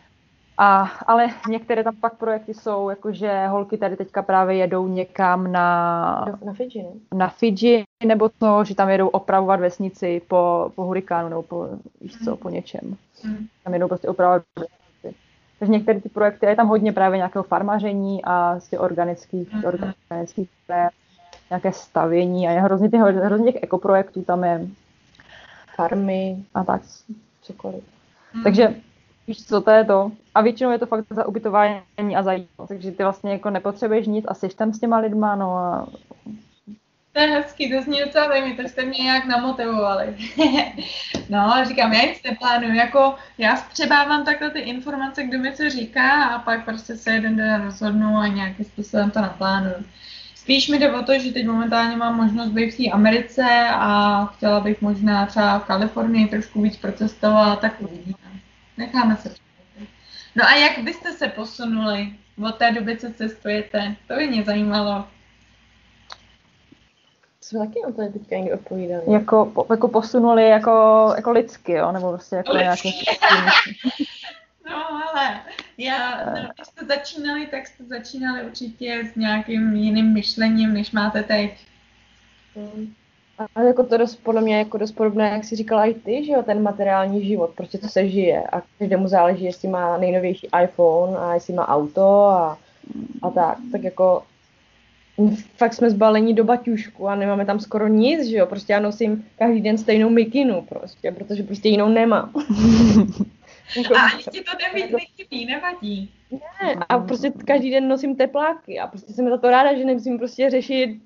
A, 0.58 0.90
ale 1.06 1.26
některé 1.48 1.84
tam 1.84 1.96
pak 1.96 2.14
projekty 2.14 2.54
jsou, 2.54 2.90
jakože 2.90 3.46
holky 3.46 3.76
tady 3.78 3.96
teďka 3.96 4.22
právě 4.22 4.56
jedou 4.56 4.88
někam 4.88 5.52
na, 5.52 6.38
na 6.44 6.52
Fidži, 6.52 6.82
ne? 6.82 7.18
na 7.18 7.28
Fidži, 7.28 7.84
nebo 8.06 8.28
to, 8.28 8.64
že 8.64 8.74
tam 8.74 8.88
jedou 8.88 9.08
opravovat 9.08 9.60
vesnici 9.60 10.22
po, 10.28 10.72
po 10.74 10.84
hurikánu, 10.84 11.28
nebo 11.28 11.42
po, 11.42 11.68
víš 12.00 12.16
co, 12.24 12.36
po 12.36 12.48
něčem. 12.48 12.96
Mm. 13.24 13.46
Tam 13.64 13.74
jedou 13.74 13.88
prostě 13.88 14.08
opravovat 14.08 14.42
vesnici. 14.58 15.18
Takže 15.58 15.72
některé 15.72 16.00
ty 16.00 16.08
projekty, 16.08 16.46
je 16.46 16.56
tam 16.56 16.68
hodně 16.68 16.92
právě 16.92 17.16
nějakého 17.16 17.42
farmaření 17.42 18.24
a 18.24 18.60
z 18.60 18.68
těch 18.68 18.80
organických, 18.80 19.52
mm. 19.52 19.64
organických 19.64 20.50
nějaké 21.50 21.72
stavění 21.72 22.48
a 22.48 22.50
je 22.50 22.60
hrozně, 22.60 22.88
těch, 22.88 23.00
hrozně 23.00 23.52
těch 23.52 23.62
ekoprojektů 23.62 24.22
tam 24.22 24.44
je. 24.44 24.66
Farmy. 25.76 26.44
A 26.54 26.64
tak. 26.64 26.82
Cokoliv. 27.42 27.84
Mm. 28.34 28.42
Takže 28.42 28.74
Víš 29.26 29.46
co, 29.46 29.60
to 29.60 29.70
je 29.70 29.84
to. 29.84 30.12
A 30.34 30.42
většinou 30.42 30.70
je 30.70 30.78
to 30.78 30.86
fakt 30.86 31.04
za 31.10 31.26
ubytování 31.26 32.16
a 32.16 32.22
za 32.22 32.32
jídlo. 32.32 32.66
Takže 32.66 32.90
ty 32.90 33.02
vlastně 33.02 33.32
jako 33.32 33.50
nepotřebuješ 33.50 34.06
nic 34.06 34.24
a 34.28 34.34
jsi 34.34 34.48
tam 34.48 34.72
s 34.72 34.80
těma 34.80 34.98
lidma, 34.98 35.34
no 35.34 35.56
a... 35.56 35.88
To 37.12 37.20
je 37.20 37.26
hezký, 37.26 37.70
to 37.70 37.82
zní 37.82 38.00
docela 38.04 38.28
zajímavé, 38.28 38.62
to 38.62 38.68
jste 38.68 38.84
mě 38.84 38.98
nějak 38.98 39.24
namotivovali. 39.24 40.16
no, 41.28 41.54
říkám, 41.68 41.92
já 41.92 42.02
nic 42.02 42.22
neplánuju, 42.22 42.74
jako 42.74 43.14
já 43.38 43.56
střebávám 43.56 44.24
takhle 44.24 44.50
ty 44.50 44.58
informace, 44.58 45.24
kdo 45.24 45.38
mi 45.38 45.52
co 45.52 45.70
říká 45.70 46.24
a 46.24 46.38
pak 46.38 46.64
prostě 46.64 46.96
se 46.96 47.10
jeden 47.10 47.36
den 47.36 47.64
rozhodnu 47.64 48.16
a 48.16 48.26
nějakým 48.26 48.64
způsobem 48.64 49.10
to 49.10 49.20
naplánuju. 49.20 49.84
Spíš 50.34 50.68
mi 50.68 50.78
jde 50.78 50.92
o 50.92 51.02
to, 51.02 51.18
že 51.18 51.32
teď 51.32 51.46
momentálně 51.46 51.96
mám 51.96 52.16
možnost 52.16 52.48
být 52.48 52.70
v 52.70 52.76
té 52.76 52.90
Americe 52.90 53.44
a 53.70 54.24
chtěla 54.26 54.60
bych 54.60 54.82
možná 54.82 55.26
třeba 55.26 55.58
v 55.58 55.64
Kalifornii 55.64 56.28
trošku 56.28 56.62
víc 56.62 56.76
procestovat, 56.76 57.60
tak 57.60 57.80
uvidíme. 57.80 58.33
Necháme 58.76 59.16
se 59.16 59.34
No 60.36 60.44
a 60.44 60.54
jak 60.54 60.78
byste 60.78 61.12
se 61.12 61.28
posunuli 61.28 62.12
od 62.48 62.54
té 62.54 62.72
doby, 62.72 62.96
co 62.96 63.12
cestujete? 63.12 63.96
To 64.08 64.14
by 64.14 64.26
mě 64.26 64.42
zajímalo. 64.42 65.04
Jsme 67.40 67.66
taky 67.66 67.78
o 67.78 67.92
to 67.92 68.12
teďka 68.12 68.36
někdy 68.36 68.52
odpovídali. 68.52 69.02
Jako, 69.12 69.46
po, 69.46 69.66
jako 69.70 69.88
posunuli 69.88 70.48
jako, 70.48 71.12
jako 71.16 71.30
lidsky, 71.30 71.72
jo? 71.72 71.92
Nebo 71.92 72.12
prostě 72.12 72.36
jako 72.36 72.56
nějaký... 72.56 72.94
no 74.70 75.08
ale 75.08 75.40
Já, 75.78 76.24
no, 76.24 76.48
když 76.54 76.66
jste 76.66 76.86
začínali, 76.86 77.46
tak 77.46 77.66
jste 77.66 77.84
začínali 77.84 78.42
určitě 78.42 79.10
s 79.12 79.16
nějakým 79.16 79.76
jiným 79.76 80.12
myšlením, 80.12 80.74
než 80.74 80.90
máte 80.90 81.22
teď. 81.22 81.66
Mm. 82.54 82.94
A 83.38 83.62
jako 83.62 83.84
to 83.84 83.96
dost, 83.96 84.16
podle 84.16 84.40
mě 84.40 84.58
jako 84.58 84.78
dost 84.78 84.92
podobné, 84.92 85.30
jak 85.30 85.44
jsi 85.44 85.56
říkala 85.56 85.84
i 85.84 85.94
ty, 85.94 86.24
že 86.24 86.32
jo, 86.32 86.42
ten 86.42 86.62
materiální 86.62 87.26
život, 87.26 87.50
prostě 87.50 87.78
co 87.78 87.88
se 87.88 88.08
žije 88.08 88.42
a 88.42 88.62
každému 88.78 89.08
záleží, 89.08 89.44
jestli 89.44 89.68
má 89.68 89.98
nejnovější 89.98 90.48
iPhone 90.64 91.18
a 91.18 91.34
jestli 91.34 91.54
má 91.54 91.68
auto 91.68 92.24
a, 92.24 92.58
a 93.22 93.30
tak, 93.30 93.58
tak 93.72 93.82
jako 93.82 94.22
fakt 95.56 95.74
jsme 95.74 95.90
zbalení 95.90 96.34
do 96.34 96.44
baťušku 96.44 97.08
a 97.08 97.14
nemáme 97.14 97.46
tam 97.46 97.60
skoro 97.60 97.88
nic, 97.88 98.28
že 98.28 98.36
jo, 98.36 98.46
prostě 98.46 98.72
já 98.72 98.80
nosím 98.80 99.26
každý 99.38 99.60
den 99.60 99.78
stejnou 99.78 100.10
mikinu 100.10 100.62
prostě, 100.62 101.12
protože 101.12 101.42
prostě 101.42 101.68
jinou 101.68 101.88
nemám. 101.88 102.32
jako, 103.76 103.94
a 103.96 104.00
ani 104.00 104.22
ti 104.22 104.40
to 104.40 104.52
neví, 104.66 104.92
nechybí, 104.92 105.46
nevadí. 105.46 106.10
Ne, 106.30 106.74
a 106.88 106.98
prostě 106.98 107.30
každý 107.30 107.70
den 107.70 107.88
nosím 107.88 108.16
tepláky 108.16 108.78
a 108.78 108.86
prostě 108.86 109.12
jsem 109.12 109.28
za 109.28 109.38
to 109.38 109.50
ráda, 109.50 109.78
že 109.78 109.84
nemusím 109.84 110.18
prostě 110.18 110.50
řešit 110.50 111.00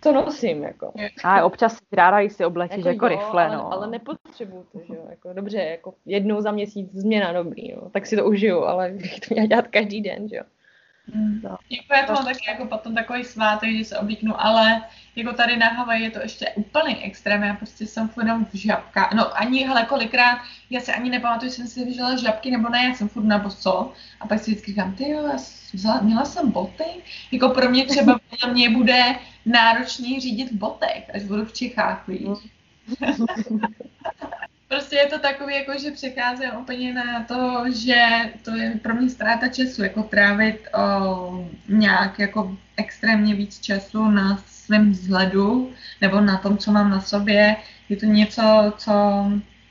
to 0.00 0.12
nosím, 0.12 0.62
jako. 0.62 0.92
A 1.24 1.44
občas 1.44 1.72
si 1.72 1.96
ráda 1.96 2.28
si 2.28 2.44
oblečíš 2.44 2.84
jako, 2.84 2.88
jako 2.88 3.04
jo, 3.04 3.08
rychle, 3.08 3.46
ale, 3.46 3.56
no. 3.56 3.72
Ale 3.72 3.86
nepotřebuju 3.86 4.66
to, 4.72 4.78
že 4.88 4.94
jo, 4.94 5.06
jako 5.10 5.32
dobře, 5.32 5.58
jako 5.58 5.94
jednou 6.06 6.40
za 6.40 6.50
měsíc 6.50 6.92
změna 6.92 7.32
dobrý, 7.32 7.70
jo, 7.70 7.90
tak 7.92 8.06
si 8.06 8.16
to 8.16 8.24
užiju, 8.24 8.62
ale 8.62 8.90
bych 8.90 9.20
to 9.28 9.34
měla 9.34 9.46
dělat 9.46 9.68
každý 9.68 10.00
den, 10.02 10.28
že 10.28 10.36
jo. 10.36 10.42
Mm. 11.14 11.40
No. 11.42 11.56
Jako 11.70 11.94
já 11.94 12.06
to 12.06 12.12
mám 12.12 12.24
taky 12.24 12.50
jako 12.50 12.66
potom 12.66 12.94
takový 12.94 13.24
svátek, 13.24 13.76
že 13.76 13.84
se 13.84 13.98
oblíknu, 13.98 14.40
ale 14.40 14.82
jako 15.16 15.32
tady 15.32 15.56
na 15.56 15.68
Havaji 15.68 16.02
je 16.02 16.10
to 16.10 16.20
ještě 16.20 16.46
úplný 16.54 17.04
extrém, 17.04 17.42
já 17.42 17.54
prostě 17.54 17.86
jsem 17.86 18.08
furt 18.08 18.24
jenom 18.24 18.44
v 18.44 18.54
žabkách, 18.54 19.12
no 19.14 19.36
ani, 19.40 19.66
hele, 19.66 19.84
kolikrát, 19.84 20.38
já 20.70 20.80
si 20.80 20.92
ani 20.92 21.10
nepamatuju, 21.10 21.50
jsem 21.50 21.66
si 21.66 21.84
vyžila 21.84 22.16
žabky 22.16 22.50
nebo 22.50 22.68
ne, 22.68 22.84
já 22.84 22.94
jsem 22.94 23.08
furt 23.08 23.24
na 23.24 23.38
boso 23.38 23.92
a 24.20 24.26
pak 24.26 24.38
si 24.40 24.50
vždycky 24.50 24.70
říkám, 24.70 24.94
ty 24.94 25.10
jo, 25.10 25.26
já 25.26 25.36
vzala, 25.72 26.00
měla 26.00 26.24
jsem 26.24 26.50
boty, 26.50 26.84
jako 27.32 27.48
pro 27.48 27.70
mě 27.70 27.86
třeba 27.86 28.20
pro 28.40 28.52
mě 28.52 28.70
bude 28.70 29.16
náročný 29.46 30.20
řídit 30.20 30.52
v 30.52 30.56
botech, 30.56 31.10
až 31.14 31.22
budu 31.22 31.44
v 31.44 31.52
Čechách, 31.52 32.08
víš. 32.08 32.28
prostě 34.70 34.96
je 34.96 35.06
to 35.06 35.18
takový, 35.18 35.54
jako 35.54 35.72
že 35.78 35.90
přecházím 35.90 36.50
úplně 36.60 36.94
na 36.94 37.24
to, 37.24 37.64
že 37.74 38.08
to 38.44 38.56
je 38.56 38.70
pro 38.82 38.94
mě 38.94 39.10
ztráta 39.10 39.48
času, 39.48 39.82
jako 39.82 40.02
trávit 40.02 40.68
o, 40.74 41.48
nějak 41.68 42.18
jako 42.18 42.56
extrémně 42.76 43.34
víc 43.34 43.60
času 43.60 44.04
na 44.04 44.42
svém 44.46 44.90
vzhledu 44.90 45.72
nebo 46.00 46.20
na 46.20 46.38
tom, 46.38 46.58
co 46.58 46.72
mám 46.72 46.90
na 46.90 47.00
sobě. 47.00 47.56
Je 47.88 47.96
to 47.96 48.06
něco, 48.06 48.72
co 48.76 48.92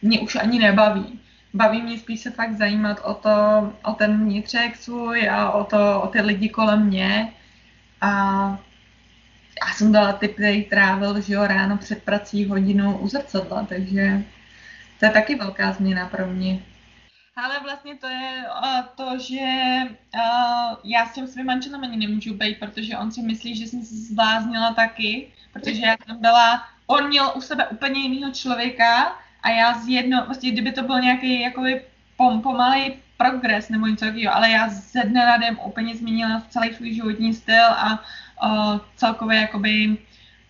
mě 0.01 0.19
už 0.19 0.35
ani 0.35 0.59
nebaví. 0.59 1.19
Baví 1.53 1.81
mě 1.81 1.97
spíš 1.97 2.19
se 2.19 2.31
fakt 2.31 2.57
zajímat 2.57 3.01
o 3.03 3.13
to, 3.13 3.29
o 3.83 3.91
ten 3.91 4.23
vnitřek 4.23 4.75
svůj 4.75 5.29
a 5.29 5.51
o, 5.51 5.63
to, 5.63 6.01
o 6.01 6.07
ty 6.07 6.21
lidi 6.21 6.49
kolem 6.49 6.85
mě. 6.85 7.33
A 8.01 8.11
já 9.67 9.73
jsem 9.73 9.91
dala 9.91 10.13
typ, 10.13 10.33
který 10.33 10.63
trávil 10.63 11.21
že 11.21 11.33
jo, 11.33 11.47
ráno 11.47 11.77
před 11.77 12.03
prací 12.03 12.45
hodinu 12.45 12.97
u 12.97 13.07
zrcadla, 13.07 13.65
takže 13.69 14.23
to 14.99 15.05
je 15.05 15.11
taky 15.11 15.35
velká 15.35 15.71
změna 15.71 16.07
pro 16.07 16.27
mě. 16.27 16.59
Ale 17.35 17.59
vlastně 17.63 17.95
to 17.95 18.07
je 18.07 18.43
uh, 18.63 18.83
to, 18.95 19.19
že 19.19 19.47
uh, 20.15 20.75
já 20.83 21.05
s 21.05 21.13
tím 21.13 21.27
svým 21.27 21.45
manželem 21.45 21.83
ani 21.83 21.97
nemůžu 21.97 22.33
být, 22.33 22.59
protože 22.59 22.97
on 22.97 23.11
si 23.11 23.21
myslí, 23.21 23.55
že 23.55 23.67
jsem 23.67 23.81
se 23.81 23.95
zbláznila 23.95 24.73
taky, 24.73 25.31
protože 25.53 25.85
já 25.85 25.95
jsem 26.05 26.21
byla, 26.21 26.67
on 26.87 27.07
měl 27.07 27.31
u 27.35 27.41
sebe 27.41 27.67
úplně 27.67 28.01
jiného 28.01 28.33
člověka 28.33 29.15
a 29.43 29.49
já 29.49 29.73
z 29.73 29.87
jedno, 29.87 30.25
vlastně 30.25 30.51
kdyby 30.51 30.71
to 30.71 30.83
byl 30.83 30.99
nějaký 30.99 31.41
jakoby 31.41 31.81
pom, 32.17 32.41
pomalý 32.41 32.93
progres 33.17 33.69
nebo 33.69 33.87
něco 33.87 34.05
takového, 34.05 34.35
ale 34.35 34.49
já 34.49 34.69
ze 34.69 35.03
dne 35.03 35.25
na 35.25 35.37
den 35.37 35.57
úplně 35.65 35.95
změnila 35.95 36.43
celý 36.49 36.73
svůj 36.73 36.93
životní 36.93 37.33
styl 37.33 37.65
a 37.65 38.03
uh, 38.43 38.79
celkově 38.95 39.39
jakoby 39.39 39.97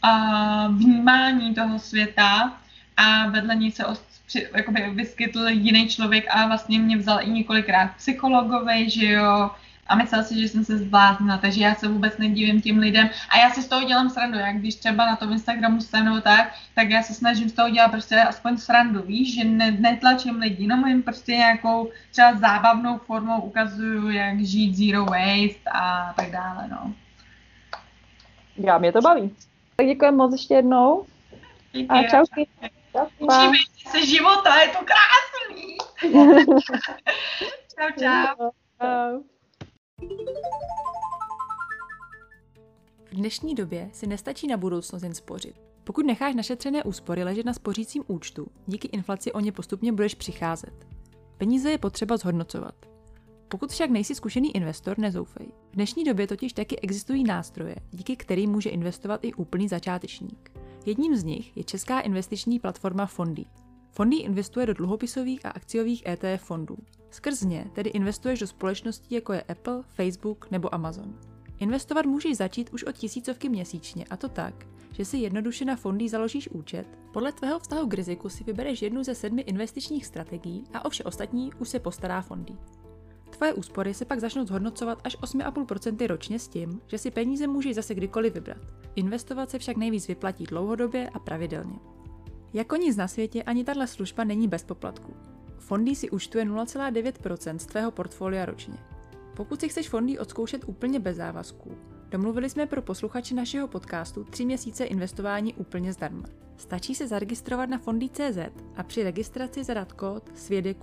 uh, 0.04 0.78
vnímání 0.78 1.56
toho 1.56 1.80
světa 1.80 2.60
a 2.98 3.28
vedle 3.28 3.56
ní 3.56 3.72
se 3.72 3.86
při, 4.30 4.48
jakoby 4.56 4.90
vyskytl 4.94 5.48
jiný 5.48 5.88
člověk 5.88 6.26
a 6.30 6.48
vlastně 6.48 6.80
mě 6.80 6.98
vzal 6.98 7.20
i 7.22 7.30
několikrát 7.30 7.92
psychologové, 7.98 8.90
že 8.90 9.06
jo, 9.06 9.50
a 9.88 9.96
myslel 9.96 10.24
si, 10.24 10.40
že 10.40 10.48
jsem 10.48 10.66
se 10.66 10.78
zbláznila, 10.78 11.38
takže 11.38 11.62
já 11.62 11.76
se 11.76 11.88
vůbec 11.88 12.18
nedivím 12.18 12.62
tím 12.62 12.78
lidem 12.80 13.10
a 13.30 13.38
já 13.38 13.50
si 13.50 13.62
z 13.62 13.68
toho 13.68 13.84
dělám 13.84 14.10
srandu, 14.10 14.38
jak 14.38 14.58
když 14.58 14.76
třeba 14.76 15.06
na 15.06 15.16
tom 15.16 15.32
Instagramu 15.32 15.82
jsem 15.82 16.06
nebo 16.06 16.22
tak, 16.22 16.54
tak 16.76 16.90
já 16.90 17.04
se 17.04 17.14
snažím 17.14 17.50
z 17.50 17.54
toho 17.54 17.70
dělat 17.70 17.92
prostě 17.92 18.16
aspoň 18.16 18.58
srandu, 18.58 19.02
víš, 19.02 19.36
že 19.36 19.44
ne, 19.44 19.72
netlačím 19.72 20.36
lidi, 20.36 20.68
no 20.68 20.88
jim 20.88 21.04
prostě 21.04 21.32
nějakou 21.32 21.90
třeba 22.12 22.36
zábavnou 22.36 22.98
formou 22.98 23.42
ukazuju, 23.42 24.10
jak 24.10 24.40
žít 24.40 24.76
zero 24.76 25.06
waste 25.06 25.70
a 25.74 26.14
tak 26.14 26.32
dále, 26.32 26.68
no. 26.72 26.94
Já, 28.58 28.78
mě 28.78 28.92
to 28.92 29.02
baví. 29.02 29.32
Tak 29.76 29.88
děkujeme 29.88 30.18
moc 30.18 30.32
ještě 30.34 30.54
jednou. 30.54 31.06
A 31.90 32.04
čau. 32.04 32.26
Učíme 33.20 33.58
se 33.92 34.06
života, 34.06 34.62
je 34.62 34.68
to 34.68 34.78
krásný. 34.86 35.78
čau, 37.76 37.90
čau. 38.00 38.50
V 43.06 43.16
dnešní 43.16 43.56
době 43.56 43.90
si 43.94 44.08
nestačí 44.08 44.48
na 44.48 44.58
budoucnost 44.58 45.04
jen 45.04 45.14
spořit. 45.14 45.56
Pokud 45.84 46.06
necháš 46.06 46.36
našetřené 46.36 46.84
úspory 46.84 47.24
ležet 47.24 47.46
na 47.46 47.54
spořícím 47.54 48.04
účtu, 48.08 48.48
díky 48.68 48.88
inflaci 48.88 49.32
o 49.32 49.40
ně 49.40 49.52
postupně 49.52 49.92
budeš 49.92 50.16
přicházet. 50.16 50.88
Peníze 51.38 51.72
je 51.72 51.78
potřeba 51.78 52.18
zhodnocovat. 52.18 52.76
Pokud 53.50 53.72
však 53.72 53.90
nejsi 53.90 54.16
zkušený 54.16 54.56
investor, 54.56 55.00
nezoufej. 55.00 55.48
V 55.72 55.76
dnešní 55.76 56.04
době 56.04 56.28
totiž 56.28 56.54
taky 56.54 56.80
existují 56.80 57.24
nástroje, 57.24 57.76
díky 57.92 58.16
kterým 58.16 58.52
může 58.52 58.70
investovat 58.70 59.20
i 59.24 59.34
úplný 59.34 59.68
začátečník. 59.68 60.52
Jedním 60.86 61.16
z 61.16 61.24
nich 61.24 61.58
je 61.58 61.64
česká 61.64 62.00
investiční 62.00 62.60
platforma 62.60 63.06
Fondy. 63.06 63.46
Fondy 63.92 64.18
investuje 64.18 64.66
do 64.66 64.74
dluhopisových 64.74 65.46
a 65.46 65.50
akciových 65.50 66.04
ETF 66.08 66.44
fondů. 66.44 66.78
Skrz 67.10 67.42
ně 67.42 67.66
tedy 67.74 67.90
investuješ 67.90 68.40
do 68.40 68.48
společností 68.48 69.16
jako 69.16 69.34
je 69.34 69.42
Apple, 69.42 69.84
Facebook 69.84 70.52
nebo 70.52 70.76
Amazon. 70.76 71.16
Investovat 71.60 72.06
můžeš 72.06 72.38
začít 72.38 72.70
už 72.74 72.84
od 72.84 72.96
tisícovky 72.96 73.50
měsíčně 73.50 74.06
a 74.10 74.18
to 74.18 74.30
tak, 74.30 74.66
že 74.92 75.06
si 75.06 75.18
jednoduše 75.18 75.66
na 75.66 75.76
fondy 75.76 76.10
založíš 76.10 76.50
účet, 76.50 76.88
podle 77.14 77.32
tvého 77.32 77.60
vztahu 77.60 77.88
k 77.88 77.94
riziku 77.94 78.30
si 78.30 78.44
vybereš 78.44 78.82
jednu 78.82 79.04
ze 79.04 79.16
sedmi 79.16 79.42
investičních 79.42 80.06
strategií 80.06 80.64
a 80.74 80.86
o 80.86 80.90
vše 80.90 81.04
ostatní 81.04 81.52
už 81.60 81.70
se 81.70 81.80
postará 81.80 82.22
fondy. 82.22 82.54
Tvoje 83.40 83.54
úspory 83.54 83.94
se 83.94 84.06
pak 84.06 84.20
začnou 84.20 84.46
zhodnocovat 84.46 85.02
až 85.04 85.18
8,5% 85.18 86.08
ročně 86.08 86.40
s 86.40 86.48
tím, 86.48 86.82
že 86.88 86.98
si 86.98 87.12
peníze 87.12 87.48
můžeš 87.48 87.76
zase 87.76 87.96
kdykoliv 87.96 88.34
vybrat. 88.34 88.58
Investovat 88.96 89.50
se 89.50 89.60
však 89.60 89.78
nejvíc 89.78 90.08
vyplatí 90.08 90.44
dlouhodobě 90.44 91.10
a 91.10 91.20
pravidelně. 91.20 91.80
Jako 92.54 92.76
nic 92.76 92.98
na 92.98 93.08
světě 93.08 93.44
ani 93.44 93.64
tahle 93.64 93.88
služba 93.88 94.24
není 94.24 94.48
bez 94.48 94.64
poplatku. 94.64 95.14
Fondy 95.58 95.96
si 95.96 96.10
účtuje 96.10 96.46
0,9% 96.46 97.58
z 97.58 97.66
tvého 97.66 97.92
portfolia 97.92 98.46
ročně. 98.46 98.78
Pokud 99.36 99.60
si 99.60 99.70
chceš 99.70 99.90
fondy 99.90 100.20
odzkoušet 100.20 100.64
úplně 100.68 101.00
bez 101.00 101.18
závazků, 101.18 101.78
domluvili 102.10 102.50
jsme 102.50 102.66
pro 102.66 102.82
posluchače 102.82 103.36
našeho 103.36 103.68
podcastu 103.68 104.24
3 104.24 104.46
měsíce 104.46 104.86
investování 104.86 105.54
úplně 105.54 105.94
zdarma. 105.94 106.26
Stačí 106.58 106.96
se 106.96 107.08
zaregistrovat 107.08 107.70
na 107.70 107.78
fondy.cz 107.78 108.38
a 108.76 108.84
při 108.84 109.04
registraci 109.04 109.64
zadat 109.64 109.94
kód 109.94 110.24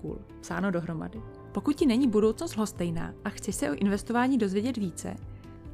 cool, 0.01 0.19
psáno 0.41 0.71
dohromady. 0.71 1.23
Pokud 1.57 1.77
ti 1.77 1.87
není 1.87 2.09
budoucnost 2.09 2.57
lhostejná 2.57 3.15
a 3.25 3.31
chceš 3.31 3.55
se 3.55 3.71
o 3.71 3.75
investování 3.75 4.39
dozvědět 4.39 4.77
více, 4.77 5.17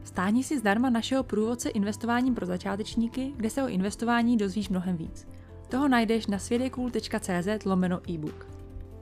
stáhni 0.04 0.44
si 0.44 0.58
zdarma 0.58 0.90
našeho 0.90 1.22
průvodce 1.22 1.68
investováním 1.68 2.34
pro 2.34 2.46
začátečníky, 2.46 3.32
kde 3.36 3.50
se 3.50 3.62
o 3.62 3.68
investování 3.68 4.36
dozvíš 4.36 4.68
mnohem 4.68 4.96
víc. 4.96 5.26
Toho 5.68 5.88
najdeš 5.88 6.26
na 6.26 6.38
svědekul.cz 6.38 7.64
lomeno 7.64 8.10
e-book. 8.10 8.46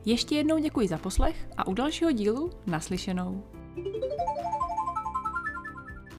Ještě 0.05 0.35
jednou 0.35 0.59
děkuji 0.59 0.89
za 0.89 0.99
poslech 0.99 1.49
a 1.57 1.67
u 1.67 1.75
dalšího 1.75 2.13
dílu 2.13 2.51
naslyšenou. 2.67 3.43
thank 3.75 3.87
you 3.87 4.60